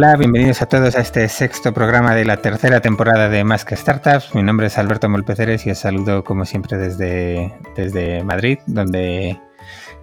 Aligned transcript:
Hola, 0.00 0.14
bienvenidos 0.14 0.62
a 0.62 0.66
todos 0.66 0.94
a 0.94 1.00
este 1.00 1.28
sexto 1.28 1.74
programa 1.74 2.14
de 2.14 2.24
la 2.24 2.36
tercera 2.36 2.78
temporada 2.80 3.28
de 3.28 3.42
Más 3.42 3.64
que 3.64 3.74
Startups. 3.74 4.32
Mi 4.32 4.44
nombre 4.44 4.68
es 4.68 4.78
Alberto 4.78 5.08
Molpeceres 5.08 5.66
y 5.66 5.72
os 5.72 5.78
saludo 5.78 6.22
como 6.22 6.44
siempre 6.44 6.78
desde, 6.78 7.52
desde 7.74 8.22
Madrid, 8.22 8.60
donde 8.68 9.40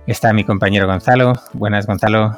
está 0.05 0.33
mi 0.33 0.43
compañero 0.43 0.85
Gonzalo. 0.85 1.31
Buenas, 1.53 1.87
Gonzalo. 1.87 2.37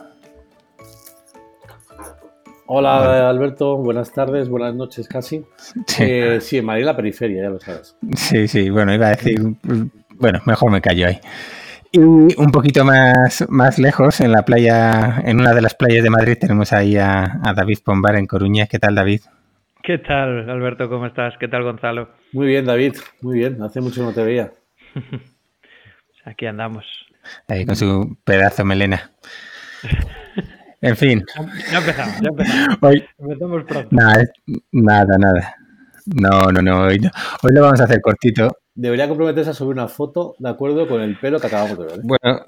Hola 2.67 3.27
Alberto, 3.27 3.77
buenas 3.77 4.11
tardes, 4.11 4.49
buenas 4.49 4.75
noches 4.75 5.07
casi. 5.07 5.43
Sí. 5.87 6.03
Eh, 6.03 6.37
sí, 6.41 6.59
en 6.59 6.65
Madrid 6.65 6.85
la 6.85 6.95
periferia, 6.95 7.41
ya 7.41 7.49
lo 7.49 7.59
sabes. 7.59 7.95
Sí, 8.15 8.47
sí, 8.47 8.69
bueno, 8.69 8.93
iba 8.93 9.07
a 9.07 9.15
decir, 9.15 9.41
bueno, 10.19 10.41
mejor 10.45 10.69
me 10.69 10.79
callo 10.79 11.07
ahí. 11.07 11.19
Y 11.91 11.99
un 11.99 12.51
poquito 12.51 12.83
más, 12.83 13.45
más 13.49 13.79
lejos, 13.79 14.19
en 14.19 14.31
la 14.31 14.43
playa, 14.43 15.21
en 15.23 15.39
una 15.39 15.53
de 15.53 15.61
las 15.61 15.73
playas 15.73 16.03
de 16.03 16.09
Madrid, 16.09 16.37
tenemos 16.39 16.73
ahí 16.73 16.97
a, 16.97 17.39
David 17.55 17.79
Pombar 17.83 18.15
en 18.15 18.27
Coruña. 18.27 18.67
¿Qué 18.67 18.77
tal, 18.77 18.95
David? 18.95 19.21
¿Qué 19.83 19.97
tal, 19.99 20.49
Alberto? 20.49 20.89
¿Cómo 20.89 21.05
estás? 21.05 21.35
¿Qué 21.39 21.47
tal, 21.47 21.63
Gonzalo? 21.63 22.09
Muy 22.33 22.47
bien, 22.47 22.65
David, 22.65 22.95
muy 23.21 23.39
bien. 23.39 23.61
Hace 23.61 23.79
mucho 23.79 24.03
no 24.03 24.11
te 24.11 24.23
veía. 24.23 24.51
Aquí 26.25 26.45
andamos. 26.45 26.85
Ahí 27.47 27.65
con 27.65 27.75
su 27.75 28.17
pedazo 28.25 28.65
melena. 28.65 29.11
En 30.81 30.95
fin. 30.97 31.23
Ya 31.71 31.77
empezamos, 31.79 32.21
ya 32.21 32.29
empezamos. 32.29 32.77
Hoy, 32.81 33.05
empezamos 33.17 33.63
pronto. 33.63 33.89
Nada, 33.91 34.25
nada, 34.71 35.17
nada. 35.17 35.55
No, 36.05 36.51
no, 36.51 36.61
no. 36.61 36.81
Hoy, 36.83 36.99
hoy 37.43 37.51
lo 37.53 37.61
vamos 37.61 37.79
a 37.81 37.85
hacer 37.85 38.01
cortito 38.01 38.57
debería 38.77 39.07
comprometerse 39.07 39.49
a 39.49 39.53
subir 39.53 39.73
una 39.73 39.87
foto 39.87 40.35
de 40.37 40.49
acuerdo 40.49 40.87
con 40.87 41.01
el 41.01 41.17
pelo 41.19 41.39
que 41.39 41.47
acabamos 41.47 41.79
de 41.79 41.85
ver. 41.85 41.95
¿eh? 41.95 42.01
Bueno, 42.03 42.45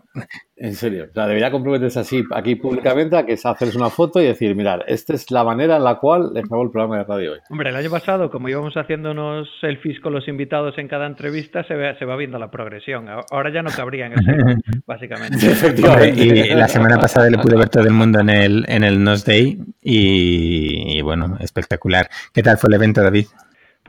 en 0.56 0.76
serio, 0.76 1.08
o 1.10 1.14
sea, 1.14 1.26
debería 1.26 1.50
comprometerse 1.50 2.00
así 2.00 2.24
aquí 2.34 2.56
públicamente 2.56 3.18
a 3.18 3.26
que 3.26 3.34
es 3.34 3.46
hacerles 3.46 3.76
una 3.76 3.90
foto 3.90 4.22
y 4.22 4.26
decir, 4.26 4.56
mirad, 4.56 4.82
esta 4.88 5.16
es 5.16 5.32
la 5.32 5.44
manera 5.44 5.78
en 5.78 5.84
la 5.84 5.96
cual 5.96 6.32
les 6.34 6.46
hago 6.46 6.62
el 6.62 6.70
programa 6.70 7.00
de 7.00 7.04
radio 7.06 7.34
hoy. 7.34 7.40
Hombre, 7.50 7.72
el 7.72 7.76
año 7.76 7.90
pasado, 7.90 8.30
como 8.30 8.48
íbamos 8.48 8.76
haciéndonos 8.76 9.50
selfies 9.60 10.00
con 10.00 10.14
los 10.14 10.28
invitados 10.28 10.78
en 10.78 10.88
cada 10.88 11.08
entrevista, 11.08 11.64
se, 11.64 11.74
ve, 11.74 11.98
se 11.98 12.06
va 12.06 12.16
viendo 12.16 12.38
la 12.38 12.52
progresión. 12.52 13.08
Ahora 13.32 13.52
ya 13.52 13.64
no 13.64 13.72
cabría 13.72 14.06
en 14.06 14.14
el 14.14 14.20
básicamente. 14.86 15.36
Efectivamente. 15.36 16.22
y 16.22 16.54
la 16.54 16.68
semana 16.68 17.00
pasada 17.00 17.28
le 17.30 17.40
pude 17.40 17.58
ver 17.58 17.70
todo 17.70 17.84
el 17.84 17.94
mundo 17.94 18.20
en 18.20 18.30
el, 18.30 18.66
en 18.68 18.84
el 18.84 19.04
Nos 19.04 19.26
Day 19.26 19.60
y 19.82 21.02
bueno, 21.02 21.38
espectacular. 21.40 22.08
¿Qué 22.32 22.44
tal 22.44 22.60
fue 22.60 22.68
el 22.68 22.76
evento, 22.76 23.02
David? 23.02 23.26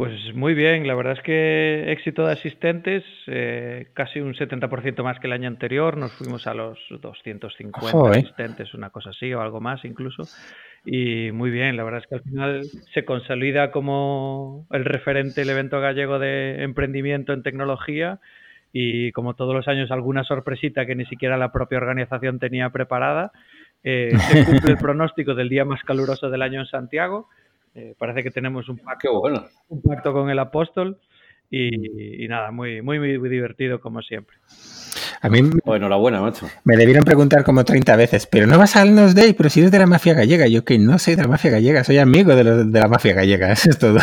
Pues 0.01 0.35
muy 0.35 0.55
bien, 0.55 0.87
la 0.87 0.95
verdad 0.95 1.13
es 1.13 1.23
que 1.23 1.93
éxito 1.93 2.25
de 2.25 2.33
asistentes, 2.33 3.05
eh, 3.27 3.89
casi 3.93 4.19
un 4.19 4.33
70% 4.33 5.03
más 5.03 5.21
que 5.21 5.27
el 5.27 5.35
año 5.35 5.47
anterior, 5.47 5.99
nos 5.99 6.11
fuimos 6.13 6.47
a 6.47 6.55
los 6.55 6.79
250 7.03 8.09
asistentes, 8.09 8.73
una 8.73 8.89
cosa 8.89 9.11
así, 9.11 9.31
o 9.35 9.43
algo 9.43 9.61
más 9.61 9.85
incluso. 9.85 10.23
Y 10.87 11.33
muy 11.33 11.51
bien, 11.51 11.77
la 11.77 11.85
verdad 11.85 12.01
es 12.01 12.07
que 12.07 12.15
al 12.15 12.23
final 12.23 12.63
se 12.95 13.05
consolida 13.05 13.71
como 13.73 14.67
el 14.71 14.87
referente 14.87 15.43
el 15.43 15.51
evento 15.51 15.83
gallego 15.83 16.19
de 16.19 16.63
emprendimiento 16.63 17.35
en 17.35 17.43
tecnología 17.43 18.21
y 18.73 19.13
como 19.13 19.35
todos 19.35 19.55
los 19.55 19.69
años 19.69 19.91
alguna 19.91 20.25
sorpresita 20.25 20.87
que 20.87 20.95
ni 20.95 21.05
siquiera 21.05 21.37
la 21.37 21.53
propia 21.53 21.77
organización 21.77 22.39
tenía 22.39 22.71
preparada. 22.71 23.33
Eh, 23.85 24.17
se 24.17 24.47
cumple 24.47 24.71
el 24.71 24.79
pronóstico 24.81 25.35
del 25.35 25.51
día 25.51 25.67
más 25.67 25.83
caluroso 25.83 26.31
del 26.31 26.41
año 26.41 26.61
en 26.61 26.67
Santiago 26.69 27.29
eh, 27.75 27.95
parece 27.99 28.23
que 28.23 28.31
tenemos 28.31 28.69
un 28.69 28.79
pacto, 28.79 29.23
un 29.69 29.83
pacto 29.83 30.13
con 30.13 30.31
el 30.31 30.39
apóstol 30.39 30.99
y, 31.51 32.29
nada, 32.29 32.51
muy, 32.51 32.81
muy, 32.81 32.99
muy 32.99 33.29
divertido 33.29 33.81
como 33.81 34.03
siempre. 34.03 34.37
A 35.23 35.29
mí 35.29 35.43
pues 35.43 35.79
enhorabuena, 35.79 36.21
macho. 36.21 36.49
Me 36.65 36.77
debieron 36.77 37.05
preguntar 37.05 37.45
como 37.45 37.65
30 37.65 37.95
veces, 37.97 38.27
pero 38.27 38.47
no 38.47 38.57
vas 38.57 38.77
al 38.77 38.95
Nos 38.95 39.15
Day, 39.15 39.35
pero 39.35 39.51
si 39.51 39.61
eres 39.61 39.73
de 39.73 39.79
la 39.79 39.87
mafia 39.87 40.15
gallega. 40.15 40.47
Yo 40.47 40.65
que 40.65 40.79
no 40.79 40.99
soy 40.99 41.15
de 41.15 41.23
la 41.23 41.29
mafia 41.29 41.51
gallega, 41.51 41.85
soy 41.85 41.99
amigo 41.99 42.35
de, 42.35 42.65
de 42.65 42.81
la 42.81 42.89
mafia 42.89 43.13
gallega, 43.13 43.53
eso 43.53 43.71
es 43.71 43.79
todo. 43.79 43.99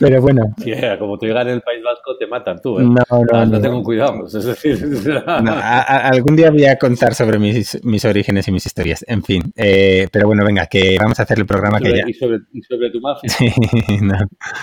Pero 0.00 0.22
bueno. 0.22 0.54
como 0.98 1.18
te 1.18 1.26
digan 1.26 1.46
en 1.48 1.54
el 1.54 1.60
País 1.60 1.82
Vasco, 1.84 2.16
te 2.18 2.26
matan 2.26 2.58
tú. 2.62 2.80
¿eh? 2.80 2.84
No, 2.84 3.02
no, 3.10 3.46
no, 3.46 3.60
tengo 3.60 3.82
cuidado. 3.82 4.26
Es 4.26 4.44
decir, 4.44 4.78
algún 5.26 6.36
día 6.36 6.50
voy 6.50 6.64
a 6.64 6.76
contar 6.76 7.14
sobre 7.14 7.38
mis, 7.38 7.84
mis, 7.84 8.04
orígenes 8.06 8.48
y 8.48 8.52
mis 8.52 8.64
historias. 8.64 9.04
En 9.06 9.22
fin. 9.22 9.52
Eh, 9.54 10.08
pero 10.10 10.26
bueno, 10.26 10.42
venga, 10.44 10.66
que 10.66 10.96
vamos 10.98 11.20
a 11.20 11.24
hacer 11.24 11.38
el 11.38 11.46
programa 11.46 11.78
que 11.80 11.96
ya. 11.96 12.08
Y 12.08 12.14
sobre, 12.14 12.38
y 12.52 12.62
sobre 12.62 12.90
tu 12.90 13.00
mafia. 13.00 13.30
Sí, 13.40 13.46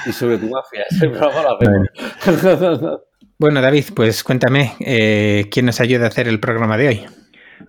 Y 0.07 0.11
sobre 0.11 0.37
tu 0.37 0.47
mafia. 0.49 0.85
Ese 0.89 1.07
programa 1.09 1.41
lo 1.43 1.57
hacemos. 1.57 3.01
Bueno. 3.39 3.61
David, 3.61 3.85
pues 3.95 4.23
cuéntame, 4.23 4.73
eh, 4.79 5.45
¿quién 5.51 5.67
nos 5.67 5.79
ayuda 5.79 6.05
a 6.05 6.07
hacer 6.07 6.27
el 6.27 6.39
programa 6.39 6.77
de 6.77 6.87
hoy? 6.87 7.05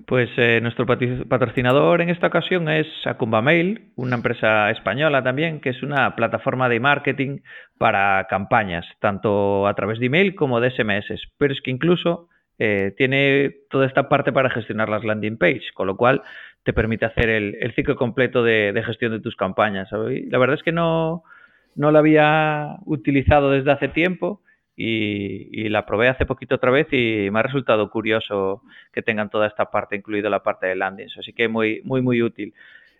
Pues 0.07 0.29
eh, 0.37 0.61
nuestro 0.63 0.87
patrocinador 0.87 2.01
en 2.03 2.11
esta 2.11 2.27
ocasión 2.27 2.69
es 2.69 2.87
Acumba 3.05 3.43
Mail, 3.43 3.91
una 3.97 4.17
empresa 4.17 4.71
española 4.71 5.23
también, 5.23 5.61
que 5.61 5.71
es 5.71 5.83
una 5.83 6.15
plataforma 6.15 6.69
de 6.69 6.81
marketing 6.81 7.39
para 7.79 8.27
campañas, 8.29 8.87
tanto 9.01 9.67
a 9.67 9.75
través 9.75 9.99
de 9.99 10.07
email 10.07 10.35
como 10.35 10.61
de 10.61 10.71
SMS, 10.71 11.29
pero 11.39 11.53
es 11.53 11.61
que 11.63 11.71
incluso 11.71 12.29
eh, 12.59 12.93
tiene 12.97 13.55
toda 13.71 13.87
esta 13.87 14.09
parte 14.09 14.33
para 14.33 14.51
gestionar 14.51 14.89
las 14.89 15.05
landing 15.05 15.39
page, 15.39 15.73
con 15.75 15.87
lo 15.87 15.97
cual 15.97 16.23
te 16.65 16.73
permite 16.73 17.07
hacer 17.07 17.29
el, 17.31 17.73
ciclo 17.75 17.97
completo 17.97 18.43
de, 18.43 18.83
gestión 18.85 19.13
de 19.13 19.21
tus 19.21 19.37
campañas. 19.37 19.89
La 19.93 20.39
verdad 20.39 20.57
es 20.57 20.63
que 20.63 20.73
no, 20.73 21.23
no 21.77 21.91
la 21.93 22.01
había 22.01 22.77
utilizado 22.85 23.53
desde 23.53 23.71
hace 23.71 23.89
tiempo 23.89 24.43
y, 24.81 25.69
la 25.69 25.85
probé 25.85 26.09
hace 26.09 26.25
poquito 26.25 26.55
otra 26.55 26.71
vez 26.71 26.87
y 26.93 27.29
me 27.31 27.41
ha 27.41 27.43
resultado 27.43 27.91
curioso 27.91 28.63
que 28.93 29.03
tengan 29.03 29.29
toda 29.29 29.49
esta 29.49 29.71
parte, 29.71 29.97
incluido 29.97 30.31
la 30.31 30.43
parte 30.43 30.67
de 30.67 30.77
landings, 30.77 31.19
así 31.19 31.33
que 31.33 31.49
muy, 31.49 31.83
muy, 31.85 32.01
muy 32.01 32.23
útil. 32.23 32.55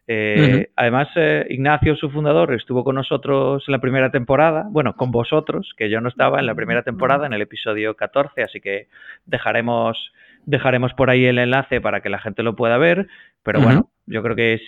Eh, 0.09 0.71
además, 0.75 1.09
eh, 1.17 1.47
Ignacio, 1.51 1.95
su 1.95 2.11
fundador, 2.11 2.53
estuvo 2.55 2.83
con 2.83 2.97
nosotros 2.97 3.63
en 3.69 3.73
la 3.73 3.79
primera 3.79 4.11
temporada, 4.11 4.67
bueno, 4.71 4.97
con 4.97 5.13
vosotros, 5.13 5.73
que 5.77 5.89
yo 5.89 6.01
no 6.01 6.09
estaba 6.09 6.41
en 6.41 6.47
la 6.47 6.55
primera 6.55 6.83
temporada, 6.83 7.27
en 7.27 7.33
el 7.33 7.43
episodio 7.43 7.95
14, 7.95 8.43
así 8.43 8.61
que 8.61 8.89
dejaremos, 9.27 10.13
dejaremos 10.47 10.95
por 10.95 11.11
ahí 11.11 11.27
el 11.27 11.39
enlace 11.39 11.81
para 11.81 12.01
que 12.01 12.09
la 12.09 12.19
gente 12.19 12.43
lo 12.43 12.57
pueda 12.57 12.77
ver, 12.79 13.07
pero 13.45 13.61
bueno, 13.61 13.91
yo 14.07 14.23
creo 14.23 14.35
que 14.35 14.55
es 14.55 14.63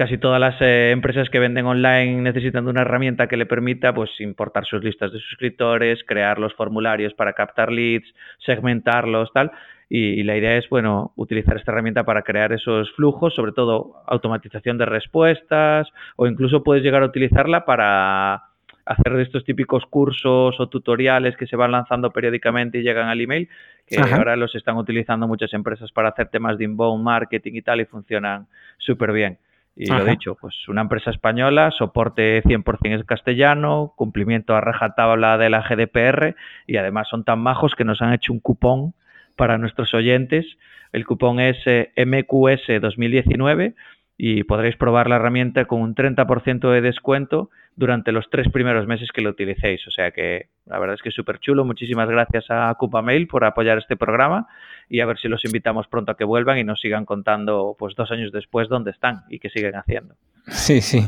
casi 0.00 0.16
todas 0.16 0.40
las 0.40 0.56
eh, 0.62 0.92
empresas 0.92 1.28
que 1.28 1.38
venden 1.38 1.66
online 1.66 2.22
necesitan 2.22 2.64
de 2.64 2.70
una 2.70 2.80
herramienta 2.80 3.26
que 3.26 3.36
le 3.36 3.44
permita 3.44 3.92
pues 3.92 4.08
importar 4.20 4.64
sus 4.64 4.82
listas 4.82 5.12
de 5.12 5.18
suscriptores, 5.18 6.02
crear 6.06 6.38
los 6.38 6.54
formularios 6.54 7.12
para 7.12 7.34
captar 7.34 7.70
leads, 7.70 8.06
segmentarlos, 8.38 9.30
tal. 9.34 9.52
Y, 9.90 10.22
la 10.22 10.38
idea 10.38 10.56
es, 10.56 10.66
bueno, 10.70 11.12
utilizar 11.16 11.58
esta 11.58 11.72
herramienta 11.72 12.04
para 12.04 12.22
crear 12.22 12.50
esos 12.50 12.90
flujos, 12.92 13.34
sobre 13.34 13.52
todo 13.52 13.96
automatización 14.06 14.78
de 14.78 14.86
respuestas, 14.86 15.86
o 16.16 16.26
incluso 16.26 16.62
puedes 16.62 16.82
llegar 16.82 17.02
a 17.02 17.06
utilizarla 17.06 17.66
para 17.66 18.44
hacer 18.86 19.20
estos 19.20 19.44
típicos 19.44 19.84
cursos 19.84 20.58
o 20.58 20.68
tutoriales 20.70 21.36
que 21.36 21.46
se 21.46 21.56
van 21.56 21.72
lanzando 21.72 22.10
periódicamente 22.10 22.78
y 22.78 22.82
llegan 22.82 23.08
al 23.08 23.20
email, 23.20 23.50
que 23.86 24.00
ahora 24.00 24.34
los 24.36 24.54
están 24.54 24.78
utilizando 24.78 25.28
muchas 25.28 25.52
empresas 25.52 25.92
para 25.92 26.08
hacer 26.08 26.28
temas 26.28 26.56
de 26.56 26.64
inbound 26.64 27.04
marketing 27.04 27.52
y 27.56 27.60
tal, 27.60 27.82
y 27.82 27.84
funcionan 27.84 28.46
súper 28.78 29.12
bien. 29.12 29.36
Y 29.82 29.86
lo 29.86 30.04
dicho, 30.04 30.36
pues 30.38 30.68
una 30.68 30.82
empresa 30.82 31.10
española, 31.10 31.70
soporte 31.70 32.42
100% 32.42 32.78
en 32.82 33.02
castellano, 33.04 33.94
cumplimiento 33.96 34.54
a 34.54 34.60
rajatabla 34.60 35.38
de 35.38 35.48
la 35.48 35.62
GDPR 35.62 36.36
y 36.66 36.76
además 36.76 37.08
son 37.08 37.24
tan 37.24 37.38
majos 37.38 37.74
que 37.74 37.84
nos 37.84 38.02
han 38.02 38.12
hecho 38.12 38.30
un 38.30 38.40
cupón 38.40 38.92
para 39.36 39.56
nuestros 39.56 39.94
oyentes. 39.94 40.44
El 40.92 41.06
cupón 41.06 41.40
es 41.40 41.56
eh, 41.64 41.92
MQS 41.96 42.78
2019 42.78 43.74
y 44.18 44.44
podréis 44.44 44.76
probar 44.76 45.08
la 45.08 45.16
herramienta 45.16 45.64
con 45.64 45.80
un 45.80 45.94
30% 45.94 46.70
de 46.70 46.82
descuento 46.82 47.48
durante 47.76 48.12
los 48.12 48.28
tres 48.30 48.48
primeros 48.52 48.86
meses 48.86 49.08
que 49.12 49.22
lo 49.22 49.30
utilicéis. 49.30 49.86
O 49.86 49.90
sea 49.90 50.10
que 50.10 50.48
la 50.66 50.78
verdad 50.78 50.94
es 50.94 51.02
que 51.02 51.08
es 51.10 51.14
súper 51.14 51.38
chulo. 51.38 51.64
Muchísimas 51.64 52.08
gracias 52.08 52.46
a 52.50 52.76
Mail 53.02 53.26
por 53.26 53.44
apoyar 53.44 53.78
este 53.78 53.96
programa 53.96 54.46
y 54.88 55.00
a 55.00 55.06
ver 55.06 55.18
si 55.18 55.28
los 55.28 55.44
invitamos 55.44 55.86
pronto 55.86 56.12
a 56.12 56.16
que 56.16 56.24
vuelvan 56.24 56.58
y 56.58 56.64
nos 56.64 56.80
sigan 56.80 57.04
contando 57.04 57.76
pues 57.78 57.94
dos 57.94 58.10
años 58.10 58.32
después 58.32 58.68
dónde 58.68 58.90
están 58.90 59.22
y 59.30 59.38
qué 59.38 59.48
siguen 59.50 59.76
haciendo. 59.76 60.14
Sí, 60.48 60.80
sí. 60.80 61.06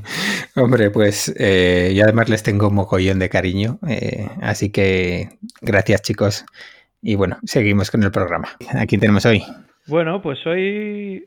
Hombre, 0.56 0.90
pues 0.90 1.34
eh, 1.38 1.92
yo 1.94 2.04
además 2.04 2.28
les 2.28 2.42
tengo 2.42 2.68
un 2.68 2.74
mocollón 2.74 3.18
de 3.18 3.28
cariño. 3.28 3.78
Eh, 3.88 4.28
así 4.40 4.70
que 4.70 5.30
gracias 5.60 6.02
chicos. 6.02 6.44
Y 7.00 7.16
bueno, 7.16 7.38
seguimos 7.44 7.90
con 7.90 8.02
el 8.04 8.12
programa. 8.12 8.48
Aquí 8.78 8.98
tenemos 8.98 9.26
hoy. 9.26 9.42
Bueno, 9.88 10.22
pues 10.22 10.38
hoy 10.46 11.24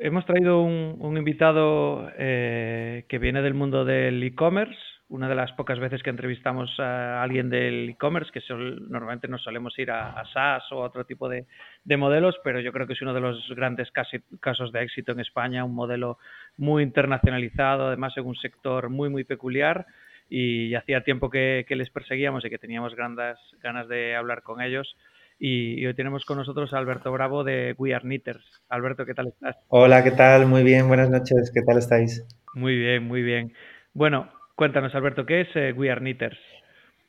hemos 0.00 0.24
traído 0.26 0.62
un, 0.62 1.16
invitado 1.16 2.10
eh, 2.18 3.04
que 3.08 3.18
viene 3.18 3.42
del 3.42 3.54
mundo 3.54 3.84
del 3.84 4.22
e-commerce, 4.22 4.78
una 5.08 5.28
de 5.28 5.34
las 5.34 5.52
pocas 5.52 5.78
veces 5.78 6.02
que 6.02 6.10
entrevistamos 6.10 6.80
a 6.80 7.22
alguien 7.22 7.48
del 7.48 7.88
e-commerce, 7.90 8.32
que 8.32 8.42
normalmente 8.88 9.28
nos 9.28 9.42
solemos 9.42 9.78
ir 9.78 9.90
a, 9.90 10.24
SaaS 10.32 10.64
o 10.72 10.82
a 10.82 10.86
otro 10.86 11.04
tipo 11.04 11.28
de, 11.28 11.46
modelos, 11.96 12.36
pero 12.42 12.60
yo 12.60 12.72
creo 12.72 12.86
que 12.86 12.94
es 12.94 13.02
uno 13.02 13.14
de 13.14 13.20
los 13.20 13.48
grandes 13.54 13.90
casos 14.40 14.72
de 14.72 14.82
éxito 14.82 15.12
en 15.12 15.20
España, 15.20 15.64
un 15.64 15.74
modelo 15.74 16.18
muy 16.56 16.82
internacionalizado, 16.82 17.86
además 17.86 18.16
en 18.16 18.26
un 18.26 18.36
sector 18.36 18.90
muy, 18.90 19.08
muy 19.08 19.24
peculiar. 19.24 19.86
Y 20.28 20.74
hacía 20.74 21.04
tiempo 21.04 21.30
que, 21.30 21.64
les 21.68 21.90
perseguíamos 21.90 22.44
y 22.44 22.50
que 22.50 22.58
teníamos 22.58 22.96
grandes 22.96 23.38
ganas 23.62 23.86
de 23.86 24.16
hablar 24.16 24.42
con 24.42 24.60
ellos 24.60 24.96
y, 25.38 25.84
hoy 25.86 25.94
tenemos 25.94 26.24
con 26.24 26.38
nosotros 26.38 26.72
a 26.72 26.78
Alberto 26.78 27.12
Bravo 27.12 27.44
de 27.44 27.74
We 27.78 27.94
Are 27.94 28.02
Knitters. 28.02 28.44
Alberto, 28.68 29.04
¿qué 29.04 29.14
tal 29.14 29.28
estás? 29.28 29.56
Hola, 29.68 30.02
¿qué 30.02 30.10
tal? 30.10 30.46
Muy 30.46 30.62
bien, 30.62 30.88
buenas 30.88 31.10
noches, 31.10 31.50
¿qué 31.54 31.62
tal 31.62 31.78
estáis? 31.78 32.24
Muy 32.54 32.76
bien, 32.76 33.04
muy 33.04 33.22
bien. 33.22 33.52
Bueno, 33.92 34.30
cuéntanos, 34.54 34.94
Alberto, 34.94 35.26
¿qué 35.26 35.42
es 35.42 35.48
eh, 35.54 35.72
We 35.72 35.90
Are 35.90 36.00
Knitters? 36.00 36.38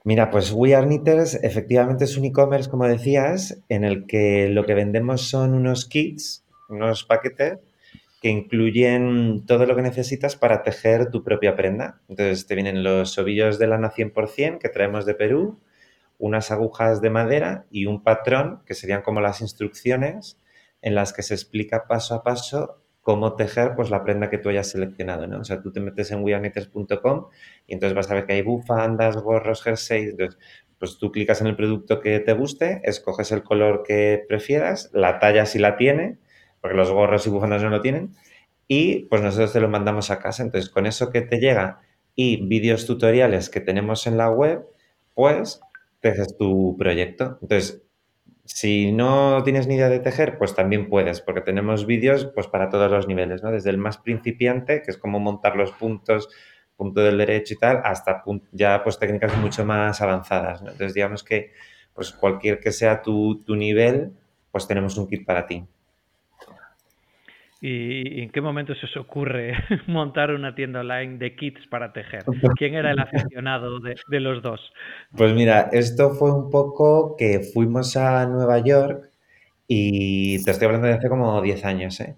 Mira, 0.04 0.30
pues 0.30 0.54
We 0.54 0.76
Are 0.76 0.86
Knitters 0.86 1.36
efectivamente 1.44 2.06
es 2.06 2.18
un 2.18 2.26
e-commerce, 2.26 2.70
como 2.70 2.88
decías, 2.88 3.64
en 3.70 3.84
el 3.84 4.06
que 4.06 4.50
lo 4.50 4.66
que 4.66 4.74
vendemos 4.74 5.30
son 5.30 5.54
unos 5.54 5.86
kits, 5.88 6.46
unos 6.70 7.04
paquetes 7.04 7.60
que 8.22 8.30
incluyen 8.30 9.46
todo 9.46 9.66
lo 9.66 9.76
que 9.76 9.82
necesitas 9.82 10.36
para 10.36 10.64
tejer 10.64 11.12
tu 11.12 11.24
propia 11.24 11.56
prenda. 11.56 12.02
Entonces 12.10 12.48
te 12.48 12.56
vienen 12.56 12.84
los 12.84 13.18
ovillos 13.18 13.60
de 13.60 13.68
lana 13.68 13.92
100% 13.92 14.60
que 14.60 14.70
traemos 14.70 15.06
de 15.06 15.14
Perú, 15.14 15.60
unas 16.18 16.52
agujas 16.52 17.02
de 17.02 17.10
madera 17.10 17.66
y 17.70 17.86
un 17.86 18.04
patrón, 18.04 18.64
que 18.66 18.74
serían 18.74 19.02
como 19.02 19.22
las 19.22 19.42
instrucciones 19.42 20.38
en 20.82 20.96
las 20.96 21.14
que 21.14 21.24
se 21.24 21.34
explica 21.34 21.86
paso 21.88 22.16
a 22.16 22.24
paso 22.24 22.82
cómo 23.02 23.36
tejer 23.36 23.74
pues 23.76 23.90
la 23.90 24.04
prenda 24.04 24.30
que 24.30 24.38
tú 24.38 24.50
hayas 24.50 24.70
seleccionado, 24.70 25.28
¿no? 25.28 25.40
O 25.40 25.44
sea, 25.46 25.62
tú 25.62 25.72
te 25.72 25.80
metes 25.80 26.12
en 26.12 26.24
wearknitters.com 26.24 27.28
y 27.66 27.74
entonces 27.74 27.96
vas 27.96 28.12
a 28.12 28.16
ver 28.16 28.26
que 28.26 28.34
hay 28.34 28.42
bufandas, 28.42 29.16
gorros, 29.16 29.64
jerseys, 29.64 30.10
entonces 30.10 30.38
pues 30.78 30.98
tú 30.98 31.12
clicas 31.12 31.42
en 31.42 31.48
el 31.48 31.56
producto 31.56 32.02
que 32.02 32.20
te 32.20 32.34
guste, 32.34 32.82
escoges 32.84 33.32
el 33.32 33.44
color 33.44 33.84
que 33.84 34.26
prefieras, 34.28 34.90
la 34.94 35.20
talla 35.20 35.46
si 35.46 35.58
la 35.60 35.78
tiene, 35.78 36.18
porque 36.62 36.78
los 36.78 36.92
gorros 36.92 37.26
y 37.26 37.30
bufandas 37.30 37.64
no 37.64 37.70
lo 37.70 37.82
tienen, 37.82 38.14
y 38.68 39.06
pues 39.06 39.22
nosotros 39.22 39.54
te 39.54 39.60
lo 39.60 39.70
mandamos 39.70 40.12
a 40.12 40.20
casa. 40.20 40.44
Entonces, 40.44 40.70
con 40.70 40.86
eso 40.86 41.10
que 41.10 41.22
te 41.22 41.40
llega 41.40 41.80
y 42.16 42.46
vídeos 42.46 42.86
tutoriales 42.86 43.50
que 43.50 43.62
tenemos 43.62 44.06
en 44.08 44.18
la 44.18 44.30
web, 44.30 44.66
pues 45.14 45.62
tejes 46.12 46.38
tu 46.38 46.76
proyecto. 46.78 47.38
Entonces, 47.42 47.84
si 48.46 48.92
no 48.94 49.44
tienes 49.44 49.68
ni 49.68 49.76
idea 49.76 49.90
de 49.90 50.00
tejer, 50.00 50.38
pues 50.38 50.56
también 50.56 50.90
puedes, 50.90 51.22
porque 51.22 51.42
tenemos 51.42 51.86
vídeos 51.86 52.30
pues 52.34 52.48
para 52.48 52.70
todos 52.70 52.90
los 52.90 53.08
niveles, 53.08 53.44
¿no? 53.44 53.52
Desde 53.52 53.70
el 53.72 53.78
más 53.78 53.98
principiante, 53.98 54.82
que 54.82 54.92
es 54.92 54.98
como 54.98 55.20
montar 55.20 55.56
los 55.58 55.72
puntos, 55.74 56.30
punto 56.78 57.02
del 57.02 57.18
derecho 57.18 57.56
y 57.56 57.58
tal, 57.58 57.82
hasta 57.84 58.24
ya 58.52 58.84
pues 58.84 59.00
técnicas 59.00 59.36
mucho 59.38 59.66
más 59.66 60.02
avanzadas, 60.02 60.62
Entonces, 60.62 60.94
digamos 60.94 61.24
que 61.24 61.52
pues 61.94 62.12
cualquier 62.12 62.60
que 62.60 62.72
sea 62.72 63.02
tu, 63.02 63.44
tu 63.44 63.56
nivel, 63.56 64.14
pues 64.52 64.68
tenemos 64.68 64.98
un 64.98 65.08
kit 65.08 65.26
para 65.26 65.46
ti. 65.48 65.66
¿Y 67.62 68.22
en 68.22 68.30
qué 68.30 68.42
momento 68.42 68.76
se 68.76 68.86
os 68.86 68.98
ocurre 68.98 69.54
montar 69.88 70.32
una 70.32 70.54
tienda 70.54 70.82
online 70.82 71.18
de 71.18 71.36
kits 71.36 71.66
para 71.68 71.92
tejer? 71.92 72.24
¿Quién 72.58 72.76
era 72.76 72.92
el 72.92 73.00
aficionado 73.00 73.80
de, 73.80 74.20
los 74.20 74.42
dos? 74.42 74.72
Pues 75.16 75.34
mira, 75.34 75.70
esto 75.72 76.12
fue 76.12 76.32
un 76.32 76.50
poco 76.50 77.16
que 77.18 77.40
fuimos 77.40 77.98
a 77.98 78.26
Nueva 78.28 78.60
York 78.60 79.10
y 79.68 80.44
te 80.44 80.52
estoy 80.52 80.68
hablando 80.68 80.88
de 80.88 80.94
hace 80.94 81.10
como 81.10 81.42
10 81.42 81.66
años, 81.66 82.00
¿eh? 82.00 82.16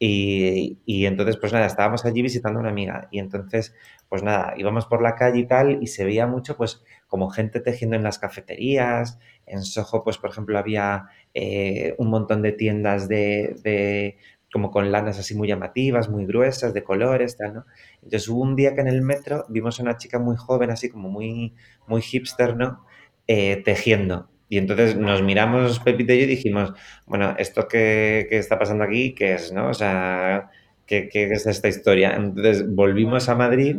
Y, 0.00 0.78
y, 0.86 1.06
entonces, 1.06 1.36
pues 1.38 1.52
nada, 1.52 1.66
estábamos 1.66 2.04
allí 2.04 2.22
visitando 2.22 2.60
a 2.60 2.62
una 2.62 2.70
amiga 2.70 3.08
y 3.10 3.18
entonces, 3.18 3.74
pues 4.08 4.22
nada, 4.22 4.54
íbamos 4.56 4.86
por 4.86 5.02
la 5.02 5.16
calle 5.16 5.40
y 5.40 5.46
tal 5.46 5.82
y 5.82 5.88
se 5.88 6.04
veía 6.04 6.24
mucho, 6.28 6.56
pues, 6.56 6.84
como 7.08 7.30
gente 7.30 7.58
tejiendo 7.58 7.96
en 7.96 8.04
las 8.04 8.20
cafeterías. 8.20 9.18
En 9.44 9.64
Soho, 9.64 10.04
pues, 10.04 10.18
por 10.18 10.30
ejemplo, 10.30 10.56
había 10.56 11.06
eh, 11.34 11.94
un 11.98 12.10
montón 12.10 12.42
de 12.42 12.52
tiendas 12.52 13.08
de, 13.08 14.18
como 14.52 14.70
con 14.70 14.90
lanas 14.90 15.18
así 15.18 15.34
muy 15.34 15.48
llamativas, 15.48 16.08
muy 16.08 16.26
gruesas, 16.26 16.72
de 16.74 16.82
colores, 16.82 17.36
tal, 17.36 17.54
¿no? 17.54 17.64
Entonces 17.96 18.28
hubo 18.28 18.42
un 18.42 18.56
día 18.56 18.74
que 18.74 18.80
en 18.80 18.88
el 18.88 19.02
metro 19.02 19.44
vimos 19.48 19.78
a 19.78 19.82
una 19.82 19.96
chica 19.96 20.18
muy 20.18 20.36
joven, 20.36 20.70
así 20.70 20.88
como 20.88 21.10
muy, 21.10 21.54
muy 21.86 22.00
hipster, 22.02 22.56
¿no? 22.56 22.84
Eh, 23.26 23.62
tejiendo. 23.64 24.30
Y 24.48 24.56
entonces 24.56 24.96
nos 24.96 25.22
miramos 25.22 25.78
Pepito 25.80 26.14
y 26.14 26.18
yo 26.18 26.24
y 26.24 26.28
dijimos, 26.28 26.72
bueno, 27.06 27.34
¿esto 27.38 27.68
qué, 27.68 28.26
está 28.30 28.58
pasando 28.58 28.84
aquí? 28.84 29.14
¿Qué 29.14 29.34
es, 29.34 29.52
no? 29.52 29.68
O 29.68 29.74
sea, 29.74 30.50
¿qué, 30.86 31.08
¿qué, 31.10 31.24
es 31.24 31.46
esta 31.46 31.68
historia? 31.68 32.14
Entonces 32.16 32.64
volvimos 32.74 33.28
a 33.28 33.34
Madrid 33.34 33.76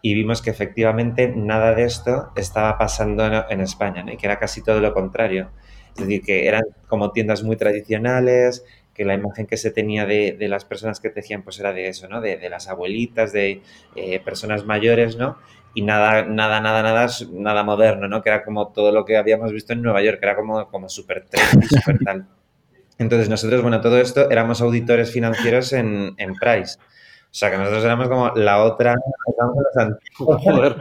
y 0.00 0.14
vimos 0.14 0.40
que 0.40 0.50
efectivamente 0.50 1.28
nada 1.36 1.74
de 1.74 1.84
esto 1.84 2.30
estaba 2.36 2.78
pasando 2.78 3.24
en 3.50 3.60
España, 3.60 4.02
¿no? 4.02 4.12
Y 4.12 4.16
que 4.16 4.26
era 4.26 4.38
casi 4.38 4.62
todo 4.62 4.80
lo 4.80 4.94
contrario. 4.94 5.50
Es 5.96 6.02
decir, 6.06 6.22
que 6.22 6.46
eran 6.46 6.62
como 6.88 7.12
tiendas 7.12 7.42
muy 7.42 7.56
tradicionales, 7.56 8.64
que 8.96 9.04
la 9.04 9.14
imagen 9.14 9.46
que 9.46 9.58
se 9.58 9.70
tenía 9.70 10.06
de, 10.06 10.36
las 10.48 10.64
personas 10.64 11.00
que 11.00 11.10
tejían 11.10 11.42
pues 11.42 11.60
era 11.60 11.74
de 11.74 11.88
eso, 11.88 12.08
¿no? 12.08 12.22
De, 12.22 12.48
las 12.48 12.66
abuelitas, 12.68 13.30
de 13.32 13.60
eh, 13.94 14.20
personas 14.20 14.64
mayores, 14.64 15.16
¿no? 15.16 15.36
Y 15.74 15.82
nada, 15.82 16.22
nada, 16.22 16.62
nada, 16.62 16.82
nada, 16.82 17.06
nada 17.32 17.62
moderno, 17.62 18.08
¿no? 18.08 18.22
Que 18.22 18.30
era 18.30 18.42
como 18.42 18.68
todo 18.68 18.92
lo 18.92 19.04
que 19.04 19.18
habíamos 19.18 19.52
visto 19.52 19.74
en 19.74 19.82
Nueva 19.82 20.02
York, 20.02 20.18
que 20.18 20.24
era 20.26 20.34
como, 20.34 20.66
como 20.68 20.88
súper 20.88 21.26
trendy, 21.26 21.66
súper 21.68 21.98
tal. 21.98 22.26
Entonces 22.98 23.28
nosotros, 23.28 23.60
bueno, 23.60 23.82
todo 23.82 24.00
esto 24.00 24.30
éramos 24.30 24.62
auditores 24.62 25.12
financieros 25.12 25.74
en, 25.74 26.14
en 26.16 26.34
Price. 26.34 26.78
O 26.78 27.38
sea, 27.38 27.50
que 27.50 27.58
nosotros 27.58 27.84
éramos 27.84 28.08
como 28.08 28.30
la 28.34 28.64
otra... 28.64 28.94
no, 29.38 29.54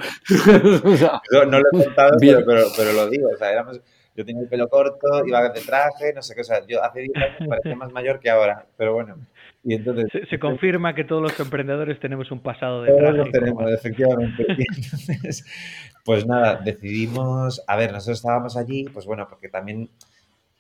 no, 1.46 1.60
lo 1.60 1.68
he 1.74 1.84
contado, 1.84 2.16
pero, 2.18 2.46
pero, 2.46 2.64
pero, 2.78 2.94
lo 2.94 3.10
digo. 3.10 3.28
O 3.34 3.38
sea, 3.38 3.52
éramos 3.52 3.82
yo 4.16 4.26
tenía 4.26 4.44
el 4.44 4.50
pelo 4.50 4.70
corto, 4.70 5.26
iba 5.26 5.50
de 5.50 5.62
traje, 5.62 6.14
no 6.14 6.22
sé 6.22 6.36
qué, 6.36 6.42
o 6.42 6.44
sea, 6.44 6.66
yo 6.66 6.84
hace 6.84 7.02
10 7.02 7.16
años 7.16 7.50
parecía 7.50 7.76
más 7.76 7.92
mayor 7.92 8.20
que 8.20 8.30
ahora, 8.30 8.66
pero 8.78 8.94
bueno. 8.94 9.18
Y 9.64 9.74
entonces, 9.74 10.06
se, 10.30 10.40
confirma 10.40 10.94
que 10.94 11.04
todos 11.04 11.24
los 11.24 11.40
emprendedores 11.40 12.00
tenemos 12.00 12.32
un 12.32 12.40
pasado 12.40 12.84
de 12.84 12.94
traje. 12.94 13.12
Todos 13.12 13.26
lo 13.26 13.32
tenemos, 13.32 13.72
efectivamente. 13.74 14.46
entonces, 14.48 15.46
pues 16.06 16.26
nada, 16.28 16.62
decidimos, 16.64 17.64
a 17.68 17.76
ver, 17.76 17.92
nosotros 17.92 18.20
estábamos 18.20 18.58
allí, 18.58 18.86
pues 18.86 19.06
bueno, 19.06 19.28
porque 19.28 19.50
también 19.50 19.90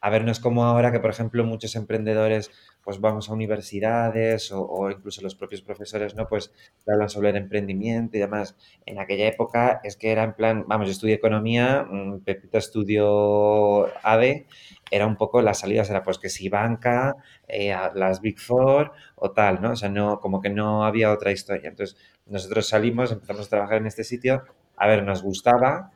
a 0.05 0.09
ver, 0.11 0.23
no 0.23 0.31
es 0.31 0.39
como 0.39 0.65
ahora 0.65 0.91
que, 0.91 0.99
por 0.99 1.09
ejemplo, 1.09 1.43
muchos 1.45 1.75
emprendedores, 1.75 2.51
pues 2.83 2.99
vamos 3.01 3.27
a 3.27 3.33
universidades 3.33 4.51
o, 4.53 4.91
incluso 4.91 5.23
los 5.23 5.33
propios 5.33 5.63
profesores, 5.63 6.13
¿no? 6.13 6.27
Pues 6.27 6.53
hablan 6.87 7.09
sobre 7.09 7.31
el 7.31 7.37
emprendimiento 7.37 8.15
y 8.15 8.19
demás. 8.19 8.55
En 8.85 8.99
aquella 8.99 9.27
época 9.27 9.81
es 9.83 9.97
que 9.97 10.11
era 10.11 10.23
en 10.23 10.33
plan, 10.35 10.65
vamos, 10.67 10.85
yo 10.85 10.91
estudié 10.91 11.15
economía, 11.15 11.87
mm, 11.89 12.19
Pepita 12.19 12.59
estudió 12.59 13.87
ADE, 14.03 14.45
era 14.91 15.07
un 15.07 15.15
poco 15.17 15.41
las 15.41 15.61
salidas, 15.61 15.89
era 15.89 16.03
pues 16.03 16.19
que 16.19 16.29
si 16.29 16.49
banca, 16.49 17.15
eh, 17.47 17.75
las 17.95 18.21
Big 18.21 18.39
Four 18.39 18.91
o 19.15 19.31
tal, 19.31 19.59
¿no? 19.59 19.71
O 19.71 19.75
sea, 19.75 19.89
no, 19.89 20.19
como 20.19 20.39
que 20.39 20.51
no 20.51 20.85
había 20.85 21.11
otra 21.11 21.31
historia. 21.31 21.69
Entonces, 21.69 21.97
nosotros 22.27 22.67
salimos, 22.67 23.11
empezamos 23.11 23.47
a 23.47 23.49
trabajar 23.49 23.77
en 23.77 23.87
este 23.87 24.03
sitio, 24.03 24.43
a 24.77 24.85
ver, 24.87 25.01
nos 25.03 25.23
gustaba, 25.23 25.91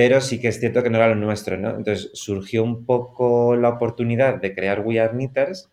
pero 0.00 0.22
sí 0.22 0.40
que 0.40 0.48
es 0.48 0.58
cierto 0.58 0.82
que 0.82 0.88
no 0.88 0.96
era 0.96 1.08
lo 1.08 1.14
nuestro, 1.14 1.58
¿no? 1.58 1.76
Entonces 1.76 2.10
surgió 2.14 2.64
un 2.64 2.86
poco 2.86 3.54
la 3.54 3.68
oportunidad 3.68 4.40
de 4.40 4.54
crear 4.54 4.80
We 4.80 4.98
Are 4.98 5.12
Knitters, 5.12 5.68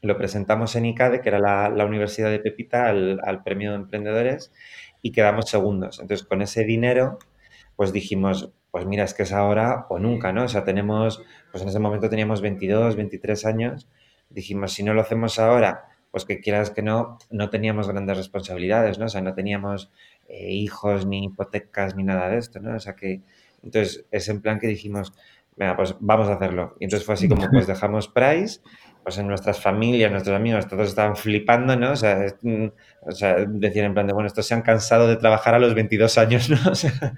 lo 0.00 0.16
presentamos 0.16 0.74
en 0.74 0.86
ICADE, 0.86 1.20
que 1.20 1.28
era 1.28 1.38
la, 1.38 1.84
universidad 1.84 2.30
de 2.30 2.38
Pepita, 2.38 2.88
al, 2.88 3.42
premio 3.44 3.72
de 3.72 3.76
emprendedores, 3.76 4.54
y 5.02 5.12
quedamos 5.12 5.50
segundos. 5.50 6.00
Entonces 6.00 6.26
con 6.26 6.40
ese 6.40 6.64
dinero, 6.64 7.18
pues 7.76 7.92
dijimos, 7.92 8.54
pues 8.70 8.86
mira, 8.86 9.04
es 9.04 9.12
que 9.12 9.24
es 9.24 9.32
ahora 9.34 9.84
o 9.90 9.98
nunca, 9.98 10.32
¿no? 10.32 10.44
O 10.44 10.48
sea, 10.48 10.64
tenemos, 10.64 11.22
pues 11.50 11.62
en 11.62 11.68
ese 11.68 11.78
momento 11.78 12.08
teníamos 12.08 12.40
22, 12.40 12.96
23 12.96 13.44
años, 13.44 13.86
dijimos, 14.30 14.72
si 14.72 14.82
no 14.82 14.94
lo 14.94 15.02
hacemos 15.02 15.38
ahora, 15.38 15.88
pues 16.10 16.24
que 16.24 16.40
quieras 16.40 16.70
que 16.70 16.80
no, 16.80 17.18
no 17.30 17.50
teníamos 17.50 17.88
grandes 17.88 18.16
responsabilidades, 18.16 18.98
¿no? 18.98 19.06
O 19.06 19.08
sea, 19.10 19.20
no 19.20 19.34
teníamos 19.34 19.90
eh, 20.28 20.52
hijos, 20.52 21.06
ni 21.06 21.24
hipotecas, 21.24 21.96
ni 21.96 22.04
nada 22.04 22.28
de 22.28 22.38
esto, 22.38 22.60
¿no? 22.60 22.76
O 22.76 22.80
sea 22.80 22.94
que, 22.94 23.22
entonces 23.62 24.06
es 24.10 24.28
en 24.28 24.40
plan 24.40 24.58
que 24.58 24.66
dijimos, 24.66 25.12
venga, 25.56 25.76
pues 25.76 25.94
vamos 26.00 26.28
a 26.28 26.34
hacerlo. 26.34 26.76
Y 26.80 26.84
entonces 26.84 27.06
fue 27.06 27.14
así 27.14 27.28
como, 27.28 27.48
pues 27.50 27.66
dejamos 27.68 28.08
Price, 28.08 28.60
pues 29.02 29.18
en 29.18 29.26
nuestras 29.26 29.60
familias, 29.60 30.10
nuestros 30.10 30.36
amigos, 30.36 30.68
todos 30.68 30.88
estaban 30.88 31.16
flipando, 31.16 31.76
¿no? 31.76 31.92
O 31.92 31.96
sea, 31.96 32.26
mm, 32.42 32.66
o 33.02 33.12
sea, 33.12 33.36
decían 33.48 33.86
en 33.86 33.94
plan 33.94 34.06
de, 34.06 34.12
bueno, 34.12 34.26
estos 34.26 34.46
se 34.46 34.54
han 34.54 34.62
cansado 34.62 35.08
de 35.08 35.16
trabajar 35.16 35.54
a 35.54 35.58
los 35.58 35.74
22 35.74 36.18
años, 36.18 36.50
¿no? 36.64 36.70
O 36.70 36.74
sea, 36.74 37.16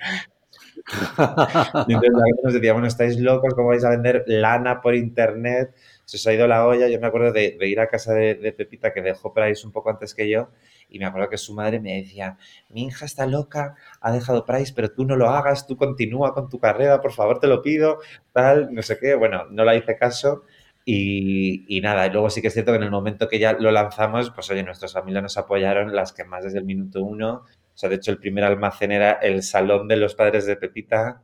y 1.89 1.93
entonces 1.95 2.13
nos 2.43 2.55
decía, 2.55 2.73
bueno, 2.73 2.89
estáis 2.89 3.19
locos, 3.19 3.55
¿cómo 3.55 3.69
vais 3.69 3.85
a 3.85 3.91
vender 3.91 4.25
lana 4.27 4.81
por 4.81 4.95
internet? 4.95 5.75
Se 6.05 6.19
os 6.19 6.27
ha 6.27 6.35
ido 6.35 6.47
la 6.47 6.67
olla. 6.67 6.89
Yo 6.89 7.01
me 7.01 7.07
acuerdo 7.07 7.33
de, 7.33 7.57
ir 7.61 7.81
a 7.81 7.89
casa 7.89 8.13
de, 8.13 8.35
de, 8.35 8.53
Pepita, 8.53 8.93
que 8.93 9.01
dejó 9.01 9.33
Price 9.33 9.67
un 9.67 9.73
poco 9.73 9.91
antes 9.91 10.15
que 10.15 10.29
yo, 10.29 10.51
y 10.95 10.99
me 11.01 11.07
acuerdo 11.07 11.29
que 11.29 11.39
su 11.39 11.55
madre 11.55 11.81
me 11.81 11.97
decía, 11.97 12.39
mi 12.69 12.85
hija 12.87 13.05
está 13.05 13.27
loca, 13.27 13.75
ha 14.01 14.13
dejado 14.13 14.45
Price, 14.45 14.73
pero 14.75 14.93
tú 14.93 15.05
no 15.05 15.17
lo 15.17 15.29
hagas, 15.29 15.67
tú 15.67 15.77
continúa 15.77 16.33
con 16.33 16.49
tu 16.49 16.61
carrera, 16.61 17.01
por 17.01 17.13
favor, 17.13 17.41
te 17.41 17.49
lo 17.49 17.63
pido, 17.63 17.99
tal, 18.33 18.73
no 18.73 18.81
sé 18.81 18.97
qué. 19.01 19.17
Bueno, 19.17 19.47
no 19.51 19.65
la 19.65 19.75
hice 19.75 19.97
caso. 19.97 20.45
Y, 20.85 21.65
y, 21.67 21.81
nada, 21.81 22.07
y 22.07 22.11
luego 22.11 22.31
sí 22.31 22.41
que 22.41 22.49
es 22.49 22.55
cierto 22.55 22.71
que 22.71 22.77
en 22.77 22.85
el 22.85 22.93
momento 22.93 23.27
que 23.27 23.41
ya 23.41 23.55
lo 23.55 23.73
lanzamos, 23.73 24.31
pues 24.31 24.49
oye, 24.53 24.63
nuestras 24.63 24.93
familias 24.93 25.25
nos 25.25 25.37
apoyaron, 25.37 25.97
las 25.97 26.13
que 26.13 26.23
más 26.25 26.45
desde 26.45 26.59
el 26.59 26.65
minuto 26.65 27.03
uno. 27.03 27.43
O 27.43 27.77
sea, 27.77 27.89
de 27.89 27.97
hecho, 27.97 28.13
el 28.13 28.19
primer 28.19 28.45
almacén 28.45 28.93
era 28.93 29.15
el 29.15 29.43
salón 29.43 29.89
de 29.89 29.97
los 29.97 30.15
padres 30.15 30.47
de 30.47 30.55
Pepita. 30.55 31.23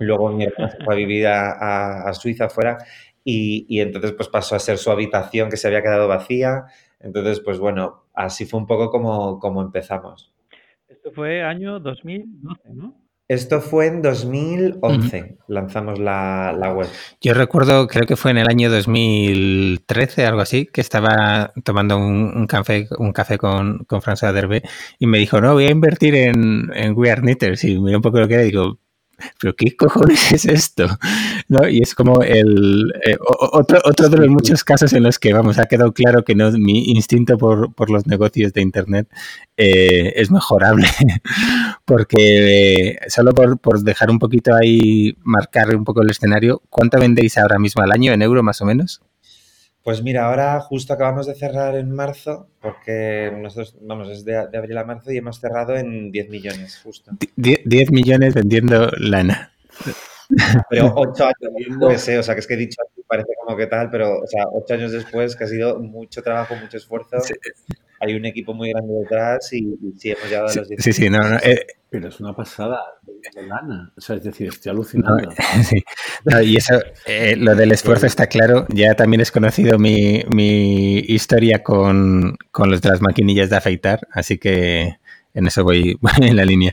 Luego 0.00 0.32
mi 0.32 0.44
hermana 0.46 0.76
fue 0.84 0.94
a 0.94 0.96
vivir 0.96 1.28
a, 1.28 2.08
a, 2.08 2.12
Suiza 2.12 2.46
afuera 2.46 2.78
y, 3.22 3.66
y, 3.68 3.80
entonces 3.80 4.12
pues 4.12 4.28
pasó 4.28 4.56
a 4.56 4.58
ser 4.58 4.78
su 4.78 4.90
habitación 4.90 5.48
que 5.48 5.56
se 5.56 5.68
había 5.68 5.82
quedado 5.82 6.08
vacía. 6.08 6.64
Entonces, 7.06 7.40
pues 7.40 7.58
bueno, 7.58 8.06
así 8.12 8.46
fue 8.46 8.58
un 8.60 8.66
poco 8.66 8.90
como, 8.90 9.38
como 9.38 9.62
empezamos. 9.62 10.32
Esto 10.88 11.12
fue 11.12 11.42
año 11.42 11.78
2012, 11.78 12.74
¿no? 12.74 12.94
Esto 13.28 13.60
fue 13.60 13.86
en 13.86 14.02
2011, 14.02 15.38
lanzamos 15.48 15.98
la, 15.98 16.72
web. 16.76 16.86
Yo 17.20 17.34
recuerdo, 17.34 17.88
creo 17.88 18.06
que 18.06 18.14
fue 18.14 18.30
en 18.30 18.38
el 18.38 18.48
año 18.48 18.70
2013, 18.70 20.24
algo 20.24 20.42
así, 20.42 20.66
que 20.66 20.80
estaba 20.80 21.52
tomando 21.64 21.98
un, 21.98 22.46
café, 22.46 22.86
un 22.98 23.12
café 23.12 23.36
con, 23.36 23.78
con 23.86 24.00
François 24.00 24.32
Derbe 24.32 24.62
y 25.00 25.08
me 25.08 25.18
dijo, 25.18 25.40
no, 25.40 25.54
voy 25.54 25.64
a 25.64 25.70
invertir 25.70 26.14
en, 26.14 26.70
en 26.72 26.96
We 26.96 27.10
Are 27.10 27.20
Knitters. 27.20 27.64
Y 27.64 27.80
miré 27.80 27.96
un 27.96 28.02
poco 28.02 28.20
lo 28.20 28.28
que 28.28 28.34
era 28.34 28.42
y 28.44 28.46
digo, 28.46 28.78
pero 29.40 29.54
¿qué 29.54 29.76
cojones 29.76 30.32
es 30.32 30.44
esto? 30.46 30.86
¿No? 31.48 31.68
Y 31.68 31.80
es 31.80 31.94
como 31.94 32.22
el 32.22 32.92
eh, 33.06 33.16
otro, 33.20 33.80
otro 33.84 34.08
de 34.08 34.18
los 34.18 34.28
muchos 34.28 34.64
casos 34.64 34.92
en 34.92 35.02
los 35.02 35.18
que, 35.18 35.32
vamos, 35.32 35.58
ha 35.58 35.66
quedado 35.66 35.92
claro 35.92 36.24
que 36.24 36.34
no 36.34 36.50
mi 36.52 36.90
instinto 36.90 37.38
por, 37.38 37.74
por 37.74 37.90
los 37.90 38.06
negocios 38.06 38.52
de 38.52 38.62
Internet 38.62 39.08
eh, 39.56 40.12
es 40.16 40.30
mejorable. 40.30 40.86
Porque 41.84 42.90
eh, 42.90 42.98
solo 43.08 43.32
por, 43.32 43.58
por, 43.58 43.80
dejar 43.80 44.10
un 44.10 44.18
poquito 44.18 44.54
ahí, 44.54 45.16
marcar 45.22 45.74
un 45.74 45.84
poco 45.84 46.02
el 46.02 46.10
escenario, 46.10 46.62
¿cuánto 46.68 46.98
vendéis 46.98 47.38
ahora 47.38 47.58
mismo 47.58 47.82
al 47.82 47.92
año 47.92 48.12
en 48.12 48.22
euro 48.22 48.42
más 48.42 48.60
o 48.60 48.64
menos? 48.64 49.00
Pues 49.86 50.02
mira, 50.02 50.26
ahora 50.26 50.58
justo 50.58 50.92
acabamos 50.92 51.28
de 51.28 51.36
cerrar 51.36 51.76
en 51.76 51.92
marzo, 51.92 52.48
porque 52.60 53.32
nosotros, 53.40 53.76
vamos, 53.82 54.08
es 54.08 54.24
de, 54.24 54.36
abril 54.36 54.78
a 54.78 54.84
marzo 54.84 55.12
y 55.12 55.18
hemos 55.18 55.38
cerrado 55.38 55.76
en 55.76 56.10
10 56.10 56.28
millones, 56.28 56.80
justo. 56.82 57.12
10 57.36 57.92
millones 57.92 58.34
vendiendo 58.34 58.90
lana. 58.98 59.52
Pero 60.70 60.92
8 60.92 61.24
años 61.26 61.52
después, 61.56 62.08
¿eh? 62.08 62.18
o 62.18 62.22
sea, 62.24 62.34
que 62.34 62.40
es 62.40 62.48
que 62.48 62.54
he 62.54 62.56
dicho 62.56 62.82
parece 63.06 63.28
como 63.44 63.56
que 63.56 63.68
tal, 63.68 63.88
pero, 63.88 64.22
o 64.22 64.26
sea, 64.26 64.46
8 64.50 64.74
años 64.74 64.90
después, 64.90 65.36
que 65.36 65.44
ha 65.44 65.46
sido 65.46 65.78
mucho 65.78 66.20
trabajo, 66.20 66.56
mucho 66.56 66.78
esfuerzo. 66.78 67.18
Hay 68.00 68.14
un 68.14 68.24
equipo 68.24 68.54
muy 68.54 68.70
grande 68.70 68.94
detrás 69.02 69.52
y, 69.52 69.76
sí 69.96 70.10
hemos 70.10 70.24
llegado 70.24 70.48
a 70.48 70.54
los 70.54 70.68
10 70.68 70.82
Sí, 70.82 70.92
sí, 70.92 71.10
no, 71.10 71.18
no. 71.18 71.36
Eh, 71.38 71.66
pero 71.88 72.08
es 72.08 72.20
una 72.20 72.34
pasada 72.34 72.80
de 73.34 73.42
lana. 73.42 73.92
O 73.96 74.00
sea, 74.00 74.16
es 74.16 74.24
decir, 74.24 74.48
estoy 74.48 74.70
alucinando. 74.70 75.30
sí. 75.62 75.82
y 76.44 76.56
eso, 76.56 76.74
eh, 77.06 77.36
lo 77.36 77.54
del 77.54 77.72
esfuerzo 77.72 78.06
está 78.06 78.26
claro. 78.26 78.66
Ya 78.68 78.94
también 78.94 79.20
es 79.20 79.30
conocido 79.30 79.78
mi, 79.78 80.22
mi 80.28 80.98
historia 80.98 81.62
con, 81.62 82.36
con 82.50 82.70
los 82.70 82.82
de 82.82 82.90
las 82.90 83.00
maquinillas 83.00 83.50
de 83.50 83.56
afeitar, 83.56 84.06
así 84.12 84.38
que 84.38 84.98
en 85.36 85.46
eso 85.46 85.62
voy, 85.64 85.96
en 86.20 86.36
la 86.36 86.44
línea. 86.44 86.72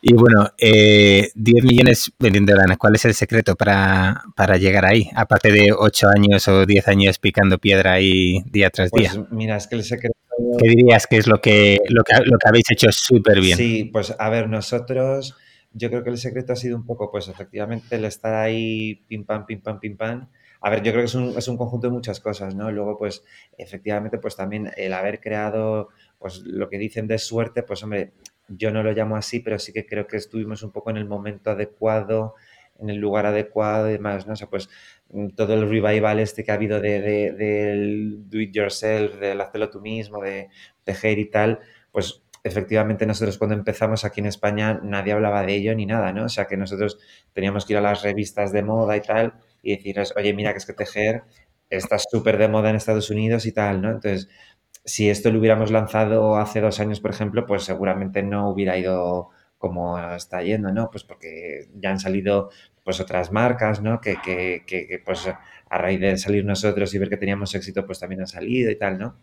Y 0.00 0.14
bueno, 0.14 0.50
eh, 0.58 1.30
10 1.34 1.64
millones 1.64 2.12
vendiendo 2.18 2.54
lana. 2.54 2.76
¿Cuál 2.76 2.94
es 2.94 3.04
el 3.04 3.14
secreto 3.14 3.56
para, 3.56 4.22
para, 4.36 4.56
llegar 4.56 4.84
ahí? 4.84 5.10
Aparte 5.14 5.50
de 5.50 5.72
8 5.72 6.08
años 6.14 6.46
o 6.46 6.64
10 6.64 6.88
años 6.88 7.18
picando 7.18 7.58
piedra 7.58 7.94
ahí 7.94 8.42
día 8.46 8.70
tras 8.70 8.90
día. 8.92 9.10
Pues 9.14 9.32
mira, 9.32 9.56
es 9.56 9.66
que 9.66 9.76
el 9.76 9.84
secreto 9.84 10.14
¿Qué 10.58 10.68
dirías 10.68 11.06
que 11.06 11.16
es 11.16 11.26
lo 11.26 11.40
que, 11.40 11.78
lo 11.88 12.02
que, 12.04 12.16
lo 12.24 12.38
que 12.38 12.48
habéis 12.48 12.70
hecho 12.70 12.90
súper 12.90 13.40
bien? 13.40 13.56
Sí, 13.56 13.84
pues 13.92 14.14
a 14.18 14.28
ver, 14.28 14.48
nosotros, 14.48 15.36
yo 15.72 15.88
creo 15.90 16.02
que 16.02 16.10
el 16.10 16.18
secreto 16.18 16.52
ha 16.52 16.56
sido 16.56 16.76
un 16.76 16.86
poco, 16.86 17.10
pues 17.10 17.28
efectivamente, 17.28 17.96
el 17.96 18.04
estar 18.04 18.34
ahí 18.34 19.04
pim 19.08 19.24
pam, 19.24 19.46
pim 19.46 19.60
pam, 19.60 19.80
pim 19.80 19.96
pam. 19.96 20.28
A 20.60 20.70
ver, 20.70 20.82
yo 20.82 20.92
creo 20.92 21.02
que 21.02 21.06
es 21.06 21.14
un, 21.14 21.36
es 21.36 21.46
un 21.48 21.56
conjunto 21.56 21.88
de 21.88 21.92
muchas 21.92 22.20
cosas, 22.20 22.54
¿no? 22.54 22.70
Luego, 22.70 22.96
pues, 22.96 23.22
efectivamente, 23.58 24.18
pues 24.18 24.34
también 24.34 24.70
el 24.76 24.92
haber 24.94 25.20
creado, 25.20 25.88
pues 26.24 26.40
lo 26.42 26.70
que 26.70 26.78
dicen 26.78 27.06
de 27.06 27.18
suerte, 27.18 27.62
pues 27.64 27.82
hombre, 27.82 28.14
yo 28.48 28.70
no 28.70 28.82
lo 28.82 28.92
llamo 28.92 29.14
así, 29.14 29.40
pero 29.40 29.58
sí 29.58 29.74
que 29.74 29.84
creo 29.84 30.06
que 30.06 30.16
estuvimos 30.16 30.62
un 30.62 30.72
poco 30.72 30.88
en 30.88 30.96
el 30.96 31.04
momento 31.04 31.50
adecuado, 31.50 32.34
en 32.78 32.88
el 32.88 32.96
lugar 32.96 33.26
adecuado 33.26 33.90
y 33.90 33.92
demás, 33.92 34.26
¿no? 34.26 34.32
O 34.32 34.36
sea, 34.36 34.48
pues 34.48 34.70
mm, 35.10 35.34
todo 35.36 35.52
el 35.52 35.68
revival 35.68 36.20
este 36.20 36.42
que 36.42 36.50
ha 36.50 36.54
habido 36.54 36.80
de, 36.80 37.02
del 37.32 38.22
do 38.30 38.40
it 38.40 38.54
yourself, 38.54 39.20
del 39.20 39.38
hacerlo 39.38 39.68
tú 39.68 39.82
mismo, 39.82 40.22
de 40.22 40.48
tejer 40.82 41.18
y 41.18 41.28
tal, 41.28 41.60
pues 41.92 42.22
efectivamente 42.42 43.04
nosotros 43.04 43.36
cuando 43.36 43.54
empezamos 43.54 44.06
aquí 44.06 44.20
en 44.20 44.26
España 44.26 44.80
nadie 44.82 45.12
hablaba 45.12 45.44
de 45.44 45.56
ello 45.56 45.74
ni 45.74 45.84
nada, 45.84 46.10
¿no? 46.14 46.24
O 46.24 46.28
sea, 46.30 46.46
que 46.46 46.56
nosotros 46.56 46.98
teníamos 47.34 47.66
que 47.66 47.74
ir 47.74 47.76
a 47.76 47.82
las 47.82 48.02
revistas 48.02 48.50
de 48.50 48.62
moda 48.62 48.96
y 48.96 49.02
tal 49.02 49.34
y 49.62 49.76
decirles, 49.76 50.14
oye, 50.16 50.32
mira, 50.32 50.52
que 50.52 50.58
es 50.58 50.64
que 50.64 50.72
tejer 50.72 51.24
está 51.68 51.98
súper 51.98 52.38
de 52.38 52.48
moda 52.48 52.70
en 52.70 52.76
Estados 52.76 53.10
Unidos 53.10 53.44
y 53.46 53.52
tal, 53.52 53.82
¿no? 53.82 53.90
Entonces, 53.90 54.28
si 54.84 55.08
esto 55.10 55.30
lo 55.30 55.38
hubiéramos 55.38 55.70
lanzado 55.70 56.36
hace 56.36 56.60
dos 56.60 56.80
años, 56.80 57.00
por 57.00 57.10
ejemplo, 57.10 57.46
pues 57.46 57.64
seguramente 57.64 58.22
no 58.22 58.50
hubiera 58.50 58.76
ido 58.76 59.30
como 59.58 59.98
está 59.98 60.42
yendo, 60.42 60.72
¿no? 60.72 60.90
Pues 60.90 61.04
porque 61.04 61.68
ya 61.74 61.90
han 61.90 61.98
salido 61.98 62.50
pues 62.84 63.00
otras 63.00 63.32
marcas, 63.32 63.80
¿no? 63.80 64.00
Que, 64.00 64.18
que, 64.22 64.62
que, 64.66 65.00
pues 65.04 65.26
a 65.26 65.78
raíz 65.78 66.00
de 66.00 66.18
salir 66.18 66.44
nosotros 66.44 66.94
y 66.94 66.98
ver 66.98 67.08
que 67.08 67.16
teníamos 67.16 67.54
éxito, 67.54 67.86
pues 67.86 67.98
también 67.98 68.20
han 68.20 68.26
salido 68.26 68.70
y 68.70 68.76
tal, 68.76 68.98
¿no? 68.98 69.16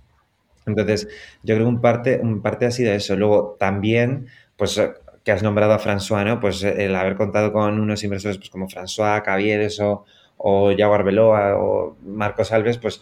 Entonces, 0.65 1.08
yo 1.44 1.56
creo 1.56 1.68
que 1.68 1.74
un 1.74 1.82
parte, 1.82 2.20
un 2.22 2.41
parte 2.41 2.65
ha 2.65 2.72
sido 2.72 2.91
eso. 2.94 3.15
Luego, 3.15 3.56
también, 3.60 4.27
pues 4.56 4.82
que 5.24 5.32
has 5.32 5.44
nombrado 5.44 5.74
a 5.74 5.80
François, 5.80 6.25
¿no? 6.25 6.39
Pues 6.39 6.63
el 6.63 6.96
haber 6.96 7.15
contado 7.15 7.53
con 7.53 7.80
unos 7.80 8.03
inversores 8.03 8.38
pues, 8.38 8.50
como 8.50 8.68
François, 8.68 9.22
Caviedes 9.22 9.80
o, 9.80 10.06
o 10.38 10.72
Jaguar 10.75 11.03
Beloa 11.03 11.56
o 11.58 11.98
Marcos 12.03 12.51
Alves, 12.51 12.77
pues 12.77 13.01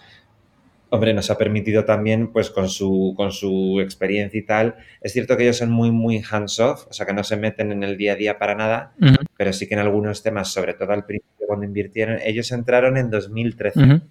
hombre, 0.89 1.13
nos 1.13 1.29
ha 1.29 1.37
permitido 1.37 1.85
también, 1.85 2.31
pues 2.31 2.49
con 2.49 2.69
su, 2.69 3.13
con 3.15 3.31
su 3.31 3.79
experiencia 3.81 4.39
y 4.39 4.43
tal, 4.43 4.75
es 5.01 5.13
cierto 5.13 5.37
que 5.37 5.43
ellos 5.43 5.57
son 5.57 5.71
muy, 5.71 5.91
muy 5.91 6.23
hands-off, 6.29 6.87
o 6.89 6.93
sea, 6.93 7.05
que 7.05 7.13
no 7.13 7.23
se 7.23 7.37
meten 7.37 7.71
en 7.71 7.83
el 7.83 7.97
día 7.97 8.13
a 8.13 8.15
día 8.15 8.39
para 8.39 8.55
nada, 8.55 8.93
pero 9.37 9.53
sí 9.53 9.67
que 9.67 9.75
en 9.75 9.81
algunos 9.81 10.23
temas, 10.23 10.51
sobre 10.51 10.73
todo 10.73 10.91
al 10.91 11.05
principio 11.05 11.45
cuando 11.47 11.65
invirtieron, 11.65 12.19
ellos 12.23 12.51
entraron 12.51 12.97
en 12.97 13.09
2013. 13.09 14.01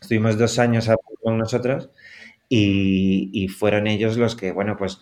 Estuvimos 0.00 0.38
dos 0.38 0.58
años 0.58 0.90
con 1.22 1.38
nosotros 1.38 1.90
y, 2.48 3.48
fueron 3.48 3.86
ellos 3.86 4.16
los 4.16 4.36
que, 4.36 4.52
bueno, 4.52 4.76
pues, 4.76 5.00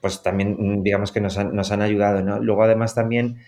pues 0.00 0.22
también 0.22 0.82
digamos 0.82 1.12
que 1.12 1.20
nos 1.20 1.38
han, 1.38 1.54
nos 1.54 1.72
han 1.72 1.82
ayudado, 1.82 2.22
¿no? 2.22 2.40
Luego 2.40 2.64
además 2.64 2.94
también 2.94 3.38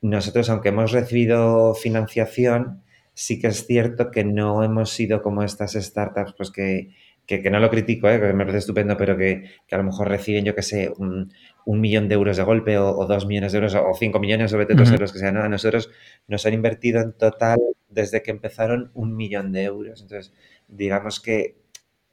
nosotros, 0.00 0.48
aunque 0.50 0.68
hemos 0.68 0.92
recibido 0.92 1.74
financiación, 1.74 2.82
sí 3.16 3.40
que 3.40 3.46
es 3.46 3.66
cierto 3.66 4.10
que 4.10 4.24
no 4.24 4.62
hemos 4.62 4.90
sido 4.90 5.22
como 5.22 5.42
estas 5.42 5.72
startups, 5.72 6.34
pues 6.36 6.50
que, 6.50 6.90
que, 7.24 7.50
no 7.50 7.58
lo 7.60 7.70
critico, 7.70 8.10
¿eh? 8.10 8.20
que 8.20 8.34
me 8.34 8.44
parece 8.44 8.58
estupendo, 8.58 8.94
pero 8.98 9.16
que, 9.16 9.44
que 9.66 9.74
a 9.74 9.78
lo 9.78 9.84
mejor 9.84 10.08
reciben, 10.08 10.44
yo 10.44 10.54
qué 10.54 10.60
sé, 10.60 10.92
un, 10.98 11.32
un, 11.64 11.80
millón 11.80 12.08
de 12.08 12.14
euros 12.14 12.36
de 12.36 12.42
golpe 12.42 12.76
o, 12.76 13.06
dos 13.06 13.26
millones 13.26 13.52
de 13.52 13.58
euros 13.58 13.74
o 13.74 13.94
cinco 13.98 14.20
millones 14.20 14.52
o 14.52 14.58
vete 14.58 14.74
uh 14.74 14.84
euros 14.92 15.12
que 15.14 15.18
sean. 15.18 15.38
A 15.38 15.48
nosotros 15.48 15.88
nos 16.28 16.44
han 16.44 16.52
invertido 16.52 17.00
en 17.00 17.14
total, 17.14 17.58
desde 17.88 18.22
que 18.22 18.30
empezaron, 18.30 18.90
un 18.92 19.16
millón 19.16 19.50
de 19.50 19.64
euros. 19.64 20.02
Entonces, 20.02 20.34
digamos 20.68 21.18
que 21.18 21.56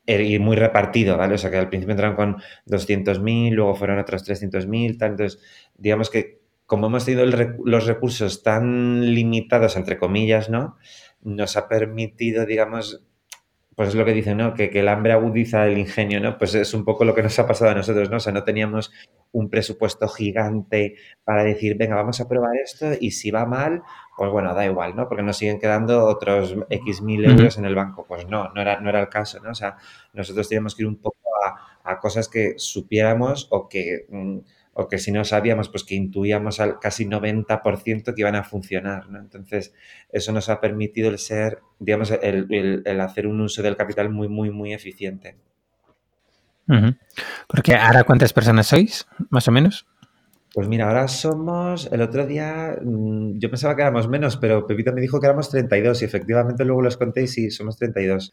y 0.08 0.40
muy 0.40 0.56
repartido, 0.56 1.18
¿vale? 1.18 1.36
O 1.36 1.38
sea, 1.38 1.52
que 1.52 1.58
al 1.58 1.70
principio 1.70 1.94
entraron 1.94 2.16
con 2.16 2.38
200.000, 2.66 3.52
luego 3.52 3.76
fueron 3.76 4.00
otros 4.00 4.26
300.000, 4.28 4.98
tal. 4.98 5.12
Entonces, 5.12 5.42
digamos 5.78 6.10
que 6.10 6.43
como 6.74 6.88
hemos 6.88 7.06
tenido 7.06 7.24
los 7.24 7.86
recursos 7.86 8.42
tan 8.42 9.13
limitados, 9.13 9.75
entre 9.75 10.00
comillas, 10.00 10.50
¿no? 10.50 10.75
Nos 11.22 11.56
ha 11.56 11.68
permitido, 11.68 12.48
digamos, 12.48 13.06
pues 13.75 13.89
es 13.89 13.96
lo 13.96 14.03
que 14.03 14.12
dicen, 14.12 14.38
¿no? 14.38 14.56
Que, 14.56 14.72
el 14.74 14.88
hambre 14.88 15.13
agudiza 15.13 15.68
el 15.68 15.77
ingenio, 15.77 16.20
¿no? 16.20 16.36
Pues 16.39 16.56
es 16.56 16.74
un 16.74 16.84
poco 16.84 17.06
lo 17.06 17.13
que 17.13 17.22
nos 17.22 17.38
ha 17.38 17.46
pasado 17.46 17.70
a 17.70 17.75
nosotros, 17.75 18.10
¿no? 18.10 18.18
O 18.18 18.20
sea, 18.20 18.34
no 18.34 18.44
teníamos 18.44 18.92
un 19.34 19.51
presupuesto 19.51 20.08
gigante 20.08 20.96
para 21.24 21.44
decir, 21.44 21.77
venga, 21.77 21.94
vamos 21.94 22.20
a 22.22 22.27
probar 22.27 22.56
esto 22.56 22.88
y 23.00 23.12
si 23.12 23.30
va 23.30 23.46
mal, 23.46 23.84
pues 24.18 24.32
bueno, 24.32 24.56
da 24.56 24.65
igual, 24.65 24.96
¿no? 24.96 25.08
Porque 25.08 25.22
nos 25.22 25.38
siguen 25.38 25.60
quedando 25.60 26.08
otros 26.08 26.56
X 26.72 27.03
mil 27.03 27.24
euros 27.24 27.60
en 27.60 27.65
el 27.65 27.75
banco. 27.75 28.03
Pues 28.08 28.27
no, 28.27 28.51
no 28.51 28.62
era, 28.62 28.82
no 28.82 28.89
era 28.89 29.00
el 29.00 29.10
caso, 29.10 29.39
¿no? 29.44 29.51
O 29.51 29.56
sea, 29.56 29.77
nosotros 30.13 30.50
teníamos 30.50 30.74
que 30.74 30.82
ir 30.82 30.88
un 30.88 31.00
poco 31.00 31.20
a, 31.84 32.00
cosas 32.00 32.27
que 32.27 32.56
supiéramos 32.58 33.48
o 33.51 33.70
que... 33.70 34.08
Mm, 34.10 34.39
o 34.74 34.88
que 34.88 34.98
si 34.98 35.12
no 35.12 35.24
sabíamos, 35.24 35.70
pues 35.70 35.84
que 35.84 35.96
intuíamos 35.96 36.60
al 36.60 36.80
casi 36.80 37.06
90% 37.06 38.13
que 38.13 38.22
iban 38.22 38.36
a 38.36 38.44
funcionar. 38.44 39.10
¿no? 39.10 39.20
Entonces, 39.20 39.74
eso 40.12 40.32
nos 40.32 40.50
ha 40.50 40.60
permitido 40.60 41.10
el 41.10 41.20
ser, 41.20 41.60
digamos, 41.80 42.12
el, 42.12 43.00
hacer 43.00 43.27
un 43.27 43.42
uso 43.42 43.62
del 43.62 43.77
capital 43.77 44.10
muy, 44.10 44.27
muy, 44.27 44.50
muy 44.50 44.74
eficiente. 44.74 45.38
Porque 47.48 47.75
ahora, 47.75 48.03
¿cuántas 48.03 48.34
personas 48.34 48.68
sois, 48.68 49.06
más 49.30 49.48
o 49.48 49.51
menos? 49.51 49.86
Pues 50.53 50.68
mira, 50.68 50.88
ahora 50.88 51.08
somos, 51.08 51.89
el 51.92 52.01
otro 52.01 52.27
día, 52.27 52.77
mm, 52.80 53.39
yo 53.39 53.50
pensaba 53.50 53.75
que 53.75 53.82
éramos 53.82 54.08
menos, 54.08 54.38
pero 54.38 54.68
Pepito 54.68 54.94
me 54.94 55.01
dijo 55.01 55.20
que 55.20 55.25
éramos 55.25 55.50
32 55.50 56.03
y 56.03 56.06
efectivamente 56.06 56.63
luego 56.63 56.84
los 56.84 56.96
conté 56.96 57.24
y 57.24 57.27
sí, 57.27 57.50
somos 57.50 57.77
32. 57.77 58.32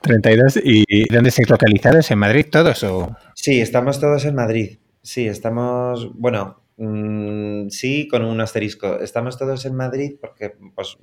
32, 0.00 0.60
¿y 0.64 1.12
dónde 1.12 1.28
estáis 1.28 1.50
localizados? 1.50 2.10
¿En 2.10 2.18
Madrid 2.18 2.46
todos 2.50 2.82
o...? 2.84 3.14
Sí, 3.34 3.60
estamos 3.60 4.00
todos 4.00 4.24
en 4.24 4.34
Madrid. 4.36 4.78
Sí, 5.02 5.26
estamos, 5.26 6.12
bueno, 6.14 6.62
mm, 6.76 7.68
sí, 7.68 8.06
con 8.08 8.24
un 8.24 8.40
asterisco. 8.40 9.00
Estamos 9.00 9.38
todos 9.38 9.64
en 9.64 9.74
Madrid 9.74 10.16
porque, 10.20 10.54
pues, 10.74 10.98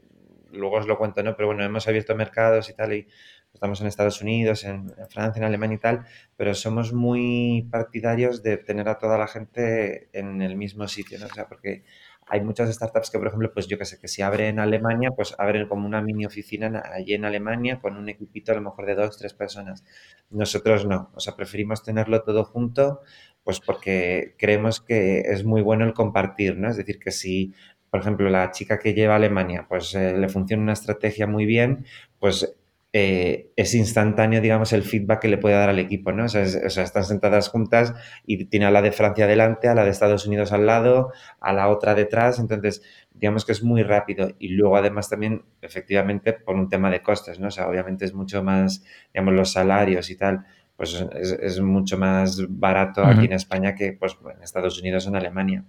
luego 0.51 0.77
os 0.77 0.87
lo 0.87 0.97
cuento, 0.97 1.23
¿no? 1.23 1.35
Pero 1.35 1.47
bueno, 1.47 1.63
hemos 1.63 1.87
abierto 1.87 2.15
mercados 2.15 2.69
y 2.69 2.73
tal, 2.73 2.93
y 2.93 3.07
estamos 3.53 3.81
en 3.81 3.87
Estados 3.87 4.21
Unidos, 4.21 4.63
en, 4.65 4.89
Francia, 5.09 5.39
en 5.39 5.45
Alemania 5.45 5.75
y 5.75 5.79
tal, 5.79 6.05
pero 6.35 6.53
somos 6.53 6.93
muy 6.93 7.67
partidarios 7.71 8.43
de 8.43 8.57
tener 8.57 8.87
a 8.87 8.99
toda 8.99 9.17
la 9.17 9.27
gente 9.27 10.09
en 10.13 10.41
el 10.43 10.55
mismo 10.55 10.87
sitio, 10.87 11.17
¿no? 11.19 11.25
O 11.25 11.29
sea, 11.29 11.47
porque 11.47 11.83
hay 12.27 12.41
muchas 12.41 12.71
startups 12.73 13.09
que, 13.09 13.17
por 13.17 13.27
ejemplo, 13.27 13.51
pues 13.53 13.67
yo 13.67 13.77
que 13.77 13.85
sé, 13.85 13.99
que 13.99 14.07
si 14.07 14.21
abren 14.21 14.47
en 14.47 14.59
Alemania, 14.59 15.11
pues 15.15 15.33
abren 15.39 15.67
como 15.67 15.87
una 15.87 16.01
mini 16.01 16.25
oficina 16.25 16.83
allí 16.93 17.13
en 17.13 17.25
Alemania 17.25 17.79
con 17.81 17.97
un 17.97 18.09
equipito 18.09 18.51
a 18.51 18.55
lo 18.55 18.61
mejor 18.61 18.85
de 18.85 18.95
dos, 18.95 19.17
tres 19.17 19.33
personas. 19.33 19.83
Nosotros 20.29 20.85
no, 20.85 21.11
o 21.15 21.19
sea, 21.19 21.35
preferimos 21.35 21.83
tenerlo 21.83 22.21
todo 22.23 22.43
junto 22.43 23.01
pues 23.47 23.61
porque 23.61 24.35
creemos 24.37 24.81
que 24.81 25.21
es 25.21 25.45
muy 25.45 25.61
bueno 25.61 25.85
el 25.85 25.93
compartir, 25.93 26.57
¿no? 26.57 26.69
Es 26.69 26.75
decir, 26.75 26.99
que 26.99 27.11
si, 27.11 27.53
por 27.89 28.01
ejemplo, 28.01 28.29
la 28.29 28.51
chica 28.51 28.77
que 28.77 28.93
lleva 28.93 29.13
a 29.13 29.15
Alemania, 29.15 29.67
pues 29.69 29.95
eh, 29.95 30.17
le 30.17 30.27
funciona 30.27 30.63
una 30.63 30.73
estrategia 30.73 31.27
muy 31.27 31.45
bien, 31.45 31.85
pues 32.19 32.57
eh, 32.91 33.51
es 33.55 33.73
instantáneo, 33.73 34.41
digamos, 34.41 34.73
el 34.73 34.83
feedback 34.83 35.21
que 35.21 35.27
le 35.29 35.37
puede 35.37 35.55
dar 35.55 35.69
al 35.69 35.79
equipo, 35.79 36.11
¿no? 36.11 36.25
O 36.25 36.27
sea, 36.27 36.43
están 36.43 37.05
sentadas 37.05 37.47
juntas 37.47 37.93
y 38.25 38.43
tiene 38.47 38.65
a 38.65 38.71
la 38.71 38.81
de 38.81 38.91
Francia 38.91 39.27
delante, 39.27 39.69
a 39.69 39.75
la 39.75 39.85
de 39.85 39.91
Estados 39.91 40.27
Unidos 40.27 40.51
al 40.51 40.65
lado, 40.65 41.13
a 41.39 41.53
la 41.53 41.69
otra 41.69 41.95
detrás, 41.95 42.39
entonces, 42.39 42.81
digamos 43.13 43.45
que 43.45 43.53
es 43.53 43.63
muy 43.63 43.81
rápido 43.81 44.31
y 44.39 44.49
luego 44.49 44.75
además 44.75 45.07
también, 45.07 45.45
efectivamente, 45.61 46.33
por 46.33 46.57
un 46.57 46.67
tema 46.67 46.91
de 46.91 47.01
costes, 47.01 47.39
¿no? 47.39 47.47
O 47.47 47.51
sea, 47.51 47.69
obviamente 47.69 48.03
es 48.03 48.13
mucho 48.13 48.43
más, 48.43 48.83
digamos, 49.13 49.33
los 49.35 49.53
salarios 49.53 50.09
y 50.09 50.17
tal, 50.17 50.45
pues 50.77 51.03
es, 51.41 51.59
mucho 51.59 51.97
más 51.97 52.39
barato 52.47 53.03
aquí 53.03 53.25
en 53.25 53.33
España 53.33 53.75
que, 53.75 53.93
pues, 53.93 54.15
en 54.33 54.43
Estados 54.43 54.79
Unidos 54.79 55.05
o 55.05 55.09
en 55.09 55.15
Alemania. 55.15 55.65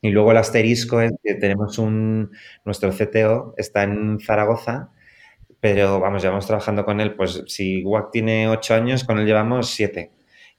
Y 0.00 0.10
luego 0.10 0.32
el 0.32 0.38
asterisco 0.38 1.00
es 1.00 1.12
que 1.22 1.34
tenemos 1.34 1.78
un, 1.78 2.32
nuestro 2.64 2.90
CTO 2.90 3.54
está 3.56 3.84
en 3.84 4.18
Zaragoza, 4.18 4.90
pero 5.60 6.00
vamos, 6.00 6.22
llevamos 6.22 6.46
trabajando 6.46 6.84
con 6.84 7.00
él, 7.00 7.14
pues 7.14 7.44
si 7.46 7.84
WAC 7.84 8.10
tiene 8.10 8.48
ocho 8.48 8.74
años, 8.74 9.04
con 9.04 9.20
él 9.20 9.26
llevamos 9.26 9.70
siete 9.70 10.10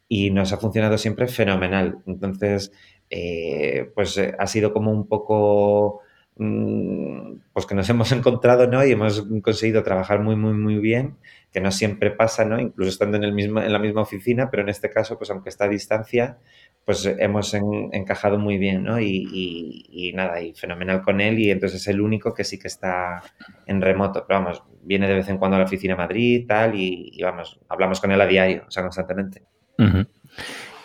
y 0.07 0.29
nos 0.31 0.53
ha 0.53 0.57
funcionado 0.57 0.97
siempre 0.97 1.27
fenomenal. 1.27 1.97
Entonces, 2.07 2.71
eh, 3.09 3.91
pues 3.93 4.17
eh, 4.17 4.33
ha 4.39 4.47
sido 4.47 4.71
como 4.71 4.91
un 4.91 5.07
poco, 5.07 5.99
pues 6.35 7.65
que 7.65 7.75
nos 7.75 7.89
hemos 7.89 8.11
encontrado, 8.11 8.67
¿no? 8.67 8.85
Y 8.85 8.91
hemos 8.91 9.25
conseguido 9.41 9.83
trabajar 9.83 10.19
muy, 10.19 10.35
muy, 10.35 10.53
muy 10.53 10.77
bien, 10.77 11.17
que 11.51 11.61
no 11.61 11.71
siempre 11.71 12.11
pasa, 12.11 12.45
¿no? 12.45 12.59
Incluso 12.59 12.89
estando 12.89 13.17
en, 13.17 13.23
el 13.23 13.33
mismo, 13.33 13.61
en 13.61 13.71
la 13.71 13.79
misma 13.79 14.01
oficina, 14.01 14.49
pero 14.49 14.63
en 14.63 14.69
este 14.69 14.89
caso, 14.89 15.17
pues 15.17 15.29
aunque 15.29 15.49
está 15.49 15.65
a 15.65 15.69
distancia, 15.69 16.37
pues 16.85 17.05
hemos 17.05 17.53
encajado 17.53 18.37
muy 18.37 18.57
bien, 18.57 18.83
¿no? 18.83 18.99
Y, 18.99 20.11
nada, 20.15 20.41
y 20.41 20.53
fenomenal 20.53 21.01
con 21.01 21.21
él 21.21 21.39
y 21.39 21.49
entonces 21.49 21.81
es 21.81 21.87
el 21.87 22.01
único 22.01 22.33
que 22.33 22.43
sí 22.43 22.59
que 22.59 22.67
está 22.67 23.23
en 23.65 23.81
remoto, 23.81 24.25
pero 24.27 24.41
vamos, 24.41 24.63
viene 24.81 25.07
de 25.07 25.13
vez 25.15 25.29
en 25.29 25.37
cuando 25.37 25.55
a 25.55 25.59
la 25.59 25.65
oficina 25.65 25.95
Madrid, 25.95 26.45
tal, 26.47 26.75
y, 26.75 27.17
vamos, 27.21 27.59
hablamos 27.69 28.01
con 28.01 28.11
él 28.11 28.19
a 28.19 28.27
diario, 28.27 28.65
o 28.67 28.71
sea, 28.71 28.83
constantemente. 28.83 29.43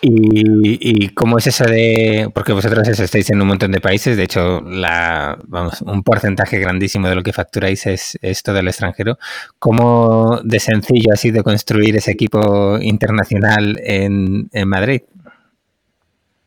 ¿Y, 0.01 1.09
cómo 1.09 1.37
es 1.37 1.47
eso 1.47 1.65
de.? 1.65 2.29
Porque 2.33 2.53
vosotros 2.53 2.87
estáis 2.87 3.29
en 3.31 3.41
un 3.41 3.47
montón 3.47 3.71
de 3.71 3.81
países, 3.81 4.15
de 4.15 4.23
hecho, 4.23 4.61
la, 4.61 5.37
vamos, 5.47 5.81
un 5.81 6.03
porcentaje 6.03 6.57
grandísimo 6.59 7.09
de 7.09 7.15
lo 7.15 7.23
que 7.23 7.33
facturáis 7.33 7.85
es, 7.85 8.17
todo 8.43 8.59
el 8.59 8.67
extranjero. 8.67 9.17
¿Cómo 9.59 10.39
de 10.43 10.59
sencillo 10.59 11.13
ha 11.13 11.17
sido 11.17 11.43
construir 11.43 11.97
ese 11.97 12.11
equipo 12.11 12.77
internacional 12.79 13.77
en, 13.83 14.49
en 14.53 14.67
Madrid? 14.69 15.01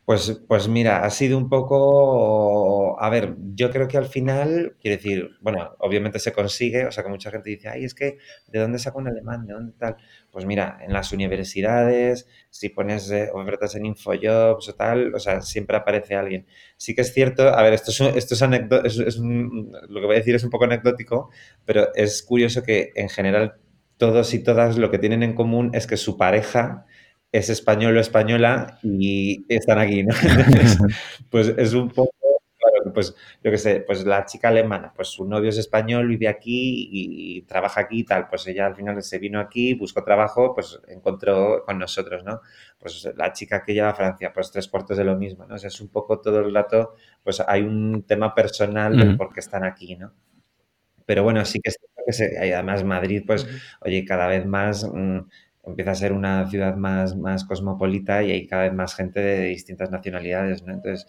Pues, 0.04 0.42
pues 0.48 0.66
mira, 0.66 1.04
ha 1.04 1.10
sido 1.10 1.38
un 1.38 1.48
poco, 1.48 3.00
a 3.00 3.08
ver, 3.08 3.36
yo 3.54 3.70
creo 3.70 3.86
que 3.86 3.96
al 3.96 4.06
final, 4.06 4.76
quiero 4.80 4.96
decir, 4.96 5.30
bueno, 5.40 5.76
obviamente 5.78 6.18
se 6.18 6.32
consigue, 6.32 6.86
o 6.86 6.90
sea 6.90 7.04
que 7.04 7.08
mucha 7.08 7.30
gente 7.30 7.50
dice, 7.50 7.68
ay, 7.68 7.84
es 7.84 7.94
que, 7.94 8.18
¿de 8.48 8.58
dónde 8.58 8.80
saco 8.80 8.98
un 8.98 9.06
alemán? 9.06 9.46
¿De 9.46 9.54
dónde 9.54 9.72
tal? 9.78 9.96
Pues 10.32 10.46
mira, 10.46 10.78
en 10.80 10.94
las 10.94 11.12
universidades, 11.12 12.26
si 12.48 12.70
pones 12.70 13.10
eh, 13.10 13.28
ofertas 13.34 13.74
en 13.74 13.84
Infojobs 13.84 14.66
o 14.70 14.74
tal, 14.74 15.14
o 15.14 15.20
sea, 15.20 15.42
siempre 15.42 15.76
aparece 15.76 16.14
alguien. 16.14 16.46
Sí 16.78 16.94
que 16.94 17.02
es 17.02 17.12
cierto, 17.12 17.48
a 17.50 17.62
ver, 17.62 17.74
esto 17.74 17.90
es, 17.90 18.00
esto 18.16 18.34
es, 18.34 18.98
es 18.98 19.18
lo 19.18 20.00
que 20.00 20.06
voy 20.06 20.14
a 20.16 20.18
decir 20.18 20.34
es 20.34 20.42
un 20.44 20.48
poco 20.50 20.64
anecdótico, 20.64 21.30
pero 21.66 21.94
es 21.94 22.22
curioso 22.22 22.62
que 22.62 22.92
en 22.94 23.10
general 23.10 23.56
todos 23.98 24.32
y 24.32 24.42
todas 24.42 24.78
lo 24.78 24.90
que 24.90 24.98
tienen 24.98 25.22
en 25.22 25.34
común 25.34 25.70
es 25.74 25.86
que 25.86 25.98
su 25.98 26.16
pareja 26.16 26.86
es 27.30 27.50
español 27.50 27.96
o 27.96 28.00
española 28.00 28.78
y 28.82 29.44
están 29.48 29.78
aquí, 29.78 30.02
¿no? 30.02 30.14
pues 31.30 31.48
es 31.58 31.74
un 31.74 31.90
poco, 31.90 32.12
pues 32.92 33.14
yo 33.42 33.50
qué 33.50 33.58
sé, 33.58 33.80
pues 33.80 34.04
la 34.04 34.24
chica 34.24 34.48
alemana, 34.48 34.92
pues 34.94 35.08
su 35.08 35.24
novio 35.24 35.50
es 35.50 35.58
español, 35.58 36.08
vive 36.08 36.28
aquí 36.28 36.88
y, 36.90 37.42
trabaja 37.42 37.82
aquí 37.82 38.00
y 38.00 38.04
tal, 38.04 38.28
pues 38.28 38.46
ella 38.46 38.66
al 38.66 38.74
final 38.74 39.02
se 39.02 39.18
vino 39.18 39.40
aquí, 39.40 39.74
buscó 39.74 40.02
trabajo, 40.04 40.54
pues 40.54 40.80
encontró 40.88 41.64
con 41.64 41.78
nosotros, 41.78 42.24
¿no? 42.24 42.40
Pues 42.78 43.08
la 43.16 43.32
chica 43.32 43.62
que 43.62 43.74
lleva 43.74 43.90
a 43.90 43.94
Francia, 43.94 44.32
pues 44.32 44.50
tres 44.50 44.68
cuartos 44.68 44.96
de 44.96 45.04
lo 45.04 45.16
mismo, 45.16 45.44
¿no? 45.46 45.54
O 45.54 45.58
sea, 45.58 45.68
es 45.68 45.80
un 45.80 45.88
poco 45.88 46.20
todo 46.20 46.40
el 46.40 46.54
rato, 46.54 46.94
pues 47.22 47.40
hay 47.46 47.62
un 47.62 48.04
tema 48.06 48.34
personal 48.34 48.96
del 48.96 49.16
por 49.16 49.32
qué 49.32 49.40
están 49.40 49.64
aquí, 49.64 49.96
¿no? 49.96 50.12
Pero 51.06 51.24
bueno, 51.24 51.44
sí 51.44 51.60
que 51.60 51.70
es 51.70 51.78
que 52.06 52.12
se, 52.12 52.52
además 52.54 52.84
Madrid, 52.84 53.22
pues, 53.26 53.46
oye, 53.80 54.04
cada 54.04 54.26
vez 54.26 54.46
más... 54.46 54.84
Mm, 54.84 55.20
empieza 55.64 55.92
a 55.92 55.94
ser 55.94 56.12
una 56.12 56.48
ciudad 56.48 56.76
más, 56.76 57.16
más 57.16 57.44
cosmopolita 57.44 58.22
y 58.22 58.32
hay 58.32 58.46
cada 58.46 58.64
vez 58.64 58.72
más 58.72 58.94
gente 58.94 59.20
de 59.20 59.44
distintas 59.46 59.90
nacionalidades, 59.90 60.62
¿no? 60.62 60.72
Entonces, 60.72 61.06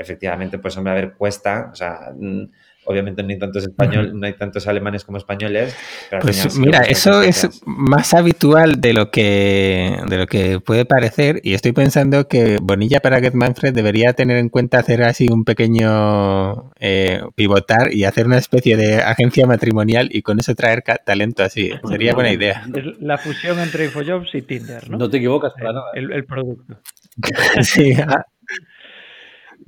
efectivamente, 0.00 0.58
pues 0.58 0.76
hombre, 0.76 0.92
a 0.92 0.96
ver, 0.96 1.12
cuesta, 1.12 1.68
o 1.70 1.76
sea, 1.76 2.10
mm, 2.18 2.44
obviamente 2.84 3.22
no 3.22 3.28
hay 3.28 3.38
tantos 3.38 3.64
español, 3.64 4.18
no 4.18 4.26
hay 4.26 4.32
tantos 4.32 4.66
alemanes 4.66 5.04
como 5.04 5.18
españoles. 5.18 5.76
pues 6.20 6.58
mira, 6.58 6.80
eso 6.80 7.22
es 7.22 7.60
más 7.66 8.14
habitual 8.14 8.80
de 8.80 8.94
lo 8.94 9.10
que 9.10 9.96
de 10.08 10.16
lo 10.16 10.26
que 10.26 10.58
puede 10.60 10.86
parecer 10.86 11.40
y 11.44 11.52
estoy 11.52 11.72
pensando 11.72 12.26
que 12.26 12.58
Bonilla 12.62 13.00
para 13.00 13.20
Get 13.20 13.34
Manfred 13.34 13.74
debería 13.74 14.14
tener 14.14 14.38
en 14.38 14.48
cuenta 14.48 14.78
hacer 14.78 15.02
así 15.02 15.28
un 15.30 15.44
pequeño 15.44 16.72
eh, 16.80 17.20
pivotar 17.34 17.92
y 17.92 18.04
hacer 18.04 18.26
una 18.26 18.38
especie 18.38 18.76
de 18.78 19.02
agencia 19.02 19.46
matrimonial 19.46 20.08
y 20.10 20.22
con 20.22 20.40
eso 20.40 20.54
traer 20.54 20.82
talento 21.04 21.44
así. 21.44 21.72
Sería 21.86 22.14
buena 22.14 22.32
idea. 22.32 22.64
la 23.00 23.18
fusión 23.18 23.58
entre 23.58 23.84
Infojobs 23.84 24.34
y 24.34 24.42
Tinder, 24.42 24.88
¿no? 24.88 24.96
No 24.96 25.10
te 25.10 25.18
equivocas 25.18 25.52
para 25.52 25.74
nada. 25.74 25.90
El, 25.94 26.10
el 26.12 26.24
producto. 26.24 26.80
sí, 27.62 27.94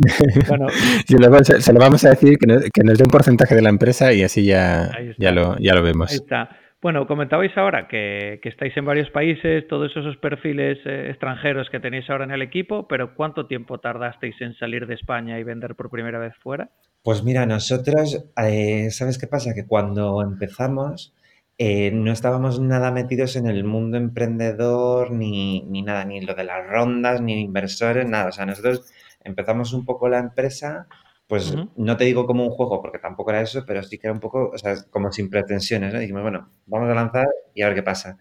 Bueno, 0.49 0.67
se, 1.07 1.73
lo 1.73 1.79
vamos 1.79 2.05
a 2.05 2.11
decir 2.11 2.38
que 2.38 2.47
nos, 2.47 2.99
dé 2.99 3.05
un 3.05 3.11
porcentaje 3.11 3.55
de 3.55 3.62
la 3.62 3.69
empresa 3.69 4.12
y 4.12 4.23
así 4.23 4.45
ya, 4.45 4.91
ya, 5.19 5.33
lo, 5.33 5.57
ya 5.59 5.75
lo 5.75 5.83
vemos. 5.83 6.11
Ahí 6.11 6.17
está. 6.17 6.49
Bueno, 6.81 7.07
comentabais 7.07 7.57
ahora 7.57 7.87
que, 7.87 8.41
estáis 8.43 8.77
en 8.77 8.85
varios 8.85 9.09
países, 9.11 9.69
todos 9.69 9.93
esos 9.97 10.17
perfiles 10.17 10.79
eh, 10.85 11.11
extranjeros 11.11 11.71
que 11.71 11.79
tenéis 11.79 12.11
ahora 12.11 12.25
en 12.25 12.33
el 12.33 12.43
equipo, 12.43 12.88
pero 12.88 13.15
¿cuánto 13.15 13.47
tiempo 13.47 13.79
tardasteis 13.79 14.35
en 14.41 14.55
salir 14.55 14.88
de 14.88 14.95
España 14.95 15.38
y 15.38 15.45
vender 15.45 15.77
por 15.77 15.91
primera 15.91 16.19
vez 16.19 16.35
fuera? 16.43 16.71
Pues 17.05 17.23
mira, 17.23 17.47
nosotros, 17.47 18.25
eh, 18.37 18.91
¿sabes 18.91 19.19
qué 19.19 19.29
pasa? 19.29 19.55
Que 19.55 19.65
cuando 19.65 20.23
empezamos 20.23 21.15
eh, 21.59 21.93
no 21.93 22.11
estábamos 22.11 22.59
nada 22.59 22.91
metidos 22.91 23.37
en 23.37 23.47
el 23.47 23.62
mundo 23.62 23.97
emprendedor, 23.97 25.12
ni, 25.12 25.62
ni 25.62 25.83
nada, 25.83 26.05
ni 26.05 26.21
lo 26.21 26.35
de 26.35 26.43
las 26.43 26.67
rondas, 26.67 27.21
ni 27.21 27.41
inversores, 27.41 28.09
nada. 28.09 28.31
O 28.31 28.33
sea, 28.33 28.47
nosotros 28.47 28.93
empezamos 29.25 29.73
un 29.73 29.85
poco 29.85 30.09
la 30.09 30.19
empresa, 30.19 30.87
pues 31.27 31.55
no 31.77 31.97
te 31.97 32.05
digo 32.05 32.27
como 32.27 32.45
un 32.45 32.51
juego, 32.51 32.81
porque 32.83 32.99
tampoco 32.99 33.31
era 33.31 33.41
eso, 33.41 33.65
pero 33.67 33.83
sí 33.83 33.99
que 33.99 34.07
era 34.07 34.15
un 34.15 34.21
poco, 34.21 34.51
o 34.53 34.59
sea, 34.59 34.75
como 34.91 35.11
sin 35.13 35.31
pretensiones, 35.31 35.93
¿no? 35.95 36.01
Dijimos, 36.01 36.23
bueno, 36.23 36.51
vamos 36.67 36.91
a 36.91 36.95
lanzar 36.95 37.27
y 37.55 37.63
a 37.63 37.67
ver 37.69 37.77
qué 37.77 37.83
pasa. 37.83 38.19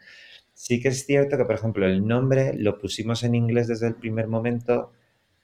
Sí 0.53 0.79
que 0.81 0.89
es 0.89 1.05
cierto 1.05 1.37
que, 1.37 1.45
por 1.45 1.55
ejemplo, 1.55 1.85
el 1.85 2.07
nombre 2.07 2.53
lo 2.55 2.77
pusimos 2.77 3.23
en 3.23 3.35
inglés 3.35 3.67
desde 3.67 3.87
el 3.87 3.95
primer 3.95 4.27
momento, 4.27 4.91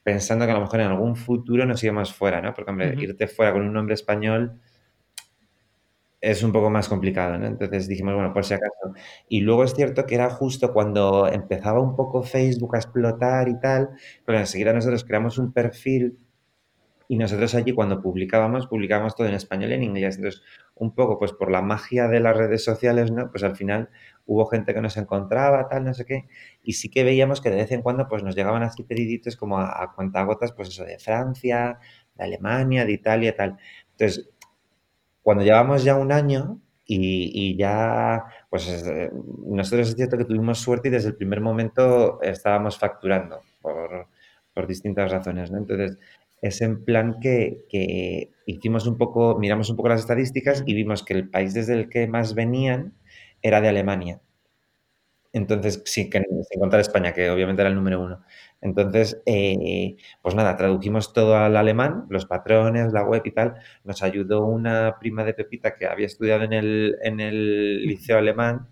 pensando 0.03 0.45
que 0.45 0.51
a 0.51 0.55
lo 0.55 0.61
mejor 0.61 0.79
en 0.79 0.87
algún 0.87 1.15
futuro 1.15 1.65
nos 1.65 1.83
íbamos 1.83 2.13
fuera, 2.13 2.41
¿no? 2.41 2.53
Porque, 2.53 2.71
hombre, 2.71 2.95
irte 2.99 3.27
fuera 3.27 3.51
con 3.51 3.63
un 3.63 3.73
nombre 3.73 3.95
español 3.95 4.61
es 6.21 6.43
un 6.43 6.51
poco 6.51 6.69
más 6.69 6.89
complicado, 6.89 7.37
¿no? 7.37 7.45
Entonces 7.45 7.87
dijimos, 7.87 8.15
bueno, 8.15 8.33
por 8.33 8.43
si 8.45 8.53
acaso. 8.55 8.93
Y 9.29 9.41
luego 9.41 9.63
es 9.63 9.73
cierto 9.73 10.05
que 10.05 10.15
era 10.15 10.29
justo 10.29 10.73
cuando 10.73 11.27
empezaba 11.27 11.79
un 11.81 11.95
poco 11.95 12.23
Facebook 12.23 12.75
a 12.75 12.79
explotar 12.79 13.47
y 13.49 13.59
tal, 13.59 13.89
pero 14.25 14.39
enseguida 14.39 14.73
nosotros 14.73 15.03
creamos 15.03 15.37
un 15.37 15.53
perfil 15.53 16.17
y 17.09 17.17
nosotros 17.17 17.55
allí 17.55 17.73
cuando 17.73 18.01
publicábamos, 18.01 18.67
publicábamos 18.67 19.15
todo 19.15 19.27
en 19.27 19.33
español 19.33 19.71
y 19.71 19.75
en 19.75 19.83
inglés. 19.83 20.17
Entonces, 20.17 20.41
un 20.75 20.93
poco 20.93 21.17
pues 21.17 21.31
por 21.33 21.49
la 21.51 21.61
magia 21.61 22.07
de 22.07 22.19
las 22.19 22.35
redes 22.35 22.63
sociales, 22.63 23.11
¿no? 23.11 23.31
Pues 23.31 23.43
al 23.43 23.55
final 23.55 23.89
hubo 24.25 24.45
gente 24.47 24.73
que 24.73 24.81
nos 24.81 24.97
encontraba, 24.97 25.69
tal, 25.69 25.85
no 25.85 25.93
sé 25.93 26.05
qué, 26.05 26.27
y 26.63 26.73
sí 26.73 26.89
que 26.89 27.03
veíamos 27.05 27.39
que 27.41 27.49
de 27.49 27.55
vez 27.57 27.71
en 27.71 27.81
cuando 27.81 28.07
pues 28.09 28.23
nos 28.23 28.35
llegaban 28.35 28.63
así 28.63 28.83
pediditos 28.83 29.37
como 29.37 29.57
a, 29.59 29.81
a 29.83 29.93
cuentagotas, 29.93 30.51
pues 30.51 30.69
eso, 30.69 30.83
de 30.83 30.99
Francia, 30.99 31.79
de 32.15 32.23
Alemania, 32.25 32.85
de 32.85 32.91
Italia, 32.93 33.35
tal. 33.35 33.57
Entonces, 33.91 34.29
cuando 35.27 35.43
llevamos 35.43 35.83
ya 35.83 35.97
un 35.97 36.13
año 36.13 36.61
y, 36.85 37.57
ya, 37.57 38.23
pues 38.49 38.65
eh, 38.87 39.11
nosotros 39.45 39.89
es 39.89 39.95
cierto 39.97 40.17
que 40.17 40.23
tuvimos 40.23 40.57
suerte 40.57 40.87
y 40.87 40.91
desde 40.91 41.09
el 41.09 41.17
primer 41.17 41.41
momento 41.41 42.21
estábamos 42.21 42.79
facturando 42.79 43.41
por, 43.61 44.07
distintas 44.69 45.11
razones, 45.11 45.51
¿no? 45.51 45.57
Entonces, 45.57 45.97
es 46.41 46.61
en 46.61 46.85
plan 46.85 47.19
que, 47.19 48.31
hicimos 48.45 48.87
un 48.87 48.97
poco, 48.97 49.37
miramos 49.37 49.69
un 49.69 49.75
poco 49.75 49.89
las 49.89 49.99
estadísticas 49.99 50.63
y 50.65 50.73
vimos 50.73 51.03
que 51.03 51.15
el 51.15 51.29
país 51.29 51.53
desde 51.53 51.73
el 51.73 51.89
que 51.89 52.07
más 52.07 52.33
venían 52.33 52.93
era 53.41 53.59
de 53.59 53.67
Alemania. 53.67 54.21
Entonces, 55.37 55.81
sí, 55.85 56.09
que 56.09 56.23
sin 56.49 56.59
contar 56.59 56.79
España, 56.79 57.13
que 57.13 57.29
obviamente 57.29 57.61
era 57.61 57.69
el 57.69 57.75
número 57.75 58.01
uno. 58.01 58.23
Entonces, 58.61 59.21
eh, 59.25 59.95
pues 60.21 60.35
nada, 60.35 60.57
tradujimos 60.57 61.13
todo 61.13 61.37
al 61.37 61.55
alemán, 61.55 62.05
los 62.09 62.25
patrones, 62.25 62.91
la 62.91 63.03
web 63.03 63.21
y 63.25 63.31
tal. 63.31 63.55
Nos 63.83 64.01
ayudó 64.03 64.45
una 64.45 64.97
prima 64.99 65.23
de 65.23 65.33
Pepita 65.33 65.75
que 65.75 65.85
había 65.85 66.07
estudiado 66.07 66.43
en 66.43 66.53
el, 66.53 66.97
en 67.03 67.19
el 67.19 67.85
liceo 67.85 68.17
alemán 68.17 68.69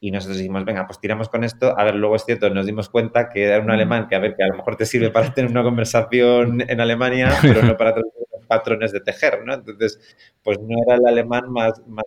y 0.00 0.10
nosotros 0.10 0.38
dijimos, 0.38 0.64
venga, 0.64 0.86
pues 0.86 1.00
tiramos 1.00 1.28
con 1.28 1.44
esto. 1.44 1.76
A 1.78 1.82
ver, 1.84 1.96
luego 1.96 2.16
es 2.16 2.24
cierto, 2.24 2.48
nos 2.50 2.66
dimos 2.66 2.88
cuenta 2.90 3.28
que 3.28 3.44
era 3.44 3.60
un 3.60 3.70
alemán 3.70 4.06
que, 4.08 4.14
a 4.14 4.18
ver, 4.20 4.36
que 4.36 4.44
a 4.44 4.48
lo 4.48 4.56
mejor 4.56 4.76
te 4.76 4.86
sirve 4.86 5.10
para 5.10 5.32
tener 5.34 5.50
una 5.50 5.62
conversación 5.64 6.60
en 6.68 6.80
Alemania, 6.80 7.30
pero 7.42 7.62
no 7.62 7.76
para 7.78 7.94
traducir 7.94 8.24
patrones 8.46 8.92
de 8.92 9.00
tejer, 9.00 9.42
¿no? 9.44 9.54
Entonces, 9.54 9.98
pues 10.42 10.58
no 10.60 10.76
era 10.86 10.96
el 10.96 11.06
alemán 11.06 11.50
más, 11.50 11.80
más 11.86 12.04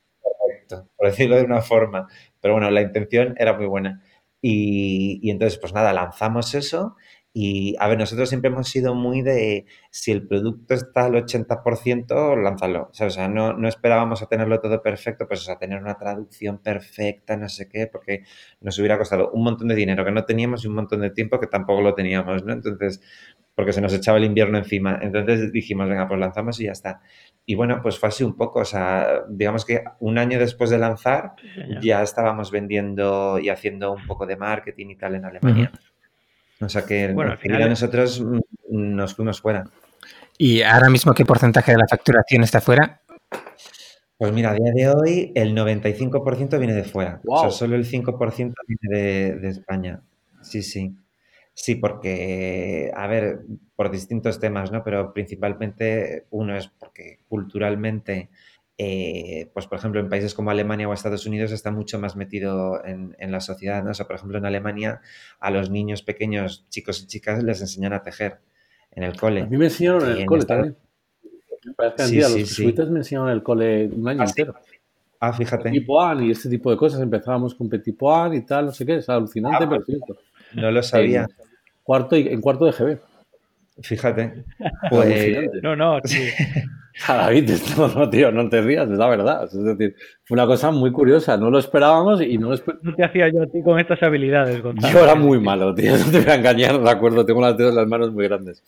por 0.67 1.07
decirlo 1.07 1.35
de 1.35 1.43
una 1.43 1.61
forma. 1.61 2.07
Pero 2.41 2.55
bueno, 2.55 2.69
la 2.71 2.81
intención 2.81 3.35
era 3.37 3.53
muy 3.57 3.65
buena. 3.65 4.01
Y, 4.41 5.29
entonces, 5.29 5.59
pues 5.59 5.73
nada, 5.73 5.93
lanzamos 5.93 6.53
eso 6.53 6.95
y, 7.33 7.75
a 7.79 7.87
ver, 7.87 7.99
nosotros 7.99 8.29
siempre 8.29 8.49
hemos 8.49 8.67
sido 8.67 8.95
muy 8.95 9.21
de, 9.21 9.65
si 9.91 10.11
el 10.11 10.27
producto 10.27 10.73
está 10.73 11.05
al 11.05 11.13
80%, 11.13 12.41
lánzalo. 12.41 12.89
O 12.99 13.09
sea, 13.11 13.27
no, 13.27 13.53
no 13.53 13.67
esperábamos 13.67 14.21
a 14.23 14.27
tenerlo 14.27 14.59
todo 14.59 14.81
perfecto, 14.81 15.27
pues 15.27 15.47
a 15.49 15.59
tener 15.59 15.79
una 15.79 15.97
traducción 15.97 16.59
perfecta, 16.59 17.37
no 17.37 17.47
sé 17.47 17.69
qué, 17.69 17.87
porque 17.87 18.23
nos 18.61 18.79
hubiera 18.79 18.97
costado 18.97 19.29
un 19.31 19.43
montón 19.43 19.67
de 19.67 19.75
dinero 19.75 20.03
que 20.03 20.11
no 20.11 20.25
teníamos 20.25 20.63
y 20.63 20.67
un 20.67 20.75
montón 20.75 21.01
de 21.01 21.11
tiempo 21.11 21.39
que 21.39 21.47
tampoco 21.47 21.81
lo 21.81 21.93
teníamos, 21.93 22.43
¿no? 22.43 22.53
Entonces, 22.53 23.01
porque 23.53 23.73
se 23.73 23.81
nos 23.81 23.93
echaba 23.93 24.17
el 24.17 24.25
invierno 24.25 24.57
encima. 24.57 24.99
Entonces 25.01 25.51
dijimos, 25.51 25.89
venga, 25.89 26.07
pues 26.07 26.19
lanzamos 26.19 26.59
y 26.59 26.65
ya 26.65 26.71
está. 26.71 27.01
Y 27.49 27.55
bueno, 27.55 27.79
pues 27.81 27.97
fue 27.97 28.09
así 28.09 28.25
un 28.25 28.35
poco, 28.35 28.59
o 28.59 28.65
sea, 28.65 29.23
digamos 29.29 29.63
que 29.63 29.81
un 30.01 30.17
año 30.17 30.37
después 30.37 30.69
de 30.69 30.77
lanzar 30.77 31.31
ya 31.81 32.03
estábamos 32.03 32.51
vendiendo 32.51 33.39
y 33.39 33.47
haciendo 33.47 33.93
un 33.93 34.05
poco 34.05 34.25
de 34.25 34.35
marketing 34.35 34.87
y 34.89 34.95
tal 34.97 35.15
en 35.15 35.23
Alemania. 35.23 35.71
O 36.59 36.67
sea 36.67 36.85
que 36.85 37.13
bueno, 37.13 37.31
al 37.31 37.37
final 37.37 37.69
nosotros 37.69 38.19
mm, 38.21 38.41
nos 38.69 39.15
fuimos 39.15 39.39
fuera. 39.39 39.63
¿Y 40.37 40.61
ahora 40.61 40.89
mismo 40.89 41.13
qué 41.13 41.23
porcentaje 41.23 41.71
de 41.71 41.77
la 41.77 41.87
facturación 41.87 42.43
está 42.43 42.59
fuera? 42.59 42.99
Pues 44.17 44.33
mira, 44.33 44.51
a 44.51 44.53
día 44.53 44.73
de 44.73 44.89
hoy 44.89 45.31
el 45.33 45.55
95% 45.55 46.57
viene 46.57 46.73
de 46.73 46.83
fuera. 46.83 47.21
O 47.25 47.39
sea, 47.39 47.51
solo 47.51 47.77
el 47.77 47.85
5% 47.85 48.53
viene 48.67 49.35
de, 49.35 49.47
España. 49.47 50.01
Sí, 50.41 50.61
sí. 50.63 50.97
Sí, 51.59 51.73
porque, 51.73 52.91
a 52.95 53.07
ver, 53.07 53.39
por 53.75 53.89
distintos 53.89 54.39
temas, 54.39 54.71
¿no? 54.71 54.83
Pero 54.83 55.11
principalmente 55.11 56.27
uno 56.29 56.55
es 56.55 56.67
porque 56.67 57.17
culturalmente 57.27 58.29
eh, 58.77 59.49
pues 59.55 59.65
por 59.65 59.79
ejemplo 59.79 59.99
en 59.99 60.07
países 60.07 60.35
como 60.35 60.51
Alemania 60.51 60.87
o 60.87 60.93
Estados 60.93 61.25
Unidos 61.25 61.51
está 61.51 61.71
mucho 61.71 61.97
más 61.97 62.15
metido 62.15 62.85
en, 62.85 63.15
la 63.31 63.41
sociedad, 63.41 63.83
¿no? 63.83 63.89
O 63.89 63.93
sea, 63.95 64.05
por 64.05 64.17
ejemplo 64.17 64.37
en 64.37 64.45
Alemania 64.45 65.01
a 65.39 65.49
los 65.49 65.71
niños 65.71 66.03
pequeños, 66.03 66.67
chicos 66.69 67.01
y 67.01 67.07
chicas, 67.07 67.41
les 67.41 67.59
enseñan 67.59 67.93
a 67.93 68.03
tejer 68.03 68.37
en 68.91 69.01
el 69.01 69.17
cole. 69.17 69.41
A 69.41 69.45
mí 69.47 69.57
me 69.57 69.65
enseñaron 69.65 70.11
en 70.11 70.17
el 70.17 70.25
cole 70.27 70.45
también. 70.45 70.77
sí, 71.97 72.05
sí, 72.05 72.19
los 72.19 72.49
sí. 72.49 72.65
me 72.91 72.99
enseñaron 72.99 73.29
en 73.29 73.33
el 73.33 73.41
cole 73.41 73.87
un 73.87 74.07
año 74.07 74.21
ah, 74.21 74.25
entero. 74.25 74.53
Ah, 75.19 75.33
fíjate. 75.33 75.71
Poan 75.81 76.23
y 76.23 76.29
este 76.29 76.47
tipo 76.47 76.69
de 76.69 76.77
cosas. 76.77 77.01
Empezábamos 77.01 77.55
con 77.55 77.67
Petit 77.67 77.97
Poan 77.97 78.35
y 78.35 78.45
tal, 78.45 78.67
no 78.67 78.71
sé 78.71 78.85
qué. 78.85 78.97
Es 78.97 79.09
alucinante, 79.09 79.63
ah, 79.63 79.67
pero 79.67 79.83
cierto. 79.83 80.17
No 80.53 80.69
lo 80.69 80.83
sabía. 80.83 81.27
Cuarto, 81.87 82.17
y, 82.17 82.27
en 82.27 82.41
cuarto 82.41 82.65
de 82.65 82.73
GB. 82.73 82.99
Fíjate. 83.81 84.43
Pues, 84.89 85.37
no, 85.63 85.73
no, 85.73 86.01
sí. 86.03 86.27
David, 87.07 87.49
no, 87.77 87.87
no, 87.87 88.09
tío, 88.09 88.29
no 88.29 88.49
te 88.49 88.59
rías, 88.59 88.89
es 88.89 88.97
la 88.97 89.07
verdad. 89.07 89.45
Es 89.45 89.63
decir, 89.63 89.95
fue 90.25 90.35
una 90.35 90.45
cosa 90.45 90.71
muy 90.71 90.91
curiosa, 90.91 91.37
no 91.37 91.49
lo 91.49 91.59
esperábamos 91.59 92.21
y 92.21 92.37
no 92.37 92.49
lo 92.49 92.57
No 92.81 92.93
te 92.93 93.05
hacía 93.05 93.29
yo 93.29 93.43
a 93.43 93.47
ti 93.47 93.61
con 93.63 93.79
estas 93.79 94.03
habilidades, 94.03 94.61
Gonzalo. 94.61 94.93
Yo 94.93 95.03
era 95.05 95.15
muy 95.15 95.39
malo, 95.39 95.73
tío, 95.73 95.95
no 95.97 96.11
te 96.11 96.19
voy 96.19 96.29
a 96.29 96.35
engañar, 96.35 96.81
de 96.81 96.89
acuerdo, 96.89 97.25
tengo 97.25 97.39
las 97.39 97.55
dedos 97.55 97.73
las 97.73 97.87
manos 97.87 98.11
muy 98.11 98.27
grandes. 98.27 98.63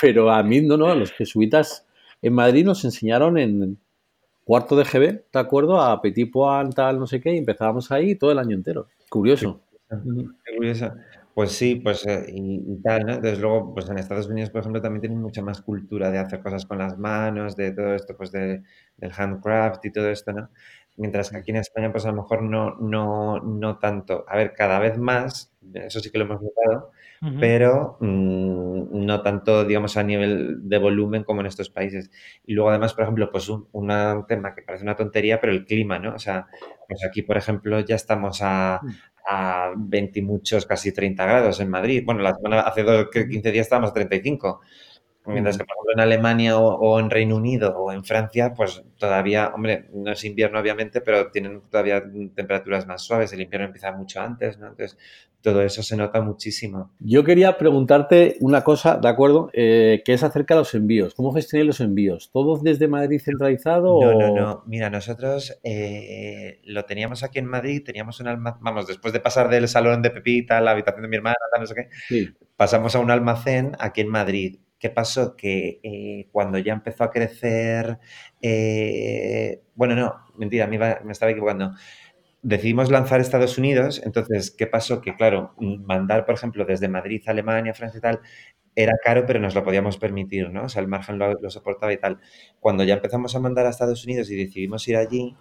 Pero 0.00 0.32
a 0.32 0.42
mí, 0.42 0.62
no, 0.62 0.76
no, 0.76 0.92
los 0.96 1.12
jesuitas 1.12 1.86
en 2.22 2.32
Madrid 2.32 2.64
nos 2.64 2.84
enseñaron 2.84 3.38
en 3.38 3.78
cuarto 4.42 4.74
de 4.74 4.82
GB, 4.82 5.22
¿de 5.32 5.38
acuerdo? 5.38 5.80
A 5.80 6.02
Petit 6.02 6.32
Poin, 6.32 6.70
tal, 6.70 6.98
no 6.98 7.06
sé 7.06 7.20
qué, 7.20 7.32
y 7.34 7.38
empezábamos 7.38 7.92
ahí 7.92 8.16
todo 8.16 8.32
el 8.32 8.38
año 8.40 8.56
entero. 8.56 8.88
Curioso. 9.08 9.60
Qué 9.88 10.56
curioso. 10.56 10.92
Pues 11.34 11.52
sí, 11.52 11.76
pues 11.76 12.06
eh, 12.06 12.26
y, 12.28 12.82
tal, 12.82 13.06
¿no? 13.06 13.12
Entonces 13.14 13.38
luego, 13.40 13.72
pues 13.72 13.88
en 13.88 13.98
Estados 13.98 14.28
Unidos, 14.28 14.50
por 14.50 14.60
ejemplo, 14.60 14.82
también 14.82 15.00
tienen 15.00 15.20
mucha 15.20 15.40
más 15.40 15.62
cultura 15.62 16.10
de 16.10 16.18
hacer 16.18 16.42
cosas 16.42 16.66
con 16.66 16.78
las 16.78 16.98
manos, 16.98 17.56
de 17.56 17.72
todo 17.72 17.94
esto, 17.94 18.14
pues 18.16 18.32
de, 18.32 18.62
del 18.98 19.12
handcraft 19.16 19.84
y 19.86 19.92
todo 19.92 20.10
esto, 20.10 20.32
¿no? 20.32 20.50
Mientras 20.96 21.30
que 21.30 21.38
aquí 21.38 21.50
en 21.50 21.56
España, 21.56 21.90
pues 21.90 22.04
a 22.04 22.10
lo 22.10 22.16
mejor 22.16 22.42
no, 22.42 22.76
no, 22.76 23.40
no 23.40 23.78
tanto. 23.78 24.26
A 24.28 24.36
ver, 24.36 24.52
cada 24.52 24.78
vez 24.78 24.98
más, 24.98 25.50
eso 25.72 26.00
sí 26.00 26.10
que 26.10 26.18
lo 26.18 26.24
hemos 26.24 26.42
notado, 26.42 26.90
pero 27.40 27.96
mm, 28.00 29.06
no 29.06 29.22
tanto, 29.22 29.64
digamos, 29.64 29.96
a 29.96 30.02
nivel 30.02 30.68
de 30.68 30.76
volumen 30.76 31.24
como 31.24 31.40
en 31.40 31.46
estos 31.46 31.70
países. 31.70 32.10
Y 32.44 32.52
luego 32.52 32.68
además, 32.68 32.92
por 32.92 33.04
ejemplo, 33.04 33.30
pues 33.30 33.48
un, 33.48 33.66
tema 34.28 34.54
que 34.54 34.62
parece 34.62 34.84
una 34.84 34.96
tontería, 34.96 35.40
pero 35.40 35.54
el 35.54 35.64
clima, 35.64 35.98
¿no? 35.98 36.14
O 36.14 36.18
sea, 36.18 36.46
pues 36.86 37.02
aquí, 37.06 37.22
por 37.22 37.38
ejemplo, 37.38 37.80
ya 37.80 37.94
estamos 37.94 38.40
a, 38.42 38.80
mm 38.82 39.11
a 39.26 39.72
20 39.76 40.18
y 40.18 40.22
muchos, 40.22 40.66
casi 40.66 40.92
30 40.92 41.24
grados 41.24 41.60
en 41.60 41.70
Madrid. 41.70 42.02
Bueno, 42.04 42.22
la 42.22 42.34
semana, 42.34 42.60
hace 42.60 42.84
15 43.28 43.50
días 43.52 43.66
estábamos 43.66 43.90
a 43.90 43.94
35. 43.94 44.60
Mientras 45.26 45.56
que, 45.56 45.64
por 45.64 45.76
ejemplo, 45.76 45.92
en 45.94 46.00
Alemania 46.00 46.58
o, 46.58 46.98
en 46.98 47.08
Reino 47.08 47.36
Unido 47.36 47.76
o 47.76 47.92
en 47.92 48.04
Francia, 48.04 48.54
pues 48.54 48.82
todavía, 48.98 49.52
hombre, 49.54 49.88
no 49.92 50.12
es 50.12 50.24
invierno 50.24 50.58
obviamente, 50.58 51.00
pero 51.00 51.30
tienen 51.30 51.62
todavía 51.70 52.02
temperaturas 52.34 52.86
más 52.86 53.02
suaves. 53.02 53.32
El 53.32 53.40
invierno 53.40 53.66
empieza 53.66 53.92
mucho 53.92 54.20
antes, 54.20 54.58
¿no? 54.58 54.68
Entonces, 54.68 54.98
todo 55.40 55.62
eso 55.62 55.82
se 55.82 55.96
nota 55.96 56.20
muchísimo. 56.20 56.92
Yo 57.00 57.24
quería 57.24 57.58
preguntarte 57.58 58.36
una 58.40 58.62
cosa, 58.62 58.96
¿de 58.96 59.08
acuerdo? 59.08 59.50
Eh, 59.52 60.02
que 60.04 60.12
es 60.12 60.22
acerca 60.22 60.54
de 60.54 60.60
los 60.60 60.74
envíos. 60.74 61.14
¿Cómo 61.14 61.32
gestionáis 61.32 61.66
los 61.66 61.80
envíos? 61.80 62.30
¿Todos 62.32 62.62
desde 62.62 62.88
Madrid 62.88 63.20
centralizado? 63.20 64.00
No, 64.00 64.12
no, 64.14 64.34
no. 64.34 64.62
Mira, 64.66 64.88
nosotros 64.88 65.58
eh, 65.62 66.60
lo 66.64 66.84
teníamos 66.84 67.22
aquí 67.22 67.38
en 67.38 67.46
Madrid, 67.46 67.82
teníamos 67.84 68.20
un 68.20 68.28
almacén, 68.28 68.62
vamos, 68.62 68.86
después 68.86 69.12
de 69.12 69.20
pasar 69.20 69.48
del 69.48 69.68
salón 69.68 70.02
de 70.02 70.10
Pepita, 70.10 70.60
la 70.60 70.72
habitación 70.72 71.02
de 71.02 71.08
mi 71.08 71.16
hermana, 71.16 71.36
no 71.58 71.66
sé 71.66 71.74
qué, 71.74 72.32
pasamos 72.56 72.94
a 72.94 73.00
un 73.00 73.10
almacén 73.10 73.72
aquí 73.78 74.00
en 74.00 74.08
Madrid 74.08 74.58
¿Qué 74.82 74.90
pasó? 74.90 75.36
Que 75.36 75.78
eh, 75.84 76.28
cuando 76.32 76.58
ya 76.58 76.72
empezó 76.72 77.04
a 77.04 77.12
crecer, 77.12 78.00
eh, 78.42 79.62
bueno, 79.76 79.94
no, 79.94 80.16
mentira, 80.36 80.66
me, 80.66 80.76
me, 80.76 81.12
estaba 81.12 81.30
equivocando. 81.30 81.72
Decidimos 82.42 82.90
lanzar 82.90 83.20
Estados 83.20 83.58
Unidos, 83.58 84.02
entonces, 84.04 84.50
¿qué 84.50 84.66
pasó? 84.66 85.00
Que 85.00 85.14
claro, 85.14 85.54
mandar, 85.60 86.26
por 86.26 86.34
ejemplo, 86.34 86.64
desde 86.64 86.88
Madrid 86.88 87.22
Alemania, 87.28 87.74
Francia 87.74 87.98
y 87.98 88.00
tal, 88.00 88.20
era 88.74 88.94
caro, 89.04 89.24
pero 89.24 89.38
nos 89.38 89.54
lo 89.54 89.62
podíamos 89.62 89.98
permitir, 89.98 90.50
¿no? 90.50 90.64
O 90.64 90.68
sea, 90.68 90.82
el 90.82 90.88
margen 90.88 91.16
lo, 91.16 91.32
lo 91.34 91.50
soportaba 91.50 91.92
y 91.92 91.98
tal. 91.98 92.18
Cuando 92.58 92.82
ya 92.82 92.94
empezamos 92.94 93.36
a 93.36 93.40
mandar 93.40 93.66
a 93.66 93.70
Estados 93.70 94.04
Unidos 94.04 94.30
y 94.32 94.36
decidimos 94.36 94.88
ir 94.88 94.96
allí, 94.96 95.36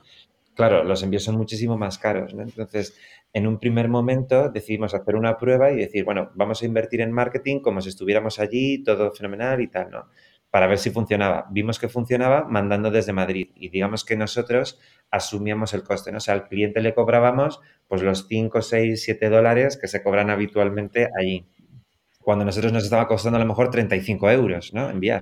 claro, 0.56 0.84
los 0.84 1.04
envíos 1.04 1.24
son 1.24 1.38
muchísimo 1.38 1.78
más 1.78 1.98
caros, 1.98 2.34
¿no? 2.34 2.44
Entonces, 2.44 2.96
en 3.34 3.48
un 3.48 3.60
primer 3.60 3.88
momento 3.88 4.50
decidimos 4.50 4.94
hacer 4.94 5.16
una 5.16 5.38
prueba 5.38 5.72
y 5.72 5.78
decir, 5.78 6.04
bueno, 6.04 6.32
vamos 6.36 6.62
a 6.62 6.66
invertir 6.66 7.02
en 7.02 7.12
marketing 7.12 7.62
como 7.62 7.82
si 7.82 7.90
estuviéramos 7.90 8.40
allí, 8.40 8.84
todo 8.84 9.12
fenomenal 9.12 9.62
y 9.62 9.68
tal, 9.68 9.90
¿no? 9.90 10.06
Para 10.50 10.68
ver 10.68 10.80
si 10.80 10.90
funcionaba. 10.90 11.48
Vimos 11.50 11.80
que 11.80 11.88
funcionaba 11.88 12.44
mandando 12.44 12.92
desde 12.92 13.14
Madrid 13.14 13.52
y 13.56 13.70
digamos 13.70 14.04
que 14.04 14.18
nosotros 14.18 14.80
asumíamos 15.10 15.74
el 15.74 15.84
coste, 15.84 16.12
¿no? 16.12 16.18
O 16.18 16.22
sea, 16.22 16.34
al 16.34 16.48
cliente 16.48 16.82
le 16.82 16.94
cobrábamos 16.94 17.62
pues 17.88 18.02
los 18.02 18.28
5, 18.28 18.62
6, 18.62 19.02
7 19.02 19.30
dólares 19.30 19.78
que 19.80 19.88
se 19.88 20.04
cobran 20.04 20.30
habitualmente 20.30 21.10
allí. 21.18 21.46
Cuando 22.20 22.44
nosotros 22.44 22.74
nos 22.74 22.84
estaba 22.84 23.08
costando 23.08 23.38
a 23.38 23.42
lo 23.42 23.48
mejor 23.48 23.70
35 23.70 24.30
euros, 24.30 24.74
¿no? 24.74 24.90
Enviar. 24.90 25.22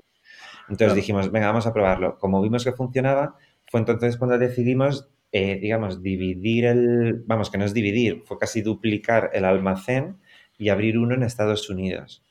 Entonces 0.68 0.94
dijimos, 0.94 1.30
venga, 1.30 1.46
vamos 1.46 1.66
a 1.66 1.72
probarlo. 1.72 2.18
Como 2.18 2.42
vimos 2.42 2.64
que 2.64 2.72
funcionaba, 2.72 3.36
fue 3.70 3.80
entonces 3.80 4.16
cuando 4.16 4.36
decidimos 4.36 5.08
eh, 5.32 5.58
digamos, 5.60 6.02
dividir 6.02 6.64
el, 6.64 7.22
vamos, 7.26 7.50
que 7.50 7.58
no 7.58 7.64
es 7.64 7.74
dividir, 7.74 8.22
fue 8.24 8.38
casi 8.38 8.62
duplicar 8.62 9.30
el 9.32 9.44
almacén 9.44 10.16
y 10.58 10.70
abrir 10.70 10.98
uno 10.98 11.14
en 11.14 11.22
Estados 11.22 11.70
Unidos. 11.70 12.24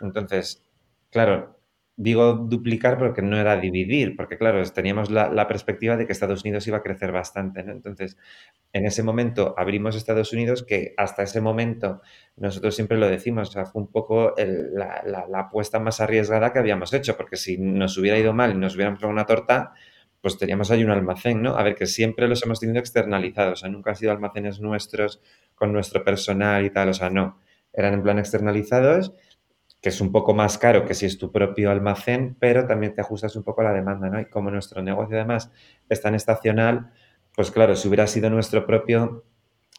Entonces, 0.00 0.64
claro, 1.10 1.58
digo 1.98 2.34
duplicar 2.34 2.96
porque 2.96 3.22
no 3.22 3.36
era 3.36 3.56
dividir, 3.56 4.16
porque 4.16 4.38
claro, 4.38 4.62
teníamos 4.70 5.10
la, 5.10 5.48
perspectiva 5.48 5.96
de 5.96 6.06
que 6.06 6.12
Estados 6.12 6.42
Unidos 6.44 6.66
iba 6.68 6.78
a 6.78 6.82
crecer 6.82 7.10
bastante, 7.10 7.60
Entonces, 7.60 8.16
en 8.72 8.86
ese 8.86 9.02
momento 9.02 9.54
abrimos 9.58 9.96
Estados 9.96 10.32
Unidos, 10.32 10.62
que 10.62 10.94
hasta 10.96 11.24
ese 11.24 11.40
momento 11.40 12.00
nosotros 12.36 12.76
siempre 12.76 12.98
lo 12.98 13.08
decimos, 13.08 13.52
fue 13.52 13.82
un 13.82 13.90
poco 13.90 14.34
la, 14.38 15.02
la, 15.04 15.40
apuesta 15.40 15.80
más 15.80 16.00
arriesgada 16.00 16.52
que 16.52 16.60
habíamos 16.60 16.94
hecho, 16.94 17.16
porque 17.16 17.36
si 17.36 17.58
nos 17.58 17.98
hubiera 17.98 18.16
ido 18.16 18.32
mal 18.32 18.52
y 18.52 18.58
nos 18.58 18.76
hubiéramos 18.76 19.00
pegado 19.00 19.12
una 19.12 19.26
torta, 19.26 19.72
pues 20.20 20.38
teníamos 20.38 20.70
ahí 20.70 20.84
un 20.84 20.90
almacén, 20.90 21.42
¿no? 21.42 21.56
A 21.56 21.62
ver, 21.62 21.74
que 21.74 21.86
siempre 21.86 22.28
los 22.28 22.42
hemos 22.42 22.60
tenido 22.60 22.78
externalizados, 22.78 23.52
o 23.52 23.56
sea, 23.62 23.68
nunca 23.68 23.90
han 23.90 23.96
sido 23.96 24.12
almacenes 24.12 24.60
nuestros 24.60 25.20
con 25.54 25.72
nuestro 25.72 26.04
personal 26.04 26.64
y 26.64 26.70
tal, 26.70 26.88
o 26.88 26.94
sea, 26.94 27.10
no, 27.10 27.40
eran 27.72 27.94
en 27.94 28.02
plan 28.02 28.18
externalizados, 28.18 29.12
que 29.80 29.90
es 29.90 30.00
un 30.00 30.10
poco 30.10 30.34
más 30.34 30.58
caro 30.58 30.84
que 30.84 30.94
si 30.94 31.06
es 31.06 31.18
tu 31.18 31.30
propio 31.30 31.70
almacén, 31.70 32.36
pero 32.40 32.66
también 32.66 32.94
te 32.94 33.00
ajustas 33.00 33.36
un 33.36 33.44
poco 33.44 33.60
a 33.60 33.64
la 33.64 33.72
demanda, 33.72 34.08
¿no? 34.10 34.20
Y 34.20 34.26
como 34.26 34.50
nuestro 34.50 34.82
negocio 34.82 35.16
además 35.16 35.52
es 35.88 36.00
tan 36.02 36.14
estacional, 36.14 36.90
pues 37.34 37.50
claro, 37.52 37.76
si 37.76 37.86
hubiera 37.86 38.06
sido 38.08 38.30
nuestro 38.30 38.66
propio, 38.66 39.24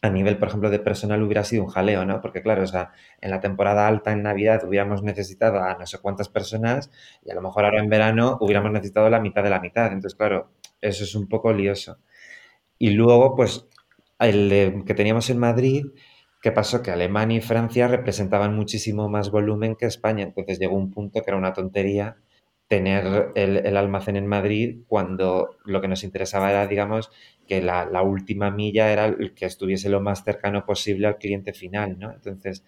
a 0.01 0.09
nivel, 0.09 0.37
por 0.37 0.47
ejemplo, 0.47 0.69
de 0.69 0.79
personal 0.79 1.21
hubiera 1.23 1.43
sido 1.43 1.63
un 1.63 1.69
jaleo, 1.69 2.05
¿no? 2.05 2.21
Porque 2.21 2.41
claro, 2.41 2.63
o 2.63 2.67
sea, 2.67 2.91
en 3.21 3.31
la 3.31 3.41
temporada 3.41 3.87
alta, 3.87 4.11
en 4.13 4.23
Navidad, 4.23 4.63
hubiéramos 4.65 5.03
necesitado 5.03 5.61
a 5.61 5.75
no 5.77 5.85
sé 5.85 5.97
cuántas 5.99 6.29
personas 6.29 6.89
y 7.23 7.31
a 7.31 7.35
lo 7.35 7.41
mejor 7.41 7.65
ahora 7.65 7.79
en 7.79 7.89
verano 7.89 8.37
hubiéramos 8.39 8.71
necesitado 8.71 9.09
la 9.09 9.19
mitad 9.19 9.43
de 9.43 9.49
la 9.49 9.59
mitad. 9.59 9.87
Entonces, 9.87 10.15
claro, 10.15 10.51
eso 10.81 11.03
es 11.03 11.15
un 11.15 11.27
poco 11.27 11.51
lioso. 11.53 11.97
Y 12.77 12.91
luego, 12.91 13.35
pues, 13.35 13.67
el 14.19 14.83
que 14.85 14.93
teníamos 14.93 15.29
en 15.29 15.39
Madrid, 15.39 15.85
¿qué 16.41 16.51
pasó? 16.51 16.81
Que 16.81 16.91
Alemania 16.91 17.37
y 17.37 17.41
Francia 17.41 17.87
representaban 17.87 18.55
muchísimo 18.55 19.09
más 19.09 19.31
volumen 19.31 19.75
que 19.75 19.85
España. 19.85 20.23
Entonces 20.23 20.59
llegó 20.59 20.75
un 20.75 20.91
punto 20.91 21.21
que 21.21 21.29
era 21.29 21.37
una 21.37 21.53
tontería 21.53 22.17
tener 22.69 23.31
el, 23.35 23.75
almacén 23.75 24.15
en 24.15 24.27
Madrid 24.27 24.83
cuando 24.87 25.57
lo 25.65 25.81
que 25.81 25.87
nos 25.87 26.03
interesaba 26.03 26.51
era, 26.51 26.67
digamos, 26.67 27.11
que 27.49 27.63
la, 27.63 28.03
última 28.03 28.51
milla 28.51 28.91
era 28.91 29.07
el 29.07 29.33
que 29.33 29.47
estuviese 29.47 29.89
lo 29.89 30.01
más 30.01 30.23
cercano 30.23 30.65
posible 30.67 31.07
al 31.07 31.17
cliente 31.17 31.51
final, 31.51 31.97
¿no? 31.97 32.11
Entonces, 32.13 32.63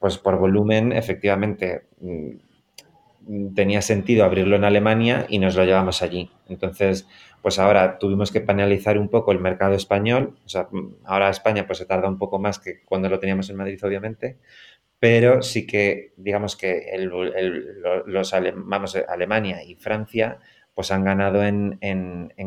pues 0.00 0.18
por 0.18 0.38
volumen, 0.38 0.90
efectivamente, 0.90 1.84
mm, 2.00 3.54
tenía 3.54 3.80
sentido 3.80 4.24
abrirlo 4.24 4.56
en 4.56 4.64
Alemania 4.64 5.24
y 5.28 5.38
nos 5.38 5.54
lo 5.54 5.64
llevamos 5.64 6.02
allí. 6.02 6.30
Entonces, 6.48 7.06
pues 7.42 7.60
ahora 7.60 7.96
tuvimos 7.98 8.32
que 8.32 8.40
penalizar 8.40 8.98
un 8.98 9.08
poco 9.08 9.30
el 9.30 9.38
mercado 9.38 9.74
español. 9.74 10.36
O 10.44 10.48
sea, 10.48 10.68
ahora 11.04 11.30
España 11.30 11.64
pues 11.64 11.78
se 11.78 11.86
tarda 11.86 12.08
un 12.08 12.18
poco 12.18 12.40
más 12.40 12.58
que 12.58 12.82
cuando 12.84 13.08
lo 13.08 13.20
teníamos 13.20 13.48
en 13.50 13.56
Madrid, 13.56 13.78
obviamente, 13.84 14.38
pero 14.98 15.42
sí 15.42 15.64
que, 15.64 16.12
digamos 16.16 16.56
que 16.56 16.82
los 18.06 18.34
vamos, 18.56 18.96
Alemania 18.96 19.62
y 19.62 19.76
Francia 19.76 20.40
pues 20.74 20.90
han 20.90 21.04
ganado 21.04 21.42
en, 21.42 21.78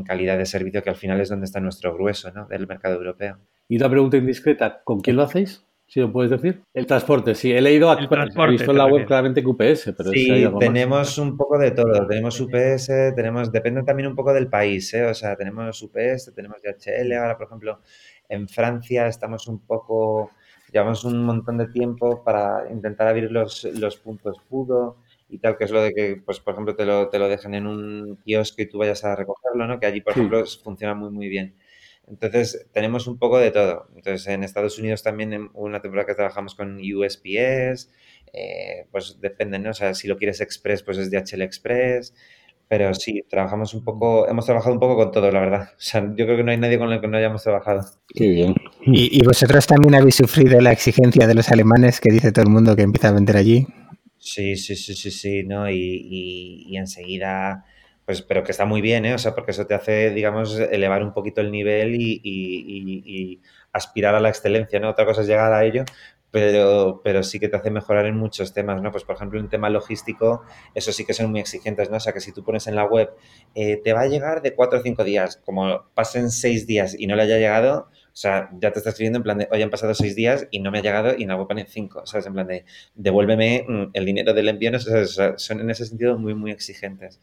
calidad 0.06 0.38
de 0.38 0.46
servicio, 0.46 0.84
que 0.84 0.90
al 0.90 0.96
final 0.96 1.22
es 1.22 1.30
donde 1.30 1.46
está 1.46 1.60
nuestro 1.60 1.94
grueso 1.94 2.32
¿no? 2.32 2.46
del 2.48 2.68
mercado 2.68 2.96
europeo. 2.96 3.38
Y 3.70 3.78
una 3.78 3.90
pregunta 3.90 4.18
indiscreta, 4.18 4.82
¿con 4.84 5.00
quién 5.00 5.16
lo 5.16 5.24
hacéis? 5.24 5.64
Si 5.88 6.02
lo 6.02 6.12
puedes 6.12 6.30
decir. 6.30 6.62
El 6.74 6.86
transporte, 6.86 7.34
sí. 7.34 7.54
He 7.54 7.62
leído 7.62 7.90
aquí, 7.90 8.08
he 8.12 8.48
visto 8.50 8.72
en 8.72 8.78
la 8.78 8.88
web 8.88 9.06
claramente 9.06 9.42
que 9.42 9.48
UPS, 9.48 9.94
pero 9.98 10.10
sí, 10.12 10.46
tenemos 10.60 11.18
un 11.18 11.38
poco 11.38 11.58
de 11.58 11.72
todo. 11.72 12.06
Tenemos 12.06 12.42
UPS, 12.42 12.88
tenemos, 13.16 13.54
depende 13.54 13.84
también 13.84 14.10
un 14.10 14.16
poco 14.16 14.34
del 14.34 14.50
país, 14.50 14.94
¿eh? 14.94 15.06
O 15.06 15.14
sea, 15.14 15.38
tenemos 15.38 15.82
UPS, 15.82 16.34
tenemos 16.36 16.58
DHL. 16.62 17.14
Ahora, 17.14 17.38
por 17.38 17.48
ejemplo, 17.48 17.80
en 18.28 18.50
Francia 18.50 19.08
estamos 19.08 19.48
un 19.48 19.60
poco, 19.60 20.32
llevamos 20.74 21.06
un 21.06 21.24
montón 21.24 21.58
de 21.58 21.68
tiempo 21.68 22.22
para 22.22 22.70
intentar 22.70 23.08
abrir 23.08 23.32
los, 23.32 23.64
los 23.64 23.96
puntos 23.96 24.42
pudo 24.50 24.98
y 25.30 25.40
tal, 25.40 25.58
que 25.58 25.66
es 25.66 25.72
lo 25.72 25.82
de 25.82 25.94
que, 25.94 26.22
pues, 26.26 26.40
por 26.40 26.54
ejemplo, 26.54 26.76
te 26.76 26.86
lo, 26.86 27.10
te 27.10 27.20
lo 27.20 27.28
dejen 27.28 27.54
en 27.54 27.68
un 27.68 28.18
kiosco 28.24 28.62
y 28.62 28.70
tú 28.70 28.78
vayas 28.78 29.04
a 29.04 29.16
recogerlo, 29.16 29.68
¿no? 29.68 29.80
Que 29.80 29.86
allí, 29.86 30.02
por 30.02 30.14
ejemplo, 30.14 30.44
funciona 30.64 30.94
muy, 30.96 31.12
muy 31.12 31.28
bien. 31.28 31.56
Entonces, 32.08 32.66
tenemos 32.72 33.08
un 33.08 33.18
poco 33.20 33.38
de 33.38 33.52
todo. 33.52 33.88
Entonces, 33.96 34.28
en 34.28 34.44
Estados 34.44 34.80
Unidos 34.80 35.04
también 35.04 35.34
en 35.34 35.50
una 35.54 35.82
temporada 35.82 36.08
que 36.08 36.16
trabajamos 36.16 36.56
con 36.56 36.78
USPS, 36.80 37.92
eh, 38.34 38.88
pues 38.92 39.20
depende, 39.20 39.60
¿no? 39.60 39.72
O 39.72 39.74
sea, 39.74 39.94
si 39.94 40.08
lo 40.08 40.18
quieres 40.18 40.40
express, 40.40 40.84
pues 40.84 40.98
es 40.98 41.12
DHL 41.12 41.42
Express. 41.42 42.14
Pero 42.70 42.94
sí, 42.94 43.24
trabajamos 43.30 43.74
un 43.74 43.84
poco, 43.84 44.28
hemos 44.28 44.46
trabajado 44.46 44.74
un 44.74 44.80
poco 44.80 44.98
con 44.98 45.12
todo, 45.12 45.32
la 45.32 45.40
verdad. 45.40 45.70
O 45.72 45.80
sea, 45.80 46.02
yo 46.02 46.26
creo 46.26 46.36
que 46.36 46.44
no 46.44 46.52
hay 46.52 46.58
nadie 46.58 46.78
con 46.78 46.92
el 46.92 47.00
que 47.00 47.08
no 47.08 47.18
hayamos 47.18 47.44
trabajado. 47.44 47.86
Qué 48.14 48.28
bien. 48.28 48.56
¿Y, 48.82 49.24
vosotros 49.26 49.66
también 49.68 49.96
habéis 49.96 50.16
sufrido 50.16 50.60
la 50.60 50.74
exigencia 50.74 51.28
de 51.28 51.34
los 51.34 51.50
alemanes 51.50 52.02
que 52.02 52.12
dice 52.12 52.32
todo 52.32 52.44
el 52.44 52.52
mundo 52.52 52.76
que 52.76 52.82
empieza 52.82 53.10
a 53.10 53.14
vender 53.14 53.38
allí? 53.38 53.68
Sí, 54.32 54.56
sí, 54.58 54.76
sí, 54.76 54.94
sí, 54.94 55.12
sí, 55.12 55.44
¿no? 55.44 55.70
Y, 55.70 56.66
y 56.68 56.78
enseguida 56.78 57.66
pues, 58.06 58.22
pero 58.22 58.44
que 58.44 58.52
está 58.52 58.66
muy 58.66 58.82
bien, 58.82 59.06
¿eh? 59.06 59.14
O 59.16 59.18
sea, 59.18 59.36
porque 59.36 59.52
eso 59.52 59.68
te 59.68 59.74
hace, 59.74 60.12
digamos, 60.12 60.58
elevar 60.60 61.04
un 61.04 61.14
poquito 61.14 61.42
el 61.42 61.52
nivel 61.52 61.96
y, 62.00 63.42
aspirar 63.74 64.16
a 64.16 64.20
la 64.22 64.30
excelencia, 64.30 64.80
¿no? 64.80 64.90
Otra 64.90 65.06
cosa 65.06 65.22
es 65.22 65.28
llegar 65.28 65.52
a 65.54 65.66
ello, 65.66 65.84
pero, 66.32 67.02
pero 67.04 67.22
sí 67.24 67.40
que 67.40 67.50
te 67.50 67.58
hace 67.58 67.70
mejorar 67.70 68.06
en 68.06 68.18
muchos 68.18 68.54
temas, 68.54 68.82
¿no? 68.82 68.92
Pues, 68.92 69.04
por 69.04 69.16
ejemplo, 69.18 69.40
en 69.40 69.50
tema 69.50 69.70
logístico, 69.70 70.44
eso 70.74 70.92
sí 70.94 71.06
que 71.06 71.14
son 71.14 71.32
muy 71.32 71.42
exigentes, 71.42 71.90
¿no? 71.92 71.98
O 71.98 72.00
sea, 72.00 72.14
que 72.14 72.22
si 72.22 72.32
tú 72.32 72.44
pones 72.46 72.68
en 72.68 72.76
la 72.76 72.86
web, 72.86 73.10
eh, 73.56 73.78
te 73.84 73.94
va 73.94 74.02
a 74.02 74.08
llegar 74.08 74.42
de 74.42 74.56
cuatro 74.56 74.80
o 74.80 74.82
cinco 74.82 75.04
días, 75.04 75.42
como 75.46 75.84
pasen 75.94 76.32
seis 76.32 76.66
días 76.66 76.96
y 76.98 77.08
no 77.08 77.16
le 77.18 77.24
haya 77.24 77.38
llegado, 77.38 77.90
sea, 78.20 78.50
ya 78.54 78.72
te 78.72 78.80
estás 78.80 78.94
escribiendo 78.94 79.18
en 79.18 79.24
plan 79.24 79.38
de, 79.38 79.48
hoy 79.52 79.62
han 79.62 79.70
pasado 79.70 79.94
seis 79.94 80.16
días 80.16 80.48
y 80.50 80.60
no 80.60 80.72
me 80.72 80.80
ha 80.80 80.82
llegado 80.82 81.14
y 81.16 81.22
en 81.22 81.30
la 81.30 81.36
web 81.36 81.48
ponen 81.48 81.68
cinco, 81.68 82.04
¿sabes? 82.08 82.26
En 82.26 82.34
plan 82.34 82.48
de, 82.48 82.66
devuélveme 82.96 83.64
mm, 83.68 83.84
el 83.94 84.06
dinero 84.06 84.34
del 84.34 84.50
envío, 84.50 84.72
o 84.76 84.80
sea, 84.80 85.38
son 85.38 85.60
en 85.60 85.70
ese 85.70 85.86
sentido 85.86 86.18
muy, 86.18 86.34
muy 86.34 86.50
exigentes. 86.50 87.22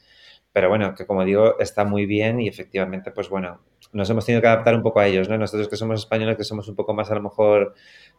Pero 0.53 0.69
bueno, 0.69 0.95
que 0.95 1.05
como 1.05 1.25
digo, 1.25 1.59
está 1.59 1.85
muy 1.85 2.07
bien 2.07 2.41
y 2.41 2.47
efectivamente, 2.47 3.11
pues 3.11 3.29
bueno, 3.29 3.61
nos 3.93 4.09
hemos 4.09 4.25
tenido 4.25 4.41
que 4.41 4.47
adaptar 4.47 4.77
un 4.77 4.85
poco 4.85 5.01
a 5.01 5.09
ellos, 5.09 5.29
¿no? 5.29 5.37
Nosotros 5.37 5.69
que 5.69 5.77
somos 5.77 5.99
españoles, 5.99 6.37
que 6.37 6.45
somos 6.45 6.69
un 6.69 6.77
poco 6.77 6.95
más 6.95 7.11
a 7.11 7.17
lo 7.17 7.23
mejor 7.23 7.75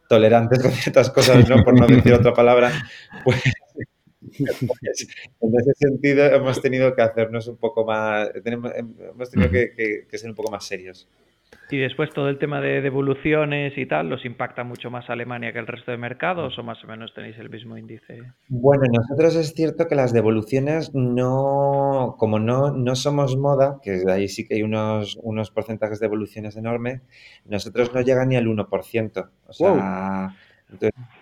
tolerantes 0.06 0.58
con 0.62 0.70
ciertas 0.70 1.08
cosas, 1.08 1.48
¿no? 1.48 1.64
Por 1.64 1.80
no 1.80 1.86
decir 1.86 2.12
otra 2.12 2.34
palabra, 2.34 2.70
pues, 3.24 3.42
pues, 4.20 5.06
en 5.40 5.60
ese 5.60 5.72
sentido 5.78 6.26
hemos 6.26 6.60
tenido 6.60 6.94
que 6.94 7.00
hacernos 7.00 7.48
un 7.48 7.56
poco 7.56 7.86
más, 7.86 8.28
tenemos, 8.44 8.70
hemos 8.74 9.30
tenido 9.30 9.50
que 9.50 10.06
ser 10.12 10.28
un 10.28 10.36
poco 10.36 10.50
más 10.50 10.66
serios. 10.66 11.08
Y 11.68 11.78
después 11.78 12.10
todo 12.14 12.28
el 12.28 12.38
tema 12.38 12.60
de 12.60 12.80
devoluciones 12.80 13.76
y 13.76 13.86
tal, 13.86 14.08
¿los 14.08 14.24
impacta 14.24 14.62
mucho 14.62 14.88
más 14.88 15.10
Alemania 15.10 15.52
que 15.52 15.58
el 15.58 15.66
resto 15.66 15.90
de 15.90 15.96
mercados 15.96 16.56
o 16.58 16.62
más 16.62 16.82
o 16.84 16.86
menos 16.86 17.12
tenéis 17.12 17.36
el 17.38 17.50
mismo 17.50 17.76
índice? 17.76 18.22
Bueno, 18.48 18.84
nosotros 18.92 19.34
es 19.34 19.52
cierto 19.52 19.88
que 19.88 19.96
las 19.96 20.12
devoluciones 20.12 20.94
no, 20.94 22.14
como 22.18 22.38
no, 22.38 22.70
no 22.70 22.94
somos 22.94 23.36
moda, 23.36 23.80
que 23.82 24.04
ahí 24.08 24.28
sí 24.28 24.46
que 24.46 24.54
hay 24.54 24.62
unos, 24.62 25.18
unos 25.22 25.50
porcentajes 25.50 25.98
de 25.98 26.04
devoluciones 26.04 26.56
enormes, 26.56 27.02
nosotros 27.44 27.92
no 27.92 28.00
llegan 28.00 28.28
ni 28.28 28.36
al 28.36 28.46
1%. 28.46 29.30
O 29.48 29.52
sea, 29.52 30.36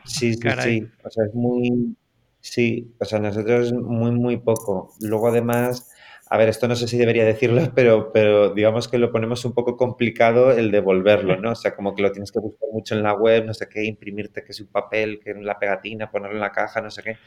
sí, 0.05 0.35
sí, 0.35 0.51
sí. 0.61 0.89
O 1.05 1.11
sea, 1.11 1.25
es 1.25 1.35
muy, 1.35 1.97
sí, 2.41 2.95
o 3.01 3.05
sea, 3.07 3.19
nosotros 3.19 3.73
muy, 3.73 4.11
muy 4.11 4.37
poco. 4.37 4.93
Luego 5.01 5.29
además 5.29 5.94
a 6.35 6.37
ver, 6.37 6.49
esto 6.49 6.67
no 6.67 6.75
sé 6.75 6.89
si 6.89 6.99
debería 6.99 7.25
decirlo, 7.25 7.63
pero, 7.77 8.11
pero 8.13 8.53
digamos 8.53 8.89
que 8.89 8.99
lo 8.99 9.13
ponemos 9.13 9.45
un 9.45 9.55
poco 9.55 9.77
complicado 9.77 10.51
el 10.51 10.73
devolverlo, 10.73 11.37
¿no? 11.37 11.53
O 11.53 11.55
sea, 11.55 11.77
como 11.77 11.95
que 11.95 12.03
lo 12.03 12.11
tienes 12.11 12.33
que 12.33 12.41
buscar 12.41 12.69
mucho 12.73 12.97
en 12.97 13.05
la 13.05 13.15
web, 13.15 13.45
no 13.47 13.55
sé 13.55 13.69
qué, 13.69 13.85
imprimirte 13.85 14.43
que 14.43 14.51
es 14.51 14.61
un 14.61 14.67
papel, 14.67 15.21
que 15.23 15.31
es 15.31 15.37
la 15.37 15.61
pegatina, 15.61 16.11
ponerlo 16.11 16.35
en 16.35 16.41
la 16.41 16.51
caja, 16.51 16.81
no 16.81 16.91
sé 16.91 17.05
qué. 17.05 17.19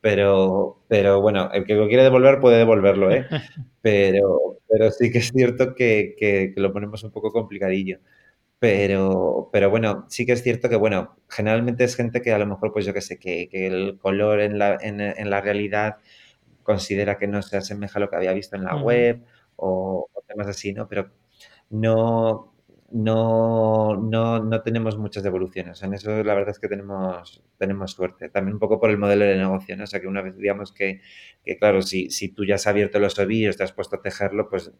Pero, 0.00 0.80
pero 0.88 1.20
bueno, 1.20 1.50
el 1.52 1.66
que 1.66 1.74
lo 1.74 1.86
quiere 1.86 2.02
devolver 2.02 2.40
puede 2.40 2.56
devolverlo, 2.56 3.10
¿eh? 3.10 3.26
Pero, 3.82 4.58
pero 4.68 4.90
sí 4.90 5.12
que 5.12 5.18
es 5.18 5.30
cierto 5.30 5.74
que, 5.74 6.16
que, 6.18 6.52
lo 6.56 6.72
ponemos 6.72 7.04
un 7.04 7.12
poco 7.12 7.30
complicadillo. 7.32 8.00
Pero, 8.58 9.50
pero 9.52 9.70
bueno, 9.70 10.06
sí 10.08 10.26
que 10.26 10.32
es 10.32 10.42
cierto 10.42 10.68
que, 10.68 10.76
bueno, 10.76 11.16
generalmente 11.28 11.84
es 11.84 11.94
gente 11.94 12.22
que 12.22 12.32
a 12.32 12.38
lo 12.38 12.46
mejor, 12.46 12.72
pues 12.72 12.86
yo 12.86 12.94
qué 12.94 13.02
sé, 13.02 13.18
que, 13.18 13.48
que 13.48 13.66
el 13.66 13.98
color 13.98 14.40
en 14.40 14.58
la, 14.58 14.78
en, 14.80 15.00
en 15.00 15.30
la 15.30 15.40
realidad 15.42 15.98
considera 16.66 17.16
que 17.18 17.28
no 17.28 17.40
se 17.42 17.56
asemeja 17.56 17.98
a 17.98 18.00
lo 18.00 18.10
que 18.10 18.16
había 18.16 18.32
visto 18.32 18.56
en 18.56 18.64
la 18.64 18.76
web 18.76 19.24
o, 19.56 20.08
temas 20.26 20.48
así, 20.48 20.72
¿no? 20.72 20.88
Pero 20.88 21.12
no, 21.70 22.52
no, 22.90 23.96
no, 23.96 24.40
no 24.42 24.62
tenemos 24.62 24.98
muchas 24.98 25.22
devoluciones. 25.22 25.82
En 25.82 25.94
eso 25.94 26.22
la 26.24 26.34
verdad 26.34 26.50
es 26.50 26.58
que 26.58 26.68
tenemos, 26.68 27.42
tenemos 27.58 27.92
suerte. 27.92 28.28
También 28.28 28.54
un 28.54 28.60
poco 28.60 28.80
por 28.80 28.90
el 28.90 28.98
modelo 28.98 29.24
de 29.24 29.36
negocio, 29.36 29.76
¿no? 29.76 29.84
O 29.84 29.86
sea, 29.86 30.00
que 30.00 30.08
una 30.08 30.22
vez 30.22 30.36
digamos 30.36 30.72
que, 30.72 31.00
que 31.44 31.56
claro, 31.56 31.80
si, 31.82 32.10
si 32.10 32.28
tú 32.28 32.44
ya 32.44 32.56
has 32.56 32.66
abierto 32.66 32.98
los 32.98 33.18
ovillos, 33.18 33.56
te 33.56 33.62
has 33.62 33.72
puesto 33.72 33.96
a 33.96 34.02
tejerlo, 34.02 34.48
pues 34.50 34.72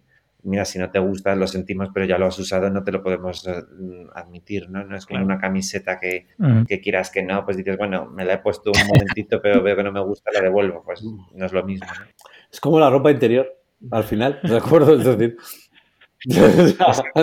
mira, 0.42 0.64
si 0.64 0.79
no 0.79 0.90
te 0.90 0.99
gusta, 0.99 1.35
lo 1.35 1.46
sentimos, 1.46 1.88
pero 1.92 2.07
ya 2.07 2.18
lo 2.18 2.27
has 2.27 2.38
usado, 2.38 2.70
no 2.70 2.85
te 2.85 2.92
lo 2.92 3.03
podemos 3.03 3.46
eh, 3.46 3.62
admitir, 4.14 4.70
¿no? 4.70 4.85
No 4.85 4.96
es 4.96 5.07
como 5.07 5.25
una 5.25 5.38
camiseta 5.38 5.99
que, 5.99 6.27
que, 6.68 6.81
quieras 6.81 7.11
que 7.11 7.22
no, 7.22 7.44
pues 7.44 7.57
dices, 7.57 7.77
bueno, 7.77 8.07
me 8.07 8.25
la 8.25 8.35
he 8.35 8.38
puesto 8.38 8.70
un 8.70 8.87
momentito, 8.87 9.40
pero 9.42 9.62
veo 9.62 9.77
que 9.77 9.83
no 9.83 9.92
me 9.92 10.01
gusta, 10.01 10.31
la 10.33 10.40
devuelvo, 10.40 10.83
pues 10.85 11.03
no 11.35 11.46
es 11.46 11.53
lo 11.53 11.64
mismo, 11.64 11.87
¿no? 11.87 12.07
Es 12.51 12.61
como 12.61 12.79
la 12.79 12.90
ropa 12.90 13.11
interior, 13.11 13.49
al 13.90 14.05
final, 14.05 14.40
¿de 14.42 14.57
acuerdo? 14.57 14.94
Es 14.94 15.05
decir, 15.05 15.37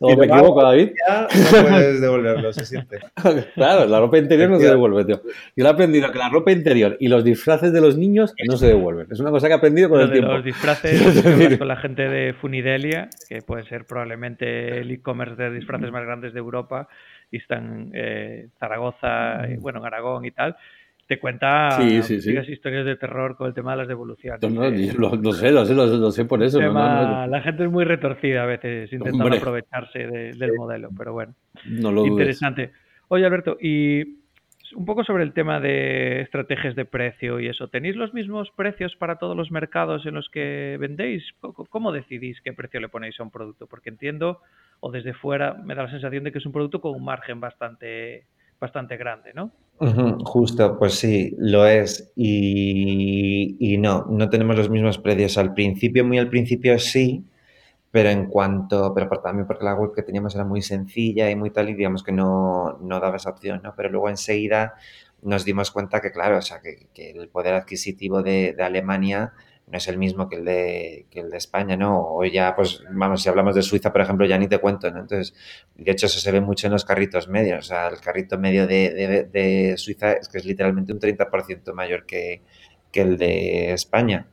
no, 0.00 0.16
me 0.16 0.26
equivoco, 0.26 0.62
David. 0.62 0.90
no 1.08 1.68
puedes 1.68 2.00
devolverlo, 2.00 2.52
se 2.52 2.66
siente. 2.66 2.98
Claro, 3.54 3.86
la 3.86 4.00
ropa 4.00 4.18
interior 4.18 4.50
no 4.50 4.58
se 4.58 4.68
devuelve, 4.68 5.04
tío. 5.04 5.22
Yo 5.56 5.64
he 5.64 5.68
aprendido 5.68 6.10
que 6.10 6.18
la 6.18 6.28
ropa 6.28 6.50
interior 6.50 6.96
y 6.98 7.08
los 7.08 7.22
disfraces 7.22 7.72
de 7.72 7.80
los 7.80 7.96
niños 7.96 8.34
no 8.48 8.56
se 8.56 8.66
devuelven. 8.66 9.06
Es 9.10 9.20
una 9.20 9.30
cosa 9.30 9.46
que 9.46 9.54
he 9.54 9.56
aprendido 9.56 9.88
con 9.88 10.00
el 10.00 10.10
tiempo. 10.10 10.32
Los 10.32 10.44
disfraces 10.44 11.58
con 11.58 11.68
la 11.68 11.76
gente 11.76 12.08
de 12.08 12.32
Funidelia, 12.34 13.08
que 13.28 13.42
puede 13.42 13.64
ser 13.64 13.84
probablemente 13.84 14.80
el 14.80 14.90
e-commerce 14.90 15.40
de 15.40 15.50
disfraces 15.52 15.90
más 15.92 16.04
grandes 16.04 16.32
de 16.32 16.40
Europa, 16.40 16.88
y 17.30 17.36
están 17.36 17.64
en 17.64 17.90
eh, 17.94 18.48
Zaragoza, 18.58 19.46
bueno, 19.60 19.78
en 19.80 19.86
Aragón 19.86 20.24
y 20.24 20.32
tal 20.32 20.56
te 21.06 21.18
cuenta 21.18 21.78
historias 21.82 22.86
de 22.86 22.96
terror 22.96 23.36
con 23.36 23.48
el 23.48 23.54
tema 23.54 23.72
de 23.72 23.78
las 23.78 23.88
devoluciones. 23.88 24.40
No, 24.42 24.70
lo, 24.70 25.32
sé, 25.32 25.50
lo 25.50 25.64
sé, 25.64 25.74
lo, 25.74 26.10
sé 26.10 26.24
por 26.24 26.42
eso. 26.42 26.60
la 26.60 27.40
gente 27.42 27.64
es 27.64 27.70
muy 27.70 27.84
retorcida 27.84 28.44
a 28.44 28.46
veces 28.46 28.92
intentando 28.92 29.36
aprovecharse 29.36 30.06
del 30.06 30.52
modelo, 30.54 30.90
pero 30.96 31.12
bueno. 31.12 31.34
Interesante. 31.64 32.72
Oye, 33.08 33.26
Alberto, 33.26 33.58
y 33.60 34.22
un 34.74 34.86
poco 34.86 35.04
sobre 35.04 35.22
el 35.22 35.32
tema 35.32 35.60
de 35.60 36.22
estrategias 36.22 36.74
de 36.74 36.84
precio 36.84 37.40
y 37.40 37.48
eso. 37.48 37.68
¿Tenéis 37.68 37.96
los 37.96 38.14
mismos 38.14 38.50
precios 38.56 38.96
para 38.96 39.16
todos 39.16 39.36
los 39.36 39.50
mercados 39.50 40.06
en 40.06 40.14
los 40.14 40.28
que 40.30 40.76
vendéis? 40.80 41.24
¿Cómo 41.40 41.92
decidís 41.92 42.40
qué 42.42 42.52
precio 42.52 42.80
le 42.80 42.88
ponéis 42.88 43.18
a 43.20 43.22
un 43.22 43.30
producto? 43.30 43.66
Porque 43.66 43.90
entiendo, 43.90 44.40
o 44.80 44.90
desde 44.90 45.14
fuera 45.14 45.54
me 45.54 45.74
da 45.74 45.84
la 45.84 45.90
sensación 45.90 46.24
de 46.24 46.32
que 46.32 46.38
es 46.38 46.46
un 46.46 46.52
producto 46.52 46.80
con 46.80 46.94
un 46.94 47.04
margen 47.04 47.40
bastante 47.40 48.26
bastante 48.58 48.96
grande, 48.96 49.32
¿no? 49.34 49.50
Justo, 49.78 50.78
pues 50.78 50.94
sí, 50.94 51.34
lo 51.38 51.66
es. 51.66 52.12
Y, 52.14 53.76
no, 53.78 54.06
no 54.08 54.28
tenemos 54.30 54.56
los 54.56 54.70
mismos 54.70 54.98
precios. 54.98 55.38
Al 55.38 55.54
principio, 55.54 56.04
muy 56.04 56.18
al 56.18 56.28
principio 56.28 56.78
sí, 56.78 57.24
pero 57.90 58.10
en 58.10 58.26
cuanto, 58.26 58.94
pero 58.94 59.08
también 59.20 59.46
porque 59.46 59.64
la 59.64 59.74
web 59.74 59.92
que 59.94 60.02
teníamos 60.02 60.34
era 60.34 60.44
muy 60.44 60.62
sencilla 60.62 61.30
y 61.30 61.36
muy 61.36 61.50
tal, 61.50 61.70
y 61.70 61.74
digamos 61.74 62.02
que 62.02 62.12
no, 62.12 62.78
no 62.80 63.00
daba 63.00 63.16
esa 63.16 63.30
opción, 63.30 63.60
¿no? 63.62 63.74
Pero 63.76 63.90
luego 63.90 64.08
enseguida 64.08 64.74
nos 65.22 65.44
dimos 65.44 65.70
cuenta 65.70 66.00
que, 66.00 66.10
claro, 66.12 66.38
o 66.38 66.42
sea, 66.42 66.60
que, 66.60 66.88
que 66.94 67.10
el 67.10 67.28
poder 67.28 67.54
adquisitivo 67.54 68.22
de, 68.22 68.54
de, 68.54 68.62
Alemania 68.64 69.32
no 69.72 69.78
es 69.78 69.88
el 69.88 69.96
mismo 69.96 70.28
que 70.28 70.36
el, 70.36 70.44
de, 70.44 71.06
que 71.10 71.20
el 71.20 71.30
de 71.30 71.38
España, 71.38 71.76
¿no? 71.78 71.98
O 72.14 72.24
ya, 72.26 72.54
pues, 72.54 72.84
vamos, 72.90 73.22
si 73.22 73.30
hablamos 73.30 73.54
de 73.54 73.62
Suiza, 73.62 73.90
por 73.90 74.02
ejemplo, 74.02 74.26
ya 74.26 74.36
ni 74.36 74.46
te 74.46 74.58
cuento, 74.58 74.90
¿no? 74.90 75.00
Entonces, 75.00 75.34
de 75.74 75.90
hecho, 75.90 76.06
eso 76.06 76.20
se 76.20 76.30
ve 76.30 76.42
mucho 76.42 76.66
en 76.66 76.74
los 76.74 76.84
carritos 76.84 77.26
medios, 77.28 77.58
o 77.60 77.68
sea, 77.68 77.88
el 77.88 77.98
carrito 78.00 78.38
medio 78.38 78.66
de, 78.66 79.28
de 79.32 79.74
Suiza 79.78 80.12
es 80.12 80.28
que 80.28 80.38
es 80.38 80.44
literalmente 80.44 80.92
un 80.92 81.00
30% 81.00 81.72
mayor 81.72 82.04
que, 82.04 82.42
que 82.92 83.00
el 83.00 83.16
de 83.16 83.72
España. 83.72 84.28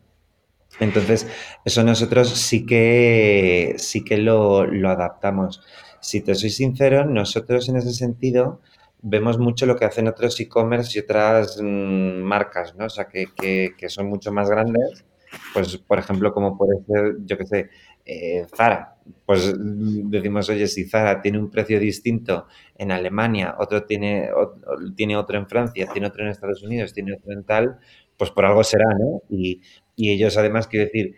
Entonces, 0.81 1.25
eso 1.65 1.83
nosotros 1.83 2.29
sí 2.29 2.65
que, 2.65 3.75
sí 3.77 4.03
que 4.03 4.17
lo, 4.17 4.65
lo, 4.65 4.89
adaptamos. 4.89 5.61
Si 6.01 6.21
te 6.21 6.35
soy 6.35 6.49
sincero, 6.49 7.05
nosotros 7.05 7.69
en 7.69 7.77
ese 7.77 7.93
sentido 7.93 8.61
vemos 9.01 9.39
mucho 9.39 9.65
lo 9.65 9.77
que 9.77 9.85
hacen 9.85 10.09
otros 10.09 10.37
e-commerce 10.39 10.99
y 10.99 11.01
otras 11.01 11.59
mmm, 11.61 12.21
marcas, 12.21 12.75
¿no? 12.75 12.85
O 12.85 12.89
sea, 12.89 13.05
que, 13.05 13.27
que, 13.35 13.73
que, 13.77 13.89
son 13.89 14.07
mucho 14.07 14.31
más 14.33 14.49
grandes. 14.49 15.05
Pues, 15.53 15.77
por 15.77 15.99
ejemplo, 15.99 16.33
como 16.33 16.57
puede 16.57 16.83
ser, 16.85 17.15
yo 17.25 17.37
qué 17.37 17.45
sé, 17.45 17.69
eh, 18.05 18.45
Zara. 18.55 18.95
Pues 19.25 19.53
decimos, 19.57 20.49
oye, 20.49 20.67
si 20.67 20.85
Zara 20.85 21.21
tiene 21.21 21.39
un 21.39 21.49
precio 21.49 21.79
distinto 21.79 22.47
en 22.77 22.91
Alemania, 22.91 23.55
otro 23.59 23.83
tiene, 23.85 24.31
otro, 24.31 24.61
tiene 24.95 25.17
otro 25.17 25.37
en 25.37 25.47
Francia, 25.47 25.87
tiene 25.91 26.07
otro 26.07 26.23
en 26.23 26.29
Estados 26.29 26.61
Unidos, 26.63 26.93
tiene 26.93 27.13
otro 27.13 27.31
en 27.33 27.43
tal, 27.43 27.79
pues 28.17 28.31
por 28.31 28.45
algo 28.45 28.63
será, 28.63 28.85
¿no? 28.99 29.21
Y, 29.29 29.61
y 29.95 30.11
ellos 30.11 30.37
además, 30.37 30.67
quiero 30.67 30.85
decir, 30.85 31.15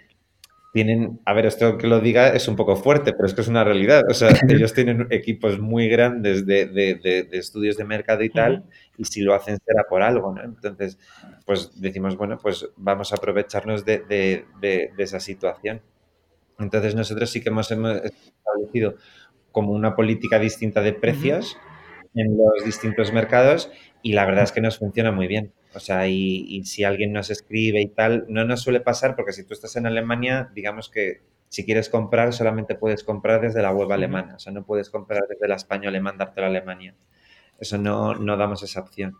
tienen, 0.72 1.20
a 1.26 1.34
ver, 1.34 1.46
esto 1.46 1.78
que 1.78 1.88
lo 1.88 2.00
diga 2.00 2.30
es 2.30 2.48
un 2.48 2.56
poco 2.56 2.76
fuerte, 2.78 3.12
pero 3.12 3.26
es 3.26 3.34
que 3.34 3.42
es 3.42 3.48
una 3.48 3.64
realidad. 3.64 4.04
O 4.10 4.14
sea, 4.14 4.30
ellos 4.50 4.74
tienen 4.74 5.08
equipos 5.10 5.60
muy 5.60 5.90
grandes 5.90 6.46
de, 6.46 6.66
de, 6.66 6.96
de, 6.96 7.24
de 7.24 7.38
estudios 7.38 7.78
de 7.78 7.84
mercado 7.84 8.24
y 8.24 8.30
tal, 8.30 8.66
y 8.98 9.06
si 9.06 9.22
lo 9.22 9.34
hacen 9.34 9.58
será 9.66 9.84
por 9.90 10.02
algo, 10.02 10.34
¿no? 10.34 10.44
Entonces, 10.44 10.98
pues 11.46 11.82
decimos, 11.82 12.16
bueno, 12.16 12.38
pues 12.42 12.70
vamos 12.78 13.12
a 13.12 13.16
aprovecharnos 13.16 13.84
de, 13.84 14.46
esa 14.98 15.20
situación. 15.20 15.82
Entonces, 16.60 16.96
nosotros 16.96 17.30
sí 17.30 17.42
que 17.42 17.50
hemos, 17.50 17.70
hemos, 17.72 17.98
establecido 17.98 18.96
como 19.52 19.74
una 19.74 19.96
política 19.96 20.40
distinta 20.40 20.82
de 20.82 20.94
precios 20.94 21.58
en 22.14 22.38
los 22.38 22.64
distintos 22.66 23.12
mercados 23.12 23.72
y 24.02 24.14
la 24.14 24.26
verdad 24.26 24.44
es 24.44 24.52
que 24.52 24.62
nos 24.62 24.78
funciona 24.78 25.12
muy 25.12 25.28
bien. 25.28 25.52
O 25.74 25.80
sea, 25.80 26.08
y, 26.08 26.46
y, 26.48 26.66
si 26.66 26.84
alguien 26.84 27.14
nos 27.14 27.30
escribe 27.30 27.82
y 27.82 27.88
tal, 27.88 28.26
no 28.28 28.44
nos 28.44 28.62
suele 28.62 28.82
pasar 28.82 29.16
porque 29.16 29.32
si 29.32 29.46
tú 29.46 29.54
estás 29.54 29.76
en 29.78 29.86
Alemania, 29.86 30.52
digamos 30.54 30.90
que 30.90 31.22
si 31.52 31.66
quieres 31.66 31.90
comprar, 31.90 32.32
solamente 32.32 32.76
puedes 32.76 33.04
comprar 33.04 33.42
desde 33.42 33.62
la 33.62 33.74
web 33.74 33.92
alemana. 33.92 34.36
O 34.36 34.40
sea, 34.40 34.54
no 34.54 34.64
puedes 34.64 34.90
comprar 34.90 35.24
desde 35.28 35.50
la 35.50 35.56
española 35.56 35.98
y 35.98 36.02
mandártelo 36.02 36.48
a 36.48 36.50
Alemania. 36.50 36.96
Eso 37.60 37.78
no, 37.78 38.16
no 38.16 38.38
damos 38.38 38.64
esa 38.64 38.80
opción. 38.80 39.18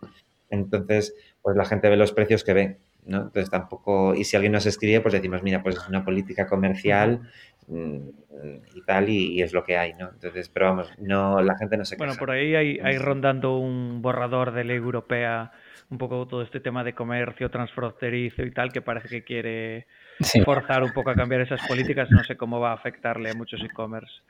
Entonces, 0.48 1.14
pues 1.42 1.56
la 1.56 1.66
gente 1.66 1.90
ve 1.90 1.96
los 1.98 2.12
precios 2.12 2.42
que 2.42 2.54
ve, 2.54 2.78
¿no? 3.04 3.18
Entonces 3.18 3.50
tampoco, 3.50 4.14
y 4.14 4.24
si 4.24 4.36
alguien 4.36 4.52
nos 4.52 4.64
escribe, 4.64 5.02
pues 5.02 5.12
decimos, 5.12 5.42
mira, 5.42 5.62
pues 5.62 5.76
es 5.76 5.86
una 5.88 6.04
política 6.06 6.46
comercial 6.46 7.20
mmm, 7.66 8.08
y 8.74 8.82
tal, 8.86 9.10
y, 9.10 9.34
y, 9.34 9.42
es 9.42 9.52
lo 9.52 9.62
que 9.62 9.76
hay, 9.76 9.92
¿no? 9.92 10.08
Entonces, 10.08 10.48
pero 10.48 10.66
vamos, 10.66 10.90
no, 10.98 11.42
la 11.42 11.56
gente 11.58 11.76
no 11.76 11.84
se 11.84 11.96
queja. 11.96 12.06
Bueno, 12.06 12.18
por 12.18 12.30
ahí 12.30 12.54
hay, 12.54 12.78
hay 12.82 12.96
rondando 12.96 13.58
un 13.58 14.00
borrador 14.00 14.52
de 14.52 14.64
ley 14.64 14.76
europea 14.76 15.52
un 15.90 15.98
poco 15.98 16.26
todo 16.26 16.42
este 16.42 16.60
tema 16.60 16.84
de 16.84 16.94
comercio 16.94 17.50
transfronterizo 17.50 18.42
y 18.42 18.50
tal, 18.52 18.72
que 18.72 18.82
parece 18.82 19.08
que 19.08 19.24
quiere 19.24 19.86
sí. 20.20 20.40
forzar 20.42 20.82
un 20.82 20.92
poco 20.92 21.10
a 21.10 21.14
cambiar 21.14 21.42
esas 21.42 21.66
políticas. 21.66 22.10
No 22.10 22.24
sé 22.24 22.36
cómo 22.36 22.60
va 22.60 22.70
a 22.70 22.74
afectarle 22.74 23.30
a 23.30 23.34
muchos 23.34 23.60
e-commerce. 23.62 24.22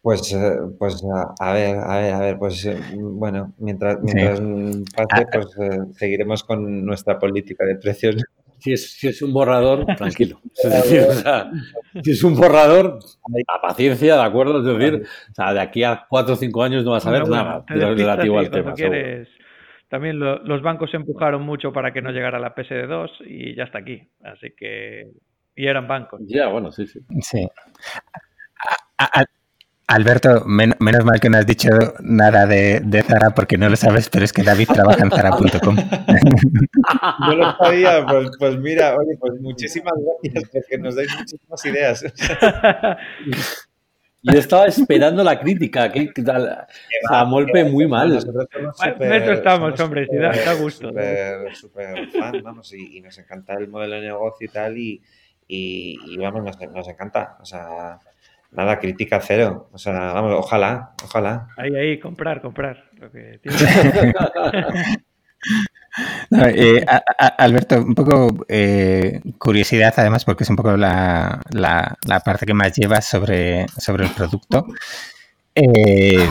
Pues, 0.00 0.32
eh, 0.32 0.56
pues 0.78 1.04
a 1.40 1.52
ver, 1.52 1.76
a 1.76 1.96
ver, 1.98 2.14
a 2.14 2.20
ver, 2.20 2.38
pues 2.38 2.64
eh, 2.64 2.80
bueno, 2.94 3.52
mientras, 3.58 4.00
mientras 4.00 4.38
sí. 4.38 4.84
pase, 4.96 5.22
ah, 5.22 5.26
pues 5.32 5.46
eh, 5.60 5.78
seguiremos 5.96 6.44
con 6.44 6.86
nuestra 6.86 7.18
política 7.18 7.64
de 7.64 7.76
precios. 7.76 8.16
Si 8.58 8.72
es, 8.72 8.92
si 8.92 9.08
es 9.08 9.22
un 9.22 9.32
borrador, 9.32 9.86
tranquilo. 9.96 10.40
Es 10.64 10.70
decir, 10.70 11.00
o 11.08 11.12
sea, 11.12 11.50
si 12.02 12.10
es 12.10 12.24
un 12.24 12.36
borrador, 12.36 12.98
a 13.46 13.60
paciencia, 13.60 14.16
¿de 14.16 14.22
acuerdo? 14.22 14.58
Es 14.58 14.78
decir, 14.78 15.02
o 15.30 15.34
sea, 15.34 15.52
de 15.52 15.60
aquí 15.60 15.84
a 15.84 16.06
cuatro 16.08 16.34
o 16.34 16.36
cinco 16.36 16.62
años 16.62 16.84
no 16.84 16.92
vas 16.92 17.06
a 17.06 17.10
ver 17.10 17.22
bueno, 17.22 17.36
nada 17.36 17.64
relativo 17.68 18.38
al 18.38 18.50
tema. 18.50 18.74
Quieres, 18.74 19.28
también 19.88 20.18
lo, 20.18 20.38
los 20.44 20.62
bancos 20.62 20.92
empujaron 20.94 21.42
mucho 21.42 21.72
para 21.72 21.92
que 21.92 22.02
no 22.02 22.10
llegara 22.10 22.38
la 22.38 22.54
PSD2 22.54 23.26
y 23.26 23.54
ya 23.54 23.64
está 23.64 23.78
aquí. 23.78 24.08
Así 24.22 24.52
que. 24.56 25.08
Y 25.56 25.66
eran 25.66 25.88
bancos. 25.88 26.20
Ya, 26.26 26.48
bueno, 26.48 26.70
sí, 26.70 26.86
sí. 26.86 27.00
Sí. 27.20 27.48
A, 28.98 29.20
a, 29.20 29.24
Alberto, 29.88 30.44
men 30.44 30.74
menos 30.80 31.02
mal 31.06 31.18
que 31.18 31.30
no 31.30 31.38
has 31.38 31.46
dicho 31.46 31.70
nada 32.00 32.44
de, 32.44 32.80
de, 32.84 33.02
Zara 33.02 33.30
porque 33.30 33.56
no 33.56 33.70
lo 33.70 33.76
sabes, 33.76 34.10
pero 34.10 34.22
es 34.22 34.34
que 34.34 34.42
David 34.42 34.68
trabaja 34.68 35.02
en 35.02 35.10
Zara.com. 35.10 35.76
no 37.20 37.34
lo 37.34 37.56
sabía, 37.56 38.04
pues, 38.08 38.28
pues, 38.38 38.58
mira, 38.58 38.94
oye, 38.94 39.16
pues 39.18 39.40
muchísimas 39.40 39.94
gracias 40.22 40.50
porque 40.52 40.78
nos 40.78 40.94
dais 40.94 41.08
muchísimas 41.16 41.64
ideas. 41.64 42.04
Yo 44.22 44.38
estaba 44.38 44.66
esperando 44.66 45.22
la 45.22 45.38
crítica, 45.38 45.92
que, 45.92 46.12
que 46.12 46.22
tal, 46.22 46.66
a 47.08 47.24
Molpe 47.24 47.64
muy 47.64 47.86
mal. 47.86 48.08
Nosotros 48.10 48.46
super, 48.74 49.30
estamos, 49.30 49.80
hombre, 49.80 50.06
si 50.06 50.16
da, 50.16 50.32
da 50.32 50.54
gusto. 50.54 50.88
Súper 50.88 51.54
super 51.54 52.08
fan, 52.10 52.42
vamos, 52.42 52.72
y, 52.72 52.98
y, 52.98 53.00
nos 53.00 53.16
encanta 53.18 53.54
el 53.54 53.68
modelo 53.68 53.94
de 53.96 54.02
negocio 54.02 54.46
y 54.46 54.50
tal, 54.50 54.76
y, 54.76 55.00
y, 55.46 55.98
y 56.06 56.16
vamos, 56.18 56.42
nos, 56.42 56.58
nos, 56.72 56.88
encanta. 56.88 57.36
O 57.40 57.44
sea, 57.44 58.00
nada, 58.50 58.78
crítica 58.80 59.20
cero. 59.20 59.68
O 59.72 59.78
sea, 59.78 60.12
vamos, 60.12 60.34
ojalá, 60.36 60.94
ojalá. 61.04 61.48
Ahí, 61.56 61.74
ahí, 61.76 62.00
comprar, 62.00 62.40
comprar. 62.40 62.90
Lo 62.98 63.10
que 63.12 63.40
Eh, 66.30 66.84
Alberto, 67.38 67.76
un 67.82 67.94
poco 67.94 68.44
eh, 68.48 69.20
curiosidad 69.38 69.94
además, 69.96 70.24
porque 70.24 70.44
es 70.44 70.50
un 70.50 70.56
poco 70.56 70.76
la, 70.76 71.40
la, 71.50 71.96
la 72.06 72.20
parte 72.20 72.46
que 72.46 72.54
más 72.54 72.72
llevas 72.76 73.06
sobre, 73.06 73.66
sobre 73.78 74.04
el 74.04 74.10
producto. 74.12 74.66
Eh, 75.54 76.28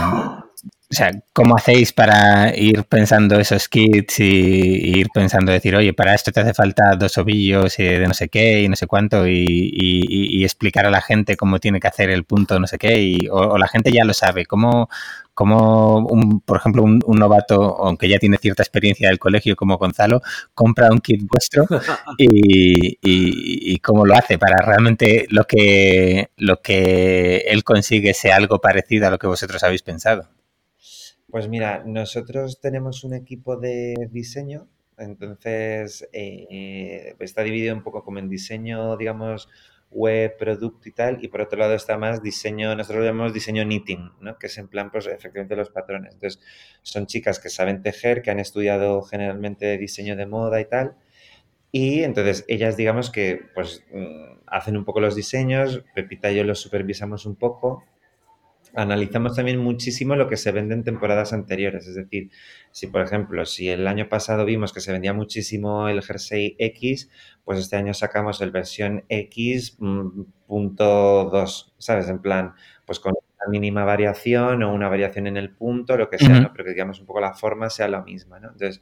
o 0.89 0.93
sea, 0.95 1.11
¿cómo 1.33 1.57
hacéis 1.57 1.91
para 1.91 2.55
ir 2.55 2.85
pensando 2.85 3.37
esos 3.39 3.67
kits 3.67 4.21
y, 4.21 4.23
y, 4.23 4.99
ir 4.99 5.07
pensando, 5.13 5.51
decir, 5.51 5.75
oye, 5.75 5.93
para 5.93 6.15
esto 6.15 6.31
te 6.31 6.39
hace 6.39 6.53
falta 6.53 6.95
dos 6.95 7.17
ovillos 7.17 7.75
de 7.77 8.07
no 8.07 8.13
sé 8.13 8.29
qué 8.29 8.61
y 8.61 8.69
no 8.69 8.77
sé 8.77 8.87
cuánto 8.87 9.27
y, 9.27 9.33
y, 9.33 10.39
y, 10.39 10.43
explicar 10.45 10.85
a 10.85 10.89
la 10.91 11.01
gente 11.01 11.35
cómo 11.35 11.59
tiene 11.59 11.81
que 11.81 11.87
hacer 11.89 12.09
el 12.09 12.23
punto 12.23 12.59
no 12.59 12.67
sé 12.67 12.77
qué 12.77 13.01
y, 13.01 13.27
o, 13.29 13.35
o 13.35 13.57
la 13.57 13.67
gente 13.67 13.91
ya 13.91 14.05
lo 14.05 14.13
sabe? 14.13 14.45
¿Cómo, 14.45 14.89
como, 15.37 15.99
un, 15.99 16.41
por 16.41 16.57
ejemplo, 16.57 16.83
un, 16.83 17.01
un, 17.05 17.19
novato, 17.19 17.77
aunque 17.77 18.09
ya 18.09 18.17
tiene 18.17 18.37
cierta 18.37 18.63
experiencia 18.63 19.09
del 19.09 19.19
colegio 19.19 19.55
como 19.55 19.77
Gonzalo, 19.77 20.21
compra 20.55 20.89
un 20.91 20.99
kit 20.99 21.21
vuestro 21.29 21.65
y, 22.17 23.77
cómo 23.79 24.05
lo 24.05 24.15
hace 24.15 24.39
para 24.39 24.57
realmente 24.65 25.27
lo 25.29 25.43
que, 25.43 26.31
lo 26.37 26.61
que 26.61 27.45
él 27.49 27.63
consigue 27.63 28.13
sea 28.13 28.35
algo 28.37 28.59
parecido 28.59 29.07
a 29.07 29.11
lo 29.11 29.19
que 29.19 29.27
vosotros 29.27 29.63
habéis 29.63 29.83
pensado? 29.83 30.27
Pues 31.29 31.49
mira, 31.49 31.83
nosotros 31.85 32.61
tenemos 32.61 33.03
un 33.03 33.13
equipo 33.13 33.57
de 33.57 33.95
diseño, 34.11 34.69
entonces 34.97 36.07
eh, 36.13 37.15
está 37.19 37.43
dividido 37.43 37.75
un 37.75 37.83
poco 37.83 38.03
como 38.03 38.19
en 38.19 38.29
diseño, 38.29 38.95
digamos, 38.95 39.49
web, 39.91 40.37
producto 40.37 40.87
y 40.87 40.93
tal, 40.93 41.23
y 41.23 41.27
por 41.27 41.41
otro 41.41 41.59
lado 41.59 41.73
está 41.73 41.97
más 41.97 42.23
diseño, 42.23 42.73
nosotros 42.75 42.99
lo 43.01 43.05
llamamos 43.05 43.33
diseño 43.33 43.63
knitting, 43.65 44.11
¿no? 44.21 44.37
que 44.37 44.47
es 44.47 44.57
en 44.57 44.69
plan, 44.69 44.89
pues 44.89 45.07
efectivamente 45.07 45.55
los 45.57 45.69
patrones. 45.69 46.13
Entonces, 46.13 46.41
son 46.81 47.07
chicas 47.07 47.39
que 47.39 47.49
saben 47.49 47.81
tejer, 47.81 48.21
que 48.21 48.31
han 48.31 48.39
estudiado 48.39 49.01
generalmente 49.01 49.77
diseño 49.77 50.15
de 50.15 50.25
moda 50.27 50.61
y 50.61 50.65
tal, 50.65 50.95
y 51.71 52.03
entonces 52.03 52.45
ellas 52.47 52.77
digamos 52.77 53.09
que 53.11 53.41
pues 53.53 53.83
mm, 53.91 54.39
hacen 54.47 54.77
un 54.77 54.85
poco 54.85 55.01
los 55.01 55.15
diseños, 55.15 55.83
Pepita 55.93 56.31
y 56.31 56.37
yo 56.37 56.43
los 56.45 56.59
supervisamos 56.59 57.25
un 57.25 57.35
poco, 57.35 57.83
analizamos 58.75 59.35
también 59.35 59.59
muchísimo 59.59 60.15
lo 60.15 60.27
que 60.27 60.37
se 60.37 60.51
vende 60.51 60.75
en 60.75 60.83
temporadas 60.83 61.33
anteriores. 61.33 61.87
Es 61.87 61.95
decir, 61.95 62.31
si 62.71 62.87
por 62.87 63.01
ejemplo, 63.01 63.45
si 63.45 63.69
el 63.69 63.87
año 63.87 64.09
pasado 64.09 64.45
vimos 64.45 64.73
que 64.73 64.81
se 64.81 64.91
vendía 64.91 65.13
muchísimo 65.13 65.87
el 65.89 66.01
jersey 66.01 66.55
X, 66.59 67.09
pues 67.43 67.59
este 67.59 67.75
año 67.75 67.93
sacamos 67.93 68.41
el 68.41 68.51
versión 68.51 69.05
X 69.09 69.77
mm, 69.79 70.21
punto 70.45 71.29
2, 71.31 71.75
¿sabes? 71.77 72.09
En 72.09 72.19
plan, 72.19 72.53
pues 72.85 72.99
con 72.99 73.13
una 73.13 73.51
mínima 73.51 73.83
variación 73.83 74.63
o 74.63 74.73
una 74.73 74.89
variación 74.89 75.27
en 75.27 75.37
el 75.37 75.51
punto, 75.51 75.97
lo 75.97 76.09
que 76.09 76.17
sea. 76.17 76.39
¿no? 76.39 76.51
Pero 76.51 76.65
que 76.65 76.71
digamos 76.71 76.99
un 76.99 77.05
poco 77.05 77.21
la 77.21 77.33
forma 77.33 77.69
sea 77.69 77.87
la 77.87 78.01
misma, 78.01 78.39
¿no? 78.39 78.49
Entonces, 78.51 78.81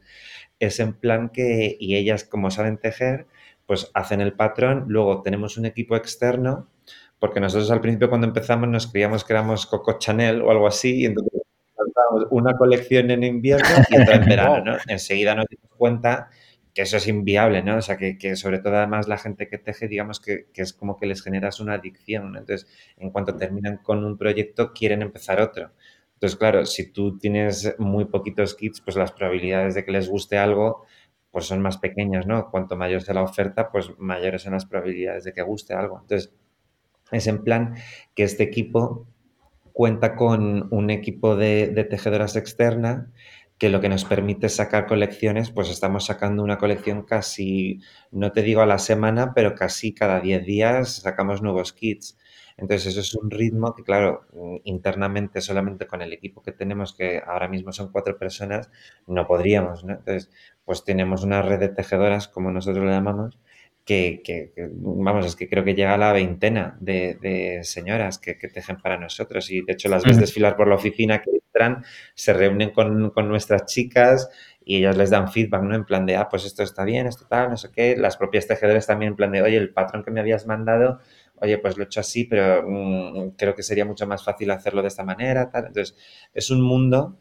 es 0.58 0.80
en 0.80 0.94
plan 0.94 1.28
que, 1.28 1.76
y 1.78 1.96
ellas 1.96 2.24
como 2.24 2.50
saben 2.50 2.78
tejer, 2.78 3.26
pues 3.66 3.90
hacen 3.94 4.20
el 4.20 4.32
patrón, 4.32 4.84
luego 4.88 5.22
tenemos 5.22 5.58
un 5.58 5.66
equipo 5.66 5.96
externo 5.96 6.68
porque 7.18 7.40
nosotros 7.40 7.70
al 7.70 7.80
principio 7.80 8.08
cuando 8.08 8.26
empezamos 8.26 8.68
nos 8.68 8.86
creíamos 8.86 9.24
que 9.24 9.32
éramos 9.32 9.66
Coco 9.66 9.98
Chanel 9.98 10.42
o 10.42 10.50
algo 10.50 10.66
así, 10.66 11.02
y 11.02 11.04
entonces 11.06 11.42
lanzábamos 11.76 12.26
una 12.30 12.56
colección 12.56 13.10
en 13.10 13.24
invierno 13.24 13.68
y 13.90 14.00
otra 14.00 14.16
en 14.16 14.26
verano, 14.26 14.64
¿no? 14.64 14.76
Enseguida 14.88 15.34
nos 15.34 15.46
dimos 15.46 15.70
cuenta 15.76 16.28
que 16.74 16.82
eso 16.82 16.98
es 16.98 17.08
inviable, 17.08 17.62
¿no? 17.62 17.78
O 17.78 17.82
sea, 17.82 17.96
que, 17.96 18.18
que, 18.18 18.36
sobre 18.36 18.58
todo 18.58 18.76
además 18.76 19.08
la 19.08 19.16
gente 19.16 19.48
que 19.48 19.56
teje, 19.56 19.88
digamos 19.88 20.20
que, 20.20 20.46
que, 20.52 20.60
es 20.60 20.74
como 20.74 20.98
que 20.98 21.06
les 21.06 21.22
generas 21.22 21.58
una 21.58 21.74
adicción, 21.74 22.32
¿no? 22.32 22.38
Entonces, 22.38 22.68
en 22.98 23.10
cuanto 23.10 23.34
terminan 23.34 23.78
con 23.78 24.04
un 24.04 24.18
proyecto, 24.18 24.74
quieren 24.74 25.00
empezar 25.00 25.40
otro. 25.40 25.72
Entonces, 26.16 26.38
claro, 26.38 26.66
si 26.66 26.92
tú 26.92 27.18
tienes 27.18 27.74
muy 27.78 28.06
poquitos 28.06 28.54
kits, 28.54 28.80
pues 28.80 28.96
las 28.96 29.12
probabilidades 29.12 29.74
de 29.74 29.84
que 29.84 29.92
les 29.92 30.08
guste 30.08 30.38
algo, 30.38 30.84
pues 31.30 31.46
son 31.46 31.60
más 31.60 31.76
pequeñas, 31.78 32.26
¿no? 32.26 32.50
Cuanto 32.50 32.76
mayor 32.76 33.02
sea 33.02 33.14
la 33.14 33.22
oferta, 33.22 33.70
pues 33.70 33.90
mayores 33.98 34.42
son 34.42 34.54
las 34.54 34.64
probabilidades 34.64 35.24
de 35.24 35.32
que 35.34 35.42
guste 35.42 35.74
algo. 35.74 35.98
Entonces, 36.00 36.34
es 37.12 37.26
en 37.26 37.42
plan 37.44 37.74
que 38.14 38.24
este 38.24 38.42
equipo 38.42 39.06
cuenta 39.72 40.16
con 40.16 40.68
un 40.72 40.90
equipo 40.90 41.36
de, 41.36 41.68
de 41.68 41.84
tejedoras 41.84 42.36
externa 42.36 43.12
que 43.58 43.70
lo 43.70 43.80
que 43.80 43.88
nos 43.88 44.04
permite 44.04 44.48
sacar 44.48 44.86
colecciones, 44.86 45.50
pues 45.50 45.70
estamos 45.70 46.06
sacando 46.06 46.42
una 46.42 46.58
colección 46.58 47.02
casi, 47.02 47.80
no 48.10 48.32
te 48.32 48.42
digo 48.42 48.60
a 48.60 48.66
la 48.66 48.78
semana, 48.78 49.32
pero 49.34 49.54
casi 49.54 49.94
cada 49.94 50.20
10 50.20 50.44
días 50.44 50.96
sacamos 50.96 51.40
nuevos 51.42 51.72
kits. 51.72 52.18
Entonces 52.58 52.86
eso 52.88 53.00
es 53.00 53.14
un 53.14 53.30
ritmo 53.30 53.74
que, 53.74 53.82
claro, 53.82 54.26
internamente 54.64 55.40
solamente 55.40 55.86
con 55.86 56.00
el 56.02 56.12
equipo 56.12 56.42
que 56.42 56.52
tenemos, 56.52 56.94
que 56.94 57.22
ahora 57.26 57.48
mismo 57.48 57.72
son 57.72 57.92
cuatro 57.92 58.18
personas, 58.18 58.70
no 59.06 59.26
podríamos. 59.26 59.82
Entonces, 59.84 60.30
pues 60.64 60.84
tenemos 60.84 61.22
una 61.22 61.42
red 61.42 61.58
de 61.60 61.68
tejedoras, 61.68 62.28
como 62.28 62.50
nosotros 62.50 62.84
le 62.84 62.92
llamamos, 62.92 63.38
que, 63.86 64.20
que, 64.24 64.52
que, 64.54 64.68
vamos, 64.72 65.24
es 65.24 65.36
que 65.36 65.48
creo 65.48 65.62
que 65.64 65.74
llega 65.74 65.94
a 65.94 65.96
la 65.96 66.12
veintena 66.12 66.76
de, 66.80 67.16
de 67.22 67.60
señoras 67.62 68.18
que, 68.18 68.36
que, 68.36 68.48
tejen 68.48 68.78
para 68.78 68.98
nosotros 68.98 69.48
y 69.52 69.62
de 69.62 69.74
hecho 69.74 69.88
las 69.88 70.02
ves 70.02 70.18
desfilar 70.18 70.56
por 70.56 70.66
la 70.66 70.74
oficina 70.74 71.22
que 71.22 71.30
entran, 71.30 71.84
se 72.14 72.32
reúnen 72.32 72.70
con, 72.70 73.10
con, 73.10 73.28
nuestras 73.28 73.64
chicas 73.66 74.28
y 74.64 74.78
ellas 74.78 74.96
les 74.96 75.10
dan 75.10 75.30
feedback, 75.30 75.62
¿no? 75.62 75.76
En 75.76 75.84
plan 75.84 76.04
de, 76.04 76.16
ah, 76.16 76.28
pues 76.28 76.44
esto 76.44 76.64
está 76.64 76.84
bien, 76.84 77.06
esto 77.06 77.26
tal, 77.28 77.48
no 77.48 77.56
sé 77.56 77.70
qué. 77.72 77.96
Las 77.96 78.16
propias 78.16 78.48
tejedoras 78.48 78.88
también 78.88 79.12
en 79.12 79.16
plan 79.16 79.30
de, 79.30 79.40
oye, 79.40 79.56
el 79.56 79.72
patrón 79.72 80.02
que 80.02 80.10
me 80.10 80.18
habías 80.18 80.48
mandado, 80.48 80.98
oye, 81.36 81.56
pues 81.58 81.76
lo 81.76 81.84
he 81.84 81.86
hecho 81.86 82.00
así, 82.00 82.24
pero 82.24 82.64
mmm, 82.66 83.36
creo 83.36 83.54
que 83.54 83.62
sería 83.62 83.84
mucho 83.84 84.08
más 84.08 84.24
fácil 84.24 84.50
hacerlo 84.50 84.82
de 84.82 84.88
esta 84.88 85.04
manera, 85.04 85.48
tal. 85.48 85.66
Entonces, 85.66 85.96
es 86.34 86.50
un 86.50 86.60
mundo 86.60 87.16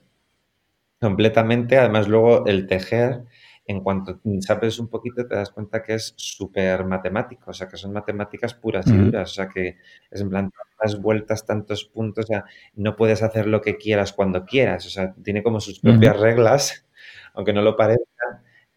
completamente, 0.99 1.78
además 1.78 2.07
luego 2.07 2.47
el 2.47 2.66
tejer 2.66 3.26
en 3.68 3.82
cuanto 3.82 4.20
sabes 4.41 4.80
un 4.80 4.89
poquito 4.89 5.26
te 5.28 5.36
das 5.36 5.49
cuenta 5.49 5.82
que 5.82 5.95
es 5.95 6.13
súper 6.18 6.86
matemático, 6.86 7.49
o 7.49 7.53
sea, 7.53 7.68
que 7.68 7.78
son 7.78 7.93
matemáticas 7.93 8.53
puras 8.53 8.86
y 8.88 8.95
duras, 8.95 9.32
o 9.32 9.34
sea, 9.34 9.49
que 9.49 9.78
es 10.11 10.22
en 10.22 10.30
plan 10.30 10.51
tantas 10.51 11.01
vueltas, 11.01 11.45
tantos 11.45 11.86
puntos, 11.86 12.26
o 12.26 12.28
sea, 12.28 12.45
no 12.76 12.95
puedes 12.95 13.24
hacer 13.24 13.47
lo 13.47 13.61
que 13.61 13.78
quieras 13.78 14.13
cuando 14.13 14.45
quieras, 14.45 14.86
o 14.86 14.89
sea, 14.89 15.16
tiene 15.24 15.41
como 15.41 15.59
sus 15.59 15.80
propias 15.80 16.20
reglas, 16.20 16.88
aunque 17.34 17.53
no 17.53 17.61
lo 17.63 17.76
parezca, 17.76 18.05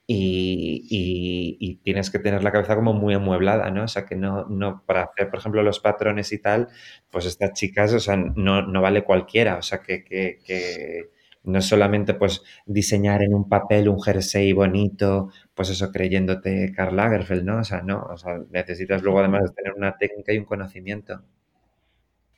y, 0.07 0.86
y, 0.89 1.59
y, 1.61 1.76
tienes 1.76 2.11
que 2.11 2.18
tener 2.18 2.43
la 2.43 2.51
cabeza 2.51 2.74
como 2.74 2.95
muy 2.95 3.12
amueblada, 3.12 3.70
¿no? 3.70 3.84
O 3.84 3.89
sea, 3.89 4.07
que 4.07 4.16
no, 4.16 4.47
no, 4.47 4.82
para 4.86 5.03
hacer, 5.03 5.28
por 5.28 5.39
ejemplo, 5.39 5.62
los 5.62 5.80
patrones 5.80 6.32
y 6.32 6.39
tal, 6.39 6.68
pues 7.11 7.26
estas 7.26 7.53
chicas, 7.53 7.93
o 7.93 8.01
sea, 8.01 8.16
no, 8.16 8.62
no 8.62 8.80
vale 8.80 9.05
cualquiera, 9.05 9.59
o 9.59 9.62
sea, 9.62 9.82
que, 9.82 10.05
que, 10.05 10.39
que 10.47 11.11
no 11.45 11.61
solamente 11.62 12.14
pues 12.14 12.43
diseñar 12.66 13.22
en 13.22 13.34
un 13.34 13.49
papel 13.49 13.89
un 13.89 14.01
jersey 14.01 14.53
bonito, 14.53 15.30
pues 15.55 15.70
eso 15.70 15.91
creyéndote 15.91 16.72
Karl 16.74 16.97
Lagerfeld, 16.97 17.45
¿no? 17.45 17.59
O 17.59 17.64
sea, 17.64 17.82
no, 17.82 18.03
o 18.03 18.16
sea, 18.16 18.39
necesitas 18.51 19.03
luego 19.03 19.20
además 19.20 19.55
tener 19.55 19.72
una 19.74 19.97
técnica 19.97 20.32
y 20.32 20.39
un 20.39 20.45
conocimiento. 20.45 21.22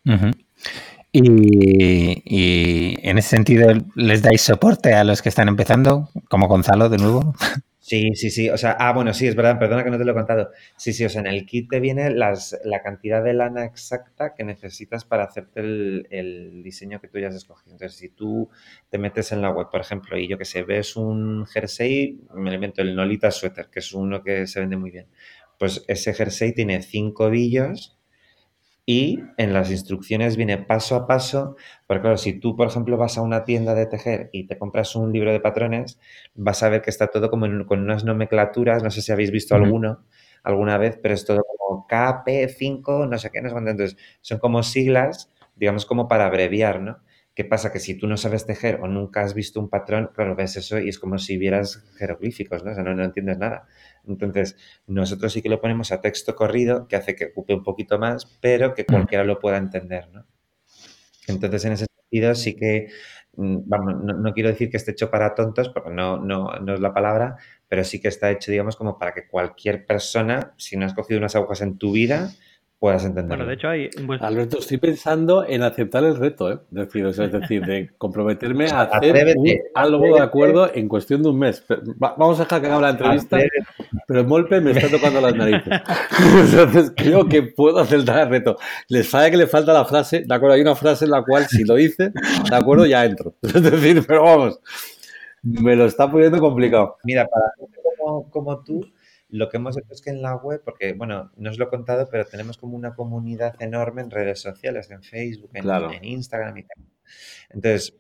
Uh 0.06 0.12
-huh. 0.12 0.44
y, 1.12 2.22
y, 2.24 3.08
en 3.08 3.18
ese 3.18 3.28
sentido, 3.28 3.68
¿les 3.96 4.22
dais 4.22 4.40
soporte 4.40 4.94
a 4.94 5.04
los 5.04 5.22
que 5.22 5.28
están 5.28 5.48
empezando? 5.48 6.08
Como 6.28 6.48
Gonzalo, 6.48 6.88
de 6.88 6.98
nuevo. 6.98 7.34
Sí, 7.90 8.14
sí, 8.14 8.30
sí. 8.30 8.48
O 8.50 8.56
sea, 8.56 8.76
ah, 8.78 8.92
bueno, 8.92 9.12
sí, 9.12 9.26
es 9.26 9.34
verdad, 9.34 9.58
perdona 9.58 9.82
que 9.82 9.90
no 9.90 9.98
te 9.98 10.04
lo 10.04 10.12
he 10.12 10.14
contado. 10.14 10.50
Sí, 10.76 10.92
sí, 10.92 11.04
o 11.04 11.08
sea, 11.08 11.22
en 11.22 11.26
el 11.26 11.44
kit 11.44 11.68
te 11.70 11.80
viene 11.80 12.10
las, 12.10 12.56
la 12.64 12.82
cantidad 12.82 13.22
de 13.24 13.32
lana 13.34 13.64
exacta 13.64 14.32
que 14.34 14.44
necesitas 14.44 15.04
para 15.04 15.24
hacerte 15.24 15.60
el, 15.60 16.06
el, 16.10 16.62
diseño 16.62 17.00
que 17.00 17.08
tú 17.08 17.18
ya 17.18 17.28
has 17.28 17.34
escogido. 17.34 17.72
Entonces, 17.72 17.98
si 17.98 18.10
tú 18.10 18.48
te 18.90 18.98
metes 18.98 19.32
en 19.32 19.42
la 19.42 19.50
web, 19.50 19.68
por 19.72 19.80
ejemplo, 19.80 20.16
y 20.16 20.28
yo 20.28 20.38
que 20.38 20.44
sé, 20.44 20.62
ves 20.62 20.94
un 20.94 21.46
jersey, 21.46 22.20
me 22.34 22.54
invento 22.54 22.80
el 22.82 22.94
Nolita 22.94 23.30
Sweater, 23.32 23.68
que 23.70 23.80
es 23.80 23.92
uno 23.92 24.22
que 24.22 24.46
se 24.46 24.60
vende 24.60 24.76
muy 24.76 24.92
bien. 24.92 25.08
Pues 25.58 25.84
ese 25.88 26.14
jersey 26.14 26.52
tiene 26.54 26.82
cinco 26.82 27.24
ovillos 27.26 27.99
y 28.92 29.20
en 29.36 29.52
las 29.52 29.70
instrucciones 29.70 30.36
viene 30.36 30.58
paso 30.58 30.96
a 30.96 31.06
paso, 31.06 31.54
porque 31.86 32.00
claro, 32.00 32.16
si 32.16 32.32
tú, 32.40 32.56
por 32.56 32.66
ejemplo, 32.66 32.96
vas 32.96 33.18
a 33.18 33.22
una 33.22 33.44
tienda 33.44 33.76
de 33.76 33.86
tejer 33.86 34.30
y 34.32 34.48
te 34.48 34.58
compras 34.58 34.96
un 34.96 35.12
libro 35.12 35.30
de 35.30 35.38
patrones, 35.38 36.00
vas 36.34 36.64
a 36.64 36.68
ver 36.70 36.82
que 36.82 36.90
está 36.90 37.06
todo 37.06 37.30
como 37.30 37.46
en, 37.46 37.62
con 37.66 37.82
unas 37.82 38.04
nomenclaturas, 38.04 38.82
no 38.82 38.90
sé 38.90 39.00
si 39.00 39.12
habéis 39.12 39.30
visto 39.30 39.54
uh 39.54 39.58
-huh. 39.58 39.64
alguno 39.64 40.04
alguna 40.42 40.76
vez, 40.76 40.98
pero 41.00 41.14
es 41.14 41.24
todo 41.24 41.40
como 41.44 41.86
KP5, 41.86 43.08
no 43.08 43.16
sé 43.16 43.30
qué, 43.30 43.40
no 43.40 43.48
sé 43.48 43.52
cuánto. 43.52 43.70
Entonces, 43.70 43.96
son 44.22 44.38
como 44.40 44.64
siglas, 44.64 45.30
digamos, 45.54 45.86
como 45.86 46.08
para 46.08 46.26
abreviar, 46.26 46.80
¿no? 46.80 46.98
¿Qué 47.32 47.44
pasa? 47.44 47.70
Que 47.70 47.78
si 47.78 47.94
tú 47.94 48.08
no 48.08 48.16
sabes 48.16 48.44
tejer 48.44 48.80
o 48.82 48.88
nunca 48.88 49.20
has 49.20 49.34
visto 49.34 49.60
un 49.60 49.68
patrón, 49.68 50.10
claro, 50.12 50.34
ves 50.34 50.56
eso 50.56 50.80
y 50.80 50.88
es 50.88 50.98
como 50.98 51.16
si 51.18 51.38
vieras 51.38 51.84
jeroglíficos, 51.96 52.64
¿no? 52.64 52.72
O 52.72 52.74
sea, 52.74 52.82
no, 52.82 52.92
no 52.94 53.04
entiendes 53.04 53.38
nada. 53.38 53.68
Entonces, 54.06 54.56
nosotros 54.86 55.32
sí 55.32 55.42
que 55.42 55.48
lo 55.48 55.60
ponemos 55.60 55.92
a 55.92 56.00
texto 56.00 56.34
corrido, 56.34 56.86
que 56.88 56.96
hace 56.96 57.14
que 57.14 57.26
ocupe 57.26 57.54
un 57.54 57.62
poquito 57.62 57.98
más, 57.98 58.38
pero 58.40 58.74
que 58.74 58.86
cualquiera 58.86 59.24
lo 59.24 59.38
pueda 59.38 59.56
entender, 59.56 60.08
¿no? 60.10 60.26
Entonces, 61.26 61.64
en 61.64 61.72
ese 61.72 61.86
sentido, 61.86 62.34
sí 62.34 62.56
que, 62.56 62.88
vamos, 63.32 64.02
no, 64.02 64.14
no 64.14 64.32
quiero 64.32 64.48
decir 64.48 64.70
que 64.70 64.76
esté 64.76 64.92
hecho 64.92 65.10
para 65.10 65.34
tontos, 65.34 65.68
porque 65.68 65.90
no, 65.90 66.18
no, 66.18 66.50
no, 66.60 66.74
es 66.74 66.80
la 66.80 66.92
palabra, 66.92 67.36
pero 67.68 67.84
sí 67.84 68.00
que 68.00 68.08
está 68.08 68.30
hecho, 68.30 68.50
digamos, 68.50 68.76
como 68.76 68.98
para 68.98 69.12
que 69.12 69.28
cualquier 69.28 69.86
persona, 69.86 70.54
si 70.56 70.76
no 70.76 70.86
has 70.86 70.94
cogido 70.94 71.18
unas 71.18 71.36
agujas 71.36 71.60
en 71.60 71.78
tu 71.78 71.92
vida, 71.92 72.30
puedas 72.80 73.04
entenderlo. 73.04 73.44
Bueno, 73.44 73.48
de 73.48 73.54
hecho 73.54 73.68
hay... 73.68 73.90
Pues... 74.06 74.22
Alberto, 74.22 74.58
estoy 74.58 74.78
pensando 74.78 75.46
en 75.46 75.62
aceptar 75.62 76.02
el 76.02 76.16
reto, 76.16 76.50
¿eh? 76.50 76.58
Es 76.72 76.86
decir, 76.86 77.04
o 77.04 77.12
sea, 77.12 77.26
es 77.26 77.32
decir 77.32 77.64
de 77.64 77.90
comprometerme 77.98 78.68
a 78.70 78.82
hacer 78.82 79.36
un, 79.36 79.46
algo 79.74 80.16
de 80.16 80.22
acuerdo 80.22 80.74
en 80.74 80.88
cuestión 80.88 81.22
de 81.22 81.28
un 81.28 81.38
mes. 81.38 81.62
Va, 82.02 82.14
vamos 82.16 82.40
a 82.40 82.44
dejar 82.44 82.62
que 82.62 82.66
haga 82.68 82.80
la 82.80 82.90
entrevista, 82.90 83.38
pero 84.08 84.24
Molpe 84.24 84.62
me 84.62 84.70
está 84.70 84.88
tocando 84.88 85.20
las 85.20 85.34
narices. 85.34 85.68
Entonces 86.52 86.92
creo 86.96 87.28
que 87.28 87.42
puedo 87.42 87.78
aceptar 87.78 88.22
el 88.22 88.30
reto. 88.30 88.56
Les 88.88 89.06
falla 89.06 89.30
que 89.30 89.36
le 89.36 89.46
falta 89.46 89.74
la 89.74 89.84
frase, 89.84 90.24
¿de 90.26 90.34
acuerdo? 90.34 90.54
Hay 90.54 90.62
una 90.62 90.74
frase 90.74 91.04
en 91.04 91.10
la 91.10 91.22
cual 91.22 91.46
si 91.48 91.64
lo 91.64 91.78
hice, 91.78 92.10
¿de 92.48 92.56
acuerdo? 92.56 92.86
Ya 92.86 93.04
entro. 93.04 93.34
Es 93.42 93.62
decir, 93.62 94.02
pero 94.08 94.22
vamos, 94.22 94.58
me 95.42 95.76
lo 95.76 95.84
está 95.84 96.10
poniendo 96.10 96.40
complicado. 96.40 96.96
Mira, 97.04 97.26
para 97.26 97.44
gente 97.58 97.78
como, 97.98 98.30
como 98.30 98.64
tú, 98.64 98.86
lo 99.30 99.48
que 99.48 99.56
hemos 99.56 99.76
hecho 99.76 99.92
es 99.92 100.02
que 100.02 100.10
en 100.10 100.22
la 100.22 100.36
web, 100.36 100.62
porque, 100.64 100.92
bueno, 100.92 101.30
no 101.36 101.50
os 101.50 101.58
lo 101.58 101.66
he 101.66 101.68
contado, 101.68 102.08
pero 102.10 102.24
tenemos 102.24 102.58
como 102.58 102.76
una 102.76 102.94
comunidad 102.94 103.54
enorme 103.60 104.02
en 104.02 104.10
redes 104.10 104.40
sociales, 104.40 104.90
en 104.90 105.02
Facebook, 105.02 105.50
en, 105.54 105.62
claro. 105.62 105.92
en 105.92 106.04
Instagram 106.04 106.56
y 106.58 106.62
tal. 106.64 106.84
Entonces, 107.50 107.94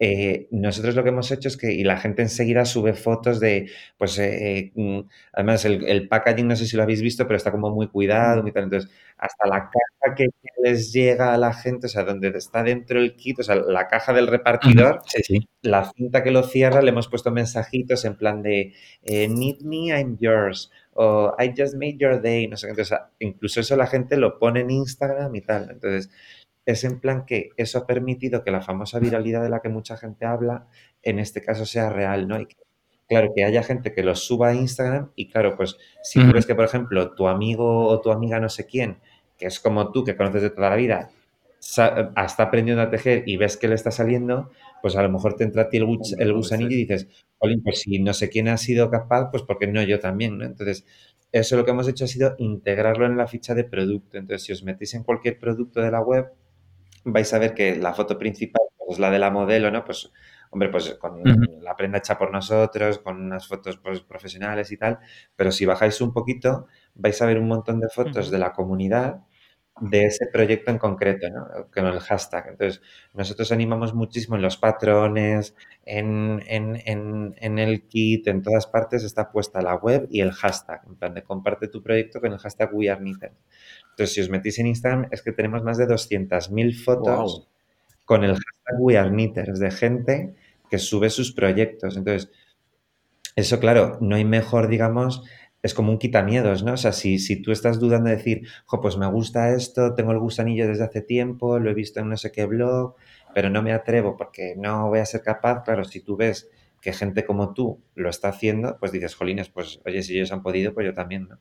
eh, 0.00 0.46
nosotros 0.52 0.94
lo 0.94 1.02
que 1.02 1.08
hemos 1.08 1.30
hecho 1.32 1.48
es 1.48 1.56
que, 1.56 1.72
y 1.72 1.82
la 1.82 1.98
gente 1.98 2.22
enseguida 2.22 2.64
sube 2.64 2.94
fotos 2.94 3.40
de, 3.40 3.70
pues, 3.96 4.18
eh, 4.18 4.72
eh, 4.76 5.04
además 5.32 5.64
el, 5.64 5.84
el, 5.88 6.08
packaging, 6.08 6.46
no 6.46 6.56
sé 6.56 6.66
si 6.66 6.76
lo 6.76 6.84
habéis 6.84 7.02
visto, 7.02 7.26
pero 7.26 7.36
está 7.36 7.50
como 7.50 7.70
muy 7.70 7.88
cuidado, 7.88 8.42
muy 8.42 8.52
tal. 8.52 8.64
Entonces, 8.64 8.90
hasta 9.18 9.46
la 9.46 9.70
caja 9.70 10.14
que 10.14 10.28
les 10.62 10.92
llega 10.92 11.34
a 11.34 11.38
la 11.38 11.52
gente, 11.52 11.86
o 11.86 11.90
sea, 11.90 12.04
donde 12.04 12.28
está 12.28 12.62
dentro 12.62 12.98
el 12.98 13.16
kit, 13.16 13.40
o 13.40 13.42
sea, 13.42 13.56
la 13.56 13.88
caja 13.88 14.12
del 14.12 14.28
repartidor, 14.28 15.02
sí, 15.06 15.22
sí. 15.22 15.48
la 15.62 15.90
cinta 15.92 16.22
que 16.22 16.30
lo 16.30 16.42
cierra, 16.44 16.82
le 16.82 16.90
hemos 16.90 17.08
puesto 17.08 17.30
mensajitos 17.30 18.04
en 18.04 18.16
plan 18.16 18.42
de, 18.42 18.74
need 19.04 19.60
me, 19.62 19.88
I'm 19.88 20.16
yours, 20.18 20.70
o 20.94 21.34
I 21.38 21.52
just 21.56 21.74
made 21.74 21.96
your 21.98 22.22
day, 22.22 22.46
no 22.46 22.56
sé, 22.56 22.68
entonces, 22.68 22.98
incluso 23.18 23.60
eso 23.60 23.76
la 23.76 23.86
gente 23.86 24.16
lo 24.16 24.38
pone 24.38 24.60
en 24.60 24.70
Instagram 24.70 25.34
y 25.34 25.40
tal. 25.40 25.70
Entonces, 25.70 26.10
es 26.64 26.84
en 26.84 27.00
plan 27.00 27.24
que 27.24 27.50
eso 27.56 27.78
ha 27.78 27.86
permitido 27.86 28.44
que 28.44 28.50
la 28.50 28.60
famosa 28.60 28.98
viralidad 28.98 29.42
de 29.42 29.48
la 29.48 29.60
que 29.60 29.70
mucha 29.70 29.96
gente 29.96 30.26
habla, 30.26 30.66
en 31.02 31.18
este 31.18 31.42
caso 31.42 31.64
sea 31.64 31.88
real, 31.88 32.28
¿no? 32.28 32.38
Y 32.38 32.46
que, 32.46 32.56
claro, 33.08 33.32
que 33.34 33.44
haya 33.44 33.62
gente 33.62 33.94
que 33.94 34.02
lo 34.02 34.14
suba 34.14 34.48
a 34.48 34.54
Instagram 34.54 35.10
y 35.16 35.30
claro, 35.30 35.56
pues 35.56 35.78
si 36.02 36.20
tú 36.20 36.32
ves 36.32 36.44
que, 36.44 36.54
por 36.54 36.66
ejemplo, 36.66 37.14
tu 37.14 37.26
amigo 37.26 37.86
o 37.86 38.00
tu 38.00 38.12
amiga 38.12 38.38
no 38.38 38.50
sé 38.50 38.66
quién, 38.66 38.98
que 39.38 39.46
es 39.46 39.60
como 39.60 39.92
tú, 39.92 40.04
que 40.04 40.16
conoces 40.16 40.42
de 40.42 40.50
toda 40.50 40.70
la 40.70 40.76
vida, 40.76 41.10
está 41.60 42.42
aprendiendo 42.42 42.82
a 42.82 42.90
tejer 42.90 43.24
y 43.26 43.36
ves 43.36 43.56
que 43.56 43.68
le 43.68 43.74
está 43.74 43.90
saliendo, 43.90 44.50
pues 44.80 44.96
a 44.96 45.02
lo 45.02 45.10
mejor 45.10 45.34
te 45.34 45.44
entra 45.44 45.62
a 45.62 45.68
ti 45.68 45.78
el, 45.78 45.86
gus 45.86 46.14
el 46.18 46.32
gusanillo 46.32 46.70
y 46.70 46.84
dices, 46.84 47.08
Olin, 47.38 47.62
pues 47.62 47.80
si 47.80 47.98
no 47.98 48.14
sé 48.14 48.28
quién 48.28 48.48
ha 48.48 48.56
sido 48.56 48.90
capaz, 48.90 49.30
pues 49.30 49.42
porque 49.42 49.66
no 49.66 49.82
yo 49.82 50.00
también, 50.00 50.38
¿no? 50.38 50.44
Entonces, 50.44 50.86
eso 51.32 51.56
lo 51.56 51.64
que 51.64 51.72
hemos 51.72 51.88
hecho 51.88 52.04
ha 52.04 52.08
sido 52.08 52.34
integrarlo 52.38 53.06
en 53.06 53.16
la 53.16 53.26
ficha 53.26 53.54
de 53.54 53.64
producto. 53.64 54.18
Entonces, 54.18 54.44
si 54.44 54.52
os 54.52 54.62
metéis 54.62 54.94
en 54.94 55.02
cualquier 55.02 55.38
producto 55.38 55.80
de 55.80 55.90
la 55.90 56.00
web, 56.00 56.32
vais 57.04 57.32
a 57.34 57.38
ver 57.38 57.54
que 57.54 57.76
la 57.76 57.92
foto 57.92 58.18
principal 58.18 58.62
pues, 58.78 58.92
es 58.92 58.98
la 58.98 59.10
de 59.10 59.18
la 59.18 59.30
modelo, 59.30 59.70
¿no? 59.70 59.84
Pues, 59.84 60.10
hombre, 60.50 60.70
pues 60.70 60.94
con 60.94 61.20
uh 61.20 61.24
-huh. 61.24 61.60
la 61.60 61.76
prenda 61.76 61.98
hecha 61.98 62.16
por 62.16 62.32
nosotros, 62.32 62.98
con 63.00 63.20
unas 63.20 63.46
fotos 63.46 63.78
pues, 63.78 64.00
profesionales 64.00 64.72
y 64.72 64.76
tal, 64.78 64.98
pero 65.36 65.50
si 65.52 65.66
bajáis 65.66 66.00
un 66.00 66.12
poquito, 66.12 66.66
vais 66.94 67.20
a 67.20 67.26
ver 67.26 67.38
un 67.38 67.48
montón 67.48 67.80
de 67.80 67.88
fotos 67.88 68.26
uh 68.26 68.28
-huh. 68.28 68.32
de 68.32 68.38
la 68.38 68.52
comunidad 68.52 69.20
de 69.80 70.06
ese 70.06 70.26
proyecto 70.26 70.70
en 70.70 70.78
concreto, 70.78 71.28
¿no? 71.30 71.46
Con 71.72 71.86
el 71.86 72.00
hashtag. 72.00 72.48
Entonces, 72.50 72.82
nosotros 73.14 73.52
animamos 73.52 73.94
muchísimo 73.94 74.36
en 74.36 74.42
los 74.42 74.56
patrones, 74.56 75.54
en, 75.84 76.42
el 77.40 77.82
kit, 77.88 78.26
en 78.28 78.42
todas 78.42 78.66
partes 78.66 79.04
está 79.04 79.30
puesta 79.30 79.62
la 79.62 79.76
web 79.76 80.06
y 80.10 80.20
el 80.20 80.32
hashtag. 80.32 80.82
En 80.86 80.96
plan 80.96 81.14
de 81.14 81.22
comparte 81.22 81.68
tu 81.68 81.82
proyecto 81.82 82.20
con 82.20 82.32
el 82.32 82.38
hashtag 82.38 82.70
We 82.72 82.88
Entonces, 82.88 83.32
si 83.96 84.20
os 84.20 84.28
metís 84.28 84.58
en 84.58 84.66
Instagram, 84.66 85.08
es 85.10 85.22
que 85.22 85.32
tenemos 85.32 85.62
más 85.62 85.78
de 85.78 85.86
200.000 85.86 86.84
fotos 86.84 87.48
con 88.04 88.24
el 88.24 88.32
hashtag 88.32 88.80
We 88.80 88.94
de 88.94 89.70
gente 89.70 90.34
que 90.70 90.78
sube 90.78 91.10
sus 91.10 91.32
proyectos. 91.32 91.96
Entonces, 91.96 92.30
eso, 93.36 93.60
claro, 93.60 93.98
no 94.00 94.16
hay 94.16 94.24
mejor, 94.24 94.68
digamos, 94.68 95.22
es 95.68 95.74
como 95.74 95.92
un 95.92 95.98
quitamiedos, 95.98 96.64
¿no? 96.64 96.72
O 96.72 96.76
sea, 96.76 96.92
si, 96.92 97.18
si 97.18 97.36
tú 97.40 97.52
estás 97.52 97.78
dudando 97.78 98.10
de 98.10 98.16
decir, 98.16 98.48
jo, 98.66 98.80
pues 98.80 98.96
me 98.96 99.06
gusta 99.06 99.50
esto, 99.54 99.94
tengo 99.94 100.12
el 100.12 100.18
gusanillo 100.18 100.66
desde 100.66 100.84
hace 100.84 101.02
tiempo, 101.02 101.58
lo 101.58 101.70
he 101.70 101.74
visto 101.74 102.00
en 102.00 102.08
no 102.08 102.16
sé 102.16 102.32
qué 102.32 102.46
blog, 102.46 102.94
pero 103.34 103.50
no 103.50 103.62
me 103.62 103.72
atrevo 103.72 104.16
porque 104.16 104.54
no 104.56 104.88
voy 104.88 104.98
a 104.98 105.06
ser 105.06 105.22
capaz, 105.22 105.62
claro, 105.62 105.84
si 105.84 106.00
tú 106.00 106.16
ves 106.16 106.50
que 106.80 106.92
gente 106.92 107.24
como 107.24 107.54
tú 107.54 107.80
lo 107.94 108.08
está 108.08 108.28
haciendo, 108.28 108.78
pues 108.78 108.92
dices, 108.92 109.14
jolines, 109.14 109.48
pues 109.48 109.80
oye, 109.84 110.02
si 110.02 110.14
ellos 110.14 110.32
han 110.32 110.42
podido, 110.42 110.74
pues 110.74 110.86
yo 110.86 110.94
también, 110.94 111.28
¿no? 111.28 111.38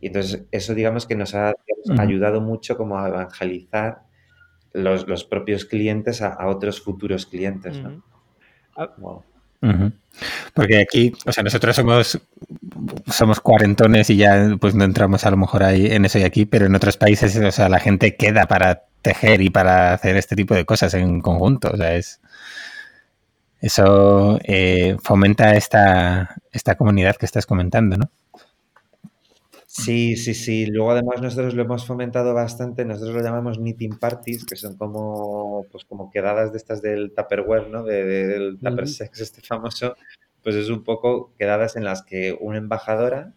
Y 0.00 0.08
entonces 0.08 0.44
eso 0.50 0.74
digamos 0.74 1.06
que 1.06 1.16
nos 1.16 1.34
ha 1.34 1.54
ayudado 1.98 2.40
mucho 2.40 2.76
como 2.76 2.98
a 2.98 3.08
evangelizar 3.08 4.02
los, 4.72 5.24
propios 5.24 5.64
clientes 5.64 6.22
a, 6.22 6.46
otros 6.46 6.80
futuros 6.80 7.26
clientes, 7.26 7.80
¿no? 7.80 8.04
wow. 8.98 9.24
Porque 10.54 10.80
aquí, 10.80 11.12
o 11.26 11.32
sea, 11.32 11.44
nosotros 11.44 11.76
somos, 11.76 12.18
somos 13.10 13.40
cuarentones 13.40 14.10
y 14.10 14.16
ya 14.16 14.56
pues 14.60 14.74
no 14.74 14.84
entramos 14.84 15.24
a 15.24 15.30
lo 15.30 15.36
mejor 15.36 15.62
ahí 15.62 15.86
en 15.86 16.04
eso 16.04 16.18
y 16.18 16.24
aquí, 16.24 16.44
pero 16.44 16.66
en 16.66 16.74
otros 16.74 16.96
países, 16.96 17.36
o 17.36 17.50
sea, 17.52 17.68
la 17.68 17.80
gente 17.80 18.16
queda 18.16 18.46
para 18.46 18.84
tejer 19.02 19.40
y 19.42 19.50
para 19.50 19.92
hacer 19.92 20.16
este 20.16 20.36
tipo 20.36 20.54
de 20.54 20.64
cosas 20.64 20.94
en 20.94 21.20
conjunto. 21.20 21.70
O 21.72 21.76
sea, 21.76 21.94
es 21.94 22.20
eso 23.60 24.38
eh, 24.44 24.96
fomenta 25.02 25.54
esta, 25.54 26.36
esta 26.52 26.76
comunidad 26.76 27.16
que 27.16 27.26
estás 27.26 27.46
comentando, 27.46 27.96
¿no? 27.96 28.10
Sí, 29.78 30.16
sí, 30.16 30.34
sí. 30.34 30.66
Luego 30.66 30.90
además 30.90 31.22
nosotros 31.22 31.54
lo 31.54 31.62
hemos 31.62 31.86
fomentado 31.86 32.34
bastante, 32.34 32.84
nosotros 32.84 33.14
lo 33.14 33.22
llamamos 33.22 33.58
knitting 33.58 33.98
parties, 33.98 34.44
que 34.44 34.56
son 34.56 34.76
como, 34.76 35.64
pues 35.70 35.84
como 35.84 36.10
quedadas 36.10 36.50
de 36.50 36.58
estas 36.58 36.82
del 36.82 37.12
Tupperware, 37.14 37.68
¿no? 37.68 37.84
del 37.84 38.58
Tupper 38.60 38.88
Sex, 38.88 39.20
este 39.20 39.40
famoso, 39.40 39.94
pues 40.42 40.56
es 40.56 40.68
un 40.68 40.82
poco 40.82 41.32
quedadas 41.38 41.76
en 41.76 41.84
las 41.84 42.02
que 42.02 42.36
una 42.40 42.58
embajadora, 42.58 43.34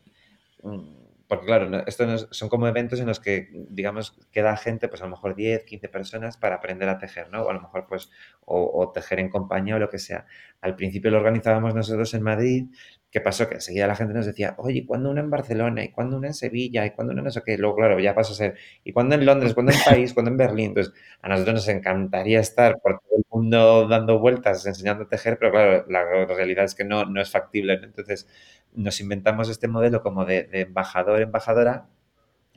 mm, 0.63 1.01
porque 1.27 1.45
claro, 1.45 1.83
estos 1.87 2.27
son 2.31 2.49
como 2.49 2.67
eventos 2.67 2.99
en 2.99 3.07
los 3.07 3.19
que, 3.19 3.49
digamos, 3.69 4.19
queda 4.31 4.57
gente, 4.57 4.87
pues 4.89 5.01
a 5.01 5.05
lo 5.05 5.11
mejor 5.11 5.35
10, 5.35 5.63
15 5.63 5.89
personas 5.89 6.37
para 6.37 6.55
aprender 6.55 6.89
a 6.89 6.97
tejer, 6.97 7.29
¿no? 7.31 7.43
O 7.43 7.49
a 7.49 7.53
lo 7.53 7.61
mejor 7.61 7.85
pues, 7.87 8.09
o, 8.45 8.71
o 8.81 8.91
tejer 8.91 9.19
en 9.19 9.29
compañía 9.29 9.75
o 9.77 9.79
lo 9.79 9.89
que 9.89 9.99
sea. 9.99 10.25
Al 10.61 10.75
principio 10.75 11.11
lo 11.11 11.17
organizábamos 11.17 11.75
nosotros 11.75 12.13
en 12.15 12.23
Madrid, 12.23 12.65
¿Qué 13.11 13.19
pasó? 13.19 13.49
Que 13.49 13.55
enseguida 13.55 13.87
la 13.87 13.95
gente 13.95 14.13
nos 14.13 14.25
decía, 14.25 14.55
oye, 14.57 14.85
¿cuándo 14.85 15.09
una 15.11 15.19
en 15.19 15.29
Barcelona? 15.29 15.83
¿Y 15.83 15.91
cuándo 15.91 16.15
una 16.15 16.27
en 16.27 16.33
Sevilla? 16.33 16.85
¿Y 16.85 16.91
cuándo 16.91 17.11
una 17.11 17.21
no 17.21 17.29
sé 17.29 17.41
qué? 17.45 17.57
Luego, 17.57 17.75
claro, 17.75 17.99
ya 17.99 18.15
pasa 18.15 18.31
a 18.31 18.35
ser, 18.35 18.55
¿y 18.85 18.93
cuándo 18.93 19.15
en 19.15 19.25
Londres? 19.25 19.53
¿Cuándo 19.53 19.73
en 19.73 19.79
París? 19.85 20.13
¿Cuándo 20.13 20.31
en 20.31 20.37
Berlín? 20.37 20.67
Entonces, 20.67 20.93
a 21.21 21.27
nosotros 21.27 21.55
nos 21.55 21.67
encantaría 21.67 22.39
estar 22.39 22.79
por 22.79 23.01
todo 23.01 23.17
el 23.17 23.25
mundo 23.29 23.87
dando 23.89 24.17
vueltas, 24.19 24.65
enseñando 24.65 25.03
a 25.03 25.07
tejer, 25.09 25.37
pero 25.37 25.51
claro, 25.51 25.85
la 25.89 26.25
realidad 26.25 26.63
es 26.63 26.73
que 26.73 26.85
no, 26.85 27.03
no 27.03 27.21
es 27.21 27.29
factible. 27.29 27.73
Entonces, 27.83 28.29
nos 28.73 29.01
inventamos 29.01 29.49
este 29.49 29.67
modelo 29.67 30.01
como 30.01 30.23
de, 30.23 30.43
de 30.43 30.61
embajador, 30.61 31.21
embajadora, 31.21 31.87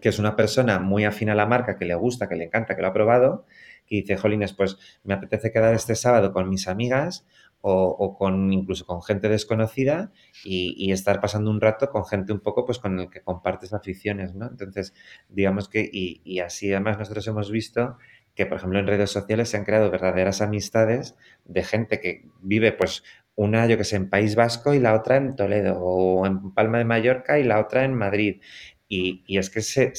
que 0.01 0.09
es 0.11 0.21
una 0.21 0.37
persona 0.37 0.79
muy 0.79 1.05
afín 1.05 1.31
a 1.31 1.35
la 1.35 1.47
marca, 1.47 1.77
que 1.77 1.85
le 1.85 1.95
gusta, 1.97 2.29
que 2.29 2.37
le 2.37 2.45
encanta, 2.45 2.77
que 2.77 2.83
lo 2.83 2.89
ha 2.89 2.93
probado, 2.93 3.45
que 3.87 3.97
dice, 3.97 4.17
Jolines, 4.17 4.53
pues 4.53 4.79
me 5.03 5.15
apetece 5.15 5.51
quedar 5.51 5.75
este 5.75 5.97
sábado 5.97 6.33
con 6.33 6.49
mis 6.49 6.69
amigas 6.69 7.27
o, 7.67 8.17
con 8.19 8.53
incluso 8.53 8.85
con 8.85 9.03
gente 9.03 9.29
desconocida 9.31 10.13
y, 10.45 10.93
estar 10.93 11.21
pasando 11.21 11.51
un 11.51 11.61
rato 11.61 11.89
con 11.89 12.05
gente 12.05 12.33
un 12.33 12.41
poco 12.41 12.67
pues 12.67 12.79
con 12.79 13.01
el 13.01 13.09
que 13.09 13.23
compartes 13.23 13.73
aficiones, 13.73 14.35
¿no? 14.35 14.47
Entonces, 14.47 14.93
digamos 15.29 15.69
que, 15.69 15.89
y, 15.91 16.41
así 16.41 16.71
además 16.73 16.99
nosotros 16.99 17.27
hemos 17.27 17.51
visto 17.51 17.97
que, 18.35 18.45
por 18.47 18.59
ejemplo, 18.59 18.79
en 18.79 18.87
redes 18.87 19.11
sociales 19.11 19.49
se 19.49 19.57
han 19.57 19.65
creado 19.65 19.91
verdaderas 19.91 20.43
amistades 20.43 21.17
de 21.45 21.65
gente 21.65 22.01
que 22.01 22.29
vive, 22.43 22.73
pues, 22.73 23.03
una, 23.37 23.67
yo 23.67 23.79
que 23.79 23.85
sé, 23.85 23.97
en 23.97 24.11
País 24.11 24.35
Vasco 24.37 24.75
y 24.75 24.79
la 24.79 24.95
otra 24.95 25.17
en 25.17 25.35
Toledo, 25.35 25.79
o 25.81 26.27
en 26.27 26.53
Palma 26.53 26.79
de 26.79 26.85
Mallorca 26.85 27.39
y 27.39 27.45
la 27.45 27.61
otra 27.61 27.85
en 27.85 27.95
Madrid. 27.95 28.41
Y, 28.87 29.25
es 29.39 29.51
que 29.51 29.63
se, 29.63 29.93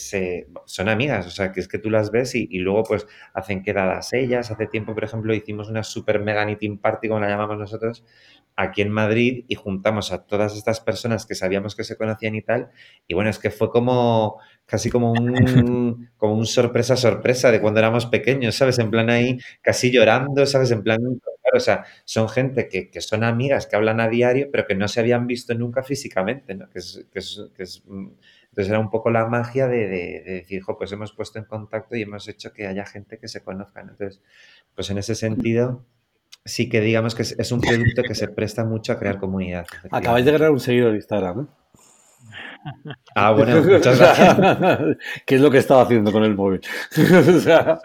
son 0.66 0.90
amigas, 0.90 1.26
o 1.26 1.30
sea, 1.30 1.52
que 1.52 1.60
es 1.60 1.68
que 1.68 1.80
tú 1.80 1.90
las 1.90 2.12
ves 2.12 2.36
y, 2.36 2.48
luego 2.60 2.84
pues 2.84 3.08
hacen 3.34 3.64
quedadas 3.64 4.14
ellas. 4.14 4.52
Hace 4.52 4.68
tiempo, 4.68 4.94
por 4.94 5.04
ejemplo, 5.04 5.34
hicimos 5.34 5.70
una 5.70 5.84
super 5.84 6.20
mega 6.20 6.46
knitting 6.46 6.78
party, 6.78 7.08
como 7.08 7.20
la 7.20 7.30
llamamos 7.30 7.58
nosotros, 7.58 8.04
aquí 8.56 8.82
en 8.82 8.92
Madrid 8.92 9.46
y 9.48 9.56
juntamos 9.56 10.12
a 10.12 10.26
todas 10.26 10.56
estas 10.56 10.80
personas 10.80 11.26
que 11.26 11.36
sabíamos 11.36 11.76
que 11.76 11.84
se 11.84 11.98
conocían 11.98 12.36
y 12.36 12.42
tal. 12.42 12.70
Y 13.08 13.14
bueno, 13.14 13.30
es 13.30 13.40
que 13.40 13.52
fue 13.52 13.70
como 13.70 14.40
casi 14.66 14.90
como 14.90 15.12
un, 15.12 16.10
como 16.18 16.36
un 16.36 16.46
sorpresa, 16.46 16.96
sorpresa 16.96 17.52
de 17.52 17.62
cuando 17.62 17.80
éramos 17.80 18.06
pequeños, 18.06 18.56
¿sabes? 18.56 18.80
En 18.80 18.92
plan 18.92 19.10
ahí 19.10 19.40
casi 19.62 19.92
llorando, 19.92 20.46
¿sabes? 20.46 20.72
En 20.72 20.84
plan, 20.84 21.00
claro, 21.02 21.58
o 21.58 21.60
sea, 21.60 21.86
son 22.06 22.30
gente 22.30 22.68
que, 22.70 22.90
que 22.90 23.02
son 23.02 23.24
amigas, 23.24 23.68
que 23.68 23.76
hablan 23.76 24.00
a 24.00 24.08
diario, 24.10 24.50
pero 24.52 24.66
que 24.66 24.76
no 24.76 24.88
se 24.88 25.00
habían 25.00 25.28
visto 25.28 25.54
nunca 25.54 25.84
físicamente, 25.84 26.56
¿no? 26.56 26.70
Que 26.70 26.80
es, 26.80 27.06
que 27.14 27.64
entonces 28.56 28.72
era 28.72 28.80
un 28.80 28.90
poco 28.90 29.10
la 29.12 29.26
magia 29.26 29.68
de, 29.68 29.86
decir, 30.26 30.64
pues 30.78 30.90
hemos 30.94 31.12
puesto 31.12 31.40
en 31.40 31.44
contacto 31.44 31.98
y 31.98 32.04
hemos 32.04 32.26
hecho 32.30 32.54
que 32.54 32.68
haya 32.68 32.86
gente 32.86 33.18
que 33.20 33.28
se 33.28 33.44
conozca. 33.44 33.82
Entonces, 33.82 34.22
pues 34.74 34.90
en 34.90 34.98
ese 34.98 35.14
sentido, 35.14 35.84
sí 36.46 36.70
que 36.70 36.80
digamos 36.80 37.16
que 37.16 37.24
es, 37.24 37.52
un 37.52 37.60
producto 37.60 38.02
que 38.04 38.16
se 38.16 38.30
presta 38.30 38.64
mucho 38.64 38.94
a 38.94 38.98
crear 38.98 39.20
comunidad. 39.20 39.66
Acabáis 39.92 40.24
de 40.26 40.32
ganar 40.32 40.52
un 40.52 40.62
seguidor 40.62 40.92
en 40.92 40.96
Instagram, 40.96 41.42
¿eh? 41.42 42.92
Ah, 43.14 43.34
bueno, 43.34 43.62
muchas 43.62 44.00
gracias. 44.00 44.38
¿Qué 45.26 45.36
es 45.36 45.42
lo 45.42 45.52
que 45.52 45.58
estaba 45.58 45.82
haciendo 45.82 46.14
con 46.14 46.24
el 46.24 46.34
móvil? 46.34 46.62
o 47.36 47.40
sea, 47.42 47.78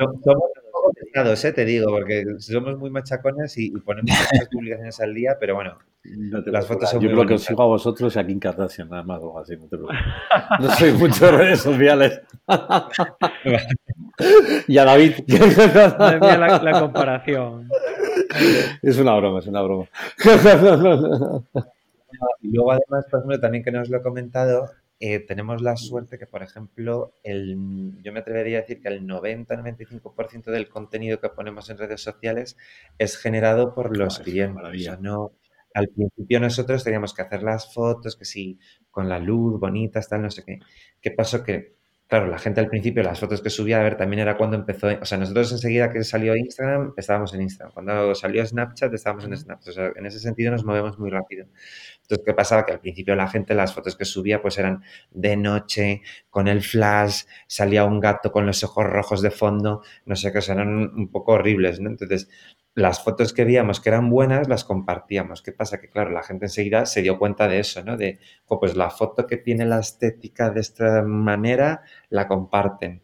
¿eh? 1.15 1.53
te 1.53 1.65
digo, 1.65 1.91
porque 1.91 2.25
somos 2.39 2.79
muy 2.79 2.91
machacones 2.91 3.57
y, 3.59 3.71
ponemos 3.71 4.11
muchas 4.11 4.49
publicaciones 4.53 5.01
al 5.01 5.15
día, 5.15 5.37
pero 5.39 5.55
bueno, 5.55 5.79
las 6.47 6.67
fotos 6.67 6.91
son 6.91 7.01
Yo 7.01 7.11
creo 7.11 7.27
que 7.27 7.35
os 7.35 7.43
sigo 7.43 7.63
a 7.63 7.67
vosotros 7.67 8.15
y 8.15 8.19
a 8.19 8.27
Kim 8.27 8.39
Kardashian, 8.39 8.89
nada 8.89 9.03
más 9.03 9.21
o 9.23 9.39
así, 9.39 9.57
no 9.57 9.67
te 9.67 9.77
No 9.77 10.71
soy 10.77 10.93
mucho 10.93 11.27
de 11.27 11.33
redes 11.33 11.61
sociales. 11.61 12.21
y 14.69 14.79
a 14.79 14.85
David. 14.85 15.15
la, 15.29 16.61
la 16.63 16.81
comparación. 16.81 17.69
Es 18.83 18.99
una 18.99 19.17
broma, 19.17 19.41
es 19.41 19.47
una 19.47 19.63
broma. 19.63 19.87
Y 22.43 22.53
luego 22.53 22.73
además, 22.73 23.07
por 23.11 23.21
ejemplo, 23.21 23.41
también 23.41 23.65
que 23.65 23.71
nos 23.71 23.89
lo 23.89 23.99
he 23.99 24.03
comentado, 24.03 24.69
eh, 25.01 25.21
tenemos 25.21 25.63
la 25.63 25.77
suerte 25.77 26.19
que, 26.19 26.27
por 26.27 26.43
ejemplo, 26.43 27.15
el, 27.23 27.57
yo 28.03 28.13
me 28.13 28.21
atrevería 28.21 28.59
a 28.59 28.61
decir 28.61 28.83
que 28.83 28.89
el 28.89 29.07
90-95% 29.07 30.51
del 30.51 30.69
contenido 30.69 31.21
que 31.21 31.31
ponemos 31.31 31.71
en 31.71 31.79
redes 31.79 32.03
sociales 32.03 32.59
es 32.99 33.17
generado 33.17 33.75
por 33.75 33.97
los 33.97 34.19
clientes. 34.19 35.01
no, 35.01 35.33
al 35.73 35.89
principio 35.89 36.39
nosotros 36.41 36.85
teníamos 36.85 37.15
que 37.15 37.23
hacer 37.23 37.43
las 37.43 37.73
fotos, 37.73 38.15
que 38.17 38.27
sí, 38.27 38.59
con 38.91 39.09
la 39.09 39.19
luz, 39.19 39.59
bonitas, 39.59 40.07
tal, 40.09 40.21
no 40.21 40.31
sé 40.31 40.45
qué. 40.45 40.59
¿Qué 41.01 41.11
pasó? 41.13 41.43
Que 41.43 41.81
Claro, 42.11 42.27
la 42.27 42.41
gente 42.41 42.59
al 42.59 42.67
principio, 42.67 43.05
las 43.05 43.21
fotos 43.21 43.41
que 43.41 43.51
subía, 43.51 43.79
a 43.79 43.85
ver, 43.85 43.97
también 43.97 44.19
era 44.19 44.37
cuando 44.37 44.57
empezó, 44.57 44.89
o 45.01 45.05
sea, 45.05 45.17
nosotros 45.17 45.53
enseguida 45.53 45.93
que 45.93 46.03
salió 46.03 46.35
Instagram, 46.35 46.93
estábamos 46.97 47.33
en 47.35 47.43
Instagram. 47.43 47.73
Cuando 47.73 48.17
salió 48.17 48.45
Snapchat, 48.45 48.93
estábamos 48.93 49.27
en 49.27 49.37
Snapchat. 49.37 49.69
O 49.69 49.73
sea, 49.73 49.93
en 49.95 50.07
ese 50.07 50.19
sentido 50.19 50.51
nos 50.51 50.65
movemos 50.65 50.99
muy 50.99 51.09
rápido. 51.09 51.47
Entonces, 52.11 52.27
¿qué 52.27 52.35
pasaba? 52.35 52.67
Que 52.67 52.73
al 52.73 52.81
principio 52.81 53.15
la 53.15 53.29
gente, 53.29 53.55
las 53.55 53.73
fotos 53.73 53.95
que 53.97 54.05
subía, 54.05 54.43
pues 54.43 54.59
eran 54.59 54.83
de 55.13 55.37
noche, 55.37 56.03
con 56.29 56.49
el 56.49 56.63
flash, 56.63 57.23
salía 57.47 57.85
un 57.85 58.01
gato 58.01 58.33
con 58.33 58.47
los 58.47 58.65
ojos 58.65 58.85
rojos 58.85 59.23
de 59.23 59.31
fondo, 59.31 59.83
no 60.07 60.17
sé 60.17 60.33
qué, 60.33 60.41
eran 60.49 60.69
un 60.69 61.11
poco 61.13 61.33
horribles, 61.33 61.79
¿no? 61.81 61.89
Entonces, 61.89 62.29
las 62.75 63.05
fotos 63.05 63.33
que 63.33 63.45
veíamos 63.45 63.81
que 63.81 63.91
eran 63.91 64.11
buenas 64.11 64.49
las 64.49 64.65
compartíamos. 64.65 65.43
¿Qué 65.43 65.53
pasa? 65.53 65.81
Que 65.81 65.89
claro, 65.89 66.11
la 66.11 66.23
gente 66.25 66.47
enseguida 66.47 66.87
se 66.87 67.03
dio 67.03 67.19
cuenta 67.19 67.47
de 67.47 67.61
eso, 67.61 67.85
¿no? 67.85 67.97
De, 67.97 68.19
pues 68.49 68.77
la 68.77 68.91
foto 68.91 69.27
que 69.27 69.37
tiene 69.37 69.67
la 69.67 69.79
estética 69.79 70.51
de 70.51 70.61
esta 70.61 71.03
manera, 71.03 71.83
la 72.09 72.27
comparten. 72.27 73.03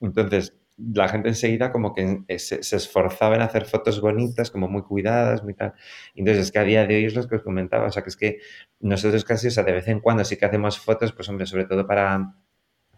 Entonces, 0.00 0.54
la 0.78 1.08
gente 1.08 1.28
enseguida 1.28 1.72
como 1.72 1.94
que 1.94 2.20
eh, 2.28 2.38
se, 2.38 2.60
esforzaba 2.76 3.36
en 3.36 3.42
hacer 3.42 3.64
fotos 3.64 4.00
bonitas, 4.00 4.50
como 4.50 4.68
muy 4.68 4.82
cuidadas, 4.82 5.42
muy 5.42 5.54
tal. 5.54 5.74
Entonces, 6.14 6.46
es 6.46 6.52
que 6.52 6.58
a 6.58 6.64
día 6.64 6.86
de 6.86 6.96
hoy 6.96 7.04
es 7.06 7.14
lo 7.14 7.26
que 7.28 7.36
os 7.36 7.42
comentaba, 7.42 7.86
o 7.86 7.90
sea, 7.90 8.02
que 8.02 8.10
es 8.10 8.16
que 8.16 8.38
nosotros 8.80 9.24
casi, 9.24 9.48
o 9.48 9.50
sea, 9.50 9.64
de 9.64 9.72
vez 9.72 9.88
en 9.88 10.00
cuando 10.00 10.24
sí 10.24 10.36
que 10.36 10.46
hacemos 10.46 10.78
fotos, 10.78 11.12
pues 11.12 11.28
hombre, 11.28 11.46
sobre 11.46 11.64
todo 11.64 11.86
para 11.86 12.34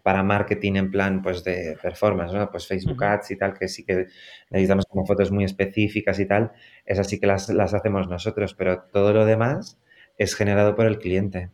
para 0.03 0.23
marketing 0.23 0.75
en 0.75 0.91
plan 0.91 1.21
pues 1.21 1.43
de 1.43 1.77
performance, 1.81 2.33
¿no? 2.33 2.49
Pues 2.49 2.67
Facebook 2.67 3.03
Ads 3.03 3.31
y 3.31 3.37
tal, 3.37 3.53
que 3.53 3.67
sí 3.67 3.85
que 3.85 4.07
necesitamos 4.49 4.85
como 4.87 5.05
fotos 5.05 5.31
muy 5.31 5.43
específicas 5.43 6.19
y 6.19 6.25
tal, 6.25 6.51
esas 6.85 7.07
sí 7.07 7.19
que 7.19 7.27
las, 7.27 7.49
hacemos 7.49 8.07
nosotros, 8.07 8.53
pero 8.55 8.83
todo 8.91 9.13
lo 9.13 9.25
demás 9.25 9.79
es 10.17 10.35
generado 10.35 10.75
por 10.75 10.85
el 10.85 10.99
cliente. 10.99 11.51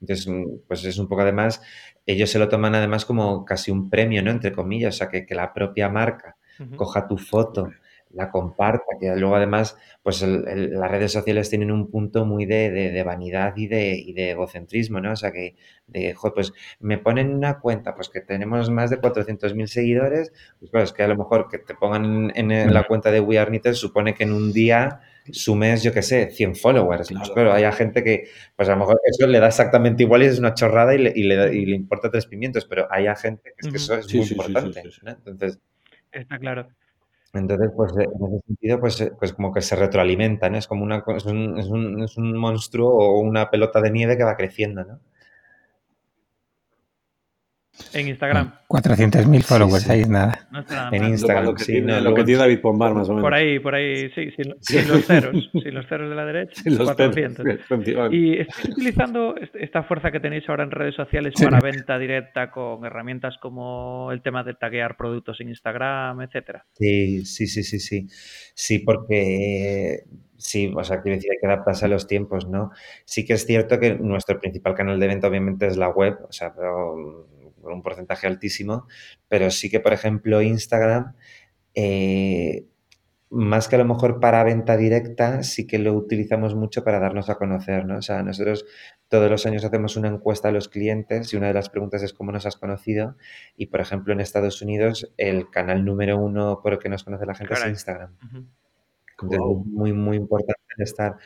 Entonces, 0.00 0.26
mm, 0.28 0.66
pues 0.68 0.84
es 0.84 0.98
un 0.98 1.08
poco 1.08 1.22
además, 1.22 1.60
ellos 2.06 2.30
se 2.30 2.38
lo 2.38 2.48
toman 2.48 2.74
además 2.74 3.04
como 3.04 3.44
casi 3.44 3.70
un 3.70 3.90
premio, 3.90 4.22
¿no? 4.22 4.30
Entre 4.30 4.52
comillas, 4.52 4.94
o 4.94 4.98
sea, 4.98 5.08
que, 5.08 5.26
que 5.26 5.34
la 5.34 5.52
propia 5.52 5.88
marca 5.88 6.36
coja 6.76 7.06
tu 7.06 7.18
foto, 7.18 7.68
la 8.10 8.30
comparta, 8.30 8.84
que 8.98 9.14
luego 9.16 9.36
además, 9.36 9.76
pues 10.02 10.22
las 10.22 10.90
redes 10.90 11.12
sociales 11.12 11.50
tienen 11.50 11.70
un 11.70 11.90
punto 11.90 12.24
muy 12.24 12.46
de, 12.46 13.02
vanidad 13.04 13.54
y 13.56 13.66
de, 13.66 13.94
y 13.94 14.12
de, 14.14 14.30
egocentrismo, 14.30 15.00
¿no? 15.00 15.12
O 15.12 15.16
sea, 15.16 15.32
que, 15.32 15.54
de, 15.86 16.14
joder, 16.14 16.34
pues 16.34 16.52
me 16.80 16.98
ponen 16.98 17.34
una 17.34 17.58
cuenta, 17.58 17.94
pues 17.94 18.08
que 18.08 18.20
tenemos 18.20 18.70
más 18.70 18.90
de 18.90 19.00
400.000 19.00 19.66
seguidores, 19.66 20.32
pues 20.58 20.70
claro, 20.70 20.84
es 20.84 20.92
que 20.92 21.02
a 21.02 21.08
lo 21.08 21.16
mejor 21.16 21.48
que 21.48 21.58
te 21.58 21.74
pongan 21.74 22.32
en, 22.34 22.72
la 22.72 22.86
cuenta 22.86 23.10
de 23.10 23.20
We 23.20 23.38
Are 23.38 23.74
supone 23.74 24.14
que 24.14 24.24
en 24.24 24.32
un 24.32 24.52
día 24.52 25.00
sumes, 25.32 25.82
yo 25.82 25.92
qué 25.92 26.02
sé, 26.02 26.30
100 26.30 26.56
followers. 26.56 27.08
Pues 27.08 27.30
claro, 27.30 27.52
hay 27.52 27.70
gente 27.72 28.02
que, 28.02 28.28
pues 28.54 28.68
a 28.68 28.72
lo 28.72 28.78
mejor 28.78 29.00
eso 29.04 29.26
le 29.26 29.40
da 29.40 29.48
exactamente 29.48 30.02
igual 30.02 30.22
y 30.22 30.26
es 30.26 30.38
una 30.38 30.54
chorrada 30.54 30.94
y 30.94 30.98
le, 30.98 31.12
y 31.14 31.22
le, 31.66 31.76
importa 31.76 32.10
tres 32.10 32.26
pimientos, 32.26 32.64
pero 32.64 32.86
hay 32.90 33.06
gente 33.16 33.54
que 33.56 33.66
es 33.66 33.72
que 33.72 33.76
eso 33.76 33.94
es 33.94 34.14
muy 34.14 34.26
importante. 34.26 34.82
Entonces, 35.26 35.58
Está 36.12 36.38
claro. 36.38 36.68
Entonces, 37.34 37.70
pues 37.76 37.92
en 37.92 38.02
ese 38.02 38.46
sentido, 38.46 38.80
pues, 38.80 39.00
eh, 39.02 39.12
pues 39.18 39.32
como 39.34 39.52
que 39.52 39.60
se 39.60 39.76
retroalimentan, 39.76 40.52
¿no? 40.52 40.58
Es 40.58 40.66
como 40.66 40.84
una, 40.84 41.04
es 41.14 41.26
un, 41.26 41.58
es, 41.58 41.66
un, 41.66 42.02
es 42.02 42.16
un 42.16 42.36
monstruo 42.36 42.88
o 42.88 43.20
una 43.20 43.50
pelota 43.50 43.82
de 43.82 43.90
nieve 43.90 44.16
que 44.16 44.24
va 44.24 44.36
creciendo, 44.36 44.84
¿no? 44.84 45.00
En 47.92 48.08
Instagram. 48.08 48.52
400.000 48.68 49.42
followers, 49.42 49.88
ahí 49.88 50.00
es 50.00 50.08
nada. 50.08 50.46
en 50.92 51.04
Instagram, 51.04 51.44
lo, 51.44 51.54
que, 51.54 51.64
sí, 51.64 51.72
tiene, 51.72 52.00
lo 52.00 52.14
que 52.14 52.24
tiene 52.24 52.40
David 52.40 52.60
Pombar, 52.60 52.94
más 52.94 53.08
o 53.08 53.12
menos. 53.12 53.22
Por 53.22 53.34
ahí, 53.34 53.58
por 53.58 53.74
ahí, 53.74 54.10
sí, 54.10 54.30
sin, 54.32 54.88
los 54.88 55.06
ceros. 55.06 55.50
sin 55.52 55.74
los 55.74 55.86
ceros 55.86 56.08
de 56.08 56.16
la 56.16 56.24
derecha, 56.24 56.54
sin 56.62 56.78
los 56.78 56.86
400. 56.86 57.44
Ceros, 57.68 58.12
y 58.12 58.38
estáis 58.38 58.68
utilizando 58.70 59.34
esta 59.54 59.82
fuerza 59.82 60.10
que 60.10 60.20
tenéis 60.20 60.48
ahora 60.48 60.64
en 60.64 60.70
redes 60.70 60.94
sociales 60.94 61.34
para 61.40 61.60
venta 61.60 61.98
directa 61.98 62.50
con 62.50 62.84
herramientas 62.84 63.36
como 63.40 64.10
el 64.12 64.22
tema 64.22 64.42
de 64.42 64.54
taguear 64.54 64.96
productos 64.96 65.40
en 65.40 65.48
Instagram, 65.50 66.22
etcétera. 66.22 66.64
Sí, 66.72 67.24
sí, 67.24 67.46
sí, 67.46 67.62
sí, 67.62 67.78
sí. 67.78 68.06
Sí, 68.54 68.78
porque 68.80 70.04
Sí, 70.38 70.72
o 70.76 70.84
sea, 70.84 71.00
quiero 71.00 71.16
decir, 71.16 71.30
hay 71.32 71.38
que 71.38 71.46
adaptarse 71.46 71.86
a 71.86 71.88
los 71.88 72.06
tiempos, 72.06 72.46
¿no? 72.46 72.70
Sí 73.04 73.24
que 73.24 73.32
es 73.34 73.46
cierto 73.46 73.80
que 73.80 73.94
nuestro 73.94 74.38
principal 74.38 74.74
canal 74.74 75.00
de 75.00 75.06
venta 75.06 75.28
obviamente 75.28 75.66
es 75.66 75.76
la 75.76 75.88
web, 75.88 76.18
o 76.28 76.32
sea, 76.32 76.54
pero 76.54 77.26
un 77.72 77.82
porcentaje 77.82 78.26
altísimo, 78.26 78.86
pero 79.28 79.50
sí 79.50 79.70
que, 79.70 79.80
por 79.80 79.92
ejemplo, 79.92 80.42
Instagram, 80.42 81.14
eh, 81.74 82.66
más 83.28 83.68
que 83.68 83.74
a 83.76 83.78
lo 83.78 83.84
mejor 83.84 84.20
para 84.20 84.44
venta 84.44 84.76
directa, 84.76 85.42
sí 85.42 85.66
que 85.66 85.78
lo 85.78 85.94
utilizamos 85.94 86.54
mucho 86.54 86.84
para 86.84 87.00
darnos 87.00 87.28
a 87.28 87.34
conocer, 87.34 87.84
¿no? 87.84 87.98
O 87.98 88.02
sea, 88.02 88.22
nosotros 88.22 88.64
todos 89.08 89.30
los 89.30 89.46
años 89.46 89.64
hacemos 89.64 89.96
una 89.96 90.08
encuesta 90.08 90.48
a 90.48 90.52
los 90.52 90.68
clientes 90.68 91.32
y 91.32 91.36
una 91.36 91.48
de 91.48 91.54
las 91.54 91.68
preguntas 91.68 92.02
es 92.02 92.12
cómo 92.12 92.32
nos 92.32 92.46
has 92.46 92.56
conocido. 92.56 93.16
Y, 93.56 93.66
por 93.66 93.80
ejemplo, 93.80 94.12
en 94.12 94.20
Estados 94.20 94.62
Unidos, 94.62 95.12
el 95.16 95.50
canal 95.50 95.84
número 95.84 96.18
uno 96.18 96.60
por 96.62 96.74
el 96.74 96.78
que 96.78 96.88
nos 96.88 97.04
conoce 97.04 97.26
la 97.26 97.34
gente 97.34 97.54
es 97.54 97.66
Instagram 97.66 98.16
muy, 99.22 99.92
muy 99.92 100.16
importante 100.16 100.60
estar. 100.78 101.16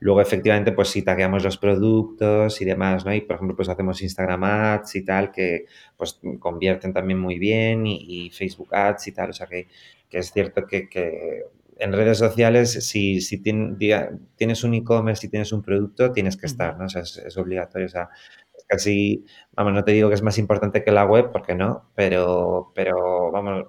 Luego, 0.00 0.20
efectivamente, 0.20 0.72
pues 0.72 0.88
si 0.88 1.02
tagueamos 1.02 1.44
los 1.44 1.58
productos 1.58 2.60
y 2.60 2.64
demás, 2.64 3.04
¿no? 3.04 3.14
Y, 3.14 3.20
por 3.22 3.36
ejemplo, 3.36 3.56
pues 3.56 3.68
hacemos 3.68 4.02
Instagram 4.02 4.44
Ads 4.44 4.96
y 4.96 5.04
tal, 5.04 5.30
que 5.30 5.66
pues 5.96 6.20
convierten 6.38 6.92
también 6.92 7.18
muy 7.18 7.38
bien, 7.38 7.86
y, 7.86 8.30
Facebook 8.30 8.74
Ads 8.74 9.08
y 9.08 9.12
tal. 9.12 9.30
O 9.30 9.32
sea, 9.32 9.46
que, 9.46 9.68
que 10.08 10.18
es 10.18 10.32
cierto 10.32 10.66
que, 10.66 10.88
que, 10.88 11.44
en 11.78 11.92
redes 11.92 12.18
sociales, 12.18 12.72
si, 12.86 13.20
si 13.20 13.38
tienes 13.40 14.64
un 14.64 14.74
e-commerce, 14.74 15.22
si 15.22 15.28
tienes 15.28 15.52
un 15.52 15.62
producto, 15.62 16.12
tienes 16.12 16.36
que 16.36 16.46
estar, 16.46 16.76
¿no? 16.78 16.86
O 16.86 16.88
sea, 16.88 17.02
es, 17.02 17.36
obligatorio. 17.36 17.86
O 17.86 17.90
sea, 17.90 18.10
casi, 18.66 19.24
vamos, 19.54 19.72
no 19.72 19.84
te 19.84 19.92
digo 19.92 20.08
que 20.08 20.14
es 20.16 20.22
más 20.22 20.38
importante 20.38 20.84
que 20.84 20.90
la 20.92 21.06
web, 21.06 21.30
porque 21.32 21.54
no, 21.54 21.90
pero, 21.94 22.72
pero 22.74 23.30
vamos 23.30 23.64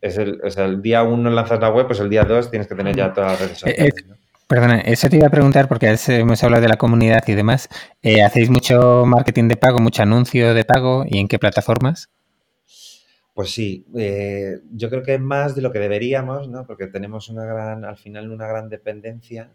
es 0.00 0.18
el, 0.18 0.40
el 0.56 0.82
día 0.82 1.02
uno 1.02 1.30
lanzas 1.30 1.60
la 1.60 1.70
web, 1.70 1.86
pues 1.86 2.00
el 2.00 2.10
día 2.10 2.24
dos 2.24 2.50
tienes 2.50 2.68
que 2.68 2.74
tener 2.74 2.94
ya 2.94 3.12
todas 3.12 3.32
las 3.32 3.40
redes 3.40 3.52
eh, 3.52 3.60
sociales. 3.60 3.94
Eh, 3.96 4.14
perdona, 4.46 4.80
eso 4.80 5.08
te 5.08 5.16
iba 5.16 5.26
a 5.26 5.30
preguntar 5.30 5.68
porque 5.68 5.94
hemos 6.08 6.42
hablado 6.44 6.62
de 6.62 6.68
la 6.68 6.76
comunidad 6.76 7.22
y 7.26 7.34
demás. 7.34 7.68
Eh, 8.02 8.22
¿Hacéis 8.22 8.50
mucho 8.50 9.04
marketing 9.06 9.48
de 9.48 9.56
pago, 9.56 9.78
mucho 9.78 10.02
anuncio 10.02 10.54
de 10.54 10.64
pago 10.64 11.04
y 11.08 11.18
en 11.18 11.28
qué 11.28 11.38
plataformas? 11.38 12.10
Pues 13.34 13.52
sí, 13.52 13.86
yo 14.72 14.90
creo 14.90 15.04
que 15.04 15.16
más 15.20 15.54
de 15.54 15.62
lo 15.62 15.70
que 15.70 15.78
deberíamos, 15.78 16.48
¿no? 16.48 16.66
Porque 16.66 16.88
tenemos 16.88 17.28
una 17.28 17.44
gran, 17.44 17.84
al 17.84 17.96
final 17.96 18.32
una 18.32 18.48
gran 18.48 18.68
dependencia, 18.68 19.52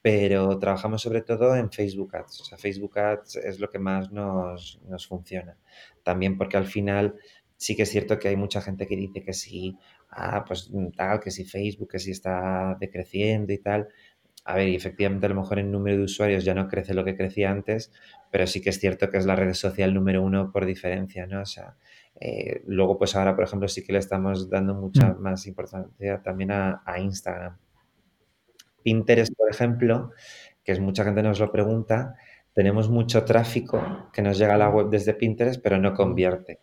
pero 0.00 0.56
trabajamos 0.58 1.02
sobre 1.02 1.22
todo 1.22 1.56
en 1.56 1.72
Facebook 1.72 2.14
Ads. 2.14 2.42
O 2.42 2.44
sea, 2.44 2.58
Facebook 2.58 2.96
Ads 2.96 3.36
es 3.36 3.58
lo 3.58 3.70
que 3.70 3.80
más 3.80 4.12
nos, 4.12 4.78
nos 4.88 5.06
funciona. 5.06 5.56
También 6.04 6.38
porque 6.38 6.58
al 6.58 6.66
final 6.66 7.16
sí 7.64 7.74
que 7.74 7.84
es 7.84 7.88
cierto 7.88 8.18
que 8.18 8.28
hay 8.28 8.36
mucha 8.36 8.60
gente 8.60 8.86
que 8.86 8.94
dice 8.94 9.22
que 9.22 9.32
sí, 9.32 9.78
ah, 10.10 10.44
pues 10.46 10.70
mm, 10.70 10.90
tal, 10.90 11.18
que 11.18 11.30
si 11.30 11.46
Facebook, 11.46 11.88
que 11.92 11.98
si 11.98 12.10
está 12.10 12.76
decreciendo 12.78 13.54
y 13.54 13.58
tal. 13.58 13.88
A 14.44 14.56
ver, 14.56 14.68
y 14.68 14.74
efectivamente 14.76 15.24
a 15.24 15.30
lo 15.30 15.36
mejor 15.36 15.58
en 15.58 15.72
número 15.72 15.96
de 15.96 16.02
usuarios 16.02 16.44
ya 16.44 16.54
no 16.54 16.68
crece 16.68 16.92
lo 16.92 17.06
que 17.06 17.16
crecía 17.16 17.50
antes, 17.50 17.90
pero 18.30 18.46
sí 18.46 18.60
que 18.60 18.68
es 18.68 18.78
cierto 18.78 19.08
que 19.08 19.16
es 19.16 19.24
la 19.24 19.34
red 19.34 19.54
social 19.54 19.94
número 19.94 20.22
uno 20.22 20.52
por 20.52 20.66
diferencia, 20.66 21.26
¿no? 21.26 21.40
O 21.40 21.46
sea, 21.46 21.76
eh, 22.20 22.62
luego 22.66 22.98
pues 22.98 23.16
ahora, 23.16 23.34
por 23.34 23.44
ejemplo, 23.44 23.66
sí 23.66 23.82
que 23.82 23.94
le 23.94 23.98
estamos 23.98 24.50
dando 24.50 24.74
mucha 24.74 25.14
mm. 25.14 25.20
más 25.20 25.46
importancia 25.46 26.20
también 26.22 26.50
a, 26.50 26.82
a 26.84 27.00
Instagram. 27.00 27.56
Pinterest, 28.82 29.34
por 29.34 29.48
ejemplo, 29.50 30.10
que 30.62 30.72
es 30.72 30.80
mucha 30.80 31.04
gente 31.04 31.22
nos 31.22 31.40
lo 31.40 31.50
pregunta, 31.50 32.14
tenemos 32.52 32.90
mucho 32.90 33.24
tráfico 33.24 34.10
que 34.12 34.20
nos 34.20 34.36
llega 34.36 34.54
a 34.54 34.58
la 34.58 34.68
web 34.68 34.90
desde 34.90 35.14
Pinterest, 35.14 35.62
pero 35.62 35.78
no 35.78 35.94
convierte 35.94 36.60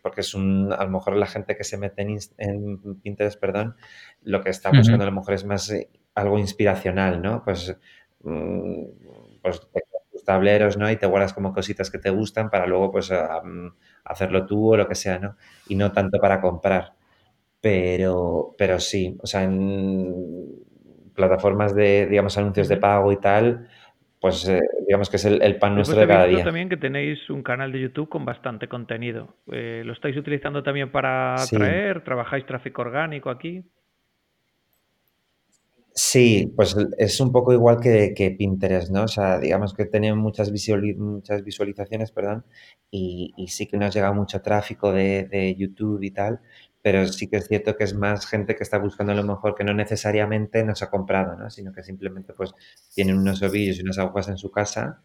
porque 0.00 0.20
es 0.20 0.34
un, 0.34 0.72
a 0.72 0.84
lo 0.84 0.90
mejor 0.90 1.16
la 1.16 1.26
gente 1.26 1.56
que 1.56 1.64
se 1.64 1.78
mete 1.78 2.02
en, 2.02 3.00
Pinterest, 3.02 3.40
perdón, 3.40 3.76
lo 4.22 4.42
que 4.42 4.50
está 4.50 4.70
buscando 4.70 5.02
a 5.02 5.06
lo 5.06 5.12
mejor 5.12 5.34
es 5.34 5.44
más 5.44 5.70
eh, 5.70 5.88
algo 6.14 6.38
inspiracional, 6.38 7.20
¿no? 7.22 7.42
Pues, 7.44 7.76
mm, 8.22 8.84
pues 9.42 9.60
tus 10.12 10.24
tableros, 10.24 10.76
¿no? 10.76 10.90
Y 10.90 10.96
te 10.96 11.06
guardas 11.06 11.32
como 11.32 11.52
cositas 11.52 11.90
que 11.90 11.98
te 11.98 12.10
gustan 12.10 12.50
para 12.50 12.66
luego, 12.66 12.92
pues, 12.92 13.12
hacerlo 14.04 14.46
tú 14.46 14.74
o 14.74 14.76
lo 14.76 14.86
que 14.88 14.94
sea, 14.94 15.18
¿no? 15.18 15.36
Y 15.68 15.74
no 15.74 15.92
tanto 15.92 16.18
para 16.18 16.40
comprar. 16.40 16.94
Pero, 17.60 18.54
pero 18.58 18.80
sí, 18.80 19.16
o 19.22 19.26
sea, 19.26 19.44
en 19.44 20.14
plataformas 21.14 21.74
de, 21.74 22.06
digamos, 22.06 22.36
anuncios 22.38 22.68
de 22.68 22.76
pago 22.76 23.12
y 23.12 23.20
tal, 23.20 23.68
pues 24.22 24.48
eh, 24.48 24.60
digamos 24.86 25.10
que 25.10 25.16
es 25.16 25.24
el, 25.24 25.56
pan 25.56 25.74
nuestro 25.74 25.98
de 25.98 26.06
cada 26.06 26.26
día. 26.26 26.44
también 26.44 26.68
que 26.68 26.76
tenéis 26.76 27.28
un 27.28 27.42
canal 27.42 27.72
de 27.72 27.80
YouTube 27.80 28.08
con 28.08 28.24
bastante 28.24 28.68
contenido. 28.68 29.34
Eh, 29.50 29.82
¿Lo 29.84 29.92
estáis 29.92 30.16
utilizando 30.16 30.62
también 30.62 30.92
para 30.92 31.34
atraer? 31.34 32.04
¿Trabajáis 32.04 32.46
tráfico 32.46 32.82
orgánico 32.82 33.30
aquí? 33.30 33.64
Sí, 35.92 36.52
pues 36.54 36.76
es 36.98 37.20
un 37.20 37.32
poco 37.32 37.52
igual 37.52 37.80
que, 37.80 38.36
Pinterest, 38.38 38.92
¿no? 38.92 39.02
O 39.02 39.08
sea, 39.08 39.40
digamos 39.40 39.74
que 39.74 39.86
tenemos 39.86 40.22
muchas, 40.22 40.52
muchas 40.96 41.42
visualizaciones, 41.42 42.12
perdón, 42.12 42.44
y, 42.92 43.34
sí 43.48 43.66
que 43.66 43.76
nos 43.76 43.92
llega 43.92 44.12
mucho 44.12 44.40
tráfico 44.40 44.92
de, 44.92 45.24
de 45.24 45.56
YouTube 45.56 46.00
y 46.00 46.12
tal, 46.12 46.40
pero 46.82 47.06
sí 47.06 47.28
que 47.28 47.36
es 47.36 47.46
cierto 47.46 47.76
que 47.76 47.84
es 47.84 47.94
más 47.94 48.26
gente 48.26 48.56
que 48.56 48.64
está 48.64 48.78
buscando 48.78 49.14
lo 49.14 49.22
mejor 49.22 49.54
que 49.54 49.64
no 49.64 49.72
necesariamente 49.72 50.64
nos 50.64 50.82
ha 50.82 50.90
comprado, 50.90 51.36
¿no? 51.36 51.48
sino 51.48 51.72
que 51.72 51.82
simplemente 51.84 52.34
pues 52.34 52.52
tienen 52.94 53.18
unos 53.18 53.40
ovillos 53.42 53.78
y 53.78 53.82
unas 53.82 53.98
agujas 53.98 54.28
en 54.28 54.36
su 54.36 54.50
casa 54.50 55.00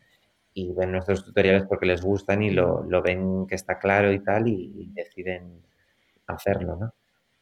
y 0.53 0.73
ven 0.73 0.91
nuestros 0.91 1.23
tutoriales 1.23 1.65
porque 1.69 1.85
les 1.85 2.01
gustan 2.01 2.41
y 2.41 2.49
lo, 2.49 2.83
ven 3.03 3.45
que 3.45 3.53
está 3.53 3.77
claro 3.77 4.11
y 4.11 4.23
tal 4.23 4.47
y, 4.47 4.91
deciden 4.91 5.61
hacerlo, 6.25 6.75
¿no? 6.75 6.93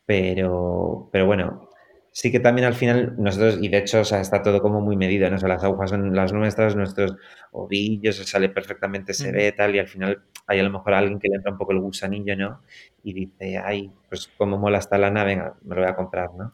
Pero, 0.05 1.09
pero 1.11 1.25
bueno, 1.25 1.69
sí 2.15 2.31
que 2.31 2.39
también 2.39 2.65
al 2.65 2.75
final 2.75 3.13
nosotros, 3.17 3.57
y 3.61 3.67
de 3.67 3.79
hecho 3.79 3.99
o 3.99 4.05
sea, 4.05 4.21
está 4.21 4.41
todo 4.41 4.61
como 4.61 4.79
muy 4.79 4.95
medido, 4.95 5.29
¿no? 5.29 5.35
O 5.35 5.39
sea, 5.39 5.49
las 5.49 5.65
agujas 5.65 5.89
son 5.89 6.15
las 6.15 6.31
nuestras, 6.31 6.73
nuestros 6.73 7.13
ovillos, 7.51 8.15
sale 8.15 8.47
perfectamente, 8.47 9.13
se 9.13 9.33
ve 9.33 9.51
tal, 9.51 9.75
y 9.75 9.79
al 9.79 9.87
final 9.89 10.23
hay 10.47 10.59
a 10.59 10.63
lo 10.63 10.69
mejor 10.69 10.93
alguien 10.93 11.19
que 11.19 11.27
le 11.27 11.35
entra 11.35 11.51
un 11.51 11.57
poco 11.57 11.73
el 11.73 11.81
gusanillo, 11.81 12.37
¿no? 12.37 12.61
Y 13.03 13.11
dice, 13.11 13.57
ay, 13.57 13.91
pues 14.07 14.29
como 14.37 14.57
mola 14.57 14.77
esta 14.77 14.97
lana, 14.97 15.25
venga, 15.25 15.57
me 15.63 15.75
lo 15.75 15.81
voy 15.81 15.91
a 15.91 15.95
comprar, 15.97 16.29
¿no? 16.33 16.53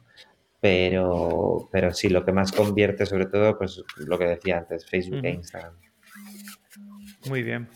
Pero, 0.60 1.70
pero 1.72 1.94
sí, 1.94 2.10
lo 2.10 2.26
que 2.26 2.32
más 2.32 2.52
convierte, 2.52 3.06
sobre 3.06 3.28
todo, 3.28 3.56
pues 3.56 3.84
lo 3.98 4.18
que 4.18 4.26
decía 4.26 4.58
antes, 4.58 4.90
Facebook 4.90 5.24
e 5.24 5.30
Instagram. 5.30 5.76
Muy 7.28 7.44
bien. 7.44 7.70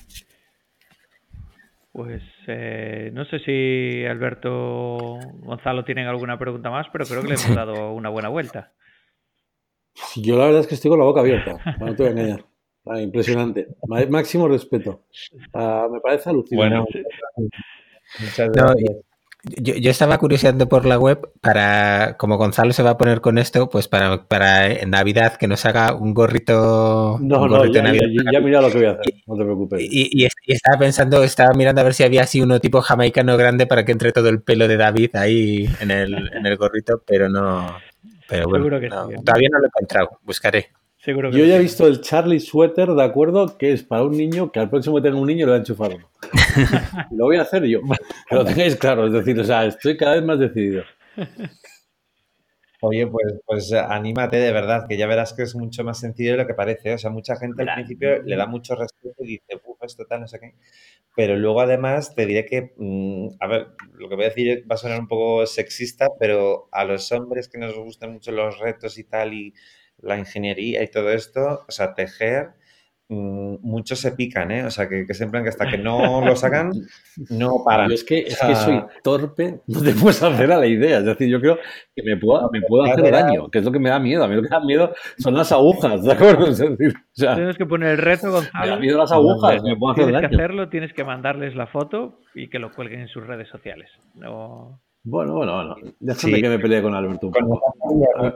Pues 1.95 2.21
eh, 2.47 3.09
no 3.13 3.23
sé 3.23 3.39
si 3.39 4.05
Alberto 4.05 5.17
Gonzalo 5.43 5.85
tienen 5.85 6.07
alguna 6.07 6.37
pregunta 6.37 6.69
más, 6.69 6.87
pero 6.91 7.05
creo 7.05 7.21
que 7.21 7.29
le 7.29 7.35
hemos 7.35 7.55
dado 7.55 7.93
una 7.93 8.09
buena 8.09 8.27
vuelta. 8.27 8.73
Yo 10.17 10.37
la 10.37 10.47
verdad 10.47 10.59
es 10.59 10.67
que 10.67 10.75
estoy 10.75 10.89
con 10.89 10.99
la 10.99 11.05
boca 11.05 11.21
abierta, 11.21 11.53
no 11.79 11.95
te 11.95 12.03
voy 12.03 12.07
a 12.07 12.11
engañar. 12.11 12.45
Ah, 12.85 12.99
impresionante. 12.99 13.67
Máximo 14.09 14.49
respeto. 14.49 15.05
Ah, 15.53 15.87
me 15.89 16.01
parece 16.01 16.29
alucinante. 16.31 16.75
Bueno, 17.37 17.49
muchas 18.19 18.49
gracias. 18.51 18.97
Yo, 19.57 19.75
yo, 19.75 19.91
estaba 19.91 20.17
curioseando 20.17 20.67
por 20.67 20.85
la 20.85 20.97
web 20.97 21.29
para, 21.39 22.17
como 22.17 22.37
Gonzalo 22.37 22.73
se 22.73 22.81
va 22.81 22.91
a 22.91 22.97
poner 22.97 23.21
con 23.21 23.37
esto, 23.37 23.69
pues 23.69 23.87
para, 23.87 24.23
para 24.27 24.71
en 24.71 24.89
Navidad 24.89 25.35
que 25.37 25.47
nos 25.47 25.65
haga 25.65 25.93
un 25.93 26.15
gorrito. 26.15 27.19
No, 27.21 27.43
un 27.43 27.49
no, 27.51 27.57
gorrito 27.57 27.75
ya, 27.75 27.81
de 27.81 27.87
Navidad. 27.89 28.07
ya, 28.25 28.31
ya 28.31 28.39
mira 28.39 28.61
lo 28.61 28.71
que 28.71 28.77
voy 28.77 28.87
a 28.87 28.91
hacer, 28.91 29.13
no 29.27 29.35
te 29.35 29.43
preocupes. 29.43 29.81
Y, 29.81 30.23
y, 30.23 30.25
y, 30.25 30.51
estaba 30.51 30.79
pensando, 30.79 31.23
estaba 31.23 31.53
mirando 31.53 31.81
a 31.81 31.83
ver 31.83 31.93
si 31.93 32.03
había 32.03 32.23
así 32.23 32.41
uno 32.41 32.59
tipo 32.59 32.81
jamaicano 32.81 33.37
grande 33.37 33.67
para 33.67 33.85
que 33.85 33.91
entre 33.91 34.11
todo 34.11 34.29
el 34.29 34.41
pelo 34.41 34.67
de 34.67 34.77
David 34.77 35.15
ahí 35.15 35.69
en 35.79 35.91
el, 35.91 36.13
en 36.33 36.45
el 36.45 36.57
gorrito, 36.57 37.03
pero 37.05 37.29
no. 37.29 37.77
Pero 38.27 38.45
bueno, 38.47 38.65
Seguro 38.65 38.79
que 38.79 38.89
no, 38.89 39.07
sí. 39.09 39.15
todavía 39.23 39.49
no 39.51 39.59
lo 39.59 39.65
he 39.65 39.67
encontrado, 39.67 40.19
buscaré. 40.23 40.69
Seguro 41.05 41.29
que 41.29 41.37
Yo 41.37 41.45
ya 41.45 41.57
he 41.57 41.59
visto 41.59 41.85
el 41.85 42.01
Charlie 42.01 42.39
Sweater, 42.39 42.89
¿de 42.89 43.03
acuerdo? 43.03 43.59
Que 43.59 43.71
es 43.71 43.83
para 43.83 44.03
un 44.03 44.17
niño 44.17 44.51
que 44.51 44.59
al 44.59 44.71
próximo 44.71 44.95
que 44.95 45.03
tenga 45.03 45.19
un 45.19 45.27
niño 45.27 45.45
le 45.45 45.51
va 45.51 45.57
a 45.57 45.59
enchufar 45.59 45.93
uno. 45.93 46.09
lo 47.11 47.25
voy 47.25 47.37
a 47.37 47.43
hacer 47.43 47.63
yo. 47.65 47.79
Que 48.27 48.35
lo 48.35 48.43
tengáis 48.43 48.75
claro, 48.75 49.05
es 49.05 49.13
decir, 49.13 49.39
o 49.39 49.43
sea, 49.43 49.65
estoy 49.65 49.95
cada 49.97 50.15
vez 50.15 50.23
más 50.23 50.39
decidido. 50.39 50.83
Oye, 52.81 53.05
pues, 53.05 53.35
pues 53.45 53.71
anímate 53.71 54.37
de 54.37 54.51
verdad, 54.51 54.87
que 54.89 54.97
ya 54.97 55.05
verás 55.05 55.33
que 55.33 55.43
es 55.43 55.55
mucho 55.55 55.83
más 55.83 55.99
sencillo 55.99 56.31
de 56.31 56.37
lo 56.37 56.47
que 56.47 56.55
parece. 56.55 56.95
O 56.95 56.97
sea, 56.97 57.11
mucha 57.11 57.35
gente 57.35 57.61
al 57.61 57.75
principio 57.75 58.23
le 58.23 58.35
da 58.35 58.47
mucho 58.47 58.73
respeto 58.73 59.23
y 59.23 59.27
dice, 59.27 59.61
uff, 59.63 59.77
esto 59.83 60.05
tal, 60.09 60.21
no 60.21 60.27
sé 60.27 60.39
qué. 60.39 60.55
Pero 61.15 61.35
luego 61.35 61.61
además 61.61 62.15
te 62.15 62.25
diré 62.25 62.47
que, 62.47 62.73
mmm, 62.77 63.27
a 63.39 63.47
ver, 63.47 63.67
lo 63.93 64.09
que 64.09 64.15
voy 64.15 64.25
a 64.25 64.29
decir 64.29 64.65
va 64.69 64.73
a 64.73 64.79
sonar 64.79 64.99
un 64.99 65.07
poco 65.07 65.45
sexista, 65.45 66.07
pero 66.19 66.67
a 66.71 66.83
los 66.83 67.11
hombres 67.11 67.47
que 67.47 67.59
nos 67.59 67.75
gustan 67.75 68.11
mucho 68.13 68.31
los 68.31 68.57
retos 68.57 68.97
y 68.97 69.03
tal, 69.03 69.35
y 69.35 69.53
la 70.05 70.17
ingeniería 70.17 70.83
y 70.83 70.87
todo 70.89 71.09
esto, 71.11 71.65
o 71.67 71.71
sea, 71.71 71.93
tejer, 71.93 72.49
mmm, 73.09 73.55
muchos 73.61 73.99
se 73.99 74.11
pican, 74.13 74.51
¿eh? 74.51 74.63
O 74.65 74.71
sea, 74.71 74.87
que, 74.89 75.05
que 75.05 75.13
siempre 75.13 75.41
que 75.43 75.49
hasta 75.49 75.67
que 75.67 75.77
no 75.77 76.21
lo 76.25 76.35
sacan, 76.35 76.71
no 77.29 77.63
paran. 77.65 77.89
Yo 77.89 77.95
es 77.95 78.03
que, 78.03 78.23
O 78.23 78.27
es 78.27 78.37
sea, 78.37 78.47
que 78.49 78.55
soy 78.55 78.81
torpe, 79.03 79.61
no 79.67 79.81
te 79.81 79.93
puedes 79.93 80.21
hacer 80.23 80.51
a 80.51 80.57
la 80.57 80.65
idea. 80.67 80.99
Es 80.99 81.05
decir, 81.05 81.27
yo 81.29 81.39
creo 81.39 81.57
que 81.95 82.03
me 82.03 82.17
puedo, 82.17 82.49
me 82.51 82.61
puedo 82.61 82.83
hacer 82.83 83.11
daño, 83.11 83.49
que 83.49 83.59
es 83.59 83.65
lo 83.65 83.71
que 83.71 83.79
me 83.79 83.89
da 83.89 83.99
miedo. 83.99 84.23
A 84.23 84.27
mí 84.27 84.35
lo 84.35 84.41
que 84.41 84.49
me 84.49 84.55
da 84.57 84.63
miedo 84.63 84.93
son 85.17 85.33
las 85.35 85.51
agujas, 85.51 86.03
¿de 86.03 86.11
acuerdo? 86.13 86.45
Es 86.49 86.57
decir, 86.59 86.93
o 86.95 87.01
sea, 87.13 87.35
Tienes 87.35 87.57
que 87.57 87.65
poner 87.65 87.89
el 87.91 87.97
reto, 87.99 88.27
me 88.27 88.31
da 88.33 88.39
Gonzalo. 88.39 88.79
miedo 88.79 88.97
las 88.97 89.11
agujas, 89.11 89.63
me 89.63 89.75
puedo 89.75 89.93
hacer 89.93 90.05
Tienes 90.05 90.21
que 90.21 90.27
daño. 90.27 90.37
hacerlo, 90.37 90.69
tienes 90.69 90.93
que 90.93 91.03
mandarles 91.03 91.55
la 91.55 91.67
foto 91.67 92.19
y 92.33 92.49
que 92.49 92.59
lo 92.59 92.71
cuelguen 92.73 93.01
en 93.01 93.07
sus 93.07 93.25
redes 93.25 93.47
sociales. 93.49 93.89
No... 94.15 94.81
Bueno, 95.07 95.35
bueno, 95.35 95.53
bueno. 95.55 95.75
Déjame 95.99 96.35
Sí. 96.35 96.41
que 96.41 96.49
me 96.49 96.59
pelee 96.59 96.81
con 96.81 96.93
Alberto 96.95 97.27
un 97.27 97.33
poco. 97.33 97.61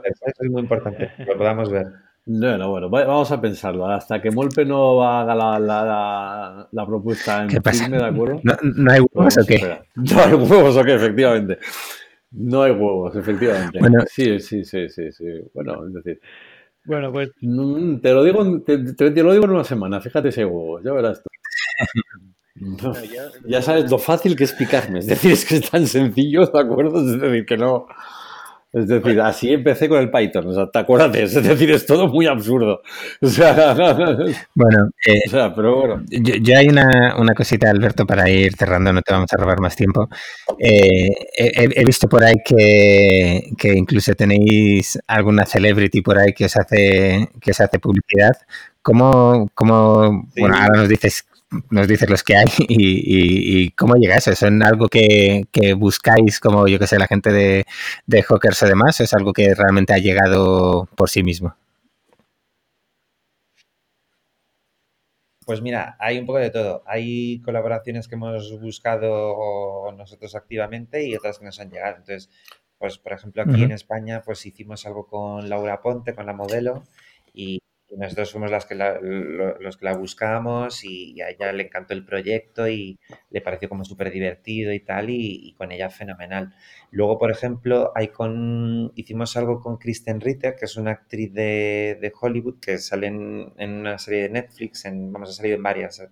eso 0.04 0.22
es 0.40 0.50
muy 0.50 0.62
importante, 0.62 1.10
que 1.16 1.24
lo 1.26 1.36
podamos 1.36 1.70
ver. 1.70 1.86
Bueno, 2.26 2.70
bueno, 2.70 2.88
va- 2.90 3.04
vamos 3.06 3.32
a 3.32 3.40
pensarlo. 3.40 3.86
Hasta 3.86 4.22
que 4.22 4.30
Molpe 4.30 4.64
no 4.64 5.02
haga 5.02 5.34
la, 5.34 5.58
la, 5.58 5.84
la, 5.84 6.68
la 6.70 6.86
propuesta 6.86 7.42
en 7.42 7.48
¿Qué 7.48 7.60
pasa? 7.60 7.84
firme, 7.84 7.98
¿de 7.98 8.04
acuerdo? 8.04 8.40
¿No, 8.44 8.54
no 8.62 8.92
hay 8.92 9.00
huevos 9.12 9.36
o 9.38 9.46
qué? 9.46 9.78
No 9.96 10.20
hay 10.22 10.32
huevos 10.34 10.76
o 10.76 10.84
qué, 10.84 10.94
efectivamente. 10.94 11.58
No 12.32 12.62
hay 12.62 12.70
huevos, 12.72 13.16
efectivamente. 13.16 13.80
Bueno. 13.80 14.04
Sí, 14.06 14.38
sí, 14.38 14.64
sí, 14.64 14.88
sí, 14.88 15.10
sí. 15.10 15.24
Bueno, 15.52 15.84
es 15.88 15.94
decir, 15.94 16.20
Bueno, 16.84 17.10
pues 17.10 17.30
mm, 17.40 17.96
te 17.96 18.12
lo 18.12 18.22
digo, 18.22 18.60
te, 18.62 18.78
te- 18.94 19.10
te 19.10 19.22
lo 19.24 19.32
digo 19.32 19.44
en 19.46 19.50
una 19.50 19.64
semana, 19.64 20.00
fíjate 20.00 20.30
si 20.30 20.40
hay 20.40 20.46
huevos, 20.46 20.82
ya 20.84 20.92
verás 20.92 21.20
tú. 21.22 21.28
Ya 23.46 23.62
sabes 23.62 23.90
lo 23.90 23.98
fácil 23.98 24.36
que 24.36 24.44
es 24.44 24.52
picarme, 24.52 24.98
es 25.00 25.06
decir, 25.06 25.32
es 25.32 25.44
que 25.44 25.56
es 25.56 25.70
tan 25.70 25.86
sencillo, 25.86 26.46
¿de 26.46 26.60
acuerdo? 26.60 27.00
Es 27.00 27.20
decir, 27.20 27.46
que 27.46 27.56
no... 27.56 27.86
Es 28.72 28.86
decir, 28.86 29.20
así 29.20 29.52
empecé 29.52 29.88
con 29.88 29.98
el 29.98 30.12
Python, 30.12 30.46
o 30.46 30.52
sea, 30.54 30.70
te 30.70 30.78
acuerdas, 30.78 31.12
es 31.16 31.42
decir, 31.42 31.72
es 31.72 31.84
todo 31.86 32.06
muy 32.06 32.28
absurdo. 32.28 32.82
O 33.20 33.26
sea, 33.26 33.74
Bueno, 34.54 34.90
eh, 35.04 35.18
o 35.26 35.30
sea 35.30 35.52
pero 35.52 35.74
bueno. 35.76 36.04
yo, 36.08 36.36
yo 36.36 36.56
hay 36.56 36.68
una, 36.68 37.16
una 37.18 37.34
cosita, 37.34 37.68
Alberto, 37.68 38.06
para 38.06 38.30
ir 38.30 38.54
cerrando, 38.54 38.92
no 38.92 39.02
te 39.02 39.12
vamos 39.12 39.28
a 39.32 39.36
robar 39.38 39.58
más 39.58 39.74
tiempo. 39.74 40.08
Eh, 40.60 41.08
he, 41.36 41.68
he 41.80 41.84
visto 41.84 42.08
por 42.08 42.22
ahí 42.22 42.36
que, 42.44 43.50
que 43.58 43.72
incluso 43.72 44.14
tenéis 44.14 45.00
alguna 45.08 45.46
celebrity 45.46 46.00
por 46.00 46.18
ahí 46.18 46.32
que 46.32 46.44
os 46.44 46.56
hace, 46.56 47.28
que 47.40 47.50
os 47.50 47.60
hace 47.60 47.80
publicidad. 47.80 48.36
¿Cómo, 48.82 49.50
cómo 49.52 50.28
Sí. 50.32 50.40
bueno, 50.42 50.56
ahora 50.56 50.78
nos 50.78 50.88
dices, 50.88 51.26
nos 51.70 51.88
dices 51.88 52.08
los 52.10 52.22
que 52.22 52.36
hay 52.36 52.46
y, 52.68 52.74
y- 52.76 53.62
y 53.64 53.70
cómo 53.72 53.96
llega 53.96 54.16
eso? 54.16 54.34
¿Son 54.36 54.62
algo 54.62 54.88
que, 54.88 55.44
que 55.52 55.74
buscáis 55.74 56.40
como, 56.40 56.68
yo 56.68 56.78
que 56.78 56.86
sé, 56.86 56.98
la 56.98 57.06
gente 57.06 57.30
de, 57.32 57.64
de 58.06 58.22
Hawkers 58.22 58.62
o 58.62 58.66
demás? 58.66 59.00
¿O 59.00 59.04
es 59.04 59.14
algo 59.14 59.32
que 59.32 59.54
realmente 59.54 59.92
ha 59.94 59.98
llegado 59.98 60.88
por 60.96 61.10
sí 61.10 61.22
mismo? 61.22 61.54
Pues 65.46 65.62
mira, 65.62 65.96
hay 65.98 66.18
un 66.18 66.26
poco 66.26 66.38
de 66.38 66.50
todo. 66.50 66.82
Hay 66.86 67.40
colaboraciones 67.40 68.06
que 68.08 68.14
hemos 68.14 68.60
buscado 68.60 69.90
nosotros 69.92 70.34
activamente 70.34 71.04
y 71.06 71.16
otras 71.16 71.38
que 71.38 71.44
nos 71.46 71.58
han 71.60 71.70
llegado. 71.70 71.96
Entonces, 71.96 72.30
pues 72.78 72.98
por 72.98 73.12
ejemplo, 73.12 73.42
aquí 73.42 73.62
en 73.64 73.72
España, 73.72 74.22
pues 74.24 74.44
hicimos 74.46 74.86
algo 74.86 75.06
con 75.06 75.48
Laura 75.48 75.80
Ponte, 75.82 76.14
con 76.14 76.26
la 76.26 76.32
modelo, 76.34 76.84
y 77.32 77.60
nosotros 77.96 78.32
fuimos 78.32 78.50
las 78.50 78.66
que 78.66 78.74
la- 78.74 79.00
lo- 79.00 79.58
los 79.58 79.76
que 79.76 79.84
la 79.84 79.96
buscamos 79.96 80.84
y, 80.84 81.12
y 81.14 81.20
a 81.22 81.30
ella 81.30 81.52
le 81.52 81.64
encantó 81.64 81.94
el 81.94 82.04
proyecto 82.04 82.68
y 82.68 82.98
le 83.30 83.40
pareció 83.40 83.68
como 83.68 83.84
súper 83.84 84.10
divertido 84.10 84.72
y 84.72 84.80
tal, 84.80 85.10
y, 85.10 85.40
y 85.48 85.54
con 85.54 85.72
ella 85.72 85.90
fenomenal. 85.90 86.54
Luego, 86.90 87.18
por 87.18 87.30
ejemplo, 87.30 87.92
hay 87.94 88.08
con, 88.08 88.92
hicimos 88.96 89.36
algo 89.36 89.60
con 89.60 89.78
Kristen 89.78 90.20
Ritter, 90.20 90.54
que 90.56 90.64
es 90.66 90.76
una 90.76 90.92
actriz 90.92 91.32
de, 91.32 91.98
de 92.00 92.12
Hollywood 92.20 92.60
que 92.60 92.78
sale 92.78 93.08
en, 93.08 93.52
en 93.58 93.70
una 93.72 93.98
serie 93.98 94.22
de 94.22 94.28
Netflix, 94.30 94.84
en, 94.84 95.12
vamos 95.12 95.30
a 95.30 95.32
salir 95.32 95.54
en 95.54 95.62
varias. 95.62 96.02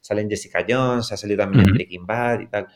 Sale 0.00 0.22
en 0.22 0.30
Jessica 0.30 0.64
Jones, 0.68 1.12
ha 1.12 1.16
salido 1.16 1.38
también 1.44 1.64
en. 1.64 1.72
Breaking 1.72 2.06
Bad 2.06 2.40
y 2.40 2.46
tal. 2.48 2.68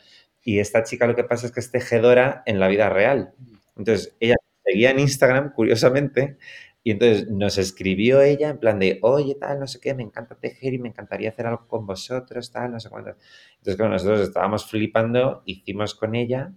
Y 0.43 0.59
esta 0.59 0.83
chica 0.83 1.07
lo 1.07 1.15
que 1.15 1.23
pasa 1.23 1.45
es 1.47 1.51
que 1.51 1.59
es 1.61 1.71
tejedora 1.71 2.43
en 2.45 2.59
la 2.59 2.67
vida 2.67 2.89
real. 2.89 3.33
Entonces, 3.77 4.15
ella 4.19 4.35
seguía 4.65 4.91
en 4.91 4.99
Instagram, 4.99 5.53
curiosamente, 5.53 6.37
y 6.83 6.91
entonces 6.91 7.29
nos 7.29 7.57
escribió 7.57 8.21
ella 8.21 8.49
en 8.49 8.59
plan 8.59 8.79
de, 8.79 8.99
oye, 9.01 9.35
tal, 9.35 9.59
no 9.59 9.67
sé 9.67 9.79
qué, 9.79 9.93
me 9.93 10.03
encanta 10.03 10.35
tejer 10.35 10.73
y 10.73 10.79
me 10.79 10.89
encantaría 10.89 11.29
hacer 11.29 11.47
algo 11.47 11.67
con 11.67 11.85
vosotros, 11.85 12.51
tal, 12.51 12.71
no 12.73 12.79
sé 12.79 12.89
cuánto. 12.89 13.11
Entonces, 13.57 13.75
claro, 13.77 13.91
nosotros 13.91 14.19
estábamos 14.21 14.65
flipando, 14.69 15.43
hicimos 15.45 15.95
con 15.95 16.15
ella 16.15 16.53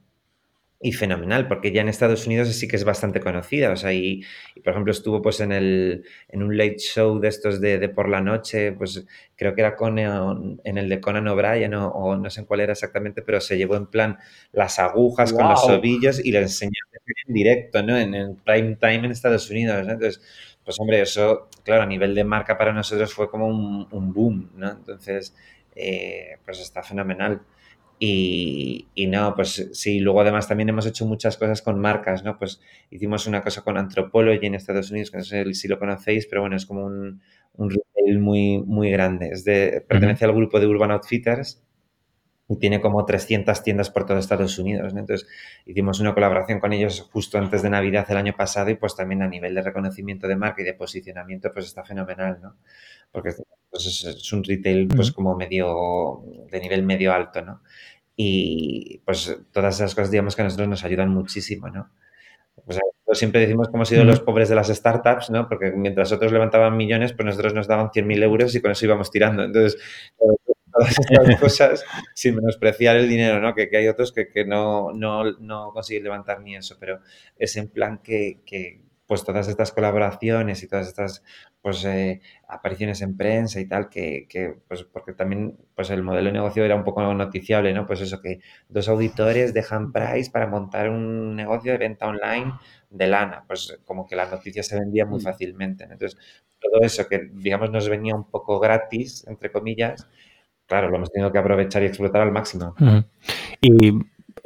y 0.80 0.92
fenomenal, 0.92 1.48
porque 1.48 1.68
ella 1.68 1.80
en 1.80 1.88
Estados 1.88 2.26
Unidos 2.26 2.48
sí 2.48 2.68
que 2.68 2.76
es 2.76 2.84
bastante 2.84 3.20
conocida, 3.20 3.70
o 3.72 3.76
sea, 3.76 3.92
y, 3.94 4.22
y, 4.54 4.60
por 4.60 4.72
ejemplo 4.72 4.92
estuvo 4.92 5.22
pues 5.22 5.40
en 5.40 5.52
el 5.52 6.04
en 6.28 6.42
un 6.42 6.56
late 6.56 6.78
show 6.78 7.18
de 7.18 7.28
estos 7.28 7.60
de, 7.60 7.78
de 7.78 7.88
por 7.88 8.08
la 8.08 8.20
noche, 8.20 8.72
pues 8.72 9.06
creo 9.36 9.54
que 9.54 9.62
era 9.62 9.74
con 9.74 9.98
en 9.98 10.78
el 10.78 10.88
de 10.88 11.00
Conan 11.00 11.28
O'Brien 11.28 11.74
o, 11.74 11.88
o 11.88 12.16
no 12.16 12.28
sé 12.30 12.40
en 12.40 12.46
cuál 12.46 12.60
era 12.60 12.72
exactamente, 12.72 13.22
pero 13.22 13.40
se 13.40 13.56
llevó 13.56 13.76
en 13.76 13.86
plan 13.86 14.18
las 14.52 14.78
agujas 14.78 15.32
con 15.32 15.48
los 15.48 15.64
ovillos 15.64 16.24
y 16.24 16.30
le 16.32 16.40
enseñó 16.40 16.72
en 17.26 17.34
directo, 17.34 17.82
¿no? 17.82 17.96
En 17.98 18.14
el 18.14 18.36
prime 18.36 18.76
time 18.76 18.96
en 18.96 19.10
Estados 19.12 19.50
Unidos, 19.50 19.84
¿no? 19.86 19.92
Entonces, 19.92 20.20
pues 20.64 20.78
hombre, 20.80 21.00
eso, 21.00 21.48
claro, 21.64 21.82
a 21.82 21.86
nivel 21.86 22.14
de 22.14 22.24
marca 22.24 22.58
para 22.58 22.72
nosotros 22.72 23.12
fue 23.14 23.30
como 23.30 23.46
un, 23.46 23.86
un 23.90 24.12
boom, 24.12 24.50
¿no? 24.56 24.70
Entonces, 24.70 25.34
eh, 25.74 26.38
pues 26.44 26.60
está 26.60 26.82
fenomenal. 26.82 27.40
Y, 27.98 28.88
y 28.94 29.06
no, 29.06 29.34
pues 29.34 29.70
sí, 29.72 30.00
luego 30.00 30.20
además 30.20 30.46
también 30.48 30.68
hemos 30.68 30.84
hecho 30.86 31.06
muchas 31.06 31.38
cosas 31.38 31.62
con 31.62 31.80
marcas, 31.80 32.22
¿no? 32.24 32.38
Pues 32.38 32.60
hicimos 32.90 33.26
una 33.26 33.42
cosa 33.42 33.62
con 33.62 33.78
Anthropology 33.78 34.46
en 34.46 34.54
Estados 34.54 34.90
Unidos, 34.90 35.10
que 35.10 35.16
no 35.18 35.24
sé 35.24 35.54
si 35.54 35.66
lo 35.68 35.78
conocéis, 35.78 36.26
pero 36.26 36.42
bueno, 36.42 36.56
es 36.56 36.66
como 36.66 36.84
un, 36.84 37.22
un 37.54 37.70
retail 37.70 38.18
muy, 38.18 38.62
muy 38.62 38.90
grande. 38.90 39.30
Es 39.32 39.44
de, 39.44 39.82
pertenece 39.88 40.26
al 40.26 40.34
grupo 40.34 40.60
de 40.60 40.66
Urban 40.66 40.90
Outfitters 40.90 41.62
y 42.48 42.58
tiene 42.58 42.80
como 42.80 43.04
300 43.04 43.62
tiendas 43.62 43.90
por 43.90 44.06
todo 44.06 44.18
Estados 44.18 44.58
Unidos, 44.58 44.94
¿no? 44.94 45.00
Entonces 45.00 45.28
hicimos 45.64 45.98
una 46.00 46.14
colaboración 46.14 46.60
con 46.60 46.72
ellos 46.72 47.00
justo 47.12 47.38
antes 47.38 47.62
de 47.62 47.70
Navidad 47.70 48.06
el 48.10 48.16
año 48.18 48.34
pasado 48.36 48.70
y 48.70 48.76
pues 48.76 48.94
también 48.96 49.22
a 49.22 49.28
nivel 49.28 49.54
de 49.54 49.62
reconocimiento 49.62 50.28
de 50.28 50.36
marca 50.36 50.62
y 50.62 50.64
de 50.64 50.74
posicionamiento 50.74 51.52
pues 51.52 51.66
está 51.66 51.84
fenomenal, 51.84 52.38
¿no? 52.42 52.56
Porque 53.12 53.32
pues 53.76 53.86
es, 53.86 54.04
es 54.04 54.32
un 54.32 54.42
retail 54.42 54.88
pues 54.88 55.12
como 55.12 55.36
medio, 55.36 56.22
de 56.50 56.60
nivel 56.60 56.82
medio 56.82 57.12
alto, 57.12 57.42
¿no? 57.42 57.62
Y 58.16 59.02
pues 59.04 59.36
todas 59.52 59.76
esas 59.76 59.94
cosas, 59.94 60.10
digamos 60.10 60.34
que 60.34 60.42
a 60.42 60.44
nosotros 60.44 60.68
nos 60.68 60.84
ayudan 60.84 61.10
muchísimo, 61.10 61.68
¿no? 61.68 61.90
Sea, 62.68 62.80
siempre 63.12 63.40
decimos 63.40 63.68
que 63.68 63.76
hemos 63.76 63.88
sido 63.88 64.04
los 64.04 64.20
pobres 64.20 64.48
de 64.48 64.54
las 64.54 64.68
startups, 64.68 65.30
¿no? 65.30 65.48
Porque 65.48 65.72
mientras 65.72 66.10
otros 66.12 66.32
levantaban 66.32 66.76
millones, 66.76 67.12
pues 67.12 67.26
nosotros 67.26 67.54
nos 67.54 67.68
daban 67.68 67.90
100.000 67.90 68.22
euros 68.22 68.54
y 68.54 68.62
con 68.62 68.70
eso 68.70 68.86
íbamos 68.86 69.10
tirando. 69.10 69.44
Entonces, 69.44 69.80
todas 70.72 70.98
estas 70.98 71.40
cosas 71.40 71.84
sin 72.14 72.36
menospreciar 72.36 72.96
el 72.96 73.08
dinero, 73.08 73.40
¿no? 73.40 73.54
Que, 73.54 73.68
que 73.68 73.76
hay 73.76 73.88
otros 73.88 74.12
que, 74.12 74.28
que 74.28 74.44
no, 74.44 74.92
no, 74.92 75.32
no, 75.38 75.70
consiguen 75.72 76.04
levantar 76.04 76.40
ni 76.40 76.56
eso, 76.56 76.76
pero 76.80 77.00
es 77.38 77.56
en 77.56 77.68
plan 77.68 77.98
que, 78.02 78.40
que 78.46 78.80
pues 79.06 79.24
todas 79.24 79.48
estas 79.48 79.72
colaboraciones 79.72 80.62
y 80.62 80.68
todas 80.68 80.88
estas 80.88 81.22
pues 81.62 81.84
eh, 81.84 82.20
apariciones 82.48 83.02
en 83.02 83.16
prensa 83.16 83.60
y 83.60 83.66
tal, 83.66 83.88
que, 83.88 84.26
que, 84.28 84.56
pues 84.66 84.84
porque 84.84 85.12
también 85.12 85.56
pues 85.74 85.90
el 85.90 86.02
modelo 86.02 86.26
de 86.26 86.32
negocio 86.32 86.64
era 86.64 86.74
un 86.74 86.84
poco 86.84 87.02
noticiable, 87.14 87.72
¿no? 87.72 87.86
Pues 87.86 88.00
eso, 88.00 88.20
que 88.20 88.40
dos 88.68 88.88
auditores 88.88 89.54
dejan 89.54 89.92
Price 89.92 90.30
para 90.30 90.46
montar 90.46 90.90
un 90.90 91.36
negocio 91.36 91.72
de 91.72 91.78
venta 91.78 92.06
online 92.06 92.54
de 92.90 93.06
lana, 93.06 93.44
pues 93.46 93.78
como 93.84 94.06
que 94.06 94.16
la 94.16 94.26
noticia 94.26 94.62
se 94.62 94.78
vendía 94.78 95.06
muy 95.06 95.20
fácilmente. 95.20 95.84
Entonces, 95.84 96.18
todo 96.58 96.80
eso 96.82 97.06
que 97.08 97.28
digamos 97.32 97.70
nos 97.70 97.88
venía 97.88 98.14
un 98.14 98.28
poco 98.28 98.58
gratis, 98.58 99.24
entre 99.28 99.52
comillas, 99.52 100.08
claro, 100.66 100.88
lo 100.88 100.96
hemos 100.96 101.12
tenido 101.12 101.30
que 101.30 101.38
aprovechar 101.38 101.82
y 101.82 101.86
explotar 101.86 102.22
al 102.22 102.32
máximo. 102.32 102.74
Uh 102.80 102.84
-huh. 102.84 103.04
Y 103.60 103.92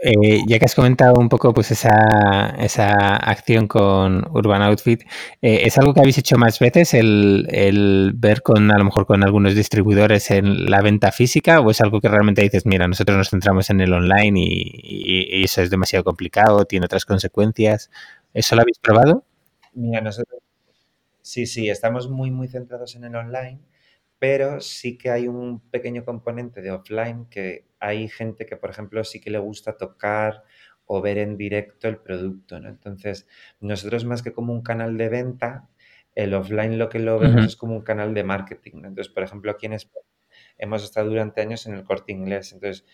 eh, 0.02 0.42
ya 0.46 0.58
que 0.58 0.64
has 0.64 0.74
comentado 0.74 1.14
un 1.18 1.28
poco 1.28 1.52
pues 1.52 1.70
esa, 1.70 2.54
esa 2.58 3.16
acción 3.16 3.68
con 3.68 4.26
Urban 4.30 4.62
Outfit, 4.62 5.02
eh, 5.42 5.60
¿es 5.64 5.76
algo 5.78 5.94
que 5.94 6.00
habéis 6.00 6.18
hecho 6.18 6.36
más 6.38 6.58
veces 6.58 6.94
el, 6.94 7.46
el, 7.50 8.12
ver 8.14 8.42
con 8.42 8.70
a 8.70 8.78
lo 8.78 8.84
mejor 8.84 9.06
con 9.06 9.22
algunos 9.22 9.54
distribuidores 9.54 10.30
en 10.30 10.70
la 10.70 10.80
venta 10.80 11.12
física 11.12 11.60
o 11.60 11.70
es 11.70 11.80
algo 11.80 12.00
que 12.00 12.08
realmente 12.08 12.42
dices, 12.42 12.66
mira, 12.66 12.88
nosotros 12.88 13.16
nos 13.16 13.30
centramos 13.30 13.70
en 13.70 13.80
el 13.80 13.92
online 13.92 14.40
y, 14.40 15.40
y 15.40 15.44
eso 15.44 15.62
es 15.62 15.70
demasiado 15.70 16.04
complicado, 16.04 16.64
tiene 16.64 16.86
otras 16.86 17.04
consecuencias? 17.04 17.90
¿Eso 18.32 18.56
lo 18.56 18.62
habéis 18.62 18.78
probado? 18.78 19.24
Mira, 19.74 20.00
nosotros 20.00 20.40
sí, 21.22 21.46
sí, 21.46 21.68
estamos 21.68 22.08
muy, 22.08 22.30
muy 22.30 22.48
centrados 22.48 22.96
en 22.96 23.04
el 23.04 23.14
online 23.16 23.60
pero 24.20 24.60
sí 24.60 24.98
que 24.98 25.10
hay 25.10 25.26
un 25.26 25.60
pequeño 25.70 26.04
componente 26.04 26.60
de 26.60 26.70
offline 26.70 27.26
que 27.30 27.64
hay 27.80 28.06
gente 28.06 28.44
que, 28.44 28.56
por 28.56 28.70
ejemplo, 28.70 29.02
sí 29.02 29.18
que 29.18 29.30
le 29.30 29.38
gusta 29.38 29.78
tocar 29.78 30.44
o 30.84 31.00
ver 31.00 31.18
en 31.18 31.38
directo 31.38 31.88
el 31.88 31.96
producto, 31.96 32.60
¿no? 32.60 32.68
Entonces, 32.68 33.26
nosotros 33.60 34.04
más 34.04 34.22
que 34.22 34.32
como 34.32 34.52
un 34.52 34.62
canal 34.62 34.98
de 34.98 35.08
venta, 35.08 35.68
el 36.14 36.34
offline 36.34 36.78
lo 36.78 36.90
que 36.90 36.98
lo 36.98 37.18
vemos 37.18 37.46
es 37.46 37.56
como 37.56 37.74
un 37.74 37.82
canal 37.82 38.12
de 38.12 38.22
marketing. 38.22 38.84
Entonces, 38.84 39.08
por 39.08 39.22
ejemplo, 39.22 39.50
aquí 39.50 39.66
en 39.66 39.72
España 39.72 40.04
hemos 40.58 40.84
estado 40.84 41.08
durante 41.08 41.40
años 41.40 41.66
en 41.66 41.74
el 41.74 41.84
corte 41.84 42.12
inglés. 42.12 42.52
Entonces, 42.52 42.84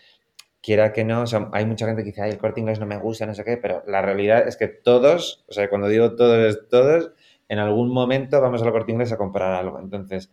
quiera 0.63 0.93
que 0.93 1.05
no, 1.05 1.25
hay 1.53 1.67
mucha 1.67 1.87
gente 1.87 2.03
que 2.03 2.11
dice, 2.11 2.23
ay, 2.23 2.31
el 2.31 2.39
corte 2.39 2.61
inglés 2.61 2.79
no 2.79 2.87
me 2.87 2.99
gusta, 2.99 3.27
no 3.27 3.35
sé 3.35 3.43
qué, 3.45 3.57
pero 3.57 3.83
la 3.89 4.01
realidad 4.01 4.47
es 4.47 4.57
que 4.57 4.69
todos, 4.69 5.45
o 5.49 5.53
sea, 5.53 5.69
cuando 5.69 5.89
digo 5.89 6.15
todos, 6.15 6.39
es 6.55 6.69
todos, 6.69 7.11
en 7.49 7.59
algún 7.59 7.93
momento 7.93 8.41
vamos 8.41 8.63
al 8.63 8.71
corte 8.71 8.93
inglés 8.93 9.11
a 9.11 9.17
comprar 9.17 9.53
algo. 9.55 9.81
Entonces, 9.81 10.31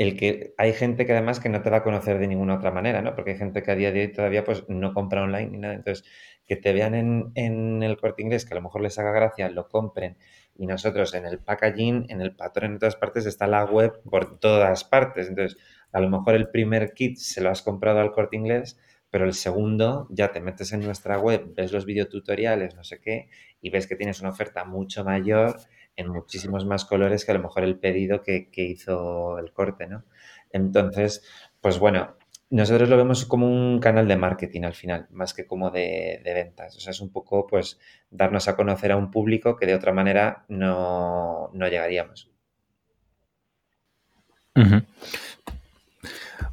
el 0.00 0.16
que 0.16 0.54
hay 0.56 0.72
gente 0.72 1.04
que 1.04 1.12
además 1.12 1.40
que 1.40 1.50
no 1.50 1.60
te 1.60 1.68
va 1.68 1.78
a 1.78 1.82
conocer 1.82 2.18
de 2.18 2.26
ninguna 2.26 2.54
otra 2.54 2.70
manera, 2.70 3.02
¿no? 3.02 3.14
Porque 3.14 3.32
hay 3.32 3.36
gente 3.36 3.62
que 3.62 3.70
a 3.70 3.74
día 3.74 3.92
de 3.92 4.00
hoy 4.00 4.08
todavía 4.10 4.44
pues 4.44 4.66
no 4.66 4.94
compra 4.94 5.22
online 5.22 5.50
ni 5.50 5.58
nada. 5.58 5.74
Entonces, 5.74 6.08
que 6.46 6.56
te 6.56 6.72
vean 6.72 6.94
en, 7.34 7.82
el 7.82 7.98
corte 7.98 8.22
inglés, 8.22 8.46
que 8.46 8.54
a 8.54 8.56
lo 8.56 8.62
mejor 8.62 8.80
les 8.80 8.98
haga 8.98 9.12
gracia, 9.12 9.50
lo 9.50 9.68
compren. 9.68 10.16
Y 10.56 10.66
nosotros 10.66 11.12
en 11.12 11.26
el 11.26 11.38
packaging, 11.38 12.06
en 12.08 12.22
el 12.22 12.34
patrón, 12.34 12.72
en 12.72 12.78
todas 12.78 12.96
partes, 12.96 13.26
está 13.26 13.46
la 13.46 13.66
web 13.66 14.00
por 14.08 14.40
todas 14.40 14.84
partes. 14.84 15.28
Entonces, 15.28 15.58
a 15.92 16.00
lo 16.00 16.08
mejor 16.08 16.34
el 16.34 16.48
primer 16.48 16.94
kit 16.94 17.18
se 17.18 17.42
lo 17.42 17.50
has 17.50 17.60
comprado 17.60 18.00
al 18.00 18.12
corte 18.12 18.36
inglés, 18.36 18.78
pero 19.10 19.26
el 19.26 19.34
segundo 19.34 20.06
ya 20.08 20.32
te 20.32 20.40
metes 20.40 20.72
en 20.72 20.80
nuestra 20.80 21.18
web, 21.18 21.52
ves 21.54 21.72
los 21.72 21.84
videotutoriales, 21.84 22.74
no 22.74 22.84
sé 22.84 23.02
qué, 23.02 23.28
y 23.60 23.68
ves 23.68 23.86
que 23.86 23.96
tienes 23.96 24.20
una 24.20 24.30
oferta 24.30 24.64
mucho 24.64 25.04
mayor 25.04 25.56
en 25.96 26.08
muchísimos 26.08 26.66
más 26.66 26.84
colores 26.84 27.24
que 27.24 27.32
a 27.32 27.34
lo 27.34 27.42
mejor 27.42 27.64
el 27.64 27.78
pedido 27.78 28.22
que, 28.22 28.48
hizo 28.54 29.38
el 29.38 29.52
corte, 29.52 29.86
¿no? 29.86 30.04
Entonces, 30.52 31.22
pues 31.60 31.78
bueno, 31.78 32.16
nosotros 32.50 32.88
lo 32.88 32.96
vemos 32.96 33.24
como 33.26 33.46
un 33.46 33.78
canal 33.80 34.08
de 34.08 34.16
marketing 34.16 34.62
al 34.62 34.74
final, 34.74 35.06
más 35.10 35.34
que 35.34 35.46
como 35.46 35.70
de, 35.70 36.20
ventas. 36.24 36.76
O 36.76 36.80
sea, 36.80 36.90
es 36.90 37.00
un 37.00 37.12
poco, 37.12 37.46
pues, 37.46 37.78
darnos 38.10 38.48
a 38.48 38.56
conocer 38.56 38.92
a 38.92 38.96
un 38.96 39.10
público 39.10 39.56
que 39.56 39.66
de 39.66 39.74
otra 39.74 39.92
manera 39.92 40.44
no, 40.48 41.50
llegaríamos. 41.52 42.30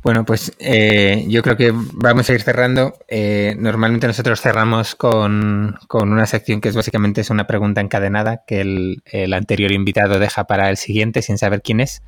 Bueno, 0.08 0.24
pues 0.24 0.53
eh, 0.60 1.26
yo 1.28 1.41
creo 1.41 1.58
que 1.58 1.74
vamos 1.76 2.30
a 2.30 2.34
ir 2.34 2.41
cerrando. 2.41 2.97
Eh, 3.10 3.58
normalmente 3.60 4.08
nosotros 4.08 4.39
cerramos 4.39 4.95
con, 4.95 5.78
una 5.91 6.26
sección 6.26 6.62
que 6.62 6.70
es 6.70 6.78
básicamente 6.78 7.20
es 7.20 7.30
una 7.30 7.45
pregunta 7.45 7.82
encadenada 7.82 8.45
que 8.47 8.62
el, 8.62 9.34
anterior 9.34 9.74
invitado 9.74 10.18
deja 10.18 10.45
para 10.45 10.70
el 10.70 10.78
siguiente 10.78 11.22
sin 11.22 11.38
saber 11.38 11.62
quién 11.62 11.82
es. 11.82 12.03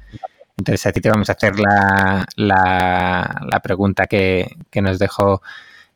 Entonces 0.58 0.86
a 0.86 0.94
ti 0.94 1.02
te 1.02 1.10
vamos 1.10 1.28
a 1.30 1.34
hacer 1.34 1.60
la, 1.60 2.26
la, 2.38 3.60
pregunta 3.62 4.08
que, 4.08 4.48
nos 4.76 4.98
dejó 4.98 5.42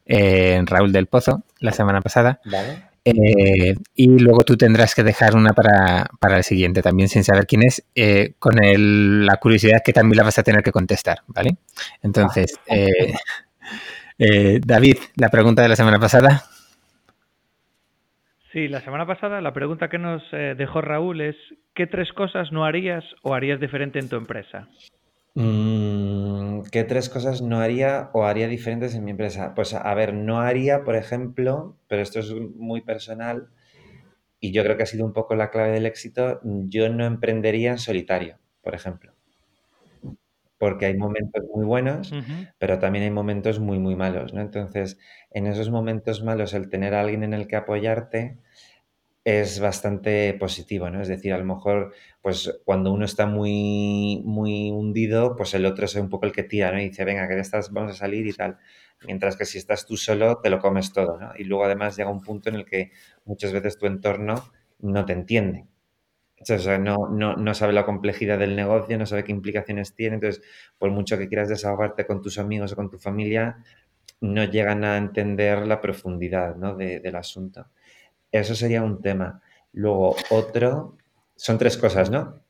eh, 0.06 0.62
Raúl 0.66 0.92
del 0.92 1.08
Pozo 1.08 1.44
la 1.60 1.72
semana 1.72 2.02
pasada. 2.02 2.42
Vale. 2.44 2.93
Eh, 3.06 3.76
y 3.96 4.20
luego 4.20 4.44
tú 4.46 4.56
tendrás 4.56 4.96
que 4.96 5.04
dejar 5.04 5.36
una 5.36 5.52
para, 5.52 6.38
el 6.38 6.44
siguiente 6.44 6.82
también 6.82 7.10
sin 7.10 7.24
saber 7.24 7.46
quién 7.46 7.64
es, 7.64 7.86
eh, 7.96 8.34
con 8.40 8.56
la 9.26 9.38
curiosidad 9.38 9.82
que 9.84 9.92
también 9.92 10.18
la 10.18 10.24
vas 10.24 10.40
a 10.40 10.44
tener 10.44 10.64
que 10.64 10.72
contestar, 10.72 11.20
¿vale? 11.28 11.58
Entonces, 12.02 12.58
eh, 12.68 14.60
David, 14.66 14.98
la 15.16 15.30
pregunta 15.30 15.62
de 15.62 15.68
la 15.68 15.76
semana 15.76 16.00
pasada. 16.00 16.44
Sí, 18.54 18.68
la 18.70 18.82
semana 18.82 19.06
pasada 19.06 19.42
la 19.42 19.54
pregunta 19.54 19.90
que 19.90 19.98
nos 19.98 20.24
dejó 20.32 20.80
Raúl 20.82 21.22
es, 21.22 21.36
¿qué 21.74 21.88
tres 21.88 22.14
cosas 22.14 22.52
no 22.52 22.64
harías 22.64 23.04
o 23.22 23.34
harías 23.34 23.60
diferente 23.60 24.00
en 24.00 24.08
tu 24.08 24.16
empresa? 24.16 24.70
Mm, 25.36 26.33
¿Qué 26.72 26.84
tres 26.84 27.10
cosas 27.10 27.42
no 27.42 27.60
haría 27.60 28.10
o 28.14 28.26
haría 28.26 28.48
diferentes 28.48 28.96
en 28.96 29.04
mi 29.04 29.12
empresa? 29.12 29.54
Pues 29.56 29.74
a 29.74 29.94
ver, 29.94 30.14
no 30.14 30.40
haría, 30.42 30.84
por 30.84 30.96
ejemplo, 30.96 31.78
pero 31.88 32.02
esto 32.02 32.20
es 32.20 32.32
muy 32.34 32.82
personal 32.82 33.50
y 34.40 34.52
yo 34.54 34.64
creo 34.64 34.78
que 34.78 34.84
ha 34.84 34.88
sido 34.88 35.06
un 35.06 35.14
poco 35.14 35.36
la 35.36 35.52
clave 35.52 35.72
del 35.72 35.86
éxito, 35.86 36.42
yo 36.44 36.90
no 36.90 37.06
emprendería 37.06 37.72
en 37.72 37.80
solitario, 37.80 38.40
por 38.62 38.76
ejemplo. 38.76 39.14
Porque 40.58 40.86
hay 40.86 40.96
momentos 40.98 41.44
muy 41.54 41.66
buenos, 41.66 42.14
pero 42.58 42.80
también 42.80 43.04
hay 43.04 43.12
momentos 43.12 43.60
muy, 43.60 43.80
muy 43.80 43.96
malos, 43.96 44.34
¿no? 44.34 44.40
Entonces, 44.42 44.98
en 45.32 45.46
esos 45.48 45.70
momentos 45.70 46.24
malos, 46.24 46.54
el 46.54 46.70
tener 46.70 46.94
a 46.94 47.02
alguien 47.02 47.24
en 47.24 47.34
el 47.34 47.48
que 47.48 47.58
apoyarte 47.58 48.38
es 49.26 49.60
bastante 49.60 50.34
positivo, 50.34 50.90
¿no? 50.90 51.02
Es 51.02 51.08
decir, 51.08 51.34
a 51.34 51.38
lo 51.38 51.46
mejor, 51.46 51.94
pues 52.22 52.60
cuando 52.66 52.92
uno 52.92 53.06
está 53.06 53.26
muy, 53.26 54.22
muy 54.26 54.70
hundido, 54.72 55.36
pues 55.36 55.54
el 55.54 55.66
otro 55.66 55.86
es 55.86 55.96
un 55.96 56.10
poco 56.10 56.26
el 56.26 56.34
que 56.34 56.44
tira, 56.44 56.72
¿no? 56.72 56.80
Y 56.82 56.90
dice, 56.90 57.06
venga, 57.06 57.28
que 57.28 57.40
estás, 57.40 57.72
vamos 57.72 57.94
a 57.94 57.96
salir 57.96 58.28
y 58.28 58.34
tal. 58.34 58.58
Mientras 59.06 59.38
que 59.38 59.46
si 59.46 59.58
estás 59.58 59.86
tú 59.86 59.98
solo, 59.98 60.40
te 60.42 60.50
lo 60.50 60.60
comes 60.60 60.92
todo, 60.94 61.18
¿no? 61.20 61.32
Y 61.38 61.46
luego 61.46 61.66
además 61.66 61.96
llega 61.98 62.10
un 62.10 62.22
punto 62.22 62.50
en 62.50 62.56
el 62.56 62.66
que 62.66 62.92
muchas 63.26 63.54
veces 63.54 63.78
tu 63.78 63.86
entorno 63.86 64.36
no 64.80 65.06
te 65.06 65.14
entiende. 65.14 65.68
O 66.42 66.46
sea, 66.60 66.78
no, 66.78 67.08
no, 67.10 67.36
no 67.38 67.54
sabe 67.54 67.72
la 67.72 67.86
complejidad 67.86 68.38
del 68.38 68.56
negocio, 68.56 68.98
no 68.98 69.06
sabe 69.06 69.24
qué 69.24 69.32
implicaciones 69.32 69.96
tiene. 69.96 70.16
Entonces, 70.16 70.44
por 70.78 70.92
mucho 70.92 71.18
que 71.18 71.30
quieras 71.30 71.48
desahogarte 71.48 72.06
con 72.06 72.22
tus 72.22 72.38
amigos 72.38 72.74
o 72.74 72.76
con 72.76 72.90
tu 72.90 73.00
familia, 73.00 73.64
no 74.22 74.44
llegan 74.46 74.84
a 74.84 74.98
entender 74.98 75.66
la 75.68 75.80
profundidad 75.82 76.56
¿no? 76.56 76.76
del 76.76 77.16
asunto. 77.16 77.68
Eso 78.34 78.56
sería 78.56 78.82
un 78.82 79.00
tema. 79.00 79.42
Luego, 79.74 80.16
otro, 80.32 80.98
son 81.36 81.58
tres 81.60 81.78
cosas, 81.78 82.10
¿no? 82.10 82.42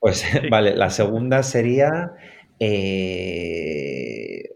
Pues 0.00 0.24
vale, 0.50 0.76
la 0.76 0.90
segunda 0.90 1.44
sería, 1.44 2.12
eh, 2.58 4.50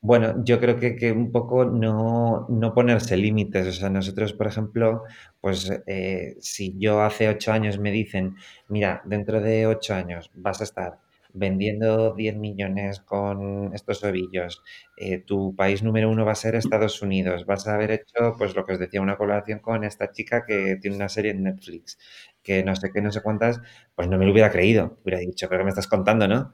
bueno, 0.00 0.44
yo 0.44 0.60
creo 0.60 0.78
que, 0.78 1.10
un 1.10 1.32
poco 1.32 1.64
no, 1.64 2.46
ponerse 2.74 3.16
límites. 3.16 3.66
O 3.66 3.72
sea, 3.72 3.90
nosotros, 3.90 4.32
por 4.32 4.46
ejemplo, 4.46 5.02
pues 5.40 5.68
eh, 5.88 6.36
si 6.40 6.78
yo 6.78 7.02
hace 7.02 7.28
ocho 7.28 7.52
años 7.52 7.78
me 7.80 7.90
dicen, 7.90 8.36
mira, 8.68 9.02
dentro 9.04 9.40
de 9.40 9.66
ocho 9.66 9.94
años 9.94 10.30
vas 10.34 10.60
a 10.60 10.64
estar 10.64 11.00
vendiendo 11.36 12.14
10 12.14 12.36
millones 12.36 13.00
con 13.00 13.72
estos 13.74 14.02
ovillos, 14.04 14.62
eh, 14.96 15.18
tu 15.18 15.54
país 15.54 15.82
número 15.82 16.10
uno 16.10 16.24
va 16.24 16.32
a 16.32 16.34
ser 16.34 16.54
Estados 16.54 17.02
Unidos, 17.02 17.46
vas 17.46 17.66
a 17.68 17.74
haber 17.74 17.90
hecho, 17.92 18.34
pues 18.38 18.54
lo 18.56 18.64
que 18.64 18.72
os 18.72 18.78
decía, 18.78 19.00
una 19.00 19.16
colaboración 19.16 19.60
con 19.60 19.84
esta 19.84 20.10
chica 20.12 20.44
que 20.46 20.76
tiene 20.80 20.96
una 20.96 21.08
serie 21.08 21.32
en 21.32 21.42
Netflix, 21.44 21.98
que 22.42 22.62
no 22.64 22.74
sé 22.76 22.90
qué, 22.92 23.02
no 23.02 23.12
sé 23.12 23.22
cuántas, 23.22 23.60
pues 23.94 24.08
no 24.08 24.18
me 24.18 24.24
lo 24.26 24.32
hubiera 24.32 24.50
creído, 24.50 24.98
hubiera 25.04 25.20
dicho, 25.20 25.48
pero 25.48 25.60
que 25.60 25.64
me 25.64 25.70
estás 25.70 25.88
contando, 25.88 26.26
no? 26.28 26.52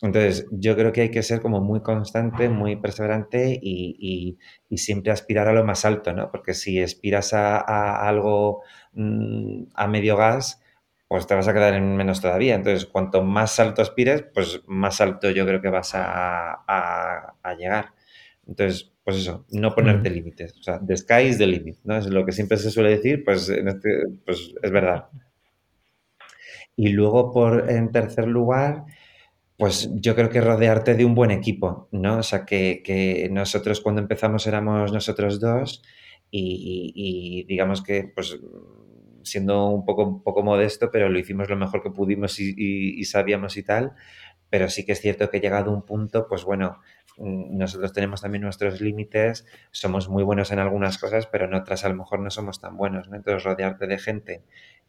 Entonces, 0.00 0.46
yo 0.52 0.76
creo 0.76 0.92
que 0.92 1.00
hay 1.02 1.10
que 1.10 1.22
ser 1.24 1.40
como 1.42 1.60
muy 1.60 1.80
constante, 1.82 2.48
muy 2.48 2.76
perseverante 2.76 3.58
y, 3.60 4.38
siempre 4.76 5.10
aspirar 5.12 5.48
a 5.48 5.52
lo 5.52 5.64
más 5.64 5.84
alto, 5.84 6.12
¿no? 6.12 6.30
Porque 6.30 6.54
si 6.54 6.80
aspiras 6.80 7.32
a, 7.34 8.08
algo 8.08 8.62
mm, 8.92 9.64
a 9.74 9.88
medio 9.88 10.16
gas, 10.16 10.62
pues 11.08 11.26
te 11.26 11.34
vas 11.34 11.48
a 11.48 11.54
quedar 11.54 11.74
en 11.74 11.96
menos 11.96 12.20
todavía. 12.20 12.54
Entonces, 12.54 12.86
cuanto 12.86 13.22
más 13.22 13.58
alto 13.58 13.80
aspires, 13.80 14.24
pues 14.34 14.60
más 14.66 15.00
alto 15.00 15.30
yo 15.30 15.46
creo 15.46 15.62
que 15.62 15.70
vas 15.70 15.92
a, 15.94 17.34
llegar. 17.58 17.94
Entonces, 18.46 18.92
pues 19.02 19.16
eso, 19.16 19.46
no 19.50 19.74
ponerte 19.74 20.10
límites. 20.10 20.54
O 20.58 20.62
sea, 20.62 20.80
the 20.86 20.96
sky 20.96 21.22
is 21.22 21.38
the 21.38 21.46
limit, 21.46 21.78
¿no? 21.84 21.96
Es 21.96 22.06
lo 22.06 22.26
que 22.26 22.32
siempre 22.32 22.58
se 22.58 22.70
suele 22.70 22.90
decir, 22.90 23.24
pues, 23.24 23.48
en 23.48 23.68
este, 23.68 23.88
pues 24.24 24.54
es 24.62 24.70
verdad. 24.70 25.06
Y 26.76 26.90
luego, 26.90 27.32
por, 27.32 27.70
en 27.70 27.90
tercer 27.90 28.28
lugar, 28.28 28.84
pues 29.56 29.90
yo 29.94 30.14
creo 30.14 30.28
que 30.28 30.42
rodearte 30.42 30.94
de 30.94 31.04
un 31.06 31.14
buen 31.14 31.30
equipo, 31.30 31.88
¿no? 31.90 32.18
O 32.18 32.22
sea, 32.22 32.44
que, 32.44 33.28
nosotros 33.32 33.80
cuando 33.80 34.02
empezamos 34.02 34.46
éramos 34.46 34.92
nosotros 34.92 35.40
dos 35.40 35.82
y, 36.30 36.92
y 36.94 37.44
digamos 37.44 37.82
que, 37.82 38.04
pues 38.14 38.38
siendo 39.22 39.68
un 39.68 39.84
poco, 39.84 40.22
poco 40.22 40.42
modesto, 40.42 40.90
pero 40.90 41.08
lo 41.08 41.18
hicimos 41.18 41.48
lo 41.48 41.56
mejor 41.56 41.82
que 41.82 41.90
pudimos 41.90 42.38
y, 42.40 43.04
sabíamos 43.04 43.56
y 43.56 43.62
tal. 43.62 43.92
Pero 44.50 44.68
sí 44.70 44.84
que 44.86 44.92
es 44.92 45.00
cierto 45.00 45.30
que 45.30 45.40
llegado 45.40 45.70
a 45.70 45.74
un 45.74 45.82
punto, 45.82 46.26
pues 46.28 46.44
bueno, 46.44 46.80
mm, 47.18 47.56
nosotros 47.56 47.92
tenemos 47.92 48.22
también 48.22 48.42
nuestros 48.42 48.80
límites, 48.80 49.46
somos 49.70 50.08
muy 50.08 50.22
buenos 50.24 50.52
en 50.52 50.58
algunas 50.58 50.98
cosas, 50.98 51.26
pero 51.26 51.44
en 51.46 51.54
otras 51.54 51.84
a 51.84 51.88
lo 51.90 51.96
mejor 51.96 52.20
no 52.20 52.30
somos 52.30 52.60
tan 52.60 52.76
buenos, 52.76 53.08
¿no? 53.08 53.16
Entonces 53.16 53.44
rodearte 53.44 53.86
de 53.86 53.98
gente 53.98 54.42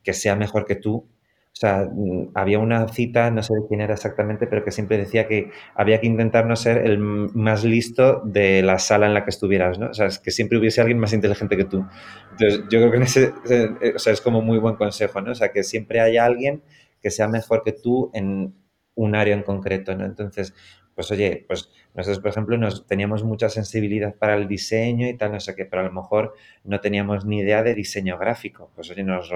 que 0.04 0.14
sea 0.14 0.36
mejor 0.36 0.66
que 0.66 0.76
tú, 0.76 1.10
O 1.52 1.60
sea, 1.60 1.90
había 2.36 2.60
una 2.60 2.88
cita, 2.88 3.32
no 3.32 3.44
sé 3.44 3.54
de 3.54 3.68
quién 3.68 3.82
era 3.82 3.96
exactamente, 3.96 4.48
pero 4.48 4.64
que 4.64 4.72
siempre 4.72 4.98
decía 4.98 5.28
que 5.28 5.52
había 5.76 6.00
que 6.00 6.08
intentar 6.08 6.46
no 6.46 6.56
ser 6.56 6.86
el 6.86 7.00
más 7.00 7.66
listo 7.66 8.22
de 8.24 8.62
la 8.62 8.80
sala 8.80 9.08
en 9.08 9.14
la 9.14 9.26
que 9.26 9.32
estuvieras, 9.32 9.78
¿no? 9.78 9.88
O 9.88 9.94
sea, 9.94 10.06
es 10.06 10.20
que 10.20 10.32
siempre 10.32 10.58
hubiese 10.58 10.80
alguien 10.80 11.00
más 11.00 11.12
inteligente 11.12 11.58
que 11.58 11.66
tú. 11.66 11.86
Entonces, 12.32 12.62
yo 12.70 12.80
creo 12.80 12.92
que 12.92 12.98
en 12.98 13.04
ese, 13.04 13.34
eh, 13.50 13.94
o 13.96 14.00
sea, 14.00 14.14
es 14.14 14.22
como 14.22 14.42
muy 14.42 14.58
buen 14.60 14.76
consejo, 14.76 15.20
¿no? 15.22 15.32
O 15.32 15.36
sea, 15.36 15.52
que 15.52 15.64
siempre 15.64 16.00
haya 16.00 16.24
alguien 16.24 16.64
que 17.02 17.12
sea 17.12 17.28
mejor 17.28 17.64
que 17.64 17.74
tú 17.74 18.10
en 18.14 18.54
un 18.96 19.16
área 19.16 19.34
en 19.34 19.44
concreto, 19.44 19.96
¿no? 19.96 20.06
Entonces, 20.06 20.54
pues 21.00 21.12
oye, 21.12 21.46
pues 21.48 21.72
nosotros, 21.94 22.20
por 22.20 22.30
ejemplo, 22.30 22.58
nos, 22.58 22.86
teníamos 22.86 23.24
mucha 23.24 23.48
sensibilidad 23.48 24.16
para 24.16 24.36
el 24.36 24.50
diseño 24.50 25.08
y 25.08 25.16
tal, 25.16 25.32
no 25.32 25.40
sé 25.40 25.56
qué, 25.56 25.64
pero 25.64 25.82
a 25.82 25.86
lo 25.86 25.94
mejor 25.94 26.34
no 26.66 26.82
teníamos 26.82 27.24
ni 27.24 27.40
idea 27.40 27.64
de 27.64 27.74
diseño 27.74 28.18
gráfico. 28.18 28.70
Pues 28.76 28.92
oye, 28.92 29.06
nos 29.06 29.32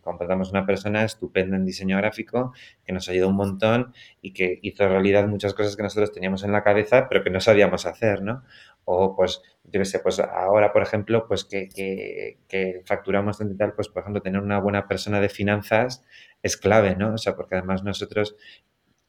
contratamos 0.00 0.52
una 0.52 0.64
persona 0.64 1.02
estupenda 1.02 1.56
en 1.56 1.64
diseño 1.64 1.96
gráfico 1.96 2.52
que 2.84 2.92
nos 2.92 3.08
ayudó 3.08 3.30
un 3.30 3.34
montón 3.34 3.92
y 4.20 4.32
que 4.32 4.60
hizo 4.62 4.86
realidad 4.86 5.26
muchas 5.26 5.54
cosas 5.54 5.74
que 5.74 5.82
nosotros 5.82 6.12
teníamos 6.12 6.44
en 6.44 6.52
la 6.52 6.62
cabeza, 6.62 7.08
pero 7.08 7.24
que 7.24 7.30
no 7.30 7.40
sabíamos 7.40 7.84
hacer, 7.84 8.22
¿no? 8.22 8.44
O 8.84 9.16
pues, 9.16 9.42
yo 9.64 9.80
qué 9.80 9.84
sé, 9.84 9.98
pues 9.98 10.20
ahora, 10.20 10.72
por 10.72 10.82
ejemplo, 10.82 11.26
pues 11.26 11.44
que, 11.44 11.68
que, 11.68 12.38
que 12.46 12.82
facturamos 12.84 13.40
y 13.40 13.56
tal, 13.56 13.72
pues 13.72 13.88
por 13.88 14.02
ejemplo, 14.02 14.22
tener 14.22 14.40
una 14.40 14.60
buena 14.60 14.86
persona 14.86 15.20
de 15.20 15.28
finanzas 15.28 16.04
es 16.44 16.56
clave, 16.56 16.94
¿no? 16.94 17.14
O 17.14 17.18
sea, 17.18 17.34
porque 17.34 17.56
además 17.56 17.82
nosotros 17.82 18.36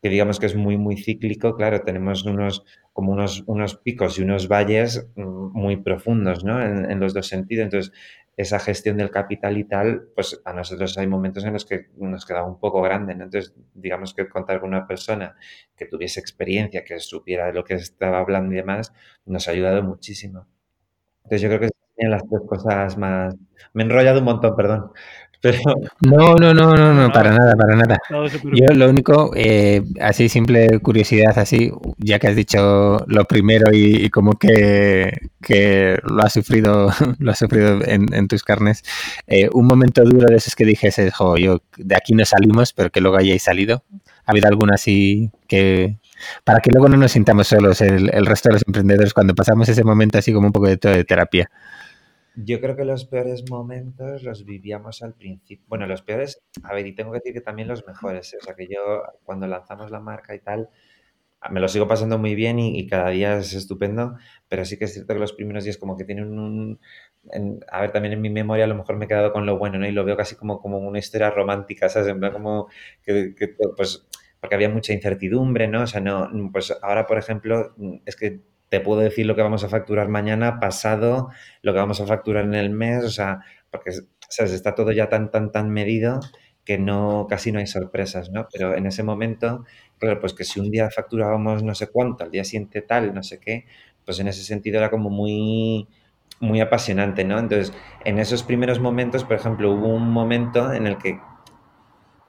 que 0.03 0.09
digamos 0.09 0.37
que 0.37 0.47
es 0.47 0.55
muy, 0.55 0.77
muy 0.77 0.97
cíclico, 0.97 1.55
claro, 1.55 1.79
tenemos 1.81 2.25
unos, 2.25 2.65
como 2.91 3.13
unos, 3.13 3.45
unos 3.47 3.77
picos 3.77 4.19
y 4.19 4.21
unos 4.21 4.49
valles 4.49 5.07
mm, 5.15 5.57
muy 5.57 5.77
profundos, 5.77 6.43
¿no? 6.43 6.61
En, 6.61 6.99
los 6.99 7.13
dos 7.13 7.27
sentidos. 7.27 7.63
Entonces, 7.63 7.93
esa 8.35 8.59
gestión 8.59 8.97
del 8.97 9.11
capital 9.11 9.57
y 9.57 9.63
tal, 9.63 10.09
pues 10.13 10.41
a 10.43 10.51
nosotros 10.51 10.97
hay 10.97 11.07
momentos 11.07 11.45
en 11.45 11.53
los 11.53 11.63
que 11.63 11.87
nos 11.95 12.25
queda 12.25 12.43
un 12.43 12.59
poco 12.59 12.81
grande, 12.81 13.15
¿no? 13.15 13.23
Entonces, 13.23 13.55
digamos 13.75 14.13
que 14.13 14.27
contar 14.27 14.59
con 14.59 14.71
una 14.71 14.85
persona 14.85 15.37
que 15.77 15.85
tuviese 15.85 16.19
experiencia, 16.19 16.83
que 16.83 16.99
supiera 16.99 17.45
de 17.45 17.53
lo 17.53 17.63
que 17.63 17.75
estaba 17.75 18.19
hablando 18.19 18.51
y 18.51 18.57
demás, 18.57 18.91
nos 19.25 19.47
ha 19.47 19.51
ayudado 19.51 19.83
muchísimo. 19.83 20.47
Entonces, 21.23 21.41
yo 21.43 21.47
creo 21.47 21.61
que 21.61 21.69
son 22.01 22.11
las 22.11 22.23
tres 22.27 22.41
cosas 22.45 22.97
más... 22.97 23.35
Me 23.73 23.83
he 23.83 23.85
enrollado 23.85 24.19
un 24.19 24.25
montón, 24.25 24.53
perdón. 24.57 24.91
No, 26.01 26.35
no, 26.35 26.53
no, 26.53 26.73
no, 26.75 26.93
no, 26.93 27.11
para 27.11 27.31
nada, 27.31 27.53
para 27.55 27.75
nada. 27.75 27.99
Yo 28.53 28.73
lo 28.73 28.89
único, 28.89 29.31
eh, 29.35 29.83
así 29.99 30.29
simple 30.29 30.79
curiosidad, 30.79 31.37
así, 31.37 31.71
ya 31.97 32.17
que 32.17 32.27
has 32.27 32.35
dicho 32.35 33.03
lo 33.07 33.25
primero 33.25 33.71
y, 33.73 34.09
como 34.09 34.33
que, 34.33 35.11
lo 36.03 36.23
has 36.23 36.33
sufrido, 36.33 36.89
lo 37.19 37.31
has 37.31 37.39
sufrido 37.39 37.79
en, 37.83 38.27
tus 38.27 38.43
carnes, 38.43 38.83
eh, 39.27 39.49
un 39.51 39.67
momento 39.67 40.03
duro 40.05 40.27
de 40.27 40.37
esos 40.37 40.55
que 40.55 40.65
dijese, 40.65 41.11
jo, 41.11 41.35
yo 41.35 41.61
de 41.77 41.95
aquí 41.95 42.13
no 42.13 42.23
salimos, 42.23 42.71
pero 42.71 42.89
que 42.89 43.01
luego 43.01 43.17
hayáis 43.17 43.43
salido. 43.43 43.83
¿Ha 44.25 44.31
habido 44.31 44.47
alguna 44.47 44.75
así 44.75 45.31
que, 45.49 45.97
para 46.45 46.61
que 46.61 46.71
luego 46.71 46.87
no 46.87 46.95
nos 46.95 47.11
sintamos 47.11 47.47
solos 47.47 47.81
el, 47.81 48.09
el 48.13 48.25
resto 48.25 48.47
de 48.47 48.53
los 48.53 48.63
emprendedores 48.65 49.13
cuando 49.13 49.35
pasamos 49.35 49.67
ese 49.67 49.83
momento 49.83 50.17
así 50.17 50.31
como 50.31 50.47
un 50.47 50.53
poco 50.53 50.67
de, 50.67 50.77
de 50.77 51.03
terapia? 51.03 51.49
Yo 52.35 52.59
creo 52.59 52.75
que 52.75 52.85
los 52.85 53.05
peores 53.05 53.49
momentos 53.49 54.23
los 54.23 54.45
vivíamos 54.45 55.03
al 55.03 55.13
principio. 55.13 55.65
Bueno, 55.67 55.85
los 55.87 56.01
peores, 56.01 56.43
a 56.63 56.73
ver, 56.73 56.87
y 56.87 56.95
tengo 56.95 57.11
que 57.11 57.19
decir 57.19 57.33
que 57.33 57.41
también 57.41 57.67
los 57.67 57.85
mejores. 57.85 58.33
¿eh? 58.33 58.37
O 58.41 58.43
sea, 58.43 58.55
que 58.55 58.67
yo 58.67 59.03
cuando 59.23 59.47
lanzamos 59.47 59.91
la 59.91 59.99
marca 59.99 60.33
y 60.35 60.39
tal, 60.39 60.69
me 61.51 61.59
lo 61.59 61.67
sigo 61.67 61.87
pasando 61.87 62.17
muy 62.17 62.35
bien 62.35 62.59
y, 62.59 62.87
cada 62.87 63.09
día 63.09 63.37
es 63.37 63.53
estupendo, 63.53 64.15
pero 64.47 64.65
sí 64.65 64.77
que 64.77 64.85
es 64.85 64.93
cierto 64.93 65.13
que 65.13 65.19
los 65.19 65.33
primeros 65.33 65.63
días 65.63 65.77
como 65.77 65.97
que 65.97 66.05
tienen 66.05 66.37
un... 66.39 66.79
a 67.69 67.81
ver, 67.81 67.91
también 67.91 68.13
en 68.13 68.21
mi 68.21 68.29
memoria 68.29 68.65
a 68.65 68.67
lo 68.67 68.75
mejor 68.75 68.97
me 68.97 69.05
he 69.05 69.07
quedado 69.07 69.33
con 69.33 69.45
lo 69.45 69.57
bueno, 69.57 69.77
¿no? 69.77 69.87
Y 69.87 69.91
lo 69.91 70.05
veo 70.05 70.17
casi 70.17 70.35
como, 70.35 70.61
como 70.61 70.77
una 70.79 70.99
historia 70.99 71.29
romántica, 71.31 71.89
¿sabes? 71.89 72.09
En 72.09 72.19
plan 72.19 72.31
como 72.33 72.67
que, 73.03 73.35
que 73.35 73.49
pues 73.75 74.07
porque 74.43 74.55
había 74.55 74.67
mucha 74.69 74.91
incertidumbre, 74.91 75.69
¿no? 75.69 75.83
O 75.83 75.87
sea, 75.87 76.01
no, 76.01 76.29
pues 76.51 76.73
ahora, 76.81 77.07
por 77.07 77.17
ejemplo, 77.17 77.73
es 78.05 78.17
que 78.17 78.41
te 78.73 78.79
puedo 78.79 79.01
decir 79.01 79.27
lo 79.27 79.35
que 79.35 79.43
vamos 79.43 79.63
a 79.63 79.69
facturar 79.69 80.07
mañana, 80.07 80.59
pasado, 80.59 81.29
lo 81.61 81.73
que 81.73 81.77
vamos 81.77 82.01
a 82.01 82.07
facturar 82.07 82.45
en 82.45 82.55
el 82.55 82.71
mes, 82.71 83.03
o 83.03 83.09
sea, 83.11 83.41
porque 83.69 83.91
está 84.39 84.73
todo 84.73 84.91
ya 84.91 85.09
tan, 85.09 85.29
tan, 85.29 85.51
tan 85.51 85.69
medido 85.69 86.21
que 86.65 86.79
no, 86.79 87.27
casi 87.29 87.51
no 87.51 87.59
hay 87.59 87.67
sorpresas, 87.67 88.31
¿no? 88.31 88.47
Pero 88.51 88.73
en 88.73 88.87
ese 88.87 89.03
momento, 89.03 89.63
claro, 89.99 90.19
pues 90.19 90.33
que 90.33 90.43
si 90.43 90.59
un 90.59 90.71
día 90.71 90.89
facturábamos 90.89 91.61
no 91.61 91.75
sé 91.75 91.91
cuánto, 91.91 92.23
al 92.23 92.31
día 92.31 92.43
siguiente 92.43 92.81
tal, 92.81 93.13
no 93.13 93.21
sé 93.21 93.39
qué, 93.39 93.67
pues 94.05 94.19
en 94.19 94.27
ese 94.27 94.41
sentido 94.41 94.79
era 94.79 94.89
como 94.89 95.11
muy, 95.11 95.87
muy 96.39 96.59
apasionante, 96.59 97.23
¿no? 97.23 97.37
Entonces, 97.37 97.75
en 98.05 98.17
esos 98.17 98.41
primeros 98.41 98.79
momentos, 98.79 99.23
por 99.23 99.35
ejemplo, 99.35 99.71
hubo 99.71 99.89
un 99.89 100.09
momento 100.09 100.73
en 100.73 100.87
el 100.87 100.97
que, 100.97 101.19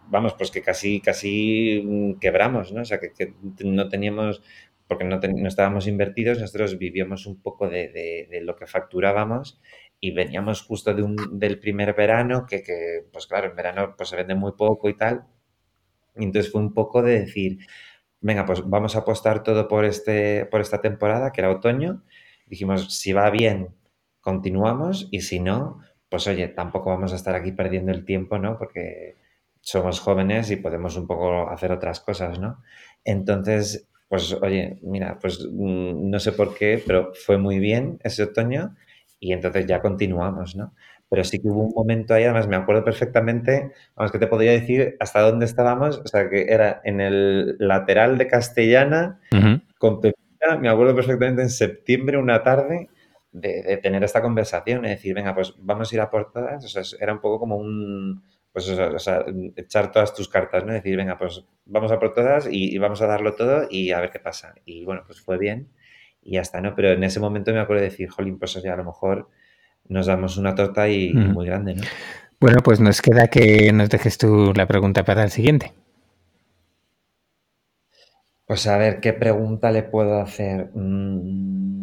vamos, 0.08 0.34
pues 0.34 0.50
que 0.50 0.60
casi, 0.60 1.00
casi 1.00 1.82
mm, 1.86 2.18
quebramos, 2.18 2.70
¿no? 2.70 2.82
O 2.82 2.84
sea, 2.84 2.98
que 3.00 3.32
no 3.64 3.88
teníamos 3.88 4.42
porque 4.86 5.04
no, 5.04 5.18
estábamos 5.46 5.86
invertidos, 5.86 6.38
nosotros 6.38 6.78
vivíamos 6.78 7.26
un 7.26 7.40
poco 7.40 7.68
de, 7.68 8.28
lo 8.42 8.56
que 8.56 8.66
facturábamos 8.66 9.60
y 10.00 10.10
veníamos 10.12 10.62
justo 10.62 10.92
de 10.94 11.02
un, 11.02 11.16
del 11.38 11.58
primer 11.58 11.94
verano, 11.94 12.46
que, 12.46 12.62
pues 13.12 13.26
claro, 13.26 13.48
en 13.48 13.56
verano 13.56 13.94
pues 13.96 14.10
se 14.10 14.16
vende 14.16 14.34
muy 14.34 14.52
poco 14.52 14.88
y 14.88 14.96
tal. 14.96 15.24
Y 16.16 16.24
entonces 16.24 16.52
fue 16.52 16.60
un 16.60 16.74
poco 16.74 17.02
de 17.02 17.20
decir, 17.20 17.58
venga, 18.20 18.44
pues 18.44 18.62
vamos 18.68 18.96
a 18.96 19.00
apostar 19.00 19.42
todo 19.42 19.68
por, 19.68 19.84
este, 19.84 20.46
por 20.46 20.60
esta 20.60 20.80
temporada, 20.80 21.32
que 21.32 21.40
era 21.40 21.50
otoño. 21.50 22.02
Dijimos, 22.46 22.94
si 22.94 23.12
va 23.12 23.30
bien, 23.30 23.74
continuamos 24.20 25.08
y 25.10 25.22
si 25.22 25.40
no, 25.40 25.80
pues 26.08 26.26
oye, 26.26 26.48
tampoco 26.48 26.90
vamos 26.90 27.12
a 27.12 27.16
estar 27.16 27.34
aquí 27.34 27.52
perdiendo 27.52 27.92
el 27.92 28.04
tiempo, 28.04 28.38
¿no? 28.38 28.58
Porque 28.58 29.16
somos 29.60 30.00
jóvenes 30.00 30.50
y 30.50 30.56
podemos 30.56 30.96
un 30.96 31.06
poco 31.06 31.48
hacer 31.48 31.72
otras 31.72 32.00
cosas, 32.00 32.38
¿no? 32.38 32.62
Entonces, 33.04 33.88
pues 34.14 34.32
oye, 34.40 34.78
mira, 34.82 35.18
pues 35.20 35.40
mm, 35.44 36.08
no 36.08 36.20
sé 36.20 36.30
por 36.30 36.54
qué, 36.54 36.80
pero 36.86 37.12
fue 37.14 37.36
muy 37.36 37.58
bien 37.58 37.98
ese 38.04 38.22
otoño 38.22 38.76
y 39.18 39.32
entonces 39.32 39.66
ya 39.66 39.80
continuamos, 39.80 40.54
¿no? 40.54 40.72
Pero 41.10 41.24
sí 41.24 41.40
que 41.40 41.48
hubo 41.48 41.62
un 41.64 41.72
momento 41.74 42.14
ahí, 42.14 42.22
además 42.22 42.46
me 42.46 42.54
acuerdo 42.54 42.84
perfectamente, 42.84 43.72
vamos, 43.96 44.12
que 44.12 44.20
te 44.20 44.28
podría 44.28 44.52
decir 44.52 44.96
hasta 45.00 45.20
dónde 45.20 45.46
estábamos, 45.46 45.98
o 45.98 46.06
sea, 46.06 46.30
que 46.30 46.44
era 46.48 46.80
en 46.84 47.00
el 47.00 47.56
lateral 47.58 48.16
de 48.16 48.28
Castellana, 48.28 49.20
con 49.78 50.00
Pepita, 50.00 50.58
me 50.60 50.68
acuerdo 50.68 50.94
perfectamente 50.94 51.42
en 51.42 51.50
septiembre, 51.50 52.16
una 52.16 52.44
tarde, 52.44 52.90
de, 53.32 53.80
tener 53.82 54.04
esta 54.04 54.22
conversación, 54.22 54.84
y 54.84 54.90
decir, 54.90 55.12
venga, 55.12 55.34
pues 55.34 55.54
vamos 55.58 55.90
a 55.90 55.94
ir 55.96 56.00
a 56.02 56.08
por 56.08 56.30
todas, 56.30 56.64
o 56.64 56.68
sea, 56.68 56.82
era 57.00 57.12
un 57.12 57.20
poco 57.20 57.40
como 57.40 57.56
un 57.56 58.22
pues 58.54 58.68
o 58.68 58.98
sea, 59.00 59.24
echar 59.56 59.90
todas 59.90 60.14
tus 60.14 60.28
cartas, 60.28 60.64
¿no? 60.64 60.72
Decir, 60.72 60.96
venga, 60.96 61.18
pues 61.18 61.44
vamos 61.66 61.90
a 61.90 61.98
por 61.98 62.14
todas 62.14 62.46
y, 62.48 62.78
vamos 62.78 63.02
a 63.02 63.06
darlo 63.08 63.34
todo 63.34 63.66
y 63.68 63.90
a 63.90 63.98
ver 63.98 64.12
qué 64.12 64.20
pasa. 64.20 64.54
Y 64.64 64.84
bueno, 64.84 65.02
pues 65.04 65.20
fue 65.20 65.38
bien 65.38 65.70
y 66.22 66.34
ya 66.34 66.42
está, 66.42 66.60
¿no? 66.60 66.76
Pero 66.76 66.92
en 66.92 67.02
ese 67.02 67.18
momento 67.18 67.52
me 67.52 67.58
acuerdo 67.58 67.82
de 67.82 67.90
decir, 67.90 68.08
jolín, 68.08 68.38
pues 68.38 68.54
ya 68.62 68.74
a 68.74 68.76
lo 68.76 68.84
mejor 68.84 69.28
nos 69.88 70.06
damos 70.06 70.36
una 70.36 70.54
torta 70.54 70.88
y, 70.88 71.12
muy 71.12 71.46
grande, 71.46 71.74
¿no? 71.74 71.82
Bueno, 72.38 72.60
pues 72.62 72.78
nos 72.78 73.02
queda 73.02 73.26
que 73.26 73.72
nos 73.72 73.90
dejes 73.90 74.18
tú 74.18 74.52
la 74.54 74.66
pregunta 74.66 75.04
para 75.04 75.24
el 75.24 75.30
siguiente. 75.32 75.72
Pues 78.46 78.68
a 78.68 78.78
ver, 78.78 79.00
¿qué 79.00 79.14
pregunta 79.14 79.72
le 79.72 79.82
puedo 79.82 80.20
hacer? 80.20 80.70
Mm, 80.74 81.74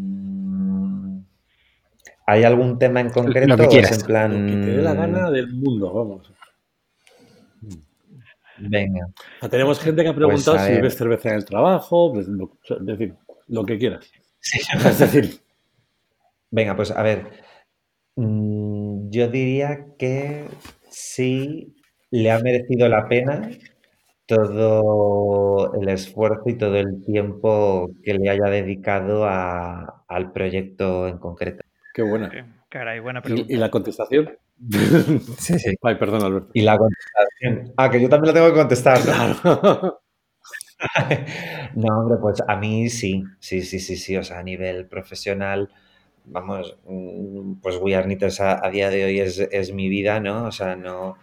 ¿Hay 2.28 2.45
algún 2.45 2.80
tema 2.80 3.01
en 3.01 3.09
concreto? 3.09 3.47
Lo 3.49 3.57
que 3.57 3.67
quieras. 3.67 3.99
en 3.99 4.05
plan... 4.05 4.47
Lo 4.47 4.53
que 4.53 4.67
te 4.67 4.72
dé 4.78 4.82
la 4.82 4.93
gana 4.93 5.30
del 5.30 5.51
mundo, 5.51 5.91
vamos. 5.93 6.32
Venga. 8.70 9.07
tenemos 9.49 9.80
gente 9.80 10.03
que 10.03 10.09
ha 10.09 10.16
preguntado 10.16 10.57
pues, 10.57 10.68
si 10.68 10.74
bebes 10.74 10.95
cerveza 10.95 11.30
en 11.30 11.36
el 11.36 11.45
trabajo, 11.45 12.14
pues, 12.14 12.28
es 12.28 12.86
decir, 12.86 13.16
lo 13.47 13.66
que 13.66 13.78
quieras. 13.78 14.12
es 14.86 14.99
decir. 14.99 15.39
Venga, 16.49 16.76
pues 16.76 16.91
a 16.91 17.01
ver. 17.01 17.32
Mm, 18.16 19.09
yo 19.09 19.28
diría 19.30 19.86
que 19.97 20.45
sí 20.89 21.76
le 22.09 22.32
ha 22.32 22.39
merecido 22.39 22.89
la 22.89 23.07
pena 23.07 23.49
todo 24.26 25.74
el 25.74 25.89
esfuerzo 25.89 26.43
y 26.45 26.57
todo 26.57 26.76
el 26.78 27.03
tiempo 27.03 27.89
que 28.03 28.14
le 28.14 28.30
haya 28.30 28.45
dedicado 28.45 29.26
al 29.26 30.32
proyecto 30.32 31.07
en 31.07 31.18
concreto. 31.18 31.64
Qué 31.93 32.01
buena. 32.01 32.30
Caray, 32.70 32.99
buena 32.99 33.22
pregunta. 33.22 33.51
¿Y, 33.51 33.57
la 33.57 33.70
contestación? 33.70 34.30
Sí, 35.38 35.59
sí. 35.59 35.76
Ay, 35.82 35.95
perdón, 35.95 36.24
Alberto. 36.24 36.51
Y 36.53 36.62
la 36.62 36.78
contestación. 36.78 37.74
Ah, 37.78 37.89
que 37.89 38.01
yo 38.01 38.09
también 38.09 38.34
lo 38.34 38.39
tengo 38.39 38.53
que 38.53 38.59
contestar. 38.59 38.99
no, 41.76 41.99
hombre, 41.99 42.18
pues 42.22 42.41
a 42.47 42.55
mí 42.55 42.89
sí, 42.89 43.24
sí, 43.39 43.62
sí, 43.62 43.80
sí, 43.80 43.95
sí. 43.95 44.18
O 44.18 44.24
sea, 44.24 44.39
a 44.39 44.43
nivel 44.43 44.88
profesional, 44.88 45.70
vamos, 46.26 46.78
mm, 46.86 47.55
pues 47.62 47.78
We 47.78 47.95
Are 47.95 48.18
a, 48.39 48.70
día 48.70 48.89
de 48.89 49.05
hoy 49.05 49.20
es, 49.20 49.39
es, 49.39 49.74
mi 49.74 49.89
vida, 49.89 50.20
¿no? 50.20 50.45
O 50.45 50.51
sea, 50.51 50.76
no. 50.76 51.18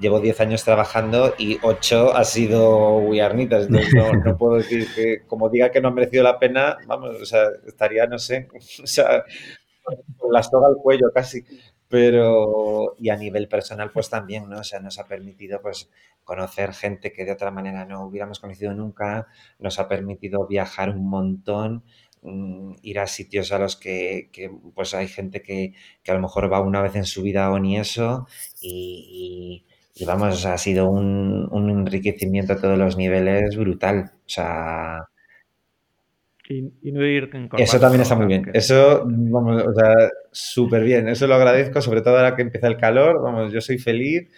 Llevo 0.00 0.18
10 0.18 0.40
años 0.40 0.64
trabajando 0.64 1.34
y 1.38 1.58
8 1.62 2.16
ha 2.16 2.24
sido 2.24 2.98
We 2.98 3.22
Are 3.22 3.40
Entonces 3.40 3.70
no, 3.70 3.78
no, 4.24 4.32
puedo 4.38 4.56
decir 4.56 4.88
que, 4.94 5.22
como 5.26 5.48
diga 5.48 5.70
que 5.70 5.80
no 5.80 5.88
ha 5.88 5.92
merecido 5.92 6.24
la 6.24 6.38
pena, 6.38 6.78
vamos, 6.86 7.16
o 7.20 7.24
sea, 7.24 7.44
estaría, 7.66 8.06
no 8.06 8.18
sé, 8.18 8.48
o 8.82 8.86
sea, 8.86 9.24
con 10.16 10.32
la 10.32 10.42
soga 10.42 10.68
al 10.68 10.76
cuello 10.76 11.10
casi. 11.14 11.44
Pero, 11.94 12.96
y 12.98 13.10
a 13.10 13.16
nivel 13.16 13.46
personal, 13.46 13.92
pues 13.92 14.10
también, 14.10 14.48
¿no? 14.48 14.58
O 14.58 14.64
sea, 14.64 14.80
nos 14.80 14.98
ha 14.98 15.06
permitido, 15.06 15.62
pues, 15.62 15.88
conocer 16.24 16.72
gente 16.74 17.12
que 17.12 17.24
de 17.24 17.30
otra 17.30 17.52
manera 17.52 17.84
no 17.84 18.04
hubiéramos 18.04 18.40
conocido 18.40 18.74
nunca, 18.74 19.28
nos 19.60 19.78
ha 19.78 19.86
permitido 19.88 20.44
viajar 20.48 20.90
un 20.90 21.08
montón, 21.08 21.84
mm, 22.22 22.72
ir 22.82 22.98
a 22.98 23.06
sitios 23.06 23.52
a 23.52 23.60
los 23.60 23.76
que, 23.76 24.28
que, 24.32 24.50
pues 24.74 24.92
hay 24.94 25.06
gente 25.06 25.40
que, 25.40 25.74
que, 26.02 26.10
a 26.10 26.14
lo 26.14 26.20
mejor 26.20 26.52
va 26.52 26.60
una 26.60 26.82
vez 26.82 26.96
en 26.96 27.04
su 27.04 27.22
vida 27.22 27.48
o 27.52 27.60
ni 27.60 27.78
eso, 27.78 28.26
y, 28.60 29.64
y, 29.94 30.04
vamos, 30.04 30.44
ha 30.46 30.58
sido 30.58 30.88
un, 30.90 31.48
un, 31.52 31.70
enriquecimiento 31.70 32.54
a 32.54 32.60
todos 32.60 32.76
los 32.78 32.96
niveles 32.96 33.56
brutal. 33.56 34.10
O 34.26 34.28
sea... 34.28 35.08
Y, 36.46 36.72
y 36.82 36.92
no 36.92 37.04
ir 37.04 37.30
Eso 37.56 37.80
también 37.80 38.02
está 38.02 38.14
muy 38.14 38.26
bien. 38.26 38.50
Eso, 38.52 39.04
vamos, 39.06 39.62
o 39.62 39.72
sea, 39.72 40.10
súper 40.30 40.84
bien. 40.84 41.08
Eso 41.08 41.26
lo 41.26 41.34
agradezco, 41.34 41.80
sobre 41.80 42.02
todo 42.02 42.16
ahora 42.16 42.36
que 42.36 42.42
empieza 42.42 42.66
el 42.66 42.76
calor. 42.76 43.22
Vamos, 43.22 43.52
yo 43.52 43.60
soy 43.62 43.78
feliz 43.78 44.28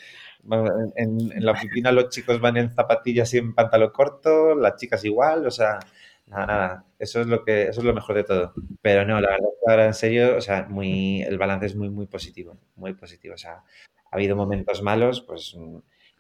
en, 0.95 1.33
en, 1.33 1.45
la 1.45 1.53
oficina 1.53 1.93
los 1.93 2.09
chicos 2.11 2.41
van 2.41 2.57
en 2.57 2.75
zapatillas 2.75 3.33
y 3.35 3.39
en 3.39 3.55
pantalón 3.55 3.91
corto, 3.91 4.55
las 4.55 4.77
chicas 4.77 5.05
igual, 5.05 5.47
o 5.47 5.51
sea, 5.51 5.79
nada, 6.27 6.47
nada, 6.47 6.85
eso 6.99 7.21
es 7.21 7.27
lo 7.27 7.45
que, 7.45 7.65
eso 7.65 7.81
es 7.81 7.87
lo 7.87 7.95
mejor 7.95 8.17
de 8.17 8.25
todo. 8.25 8.55
Pero 8.83 9.05
no, 9.05 9.21
la 9.21 9.31
verdad 9.31 9.49
ahora 9.67 9.87
en 9.87 9.95
serio, 9.95 10.37
o 10.37 10.41
sea, 10.41 10.67
muy, 10.69 11.23
el 11.23 11.39
balance 11.39 11.67
es 11.67 11.77
muy, 11.77 11.91
muy 11.91 12.07
positivo, 12.07 12.59
muy 12.77 12.95
positivo. 12.95 13.35
O 13.35 13.39
sea, 13.39 13.63
ha 14.11 14.17
habido 14.17 14.37
momentos 14.37 14.83
malos, 14.83 15.21
pues, 15.23 15.57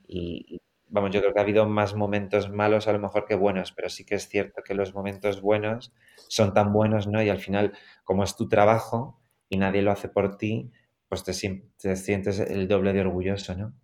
y, 0.09 0.57
y 0.57 0.61
vamos, 0.89 1.11
yo 1.11 1.21
creo 1.21 1.33
que 1.33 1.39
ha 1.39 1.43
habido 1.43 1.67
más 1.67 1.95
momentos 1.95 2.51
malos 2.51 2.89
a 2.89 2.93
lo 2.93 2.99
mejor 2.99 3.27
que 3.27 3.35
buenos, 3.35 3.73
pero 3.73 3.89
sí 3.89 4.05
que 4.05 4.15
es 4.17 4.29
cierto 4.29 4.63
que 4.63 4.75
los 4.75 4.95
momentos 4.95 5.41
buenos 5.41 5.93
son 6.29 6.55
tan 6.55 6.73
buenos, 6.73 7.07
¿no? 7.07 7.23
Y 7.23 7.29
al 7.29 7.39
final, 7.39 7.73
como 8.05 8.25
es 8.25 8.37
tu 8.37 8.49
trabajo 8.49 9.21
y 9.49 9.59
nadie 9.59 9.83
lo 9.83 9.93
hace 9.93 10.09
por 10.09 10.37
ti, 10.37 10.71
pues 11.09 11.25
te, 11.25 11.33
te 11.79 11.97
sientes 11.97 12.41
el 12.41 12.69
doble 12.69 12.93
de 12.93 13.01
orgulloso, 13.01 13.55
¿no? 13.55 13.75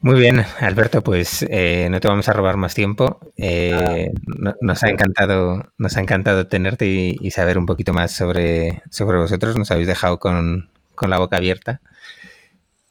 Muy 0.00 0.18
bien, 0.18 0.44
Alberto, 0.58 1.00
pues 1.02 1.46
eh, 1.48 1.86
no 1.88 2.00
te 2.00 2.08
vamos 2.08 2.28
a 2.28 2.32
robar 2.32 2.56
más 2.56 2.74
tiempo. 2.74 3.20
Eh, 3.36 4.10
no, 4.36 4.54
nos 4.60 4.82
ha 4.82 4.88
encantado, 4.88 5.72
nos 5.78 5.96
ha 5.96 6.00
encantado 6.00 6.48
tenerte 6.48 6.86
y, 6.86 7.16
y, 7.20 7.30
saber 7.30 7.56
un 7.56 7.66
poquito 7.66 7.92
más 7.92 8.10
sobre, 8.10 8.82
sobre 8.90 9.18
vosotros. 9.18 9.56
Nos 9.56 9.70
habéis 9.70 9.86
dejado 9.86 10.18
con, 10.18 10.70
con 10.96 11.08
la 11.08 11.18
boca 11.18 11.36
abierta. 11.36 11.80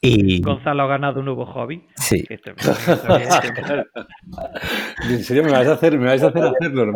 Y... 0.04 0.42
Gonzalo 0.42 0.82
ha 0.82 0.88
ganado 0.88 1.20
un 1.20 1.26
nuevo 1.26 1.46
hobby. 1.46 1.86
Sí. 1.94 2.26
¿En 5.08 5.22
serio 5.22 5.44
me 5.44 5.52
vais 5.52 5.68
a 5.68 5.74
hacer, 5.74 5.96
me 5.96 6.06
vais 6.06 6.20
a 6.24 6.26
hacer 6.26 6.42
hacerlo? 6.42 6.86
No 6.86 6.92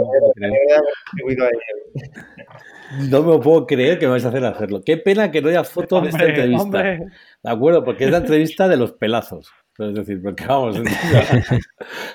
no 3.09 3.23
me 3.23 3.39
puedo 3.39 3.65
creer 3.65 4.01
que 4.01 4.07
me 4.07 4.13
vais 4.13 4.25
a 4.25 4.29
hacer 4.29 4.45
hacerlo. 4.45 4.83
Qué 4.85 4.97
pena 4.97 5.31
que 5.31 5.41
no 5.41 5.49
haya 5.51 5.63
foto 5.63 6.01
de 6.01 6.09
esta 6.09 6.25
entrevista. 6.25 6.63
Hombre. 6.65 7.07
¿De 7.45 7.51
acuerdo? 7.51 7.85
Porque 7.85 8.07
es 8.07 8.11
la 8.11 8.19
entrevista 8.19 8.67
de 8.67 8.77
los 8.77 8.91
pelazos. 8.95 9.53
Es 9.79 9.95
decir, 9.95 10.21
porque 10.21 10.45
vamos. 10.45 10.77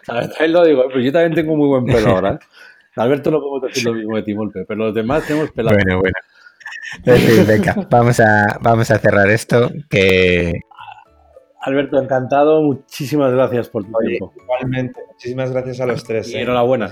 ¿sabes? 0.04 0.30
lo 0.50 0.66
digo, 0.66 0.90
pues 0.92 1.06
yo 1.06 1.14
también 1.14 1.36
tengo 1.36 1.56
muy 1.56 1.70
buen 1.70 1.86
pelo 1.86 2.10
ahora. 2.10 2.34
¿eh? 2.34 2.40
Alberto 2.98 3.32
no 3.32 3.40
podemos 3.40 3.62
decir 3.62 3.86
lo 3.86 3.94
mismo 3.94 4.18
de 4.18 4.24
Timolpe, 4.24 4.66
pero 4.68 4.88
los 4.88 4.94
demás 4.94 5.26
tenemos 5.26 5.52
pelazos. 5.52 5.82
Bueno, 5.86 6.02
bueno. 6.02 6.16
Entonces, 6.98 7.48
venga, 7.48 7.88
vamos 7.90 8.20
a, 8.20 8.60
vamos 8.62 8.92
a 8.92 8.98
cerrar 8.98 9.30
esto. 9.30 9.72
Que 9.90 10.60
Alberto, 11.62 12.02
encantado. 12.02 12.62
Muchísimas 12.62 13.32
gracias 13.34 13.70
por 13.70 13.84
tu 13.86 13.96
Oye, 13.96 14.10
tiempo. 14.10 14.34
Igualmente. 14.42 15.00
Muchísimas 15.08 15.52
gracias 15.52 15.80
a 15.80 15.86
los 15.86 16.04
tres. 16.04 16.30
Y 16.30 16.38
¿eh? 16.38 16.42
enhorabuena. 16.42 16.92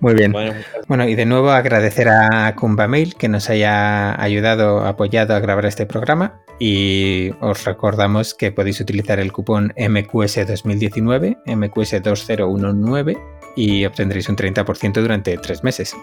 Muy 0.00 0.14
bien. 0.14 0.32
Bueno, 0.32 0.54
bueno, 0.88 1.08
y 1.08 1.14
de 1.14 1.24
nuevo 1.24 1.50
agradecer 1.50 2.08
a 2.08 2.52
Kumba 2.56 2.88
Mail 2.88 3.14
que 3.14 3.28
nos 3.28 3.48
haya 3.48 4.20
ayudado, 4.20 4.84
apoyado 4.84 5.34
a 5.34 5.40
grabar 5.40 5.66
este 5.66 5.86
programa. 5.86 6.40
Y 6.58 7.30
os 7.40 7.64
recordamos 7.64 8.34
que 8.34 8.50
podéis 8.50 8.80
utilizar 8.80 9.20
el 9.20 9.32
cupón 9.32 9.72
MQS2019, 9.76 11.42
MQS2019, 11.46 13.18
y 13.56 13.86
obtendréis 13.86 14.28
un 14.28 14.36
30% 14.36 15.00
durante 15.00 15.38
tres 15.38 15.62
meses. 15.62 15.96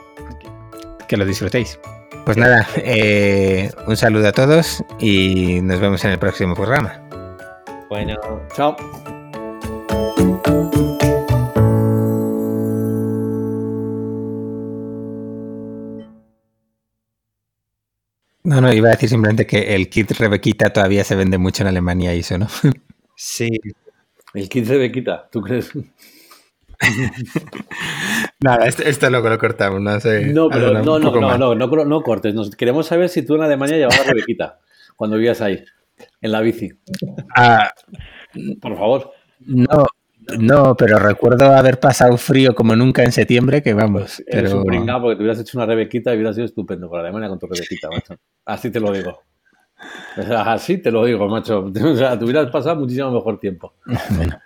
Que 1.08 1.18
lo 1.18 1.26
disfrutéis. 1.26 1.80
Pues 2.26 2.38
nada, 2.38 2.68
eh, 2.78 3.70
un 3.86 3.96
saludo 3.98 4.28
a 4.30 4.32
todos 4.32 4.84
y 5.00 5.62
nos 5.62 5.80
vemos 5.80 6.04
en 6.06 6.12
el 6.12 6.20
próximo 6.20 6.56
programa. 6.56 7.07
Bueno, 7.90 8.16
chao. 8.54 8.76
No, 18.44 18.62
no, 18.62 18.74
iba 18.74 18.90
a 18.90 18.92
decir 18.92 19.10
simplemente 19.10 19.46
que 19.46 19.76
el 19.76 19.90
kit 19.90 20.12
Rebequita 20.12 20.72
todavía 20.72 21.04
se 21.04 21.16
vende 21.16 21.38
mucho 21.38 21.64
en 21.64 21.68
Alemania 21.68 22.14
y 22.16 22.20
eso, 22.20 22.38
¿no? 22.38 22.48
Sí. 23.16 23.50
El 24.34 24.48
kit 24.48 24.68
Rebequita, 24.68 25.28
¿tú 25.32 25.42
crees? 25.42 25.72
Nada, 28.40 28.68
esto, 28.68 28.84
esto, 28.84 29.10
luego 29.10 29.30
lo 29.30 29.40
cortamos, 29.40 29.82
no 29.82 30.00
sé. 30.00 30.28
No, 30.28 30.50
pero 30.50 30.72
no, 30.72 31.00
no, 31.00 31.00
no, 31.00 31.38
no, 31.38 31.56
no, 31.56 31.86
no, 31.86 32.02
cortes. 32.04 32.36
Nos 32.36 32.56
queremos 32.56 32.86
saber 32.86 33.10
si 33.10 33.26
tú 33.26 33.36
en 33.36 33.42
Alemania 33.42 33.78
llevabas 33.78 34.06
Rebequita 34.06 34.60
cuando 34.96 35.16
vivías 35.18 35.42
ahí, 35.42 35.64
en 36.22 36.32
la 36.32 36.42
bici. 36.42 36.72
Ah, 37.36 37.72
Por 38.62 38.78
favor. 38.78 39.12
No, 39.40 39.86
no, 40.40 40.76
pero 40.76 41.00
recuerdo 41.00 41.54
haber 41.54 41.80
pasado 41.80 42.18
frío 42.18 42.54
como 42.54 42.76
nunca 42.76 43.04
en 43.04 43.12
septiembre, 43.12 43.62
que 43.62 43.74
vamos. 43.74 44.02
Pues 44.02 44.24
eres 44.28 44.52
pero... 44.52 44.62
un 44.62 44.66
pringao 44.66 45.02
porque 45.02 45.16
te 45.16 45.22
hubieras 45.22 45.40
hecho 45.40 45.58
una 45.58 45.66
Rebequita 45.66 46.12
y 46.12 46.16
hubiera 46.16 46.34
sido 46.34 46.46
estupendo 46.46 46.90
por 46.90 47.00
Alemania 47.00 47.30
con 47.30 47.40
tu 47.40 47.48
Rebequita, 47.48 47.90
macho. 47.90 48.16
Así 48.46 48.70
te 48.70 48.80
lo 48.80 48.92
digo. 48.92 49.20
O 50.18 50.24
sea, 50.24 50.54
así 50.54 50.80
te 50.80 50.92
lo 50.92 51.06
digo, 51.06 51.28
macho. 51.28 51.72
O 51.84 51.96
sea, 51.96 52.18
te 52.18 52.26
hubieras 52.26 52.50
pasado 52.52 52.78
muchísimo 52.78 53.12
mejor 53.12 53.40
tiempo. 53.40 53.76
Bueno, 54.18 54.40